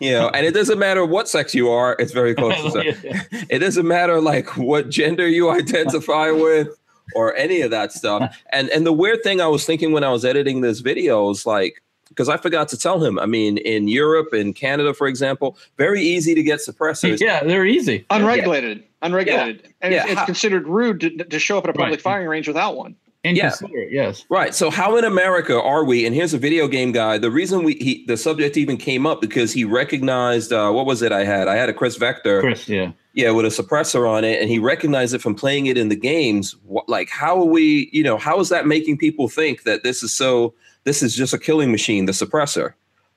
you 0.00 0.10
know, 0.10 0.28
and 0.34 0.44
it 0.44 0.52
doesn't 0.52 0.78
matter 0.78 1.04
what 1.06 1.28
sex 1.28 1.54
you 1.54 1.70
are; 1.70 1.94
it's 1.98 2.12
very 2.12 2.34
close 2.34 2.56
to 2.62 2.70
sex. 2.76 3.04
Yeah. 3.04 3.22
It 3.48 3.60
doesn't 3.60 3.86
matter 3.86 4.20
like 4.20 4.56
what 4.56 4.88
gender 4.90 5.28
you 5.28 5.50
identify 5.50 6.30
with 6.30 6.68
or 7.14 7.34
any 7.36 7.60
of 7.60 7.70
that 7.70 7.92
stuff. 7.92 8.36
And 8.52 8.68
and 8.70 8.86
the 8.86 8.92
weird 8.92 9.22
thing 9.22 9.40
I 9.40 9.46
was 9.46 9.64
thinking 9.66 9.92
when 9.92 10.04
I 10.04 10.10
was 10.10 10.24
editing 10.24 10.60
this 10.60 10.80
video 10.80 11.28
is 11.30 11.46
like 11.46 11.82
because 12.08 12.28
I 12.28 12.36
forgot 12.36 12.68
to 12.68 12.78
tell 12.78 13.02
him. 13.02 13.18
I 13.18 13.26
mean, 13.26 13.58
in 13.58 13.88
Europe 13.88 14.32
and 14.32 14.54
Canada, 14.54 14.94
for 14.94 15.06
example, 15.08 15.58
very 15.76 16.00
easy 16.02 16.34
to 16.34 16.42
get 16.42 16.60
suppressors. 16.60 17.20
yeah, 17.20 17.42
they're 17.42 17.66
easy. 17.66 18.06
unregulated 18.10 18.84
unregulated 19.02 19.72
and 19.82 19.92
Yeah, 19.92 20.02
it's, 20.02 20.10
it's 20.12 20.18
how- 20.20 20.26
considered 20.26 20.66
rude 20.66 21.00
to, 21.00 21.10
to 21.24 21.38
show 21.38 21.58
up 21.58 21.64
at 21.64 21.70
a 21.70 21.72
public 21.74 21.90
Right. 21.98 22.02
firing 22.02 22.28
range 22.28 22.48
without 22.48 22.76
one 22.76 22.96
Inconsiderate, 23.24 23.90
yes. 23.90 24.24
Right. 24.30 24.54
So 24.54 24.70
how 24.70 24.96
in 24.96 25.04
America 25.04 25.60
are 25.60 25.84
we? 25.84 26.06
And 26.06 26.14
here's 26.14 26.32
a 26.32 26.38
video 26.38 26.68
game 26.68 26.92
guy. 26.92 27.18
The 27.18 27.30
reason 27.30 27.64
we 27.64 27.74
he 27.74 28.04
the 28.06 28.16
subject 28.16 28.56
even 28.56 28.76
came 28.76 29.04
up 29.04 29.20
because 29.20 29.52
he 29.52 29.64
recognized 29.64 30.52
uh, 30.52 30.70
what 30.70 30.86
was 30.86 31.02
it 31.02 31.10
I 31.10 31.24
had? 31.24 31.48
I 31.48 31.56
had 31.56 31.68
a 31.68 31.72
Kriss 31.72 31.98
Vector, 31.98 32.40
Kriss, 32.42 32.68
yeah. 32.68 32.92
Yeah, 33.16 33.30
with 33.30 33.46
a 33.46 33.48
suppressor 33.48 34.08
on 34.08 34.24
it, 34.24 34.42
and 34.42 34.50
he 34.50 34.58
recognized 34.58 35.14
it 35.14 35.22
from 35.22 35.34
playing 35.34 35.66
it 35.66 35.78
in 35.78 35.88
the 35.88 35.96
games. 35.96 36.54
What, 36.64 36.86
like, 36.86 37.08
how 37.08 37.40
are 37.40 37.46
we? 37.46 37.88
You 37.90 38.04
know, 38.04 38.18
how 38.18 38.38
is 38.40 38.50
that 38.50 38.66
making 38.66 38.98
people 38.98 39.26
think 39.28 39.62
that 39.62 39.82
this 39.82 40.02
is 40.02 40.12
so? 40.12 40.54
This 40.84 41.02
is 41.02 41.16
just 41.16 41.32
a 41.32 41.38
killing 41.38 41.72
machine, 41.72 42.04
the 42.04 42.12
suppressor. 42.12 42.74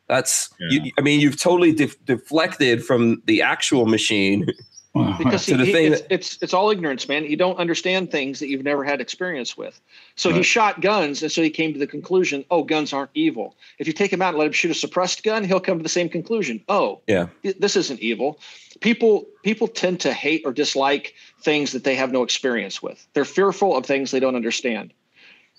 That's. 0.08 0.50
You, 0.72 0.90
I 0.98 1.02
mean, 1.02 1.20
you've 1.20 1.38
totally 1.38 1.74
def- 1.74 2.04
deflected 2.06 2.84
from 2.84 3.22
the 3.26 3.42
actual 3.42 3.86
machine. 3.86 4.48
because 4.94 5.46
the 5.46 5.56
he, 5.58 5.72
it's, 5.72 6.02
that- 6.02 6.14
it's 6.14 6.38
it's 6.42 6.54
all 6.54 6.72
ignorance, 6.72 7.08
man. 7.08 7.24
You 7.26 7.38
don't 7.38 7.58
understand 7.58 8.12
things 8.12 8.40
that 8.40 8.48
you've 8.48 8.64
never 8.64 8.84
had 8.84 9.00
experience 9.00 9.56
with. 9.56 9.80
So 10.16 10.34
he 10.34 10.42
shot 10.42 10.82
guns, 10.82 11.22
and 11.22 11.32
so 11.32 11.42
he 11.44 11.50
came 11.52 11.74
to 11.74 11.80
the 11.80 11.88
conclusion: 11.88 12.44
oh, 12.50 12.64
guns 12.64 12.92
aren't 12.92 13.12
evil. 13.14 13.56
If 13.78 13.86
you 13.86 13.94
take 13.94 14.12
him 14.12 14.22
out 14.22 14.30
and 14.30 14.38
let 14.40 14.48
him 14.48 14.54
shoot 14.54 14.72
a 14.72 14.76
suppressed 14.76 15.24
gun, 15.24 15.44
he'll 15.44 15.60
come 15.60 15.78
to 15.78 15.84
the 15.84 15.90
same 15.90 16.10
conclusion: 16.10 16.64
oh, 16.70 17.02
Yeah. 17.08 17.28
this 17.60 17.76
isn't 17.76 18.00
evil. 18.00 18.40
People 18.80 19.28
people 19.44 19.68
tend 19.68 20.00
to 20.02 20.14
hate 20.14 20.42
or 20.44 20.52
dislike 20.52 21.14
things 21.42 21.72
that 21.74 21.84
they 21.84 21.96
have 21.96 22.12
no 22.12 22.24
experience 22.24 22.82
with. 22.82 23.08
They're 23.14 23.26
fearful 23.26 23.78
of 23.78 23.86
things 23.86 24.10
they 24.10 24.20
don't 24.20 24.36
understand, 24.36 24.92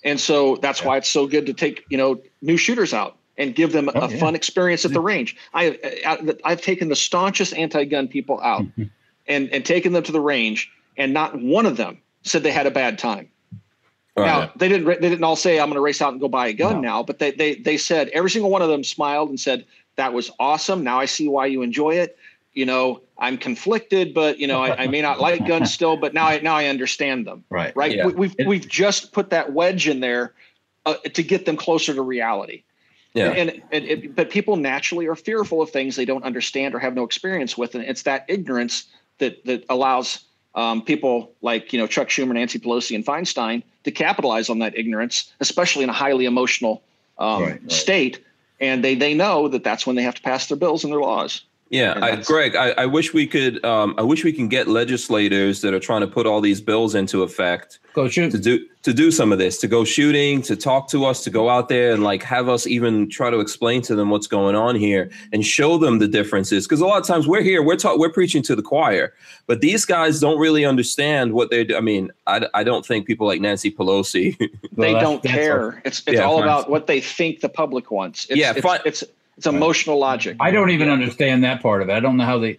and 0.03 0.19
so 0.19 0.57
that's 0.57 0.83
why 0.83 0.97
it's 0.97 1.09
so 1.09 1.29
good 1.29 1.47
to 1.47 1.55
take 1.55 1.85
you 1.89 1.97
know 1.99 2.21
new 2.43 2.57
shooters 2.57 2.93
out 2.93 3.17
and 3.39 3.55
give 3.55 3.73
them 3.73 3.89
oh, 3.89 3.93
a 4.01 4.05
Oh, 4.07 4.09
yeah. 4.09 4.19
fun 4.19 4.35
experience 4.35 4.85
at 4.85 4.93
the 4.93 5.01
range. 5.01 5.37
I, 5.55 5.69
uh, 6.05 6.17
I 6.45 6.53
I've 6.53 6.63
taken 6.63 6.89
the 6.89 6.97
staunchest 6.97 7.55
anti-gun 7.55 8.09
people 8.09 8.41
out 8.41 8.63
mm-hmm. 8.63 8.85
And 9.27 9.49
and 9.51 9.65
taken 9.65 9.93
them 9.93 10.03
to 10.05 10.13
the 10.13 10.21
range, 10.21 10.71
and 10.97 11.13
not 11.13 11.41
one 11.41 11.67
of 11.67 11.77
them 11.77 11.99
said 12.23 12.43
they 12.43 12.53
had 12.53 12.67
a 12.67 12.71
bad 12.71 12.99
time. 12.99 13.29
Right. 14.17 14.27
Now 14.27 14.53
they 14.57 14.69
didn't 14.69 14.87
they 14.87 15.09
didn't 15.09 15.25
all 15.25 15.37
say 15.37 15.59
I'm 15.59 15.67
going 15.67 15.77
to 15.77 15.81
race 15.81 16.03
out 16.03 16.13
and 16.13 16.21
go 16.21 16.29
buy 16.29 16.49
a 16.49 16.53
gun 16.53 16.77
No. 16.77 16.81
now, 16.81 17.03
but 17.03 17.19
they 17.19 17.31
they 17.31 17.55
they 17.55 17.77
said 17.77 18.09
every 18.09 18.31
single 18.31 18.51
one 18.51 18.63
of 18.63 18.69
them 18.69 18.85
smiled 18.85 19.29
and 19.29 19.39
said 19.39 19.65
that 19.97 20.13
was 20.13 20.31
awesome. 20.39 20.83
Now 20.85 20.99
I 20.99 21.07
see 21.07 21.29
why 21.29 21.47
you 21.47 21.63
enjoy 21.63 21.95
it. 21.95 22.19
You 22.53 22.67
know, 22.67 23.03
I'm 23.17 23.39
conflicted, 23.39 24.13
but 24.13 24.41
you 24.41 24.49
know, 24.49 24.63
I, 24.63 24.85
I 24.85 24.87
may 24.89 25.01
not 25.01 25.21
like 25.29 25.47
guns 25.47 25.73
still, 25.73 25.97
but 25.97 26.13
now 26.13 26.27
I 26.27 26.41
now 26.41 26.57
I 26.57 26.67
understand 26.67 27.27
them. 27.27 27.45
Right. 27.51 27.75
Right. 27.77 27.97
Yeah. 27.97 28.07
We, 28.07 28.13
we've 28.15 28.35
we've 28.47 28.69
just 28.69 29.13
put 29.13 29.31
that 29.31 29.53
wedge 29.53 29.87
in 29.87 30.01
there 30.01 30.35
uh, 30.87 30.95
to 30.95 31.23
get 31.23 31.47
them 31.47 31.57
closer 31.57 31.95
to 31.95 32.03
reality. 32.03 32.65
Yeah. 33.15 33.31
And, 33.31 33.63
and 33.73 33.85
it, 33.85 34.15
but 34.15 34.31
people 34.31 34.57
naturally 34.57 35.07
are 35.09 35.17
fearful 35.17 35.61
of 35.61 35.71
things 35.71 35.97
they 35.97 36.05
don't 36.05 36.23
understand 36.23 36.75
or 36.75 36.79
have 36.79 36.95
no 36.95 37.03
experience 37.03 37.59
with, 37.59 37.75
and 37.75 37.85
it's 37.85 38.03
that 38.03 38.25
ignorance 38.29 38.85
that 39.21 39.45
that 39.47 39.65
allows 39.69 40.25
um, 40.55 40.83
people 40.83 41.33
like 41.41 41.73
you 41.73 41.79
know 41.79 41.87
Chuck 41.87 42.09
Schumer, 42.09 42.35
Nancy 42.35 42.59
Pelosi, 42.59 42.95
and 42.95 43.07
Feinstein 43.07 43.63
to 43.85 43.91
capitalize 43.91 44.51
on 44.51 44.59
that 44.59 44.77
ignorance, 44.77 45.33
especially 45.41 45.85
in 45.85 45.91
a 45.91 45.93
highly 45.95 46.27
emotional 46.27 46.83
um, 47.19 47.43
Right, 47.43 47.61
right. 47.63 47.73
state. 47.73 48.25
And 48.61 48.85
they 48.85 48.95
they 48.95 49.15
know 49.15 49.49
that 49.49 49.65
that's 49.65 49.87
when 49.87 49.97
they 49.97 50.03
have 50.03 50.17
to 50.17 50.23
pass 50.23 50.49
their 50.49 50.57
bills 50.57 50.85
and 50.85 50.93
their 50.93 51.01
laws. 51.01 51.43
Yeah, 51.71 51.97
I, 52.03 52.17
Greg, 52.17 52.57
I, 52.57 52.71
I 52.73 52.87
wish 52.87 53.15
we 53.15 53.29
could. 53.29 53.65
Um, 53.65 53.95
I 53.97 54.03
wish 54.03 54.25
we 54.25 54.33
can 54.33 54.49
get 54.49 54.67
legislators 54.67 55.61
that 55.61 55.73
are 55.73 55.79
trying 55.79 56.01
to 56.01 56.09
put 56.09 56.27
all 56.27 56.41
these 56.41 56.61
bills 56.61 56.97
into 56.97 57.23
effect 57.23 57.79
Go 57.95 58.09
shoot. 58.09 58.33
to 58.33 58.39
do 58.39 58.67
to 58.83 58.93
do 58.93 59.13
some 59.13 59.31
of 59.31 59.39
this, 59.39 59.59
to 59.59 59.69
go 59.69 59.85
shooting, 59.85 60.43
to 60.43 60.57
talk 60.57 60.89
to 60.89 61.05
us, 61.05 61.23
to 61.23 61.31
go 61.31 61.49
out 61.49 61.69
there 61.69 61.93
and 61.93 62.03
like 62.03 62.25
have 62.25 62.49
us 62.49 62.67
even 62.67 63.09
try 63.09 63.31
to 63.31 63.39
explain 63.39 63.83
to 63.83 63.95
them 63.95 64.11
what's 64.11 64.27
going 64.27 64.57
on 64.57 64.75
here 64.75 65.11
and 65.33 65.47
show 65.47 65.79
them 65.79 66.01
the 66.01 66.09
differences. 66.09 66.67
Because 66.67 66.81
a 66.81 66.87
lot 66.87 67.01
of 67.01 67.07
times 67.07 67.29
we're 67.29 67.43
here, 67.43 67.63
we're 67.63 67.77
talk, 67.77 67.99
we're 68.01 68.11
preaching 68.13 68.43
to 68.45 68.57
the 68.57 68.63
choir, 68.63 69.15
but 69.47 69.61
these 69.61 69.85
guys 69.85 70.19
don't 70.19 70.41
really 70.41 70.65
understand 70.65 71.35
what 71.35 71.51
they're. 71.51 71.65
do- 71.65 71.77
I 71.77 71.81
mean, 71.81 72.11
I, 72.27 72.49
I 72.53 72.65
don't 72.65 72.85
think 72.85 73.07
people 73.07 73.29
like 73.29 73.41
Nancy 73.41 73.71
Pelosi. 73.71 74.37
they 74.77 74.93
Well, 74.95 75.01
don't 75.01 75.23
that's 75.23 75.35
care. 75.35 75.83
It's 75.85 76.01
it's 76.01 76.15
Yeah, 76.19 76.25
all 76.25 76.39
fine. 76.39 76.49
about 76.49 76.69
what 76.69 76.89
they 76.89 77.01
think 77.01 77.41
the 77.43 77.49
public 77.49 77.93
wants. 77.93 78.27
It's, 78.29 78.41
Yeah, 78.41 78.51
it's, 78.57 78.61
fine. 78.61 78.81
it's 78.85 79.05
it's 79.41 79.47
emotional 79.47 79.99
logic. 79.99 80.37
I 80.39 80.51
don't 80.51 80.69
even 80.69 80.91
understand 80.91 81.45
that 81.45 81.63
part 81.63 81.81
of 81.81 81.89
it. 81.89 81.93
I 81.93 82.01
don't 82.01 82.19
know 82.19 82.27
how 82.27 82.39
they. 82.39 82.59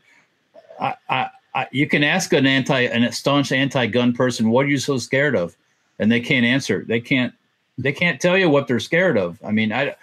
I, 0.79 0.95
I, 1.07 1.29
I 1.53 1.67
you 1.71 1.87
can 1.87 2.03
ask 2.03 2.33
an 2.33 2.47
anti, 2.47 2.81
an 2.81 3.11
staunch 3.11 3.51
anti-gun 3.51 4.13
person, 4.13 4.49
"What 4.49 4.65
are 4.65 4.69
you 4.69 4.79
so 4.79 4.97
scared 4.97 5.35
of?" 5.35 5.55
and 5.99 6.11
they 6.11 6.19
can't 6.19 6.43
answer. 6.43 6.83
They 6.87 6.99
can't. 6.99 7.35
They 7.77 7.91
can't 7.91 8.19
tell 8.19 8.35
you 8.35 8.49
what 8.49 8.67
they're 8.67 8.79
scared 8.79 9.15
of. 9.15 9.39
I 9.45 9.51
mean, 9.51 9.71
I, 9.71 9.95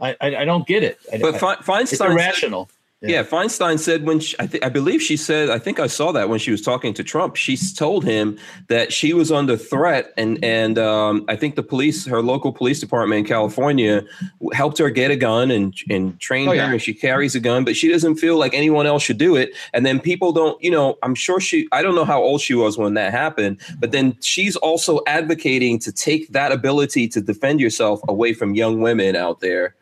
I, 0.00 0.16
I 0.20 0.36
I 0.38 0.44
don't 0.44 0.66
get 0.66 0.82
it. 0.82 0.98
I, 1.12 1.18
but 1.18 1.36
I, 1.36 1.38
Fe- 1.38 1.82
it's 1.82 1.92
Feinstein, 1.98 2.10
irrational. 2.10 2.68
Yeah. 3.10 3.22
Feinstein 3.22 3.78
said 3.78 4.04
when 4.04 4.20
she, 4.20 4.36
I, 4.38 4.46
th- 4.46 4.62
I 4.62 4.68
believe 4.68 5.02
she 5.02 5.16
said 5.16 5.50
I 5.50 5.58
think 5.58 5.78
I 5.78 5.86
saw 5.86 6.12
that 6.12 6.28
when 6.28 6.38
she 6.38 6.50
was 6.50 6.62
talking 6.62 6.94
to 6.94 7.04
Trump. 7.04 7.36
She 7.36 7.56
told 7.56 8.04
him 8.04 8.38
that 8.68 8.92
she 8.92 9.12
was 9.12 9.30
under 9.30 9.56
threat, 9.56 10.12
and 10.16 10.42
and 10.44 10.78
um, 10.78 11.24
I 11.28 11.36
think 11.36 11.54
the 11.56 11.62
police, 11.62 12.06
her 12.06 12.22
local 12.22 12.52
police 12.52 12.80
department 12.80 13.20
in 13.20 13.24
California, 13.24 14.04
helped 14.52 14.78
her 14.78 14.90
get 14.90 15.10
a 15.10 15.16
gun 15.16 15.50
and 15.50 15.74
and 15.90 16.18
trained 16.20 16.48
Oh, 16.48 16.56
her, 16.56 16.72
and 16.72 16.82
she 16.82 16.94
carries 16.94 17.34
a 17.34 17.40
gun, 17.40 17.64
but 17.64 17.76
she 17.76 17.88
doesn't 17.88 18.16
feel 18.16 18.36
like 18.36 18.54
anyone 18.54 18.86
else 18.86 19.02
should 19.02 19.18
do 19.18 19.36
it. 19.36 19.50
And 19.72 19.84
then 19.84 20.00
people 20.00 20.32
don't, 20.32 20.62
you 20.62 20.70
know, 20.70 20.96
I'm 21.02 21.14
sure 21.14 21.40
she, 21.40 21.68
I 21.72 21.82
don't 21.82 21.94
know 21.94 22.04
how 22.04 22.22
old 22.22 22.40
she 22.40 22.54
was 22.54 22.76
when 22.78 22.94
that 22.94 23.12
happened, 23.12 23.60
but 23.78 23.92
then 23.92 24.16
she's 24.20 24.56
also 24.56 25.00
advocating 25.06 25.78
to 25.80 25.92
take 25.92 26.28
that 26.32 26.52
ability 26.52 27.08
to 27.08 27.20
defend 27.20 27.60
yourself 27.60 28.00
away 28.08 28.34
from 28.34 28.54
young 28.54 28.80
women 28.80 29.16
out 29.16 29.40
there. 29.40 29.74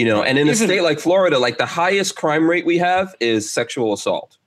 You 0.00 0.06
know, 0.06 0.22
and 0.22 0.38
in 0.38 0.48
a 0.48 0.54
state 0.54 0.80
like 0.80 0.98
Florida, 0.98 1.38
like 1.38 1.58
the 1.58 1.66
highest 1.66 2.16
crime 2.16 2.48
rate 2.48 2.64
we 2.64 2.78
have 2.78 3.14
is 3.20 3.50
sexual 3.50 3.92
assault. 3.92 4.38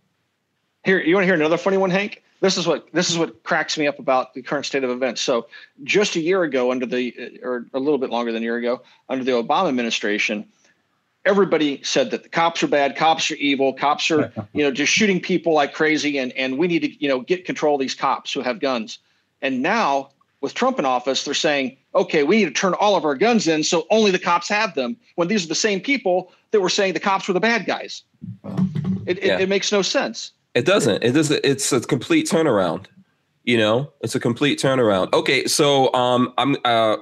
Here, 0.84 1.00
you 1.00 1.14
want 1.14 1.22
to 1.22 1.28
hear 1.28 1.36
another 1.36 1.60
funny 1.60 1.78
one, 1.78 1.92
Hank? 1.92 2.24
This 2.42 2.58
is 2.58 2.66
what 2.66 2.92
this 2.92 3.12
is 3.12 3.20
what 3.20 3.44
cracks 3.44 3.78
me 3.78 3.86
up 3.86 4.00
about 4.00 4.34
the 4.34 4.42
current 4.42 4.66
state 4.66 4.84
of 4.84 4.90
events. 4.90 5.22
So, 5.22 5.46
just 5.84 6.16
a 6.16 6.20
year 6.20 6.42
ago, 6.42 6.72
under 6.72 6.88
the 6.88 7.40
uh, 7.44 7.48
or 7.48 7.68
a 7.72 7.80
little 7.80 8.00
bit 8.00 8.10
longer 8.10 8.32
than 8.32 8.42
a 8.42 8.46
year 8.46 8.58
ago, 8.58 8.82
under 9.10 9.24
the 9.24 9.34
Obama 9.34 9.70
administration, 9.70 10.44
everybody 11.24 11.84
said 11.84 12.10
that 12.10 12.24
the 12.24 12.30
cops 12.30 12.64
are 12.64 12.68
bad, 12.68 12.96
cops 12.96 13.30
are 13.30 13.36
evil, 13.36 13.74
cops 13.74 14.10
are 14.10 14.34
you 14.54 14.64
know 14.64 14.72
just 14.72 14.92
shooting 14.92 15.22
people 15.22 15.54
like 15.54 15.76
crazy, 15.76 16.18
and 16.18 16.32
and 16.32 16.58
we 16.58 16.66
need 16.66 16.82
to 16.82 16.92
you 17.00 17.08
know 17.08 17.20
get 17.20 17.46
control 17.46 17.76
of 17.76 17.80
these 17.80 17.94
cops 17.94 18.34
who 18.34 18.42
have 18.42 18.60
guns. 18.60 18.98
And 19.44 19.62
now 19.62 20.10
with 20.42 20.56
Trump 20.56 20.80
in 20.80 20.86
office, 20.86 21.26
they're 21.26 21.36
saying, 21.36 21.78
okay, 21.95 22.24
we 22.24 22.38
need 22.38 22.45
to 22.45 22.52
turn 22.52 22.74
all 22.76 22.95
of 22.95 23.06
our 23.06 23.15
guns 23.15 23.48
in 23.48 23.64
so 23.64 23.86
only 23.90 24.11
the 24.11 24.20
cops 24.20 24.49
have 24.49 24.74
them. 24.76 24.98
When 25.15 25.28
these 25.28 25.45
are 25.45 25.48
the 25.48 25.56
same 25.56 25.80
people 25.80 26.32
that 26.52 26.61
were 26.61 26.70
saying 26.70 26.94
the 26.94 26.99
cops 26.99 27.28
were 27.28 27.34
the 27.34 27.40
bad 27.40 27.65
guys. 27.65 28.03
It, 29.06 29.18
it, 29.20 29.24
Yeah. 29.24 29.40
it 29.40 29.49
makes 29.49 29.72
no 29.72 29.82
sense. 29.82 30.32
It 30.56 30.65
doesn't. 30.65 31.03
It 31.03 31.11
doesn't. 31.14 31.41
It's 31.44 31.72
a 31.72 31.82
complete 31.82 32.28
turnaround. 32.28 32.86
You 33.44 33.57
know, 33.57 33.91
it's 34.02 34.15
a 34.15 34.20
complete 34.20 34.60
turnaround. 34.60 35.11
Okay, 35.14 35.45
so 35.48 35.94
um, 35.94 36.34
I'm 36.38 36.56
uh, 36.64 36.98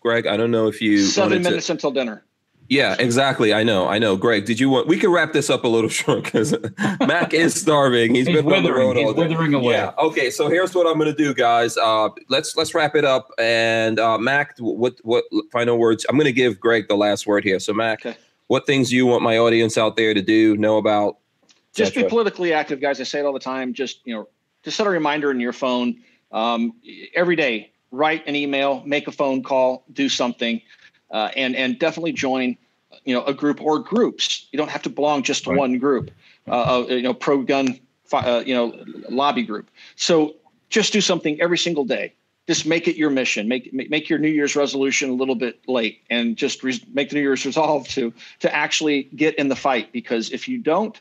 Greg. 0.00 0.26
I 0.26 0.36
don't 0.36 0.50
know 0.50 0.66
if 0.68 0.80
you 0.80 0.98
Seven 1.02 1.30
wanted 1.30 1.44
to- 1.44 1.50
minutes 1.50 1.68
until 1.70 1.90
dinner. 1.90 2.24
Yeah, 2.72 2.96
exactly. 2.98 3.52
I 3.52 3.64
know. 3.64 3.86
I 3.86 3.98
know. 3.98 4.16
Greg, 4.16 4.46
did 4.46 4.58
you 4.58 4.70
want? 4.70 4.86
We 4.88 4.96
can 4.98 5.10
wrap 5.12 5.34
this 5.34 5.50
up 5.50 5.64
a 5.64 5.68
little 5.68 5.90
short 6.00 6.24
because 6.24 6.54
Mac 7.00 7.34
is 7.34 7.52
starving. 7.60 8.14
He's 8.14 8.26
He's 8.26 8.36
been 8.36 8.46
on 8.46 8.62
the 8.62 8.70
withering. 8.70 8.86
road 8.86 8.96
He's 8.96 9.06
all 9.06 9.12
day. 9.12 9.22
withering 9.28 9.52
away. 9.52 9.74
Yeah. 9.74 9.92
Okay. 9.98 10.30
So 10.30 10.48
here's 10.48 10.74
what 10.74 10.86
I'm 10.86 10.94
going 10.98 11.10
to 11.14 11.16
do, 11.16 11.34
guys. 11.34 11.76
Uh, 11.76 12.08
let's 12.30 12.56
let's 12.56 12.74
wrap 12.74 12.96
it 12.96 13.04
up. 13.04 13.28
And 13.38 14.00
uh, 14.00 14.16
Mac, 14.16 14.56
what 14.58 14.94
what 15.02 15.24
final 15.52 15.76
words? 15.76 16.06
I'm 16.08 16.16
going 16.16 16.24
to 16.24 16.32
give 16.32 16.58
Greg 16.58 16.88
the 16.88 16.96
last 16.96 17.26
word 17.26 17.44
here. 17.44 17.60
So 17.60 17.74
Mac, 17.74 18.06
Okay. 18.06 18.16
what 18.46 18.64
things 18.66 18.88
do 18.88 18.96
you 18.96 19.04
want 19.04 19.22
my 19.22 19.36
audience 19.36 19.76
out 19.76 19.96
there 19.96 20.14
to 20.14 20.22
do, 20.22 20.56
know 20.56 20.78
about? 20.78 21.18
Just 21.74 21.94
be 21.94 22.04
politically 22.04 22.54
active, 22.54 22.80
guys. 22.80 22.98
I 23.00 23.04
say 23.04 23.20
it 23.20 23.26
all 23.26 23.34
the 23.34 23.38
time. 23.38 23.74
Just 23.74 24.00
you 24.06 24.14
know, 24.14 24.28
just 24.62 24.78
set 24.78 24.86
a 24.86 24.90
reminder 24.90 25.30
in 25.30 25.40
your 25.40 25.52
phone 25.52 25.96
um, 26.32 26.72
every 27.14 27.36
day. 27.36 27.70
Write 27.90 28.26
an 28.26 28.34
email, 28.34 28.82
make 28.86 29.08
a 29.08 29.12
phone 29.12 29.42
call, 29.42 29.84
do 29.92 30.08
something, 30.08 30.58
uh, 31.10 31.28
and 31.36 31.54
and 31.54 31.78
definitely 31.78 32.12
join. 32.12 32.56
You 33.04 33.14
know, 33.14 33.24
a 33.24 33.34
group 33.34 33.60
or 33.60 33.78
groups. 33.78 34.46
You 34.52 34.56
don't 34.56 34.70
have 34.70 34.82
to 34.82 34.90
belong 34.90 35.22
just 35.22 35.44
to 35.44 35.50
Right. 35.50 35.58
one 35.58 35.78
group. 35.78 36.10
Uh, 36.46 36.84
you 36.88 37.02
know, 37.02 37.14
pro 37.14 37.42
gun. 37.42 37.78
Uh, 38.12 38.42
you 38.44 38.54
know, 38.54 38.74
lobby 39.08 39.42
group. 39.42 39.70
So 39.96 40.36
just 40.68 40.92
do 40.92 41.00
something 41.00 41.40
every 41.40 41.56
single 41.56 41.84
day. 41.84 42.12
Just 42.46 42.66
make 42.66 42.86
it 42.88 42.96
your 42.96 43.08
mission. 43.08 43.48
Make 43.48 43.72
make, 43.72 43.88
make 43.88 44.10
your 44.10 44.18
New 44.18 44.28
Year's 44.28 44.56
resolution 44.56 45.08
a 45.08 45.14
little 45.14 45.34
bit 45.34 45.60
late, 45.66 46.02
and 46.10 46.36
just 46.36 46.62
make 46.92 47.08
the 47.08 47.14
New 47.14 47.22
Year's 47.22 47.46
resolve 47.46 47.88
to 47.88 48.12
to 48.40 48.54
actually 48.54 49.04
get 49.16 49.36
in 49.36 49.48
the 49.48 49.56
fight. 49.56 49.92
Because 49.92 50.30
if 50.30 50.48
you 50.48 50.58
don't, 50.58 51.00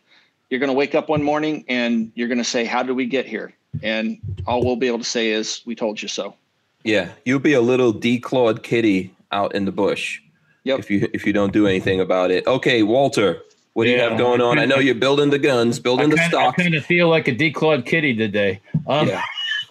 you're 0.49 0.59
going 0.59 0.69
to 0.69 0.73
wake 0.73 0.95
up 0.95 1.09
one 1.09 1.23
morning 1.23 1.65
and 1.67 2.11
you're 2.15 2.27
going 2.27 2.37
to 2.37 2.43
say, 2.45 2.63
"How 2.63 2.83
did 2.83 2.93
we 2.93 3.05
get 3.05 3.25
here?" 3.25 3.53
And 3.81 4.19
all 4.45 4.63
we'll 4.63 4.75
be 4.75 4.87
able 4.87 4.99
to 4.99 5.03
say 5.03 5.31
is, 5.31 5.61
"We 5.65 5.75
told 5.75 6.01
you 6.01 6.07
so." 6.07 6.35
Yeah, 6.83 7.09
you'll 7.25 7.39
be 7.39 7.53
a 7.53 7.61
little 7.61 7.93
declawed 7.93 8.63
kitty 8.63 9.13
out 9.31 9.53
in 9.53 9.65
the 9.65 9.71
bush 9.71 10.21
Yep. 10.63 10.79
if 10.79 10.91
you 10.91 11.09
if 11.13 11.25
you 11.25 11.33
don't 11.33 11.51
do 11.53 11.67
anything 11.67 11.99
about 11.99 12.31
it. 12.31 12.45
Okay, 12.47 12.83
Walter, 12.83 13.41
what 13.73 13.85
do 13.85 13.89
you 13.91 13.99
have 13.99 14.17
going 14.17 14.41
on? 14.41 14.59
I 14.59 14.65
know 14.65 14.77
you're 14.77 14.95
building 14.95 15.29
the 15.31 15.39
guns, 15.39 15.79
building 15.79 16.09
the 16.09 16.17
kinda, 16.17 16.37
I 16.37 16.41
stock. 16.41 16.57
kind 16.57 16.75
of 16.75 16.85
feel 16.85 17.09
like 17.09 17.27
a 17.27 17.35
declawed 17.35 17.85
kitty 17.85 18.13
today. 18.15 18.61
Um, 18.87 19.07
Yeah. 19.07 19.21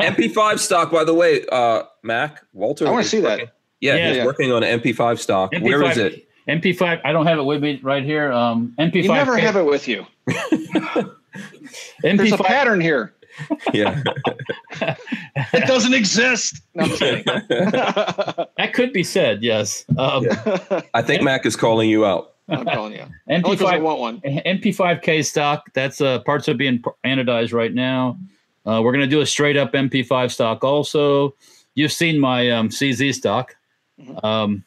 MP5 0.00 0.58
stock, 0.58 0.90
by 0.90 1.04
the 1.04 1.12
way, 1.14 1.44
uh, 1.52 1.82
Mac 2.02 2.42
Walter. 2.54 2.86
I 2.86 2.90
wanna 2.90 3.02
is 3.02 3.10
see 3.10 3.20
that. 3.20 3.40
Yeah, 3.80 3.96
Yeah. 3.96 4.08
he's 4.08 4.16
Yeah. 4.18 4.24
working 4.24 4.50
on 4.52 4.62
an 4.62 4.70
MP5 4.70 5.20
stock. 5.20 5.52
MP5, 5.52 5.62
Where 5.62 5.82
is 5.90 5.98
it? 5.98 6.26
MP5. 6.48 7.00
I 7.04 7.12
don't 7.12 7.26
have 7.26 7.38
it 7.38 7.44
with 7.44 7.62
me 7.62 7.78
right 7.82 8.02
here. 8.02 8.32
Um, 8.32 8.74
MP5. 8.78 9.04
You 9.04 9.12
never 9.12 9.36
have 9.36 9.56
it 9.56 9.64
with 9.64 9.86
you. 9.86 10.06
There's 10.26 11.06
a 12.04 12.08
MP5. 12.08 12.44
pattern 12.44 12.80
here. 12.80 13.12
Yeah, 13.72 14.02
It 15.52 15.66
doesn't 15.66 15.94
exist. 15.94 16.60
No, 16.74 16.84
I'm 16.84 16.90
kidding. 16.90 17.24
That 18.56 18.70
could 18.74 18.92
be 18.92 19.02
said. 19.02 19.42
Yes. 19.42 19.84
Um, 19.98 20.26
I 20.94 21.02
think 21.02 21.22
Mac 21.22 21.46
is 21.46 21.56
calling 21.56 21.88
you 21.90 22.04
out. 22.04 22.34
I'm 22.48 22.64
telling 22.66 22.92
you. 22.94 23.04
Only 23.28 23.42
'cause 23.56 23.62
I 23.62 23.78
MP5. 23.78 23.82
want 23.82 24.00
one. 24.00 24.20
MP5K 24.20 25.24
stock. 25.24 25.70
That's 25.74 26.00
uh, 26.00 26.18
parts 26.20 26.48
are 26.48 26.54
being 26.54 26.82
anodized 27.04 27.52
right 27.52 27.72
now. 27.72 28.18
Uh, 28.66 28.80
we're 28.82 28.92
going 28.92 29.04
to 29.04 29.06
do 29.10 29.20
a 29.20 29.26
straight 29.26 29.56
up 29.56 29.72
MP5 29.72 30.30
stock 30.30 30.64
also. 30.64 31.34
You've 31.74 31.92
seen 31.92 32.18
my 32.18 32.50
um, 32.50 32.68
CZ 32.68 33.14
stock. 33.14 33.56
Mhm. 34.00 34.24
Um, 34.24 34.64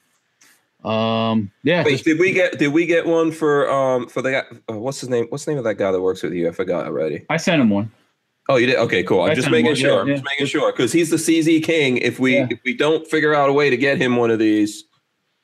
um, 0.89 1.51
yeah. 1.63 1.83
Wait, 1.83 1.91
just- 1.91 2.05
did 2.05 2.19
we 2.19 2.31
get 2.33 2.57
did 2.59 2.69
we 2.73 2.85
get 2.85 3.05
one 3.05 3.31
for 3.31 3.69
um 3.69 4.07
for 4.07 4.21
the 4.21 4.31
guy? 4.31 4.43
Uh, 4.69 4.77
what's 4.79 4.99
his 5.01 5.09
name? 5.09 5.25
What's 5.29 5.45
the 5.45 5.51
name 5.51 5.57
of 5.57 5.63
that 5.65 5.75
guy 5.75 5.91
that 5.91 6.01
works 6.01 6.23
with 6.23 6.33
you? 6.33 6.47
I 6.47 6.51
forgot 6.51 6.85
already. 6.85 7.25
I 7.29 7.37
sent 7.37 7.61
him 7.61 7.69
one. 7.69 7.91
Oh, 8.49 8.57
you 8.57 8.67
did. 8.67 8.75
Okay, 8.75 9.03
cool. 9.03 9.21
I'm 9.21 9.35
just 9.35 9.49
making 9.49 9.67
one, 9.67 9.75
sure. 9.75 9.91
yeah, 9.95 9.99
I'm 10.01 10.07
yeah. 10.07 10.13
just 10.15 10.25
making 10.25 10.47
sure 10.47 10.71
because 10.71 10.91
he's 10.91 11.09
the 11.09 11.15
CZ 11.17 11.63
king. 11.63 11.97
If 11.97 12.19
we 12.19 12.35
Yeah. 12.37 12.47
if 12.49 12.59
we 12.65 12.75
don't 12.75 13.07
figure 13.07 13.33
out 13.33 13.49
a 13.49 13.53
way 13.53 13.69
to 13.69 13.77
get 13.77 13.97
him 13.97 14.17
one 14.17 14.31
of 14.31 14.39
these, 14.39 14.83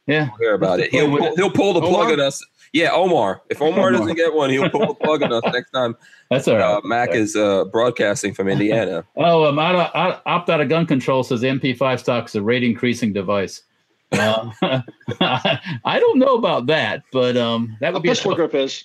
Yeah. 0.07 0.27
we'll 0.29 0.37
hear 0.39 0.53
about 0.53 0.79
it. 0.81 0.91
He'll 0.91 1.07
pull, 1.09 1.23
it. 1.25 1.33
he'll 1.37 1.51
pull 1.51 1.73
the 1.73 1.79
plug 1.81 1.93
Omar? 2.07 2.13
on 2.13 2.19
us. 2.19 2.43
Yeah, 2.73 2.91
Omar. 2.91 3.41
If 3.49 3.61
Omar 3.61 3.87
Omar. 3.87 3.91
doesn't 3.93 4.15
get 4.15 4.33
one, 4.33 4.49
he'll 4.51 4.69
pull 4.69 4.85
the 4.85 4.93
plug 4.93 5.23
on 5.23 5.31
us 5.33 5.41
next 5.53 5.71
time. 5.71 5.95
That's 6.29 6.47
all 6.47 6.55
right. 6.57 6.61
Uh, 6.63 6.81
Mac 6.83 7.11
is 7.15 7.35
uh, 7.35 7.65
broadcasting 7.65 8.33
from 8.33 8.47
Indiana. 8.49 9.03
Oh, 9.17 9.45
um, 9.45 9.57
out 9.57 9.75
of, 9.75 9.95
out, 9.95 10.21
opt 10.25 10.49
out 10.49 10.59
of 10.61 10.67
gun 10.69 10.85
control 10.85 11.23
says 11.23 11.41
MP5 11.41 11.99
stock 11.99 12.27
is 12.27 12.35
a 12.35 12.41
rate 12.43 12.63
increasing 12.63 13.11
device. 13.13 13.63
Uh, 14.11 14.51
I 15.21 15.99
don't 15.99 16.19
know 16.19 16.35
about 16.35 16.67
that, 16.67 17.03
but 17.11 17.37
um, 17.37 17.77
that 17.81 17.89
A 17.89 17.93
would 17.93 18.03
be 18.03 18.09
a 18.09 18.15
tough, 18.15 18.35
grip 18.35 18.53
is. 18.55 18.83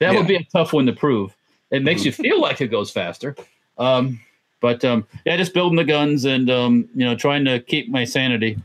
that 0.00 0.12
Yeah. 0.12 0.18
would 0.18 0.26
be 0.28 0.36
a 0.36 0.44
tough 0.52 0.72
one 0.72 0.84
to 0.86 0.92
prove. 0.92 1.34
It 1.72 1.82
makes 1.82 2.04
you 2.04 2.12
feel 2.24 2.40
like 2.40 2.60
it 2.60 2.68
goes 2.68 2.90
faster, 2.90 3.34
um, 3.78 4.20
but 4.60 4.84
um, 4.84 5.04
yeah, 5.26 5.36
just 5.36 5.54
building 5.54 5.76
the 5.76 5.84
guns 5.84 6.24
and 6.24 6.48
um, 6.50 6.88
you 6.94 7.04
know 7.04 7.16
trying 7.16 7.44
to 7.46 7.58
keep 7.58 7.88
my 7.88 8.04
sanity 8.04 8.56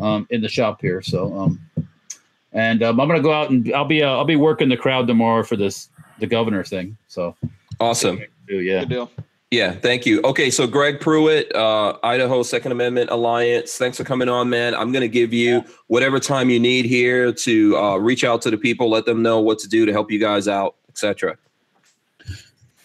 um, 0.00 0.26
in 0.28 0.42
the 0.42 0.48
shop 0.48 0.82
here. 0.82 1.00
So 1.00 1.34
um, 1.34 1.60
and 2.52 2.82
um, 2.82 3.00
I'm 3.00 3.08
gonna 3.08 3.22
go 3.22 3.32
out 3.32 3.48
and 3.50 3.72
I'll 3.72 3.86
be 3.86 4.02
uh, 4.02 4.10
I'll 4.10 4.26
be 4.26 4.36
working 4.36 4.68
the 4.68 4.76
crowd 4.76 5.06
tomorrow 5.06 5.42
for 5.42 5.56
this 5.56 5.88
the 6.18 6.26
governor 6.26 6.64
thing. 6.64 6.98
So 7.06 7.34
Awesome. 7.80 8.18
yeah, 8.48 8.80
Good 8.80 8.88
deal. 8.88 9.10
Yeah, 9.50 9.72
thank 9.72 10.04
you. 10.04 10.20
Okay, 10.24 10.50
so 10.50 10.66
Greg 10.66 10.98
Pruett, 11.00 11.54
uh, 11.54 11.96
Idaho 12.02 12.42
Second 12.42 12.72
Amendment 12.72 13.08
Alliance. 13.10 13.78
Thanks 13.78 13.96
for 13.96 14.04
coming 14.04 14.28
on, 14.28 14.50
man. 14.50 14.74
I'm 14.74 14.92
going 14.92 15.00
to 15.00 15.08
give 15.08 15.32
you 15.32 15.64
whatever 15.86 16.20
time 16.20 16.50
you 16.50 16.60
need 16.60 16.84
here 16.84 17.32
to 17.32 17.76
uh, 17.78 17.96
reach 17.96 18.24
out 18.24 18.42
to 18.42 18.50
the 18.50 18.58
people, 18.58 18.90
let 18.90 19.06
them 19.06 19.22
know 19.22 19.40
what 19.40 19.58
to 19.60 19.68
do 19.68 19.86
to 19.86 19.92
help 19.92 20.10
you 20.10 20.18
guys 20.18 20.48
out, 20.48 20.76
etc. 20.90 21.38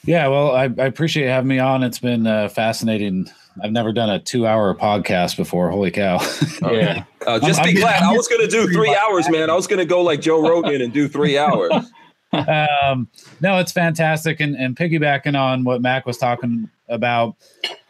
Yeah, 0.06 0.28
well, 0.28 0.52
I, 0.52 0.64
I 0.64 0.86
appreciate 0.86 1.28
having 1.28 1.48
me 1.48 1.60
on. 1.60 1.82
It's 1.84 2.00
been 2.00 2.28
uh, 2.28 2.50
fascinating. 2.50 3.28
I've 3.64 3.72
never 3.72 3.94
done 3.94 4.10
a 4.10 4.20
two-hour 4.20 4.76
podcast 4.76 5.38
before. 5.38 5.70
Holy 5.70 5.92
cow! 5.92 6.20
yeah. 6.64 7.04
Uh, 7.26 7.40
just 7.40 7.62
I'm- 7.62 7.74
be 7.74 7.82
I'm- 7.82 7.88
glad. 7.88 8.04
I'm 8.04 8.10
I 8.10 8.18
was 8.18 8.28
going 8.28 8.42
to 8.42 8.50
do 8.50 8.68
three 8.74 8.94
hours, 8.94 9.30
man. 9.30 9.50
I 9.50 9.54
was 9.56 9.66
going 9.66 9.80
to 9.80 9.86
go 9.86 10.02
like 10.02 10.20
Joe 10.20 10.46
Rogan 10.46 10.82
and 10.82 10.92
do 10.92 11.08
three 11.08 11.38
hours. 11.38 11.72
um, 12.34 13.08
no, 13.40 13.60
it's 13.60 13.72
fantastic, 13.72 14.42
and, 14.42 14.58
and 14.58 14.76
piggybacking 14.76 15.40
on 15.40 15.64
what 15.64 15.82
Mac 15.82 16.06
was 16.06 16.18
talking 16.18 16.70
about, 16.90 17.38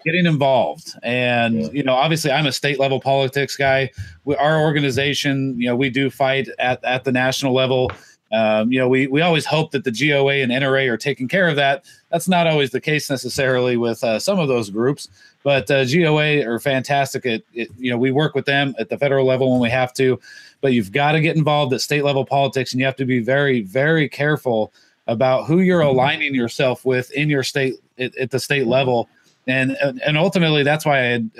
getting 0.05 0.27
involved, 0.27 0.93
and 1.01 1.61
Yeah. 1.61 1.69
you 1.71 1.81
know, 1.81 1.95
obviously, 1.95 2.29
I'm 2.31 2.45
a 2.45 2.51
state 2.51 2.77
level 2.79 2.99
politics 2.99 3.55
guy. 3.57 3.89
We, 4.23 4.35
our 4.35 4.61
organization, 4.61 5.59
you 5.59 5.67
know, 5.69 5.75
we 5.75 5.89
do 5.89 6.11
fight 6.11 6.47
at 6.59 6.83
at 6.83 7.03
the 7.05 7.11
national 7.11 7.53
level. 7.55 7.91
Um, 8.31 8.71
you 8.71 8.77
know, 8.77 8.87
we 8.87 9.07
we 9.07 9.21
always 9.21 9.45
hope 9.47 9.71
that 9.71 9.83
the 9.83 9.91
GOA 9.91 10.35
and 10.43 10.51
NRA 10.51 10.89
are 10.91 10.97
taking 10.97 11.27
care 11.27 11.47
of 11.47 11.55
that. 11.55 11.85
That's 12.13 12.27
not 12.27 12.45
always 12.45 12.69
the 12.69 12.79
case 12.79 13.09
necessarily 13.09 13.75
with 13.75 14.03
uh, 14.03 14.19
some 14.19 14.37
of 14.37 14.47
those 14.47 14.69
groups, 14.69 15.09
but 15.41 15.69
uh, 15.71 15.83
GOA 15.83 16.45
are 16.47 16.59
fantastic 16.59 17.25
at, 17.25 17.41
it. 17.55 17.71
you 17.75 17.89
know 17.89 17.97
we 17.97 18.11
work 18.11 18.35
with 18.35 18.45
them 18.45 18.75
at 18.77 18.87
the 18.87 18.99
federal 18.99 19.25
level 19.25 19.51
when 19.51 19.59
we 19.59 19.71
have 19.71 19.95
to, 19.95 20.19
but 20.61 20.73
you've 20.73 20.91
got 20.91 21.13
to 21.13 21.21
get 21.21 21.35
involved 21.35 21.73
at 21.73 21.81
state 21.81 22.03
level 22.03 22.23
politics, 22.23 22.71
and 22.71 22.79
you 22.79 22.85
have 22.85 22.95
to 22.97 23.05
be 23.05 23.19
very 23.19 23.61
very 23.61 24.07
careful 24.07 24.71
about 25.07 25.45
who 25.47 25.61
you're 25.61 25.81
aligning 25.81 26.35
yourself 26.35 26.85
with 26.85 27.09
in 27.13 27.31
your 27.31 27.41
state 27.41 27.73
at, 27.97 28.15
at 28.17 28.29
the 28.29 28.39
state 28.39 28.67
level, 28.67 29.09
and 29.47 29.75
and 30.05 30.15
ultimately 30.15 30.61
that's 30.61 30.85
why 30.85 30.99
I 30.99 31.03
had, 31.03 31.31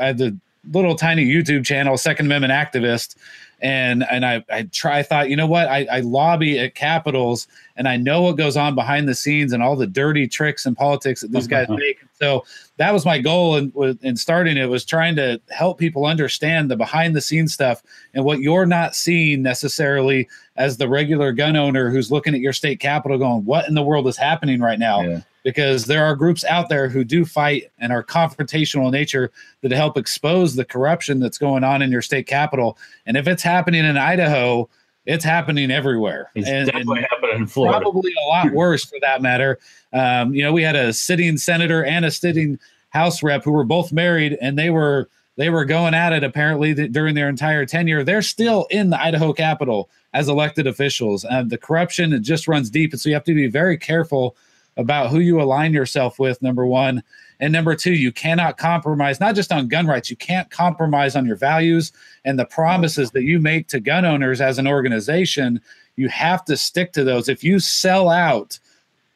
I 0.00 0.06
had 0.06 0.18
the 0.18 0.36
little 0.72 0.96
tiny 0.96 1.24
YouTube 1.24 1.64
channel, 1.64 1.96
Second 1.96 2.26
Amendment 2.26 2.52
Activist, 2.52 3.14
and 3.60 4.04
and 4.10 4.24
I 4.24 4.44
I 4.50 4.64
try 4.64 4.98
I 4.98 5.02
thought 5.02 5.30
you 5.30 5.36
know 5.36 5.46
what 5.46 5.68
I, 5.68 5.86
I 5.90 6.00
lobby 6.00 6.58
at 6.58 6.74
capitals 6.74 7.48
and 7.76 7.88
I 7.88 7.96
know 7.96 8.22
what 8.22 8.36
goes 8.36 8.56
on 8.56 8.74
behind 8.74 9.08
the 9.08 9.14
scenes 9.14 9.52
and 9.52 9.62
all 9.62 9.76
the 9.76 9.86
dirty 9.86 10.26
tricks 10.26 10.66
and 10.66 10.76
politics 10.76 11.20
that 11.20 11.32
these 11.32 11.50
uh-huh. 11.50 11.66
guys 11.66 11.78
make. 11.78 11.98
So 12.14 12.44
that 12.78 12.92
was 12.92 13.04
my 13.04 13.18
goal 13.18 13.56
in, 13.56 13.98
in 14.02 14.16
starting 14.16 14.56
it 14.56 14.66
was 14.66 14.84
trying 14.84 15.16
to 15.16 15.40
help 15.50 15.78
people 15.78 16.06
understand 16.06 16.70
the 16.70 16.76
behind 16.76 17.14
the 17.14 17.20
scenes 17.20 17.54
stuff 17.54 17.82
and 18.14 18.24
what 18.24 18.40
you're 18.40 18.66
not 18.66 18.94
seeing 18.94 19.42
necessarily 19.42 20.28
as 20.56 20.76
the 20.76 20.88
regular 20.88 21.32
gun 21.32 21.56
owner 21.56 21.90
who's 21.90 22.10
looking 22.10 22.34
at 22.34 22.40
your 22.40 22.52
state 22.52 22.80
capital 22.80 23.18
going, 23.18 23.44
what 23.44 23.68
in 23.68 23.74
the 23.74 23.82
world 23.82 24.06
is 24.06 24.16
happening 24.16 24.60
right 24.60 24.78
now? 24.78 25.02
Yeah. 25.02 25.20
Because 25.46 25.84
there 25.84 26.04
are 26.04 26.16
groups 26.16 26.44
out 26.44 26.68
there 26.68 26.88
who 26.88 27.04
do 27.04 27.24
fight 27.24 27.70
and 27.78 27.92
are 27.92 28.02
confrontational 28.02 28.86
in 28.86 28.90
nature 28.90 29.30
that 29.60 29.70
help 29.70 29.96
expose 29.96 30.56
the 30.56 30.64
corruption 30.64 31.20
that's 31.20 31.38
going 31.38 31.62
on 31.62 31.82
in 31.82 31.92
your 31.92 32.02
state 32.02 32.26
capital. 32.26 32.76
And 33.06 33.16
if 33.16 33.28
it's 33.28 33.44
happening 33.44 33.84
in 33.84 33.96
Idaho, 33.96 34.68
it's 35.04 35.24
happening 35.24 35.70
everywhere. 35.70 36.32
It's 36.34 36.48
And- 36.48 36.56
and- 36.56 36.66
definitely 36.66 37.02
happening 37.08 37.36
in 37.42 37.46
Florida. 37.46 37.78
probably 37.80 38.10
a 38.20 38.26
lot 38.26 38.50
worse 38.54 38.84
for 38.84 38.96
that 39.02 39.22
matter. 39.22 39.60
Um, 39.92 40.34
you 40.34 40.42
know, 40.42 40.52
we 40.52 40.64
had 40.64 40.74
a 40.74 40.92
sitting 40.92 41.36
senator 41.36 41.84
and 41.84 42.04
a 42.04 42.10
sitting 42.10 42.58
House 42.90 43.22
rep 43.22 43.44
who 43.44 43.52
were 43.52 43.62
both 43.64 43.92
married, 43.92 44.36
and 44.40 44.58
they 44.58 44.70
were 44.70 45.08
they 45.36 45.48
were 45.50 45.64
going 45.64 45.94
at 45.94 46.12
it 46.12 46.24
apparently 46.24 46.74
during 46.88 47.14
their 47.14 47.28
entire 47.28 47.64
tenure. 47.66 48.02
They're 48.02 48.20
still 48.22 48.66
in 48.70 48.90
the 48.90 49.00
Idaho 49.00 49.32
Capitol 49.32 49.90
as 50.12 50.28
elected 50.28 50.66
officials, 50.66 51.24
and 51.24 51.50
the 51.50 51.58
corruption 51.58 52.12
it 52.12 52.22
just 52.22 52.48
runs 52.48 52.68
deep. 52.68 52.92
And 52.92 53.00
so 53.00 53.10
you 53.10 53.14
have 53.14 53.22
to 53.24 53.34
be 53.34 53.46
very 53.46 53.76
careful 53.78 54.34
about 54.76 55.10
who 55.10 55.20
you 55.20 55.40
align 55.40 55.72
yourself 55.72 56.18
with. 56.18 56.40
Number 56.42 56.66
one. 56.66 57.02
And 57.40 57.52
number 57.52 57.74
two, 57.74 57.92
you 57.92 58.12
cannot 58.12 58.56
compromise, 58.56 59.20
not 59.20 59.34
just 59.34 59.52
on 59.52 59.68
gun 59.68 59.86
rights, 59.86 60.08
you 60.08 60.16
can't 60.16 60.50
compromise 60.50 61.16
on 61.16 61.26
your 61.26 61.36
values 61.36 61.92
and 62.24 62.38
the 62.38 62.46
promises 62.46 63.10
that 63.10 63.24
you 63.24 63.38
make 63.38 63.68
to 63.68 63.80
gun 63.80 64.04
owners 64.04 64.40
as 64.40 64.58
an 64.58 64.66
organization. 64.66 65.60
You 65.96 66.08
have 66.08 66.44
to 66.46 66.56
stick 66.56 66.92
to 66.92 67.04
those. 67.04 67.28
If 67.28 67.44
you 67.44 67.58
sell 67.58 68.08
out 68.08 68.58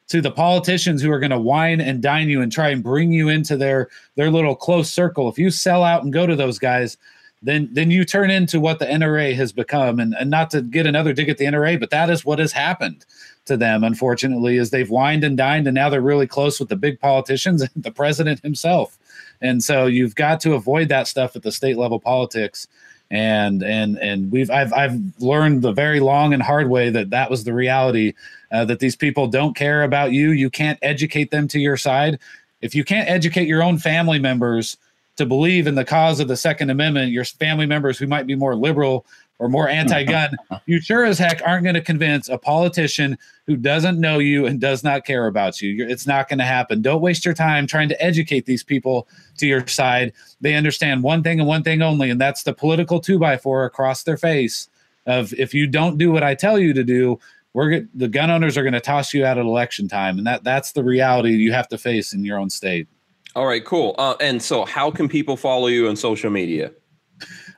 to 0.09 0.20
the 0.20 0.31
politicians 0.31 1.01
who 1.01 1.11
are 1.12 1.20
going 1.20 1.31
to 1.31 1.39
wine 1.39 1.81
and 1.81 2.03
dine 2.03 2.28
you 2.28 2.43
and 2.43 2.53
try 2.53 2.69
and 2.69 2.82
bring 2.82 3.12
you 3.12 3.28
into 3.28 3.57
their 3.57 3.89
their 4.16 4.31
little 4.31 4.57
close 4.57 4.91
circle, 4.91 5.28
if 5.28 5.39
you 5.39 5.51
sell 5.51 5.82
out 5.82 6.03
and 6.03 6.12
go 6.12 6.27
to 6.27 6.37
those 6.37 6.59
guys, 6.59 6.99
then 7.43 7.69
then 7.73 7.91
you 7.91 8.05
turn 8.05 8.31
into 8.31 8.61
what 8.61 8.81
the 8.81 8.87
NRA 8.87 9.35
has 9.35 9.53
become. 9.53 9.99
And, 9.99 10.15
and 10.19 10.28
not 10.28 10.51
to 10.51 10.61
get 10.61 10.87
another 10.87 11.15
dig 11.15 11.28
at 11.31 11.39
the 11.39 11.47
NRA, 11.47 11.81
but 11.81 11.91
that 11.91 12.11
is 12.11 12.24
what 12.24 12.39
has 12.39 12.53
happened 12.53 13.07
to 13.51 13.56
them, 13.56 13.85
unfortunately, 13.85 14.56
is 14.56 14.70
they've 14.70 14.89
wined 14.89 15.24
and 15.24 15.36
dined 15.36 15.66
and 15.66 15.74
now 15.74 15.90
they're 15.90 16.01
really 16.01 16.27
close 16.27 16.59
with 16.59 16.68
the 16.68 16.77
big 16.77 16.98
politicians 17.01 17.62
and 17.74 17.85
the 17.85 17.90
president 17.90 18.40
himself. 18.40 18.97
And 19.43 19.62
so 19.62 19.86
you've 19.86 20.14
got 20.14 20.40
to 20.40 20.55
avoid 20.55 20.89
that 20.89 21.06
stuff 21.06 21.36
at 21.36 21.43
the 21.43 21.52
state 21.52 21.77
level 21.77 22.01
politics. 22.01 22.66
And 23.12 23.64
and 23.64 23.98
and 23.98 24.31
we've 24.31 24.51
I've 24.51 24.72
I've 24.72 24.97
learned 25.18 25.62
the 25.62 25.72
very 25.72 25.98
long 25.98 26.32
and 26.32 26.40
hard 26.40 26.70
way 26.70 26.90
that 26.90 27.10
that 27.10 27.28
was 27.28 27.43
the 27.43 27.52
reality. 27.52 28.14
Uh, 28.52 28.64
that 28.64 28.78
these 28.78 28.94
people 28.97 29.27
don't 29.27 29.56
care 29.56 29.82
about 29.82 30.12
you. 30.12 30.31
You 30.31 30.48
can't 30.48 30.78
educate 30.81 31.32
them 31.32 31.48
to 31.48 31.59
your 31.59 31.77
side. 31.77 32.20
If 32.60 32.74
you 32.74 32.85
can't 32.85 33.09
educate 33.09 33.48
your 33.48 33.62
own 33.64 33.78
family 33.78 34.20
members 34.20 34.77
to 35.16 35.27
believe 35.27 35.66
in 35.66 35.74
the 35.74 35.85
cause 35.85 36.20
of 36.20 36.28
the 36.28 36.36
Second 36.36 36.70
Amendment, 36.70 37.12
your 37.12 37.24
family 37.24 37.66
members 37.66 37.98
who 37.98 38.06
might 38.06 38.27
be 38.27 38.35
more 38.35 38.55
liberal 38.55 39.05
or 39.41 39.49
more 39.49 39.69
anti-gun, 39.69 40.37
you 40.67 40.81
sure 40.81 41.05
as 41.05 41.19
heck 41.19 41.41
aren't 41.45 41.65
going 41.65 41.75
to 41.75 41.81
convince 41.81 42.29
a 42.29 42.37
politician 42.39 43.17
who 43.47 43.57
doesn't 43.57 43.99
know 43.99 44.19
you 44.19 44.47
and 44.47 44.61
does 44.61 44.85
not 44.85 45.05
care 45.05 45.27
about 45.27 45.62
you. 45.62 45.71
You're, 45.71 45.89
it's 45.89 46.07
not 46.07 46.29
going 46.29 46.39
to 46.39 46.45
happen. 46.45 46.83
Don't 46.83 47.01
waste 47.01 47.25
your 47.25 47.35
time 47.35 47.67
trying 47.67 47.89
to 47.89 48.01
educate 48.01 48.45
these 48.45 48.62
people 48.62 49.09
to 49.39 49.47
your 49.47 49.67
side. 49.67 50.12
They 50.43 50.55
understand 50.55 51.03
one 51.03 51.23
thing 51.23 51.41
and 51.41 51.49
one 51.49 51.62
thing 51.62 51.81
only, 51.81 52.11
and 52.11 52.21
that's 52.21 52.43
the 52.43 52.53
political 52.53 53.01
two 53.01 53.19
by 53.19 53.39
four 53.39 53.65
across 53.65 54.05
their 54.05 54.19
face. 54.19 54.69
Of 55.07 55.33
if 55.33 55.55
you 55.55 55.67
don't 55.67 55.97
do 55.97 56.12
what 56.12 56.23
I 56.23 56.35
tell 56.35 56.59
you 56.59 56.75
to 56.75 56.85
do, 56.85 57.19
we're 57.55 57.87
the 57.95 58.07
gun 58.07 58.31
owners 58.31 58.59
are 58.59 58.62
going 58.62 58.75
to 58.75 58.81
toss 58.81 59.15
you 59.15 59.25
out 59.25 59.39
at 59.39 59.45
election 59.45 59.89
time, 59.89 60.19
and 60.19 60.27
that 60.27 60.45
that's 60.45 60.73
the 60.73 60.85
reality 60.85 61.31
you 61.31 61.53
have 61.53 61.69
to 61.69 61.79
face 61.79 62.12
in 62.12 62.23
your 62.23 62.39
own 62.39 62.51
state. 62.51 62.87
All 63.35 63.47
right, 63.47 63.65
cool. 63.65 63.95
Uh, 63.99 64.15
and 64.21 64.43
so, 64.43 64.67
how 64.67 64.91
can 64.91 65.09
people 65.09 65.39
follow 65.39 65.69
you 65.69 65.89
on 65.89 65.97
social 65.97 66.31
media? 66.31 66.71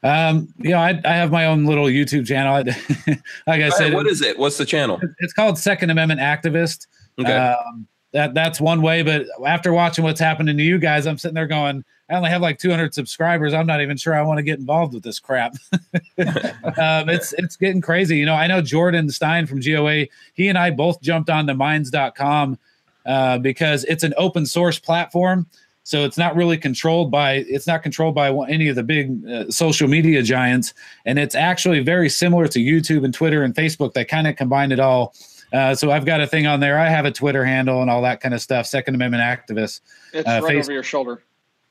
Um, 0.02 0.52
you 0.58 0.70
know, 0.70 0.78
I, 0.78 1.00
I 1.04 1.12
have 1.12 1.30
my 1.30 1.46
own 1.46 1.64
little 1.64 1.86
YouTube 1.86 2.26
channel. 2.26 2.54
like 3.46 3.62
I 3.62 3.68
said, 3.70 3.94
what 3.94 4.06
is 4.06 4.20
it? 4.20 4.38
What's 4.38 4.58
the 4.58 4.64
channel? 4.64 5.00
it's 5.20 5.32
called 5.32 5.58
Second 5.58 5.90
Amendment 5.90 6.20
Activist. 6.20 6.86
Okay. 7.18 7.32
Um, 7.32 7.86
that 8.12 8.34
that's 8.34 8.60
one 8.60 8.82
way, 8.82 9.02
but 9.02 9.26
after 9.46 9.72
watching 9.72 10.04
what's 10.04 10.20
happening 10.20 10.56
to 10.56 10.62
you 10.62 10.78
guys, 10.78 11.06
I'm 11.06 11.16
sitting 11.16 11.34
there 11.34 11.46
going, 11.46 11.82
I 12.10 12.16
only 12.16 12.28
have 12.28 12.42
like 12.42 12.58
200 12.58 12.92
subscribers. 12.92 13.54
I'm 13.54 13.66
not 13.66 13.80
even 13.80 13.96
sure 13.96 14.14
I 14.14 14.20
want 14.20 14.36
to 14.36 14.42
get 14.42 14.58
involved 14.58 14.92
with 14.92 15.02
this 15.02 15.18
crap. 15.18 15.54
um, 15.72 17.08
it's 17.08 17.32
it's 17.34 17.56
getting 17.56 17.80
crazy. 17.80 18.18
You 18.18 18.26
know, 18.26 18.34
I 18.34 18.46
know 18.46 18.60
Jordan 18.60 19.08
Stein 19.08 19.46
from 19.46 19.60
GOA. 19.60 20.06
He 20.34 20.48
and 20.48 20.58
I 20.58 20.70
both 20.70 21.00
jumped 21.00 21.30
on 21.30 21.46
to 21.46 21.54
Minds.com 21.54 22.58
uh, 23.06 23.38
because 23.38 23.84
it's 23.84 24.04
an 24.04 24.12
open 24.18 24.44
source 24.44 24.78
platform. 24.78 25.46
So 25.84 26.04
it's 26.04 26.16
not 26.16 26.36
really 26.36 26.56
controlled 26.56 27.10
by 27.10 27.44
it's 27.48 27.66
not 27.66 27.82
controlled 27.82 28.14
by 28.14 28.28
any 28.48 28.68
of 28.68 28.76
the 28.76 28.82
big 28.84 29.26
uh, 29.28 29.50
social 29.50 29.88
media 29.88 30.22
giants, 30.22 30.74
and 31.06 31.18
it's 31.18 31.34
actually 31.34 31.80
very 31.80 32.08
similar 32.08 32.46
to 32.48 32.58
YouTube 32.60 33.04
and 33.04 33.12
Twitter 33.12 33.42
and 33.42 33.54
Facebook. 33.54 33.92
They 33.92 34.04
kind 34.04 34.26
of 34.28 34.36
combine 34.36 34.70
it 34.72 34.78
all. 34.80 35.14
Uh, 35.52 35.74
so 35.74 35.90
I've 35.90 36.06
got 36.06 36.20
a 36.20 36.26
thing 36.26 36.46
on 36.46 36.60
there. 36.60 36.78
I 36.78 36.88
have 36.88 37.04
a 37.04 37.10
Twitter 37.10 37.44
handle 37.44 37.82
and 37.82 37.90
all 37.90 38.00
that 38.02 38.20
kind 38.20 38.32
of 38.34 38.40
stuff. 38.40 38.66
Second 38.66 38.94
Amendment 38.94 39.22
activist. 39.22 39.80
It's 40.14 40.26
Uh, 40.28 40.40
right 40.42 40.54
face- 40.54 40.66
over 40.66 40.72
your 40.72 40.82
shoulder. 40.82 41.22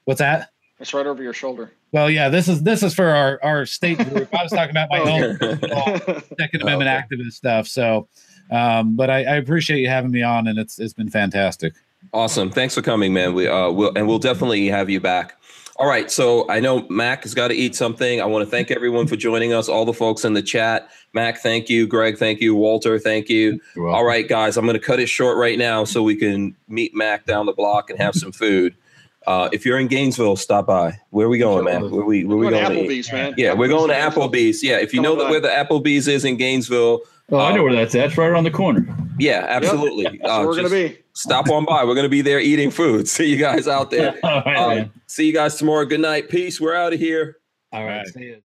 What's 0.05 0.19
that? 0.19 0.49
It's 0.79 0.93
right 0.93 1.05
over 1.07 1.21
your 1.23 1.33
shoulder. 1.33 1.71
Well, 1.91 2.09
yeah, 2.09 2.27
this 2.29 2.47
is 2.47 2.63
this 2.63 2.83
is 2.83 2.93
for 2.93 3.07
our 3.09 3.39
our 3.43 3.65
state 3.65 3.97
group. 3.97 4.27
I 4.35 4.43
was 4.43 4.51
talking 4.51 4.71
about 4.71 4.89
my 4.89 4.99
Oh, 4.99 5.07
own 5.09 6.21
Second 6.39 6.61
Amendment 6.63 6.89
Okay. 6.89 7.15
activist 7.15 7.33
stuff. 7.33 7.67
So, 7.67 8.07
um, 8.51 8.95
but 8.95 9.09
I, 9.09 9.19
I 9.19 9.35
appreciate 9.35 9.79
you 9.79 9.87
having 9.89 10.11
me 10.11 10.21
on, 10.23 10.47
and 10.47 10.57
it's 10.59 10.79
it's 10.79 10.93
been 10.93 11.09
fantastic. 11.09 11.73
Awesome. 12.13 12.49
Thanks 12.51 12.75
for 12.75 12.81
coming, 12.81 13.13
man. 13.13 13.33
We 13.33 13.47
uh 13.47 13.69
will 13.71 13.91
and 13.95 14.07
we'll 14.07 14.19
definitely 14.19 14.67
have 14.67 14.89
you 14.89 14.99
back. 14.99 15.37
All 15.77 15.87
right. 15.87 16.11
So 16.11 16.47
I 16.49 16.59
know 16.59 16.85
Mac 16.89 17.23
has 17.23 17.33
got 17.33 17.47
to 17.47 17.55
eat 17.55 17.75
something. 17.75 18.21
I 18.21 18.25
want 18.25 18.43
to 18.45 18.49
thank 18.51 18.69
everyone 18.69 19.07
for 19.07 19.15
joining 19.15 19.51
us, 19.53 19.67
all 19.67 19.85
the 19.85 19.93
folks 19.93 20.23
in 20.25 20.33
the 20.33 20.41
chat. 20.41 20.89
Mac, 21.13 21.39
thank 21.39 21.69
you. 21.69 21.87
Greg, 21.87 22.17
thank 22.17 22.39
you. 22.39 22.55
Walter, 22.55 22.99
thank 22.99 23.29
you. 23.29 23.59
All 23.77 24.05
right, 24.05 24.27
guys, 24.27 24.57
I'm 24.57 24.65
going 24.65 24.79
to 24.79 24.85
cut 24.85 24.99
it 24.99 25.07
short 25.07 25.37
right 25.37 25.57
now 25.57 25.83
so 25.83 26.03
we 26.03 26.15
can 26.15 26.55
meet 26.67 26.93
Mac 26.93 27.25
down 27.25 27.47
the 27.47 27.53
block 27.53 27.89
and 27.89 27.97
have 27.99 28.13
some 28.13 28.31
food. 28.31 28.75
Uh, 29.25 29.49
if 29.51 29.65
you're 29.65 29.79
in 29.79 29.87
Gainesville, 29.87 30.35
stop 30.35 30.67
by. 30.67 30.99
Where 31.09 31.25
are 31.25 31.29
we 31.29 31.37
going, 31.39 31.65
man? 31.65 31.89
Where 31.89 32.05
we 32.05 32.25
where 32.25 32.37
we 32.37 32.45
We're 32.45 32.51
going 32.51 32.63
going? 32.63 32.75
to 32.75 32.87
to 32.87 32.93
eat? 32.93 33.05
Applebee's, 33.05 33.11
man. 33.11 33.33
Yeah, 33.37 33.53
we're 33.53 33.67
going 33.67 33.89
to 33.89 33.95
Applebee's. 33.95 34.57
Applebee's. 34.57 34.63
Yeah, 34.63 34.77
if 34.77 34.93
you 34.93 35.01
know 35.01 35.15
that 35.15 35.29
where 35.29 35.39
the 35.39 35.47
Applebee's 35.49 36.07
is 36.07 36.25
in 36.25 36.37
Gainesville, 36.37 37.01
Oh, 37.33 37.39
I 37.39 37.55
know 37.55 37.63
where 37.63 37.73
that's 37.73 37.95
at. 37.95 38.07
It's 38.07 38.17
right 38.17 38.27
around 38.27 38.43
the 38.43 38.51
corner. 38.51 38.85
yeah, 39.17 39.45
absolutely. 39.47 40.03
That's 40.03 40.17
Uh, 40.23 40.37
where 40.39 40.47
we're 40.47 40.55
gonna 40.57 40.69
be. 40.69 40.97
Stop 41.13 41.49
on 41.49 41.65
by. 41.65 41.83
We're 41.83 41.95
going 41.95 42.03
to 42.05 42.09
be 42.09 42.21
there 42.21 42.39
eating 42.39 42.71
food. 42.71 43.07
See 43.07 43.25
you 43.25 43.37
guys 43.37 43.67
out 43.67 43.91
there. 43.91 44.17
All 44.23 44.41
right, 44.43 44.57
um, 44.57 44.75
man. 44.75 44.91
see 45.07 45.25
you 45.25 45.33
guys 45.33 45.55
tomorrow. 45.55 45.85
Good 45.85 45.99
night. 45.99 46.29
Peace. 46.29 46.59
We're 46.61 46.75
out 46.75 46.93
of 46.93 46.99
here. 46.99 47.37
All 47.71 47.85
right. 47.85 47.97
Right. 47.97 48.07
See 48.07 48.29
ya. 48.29 48.35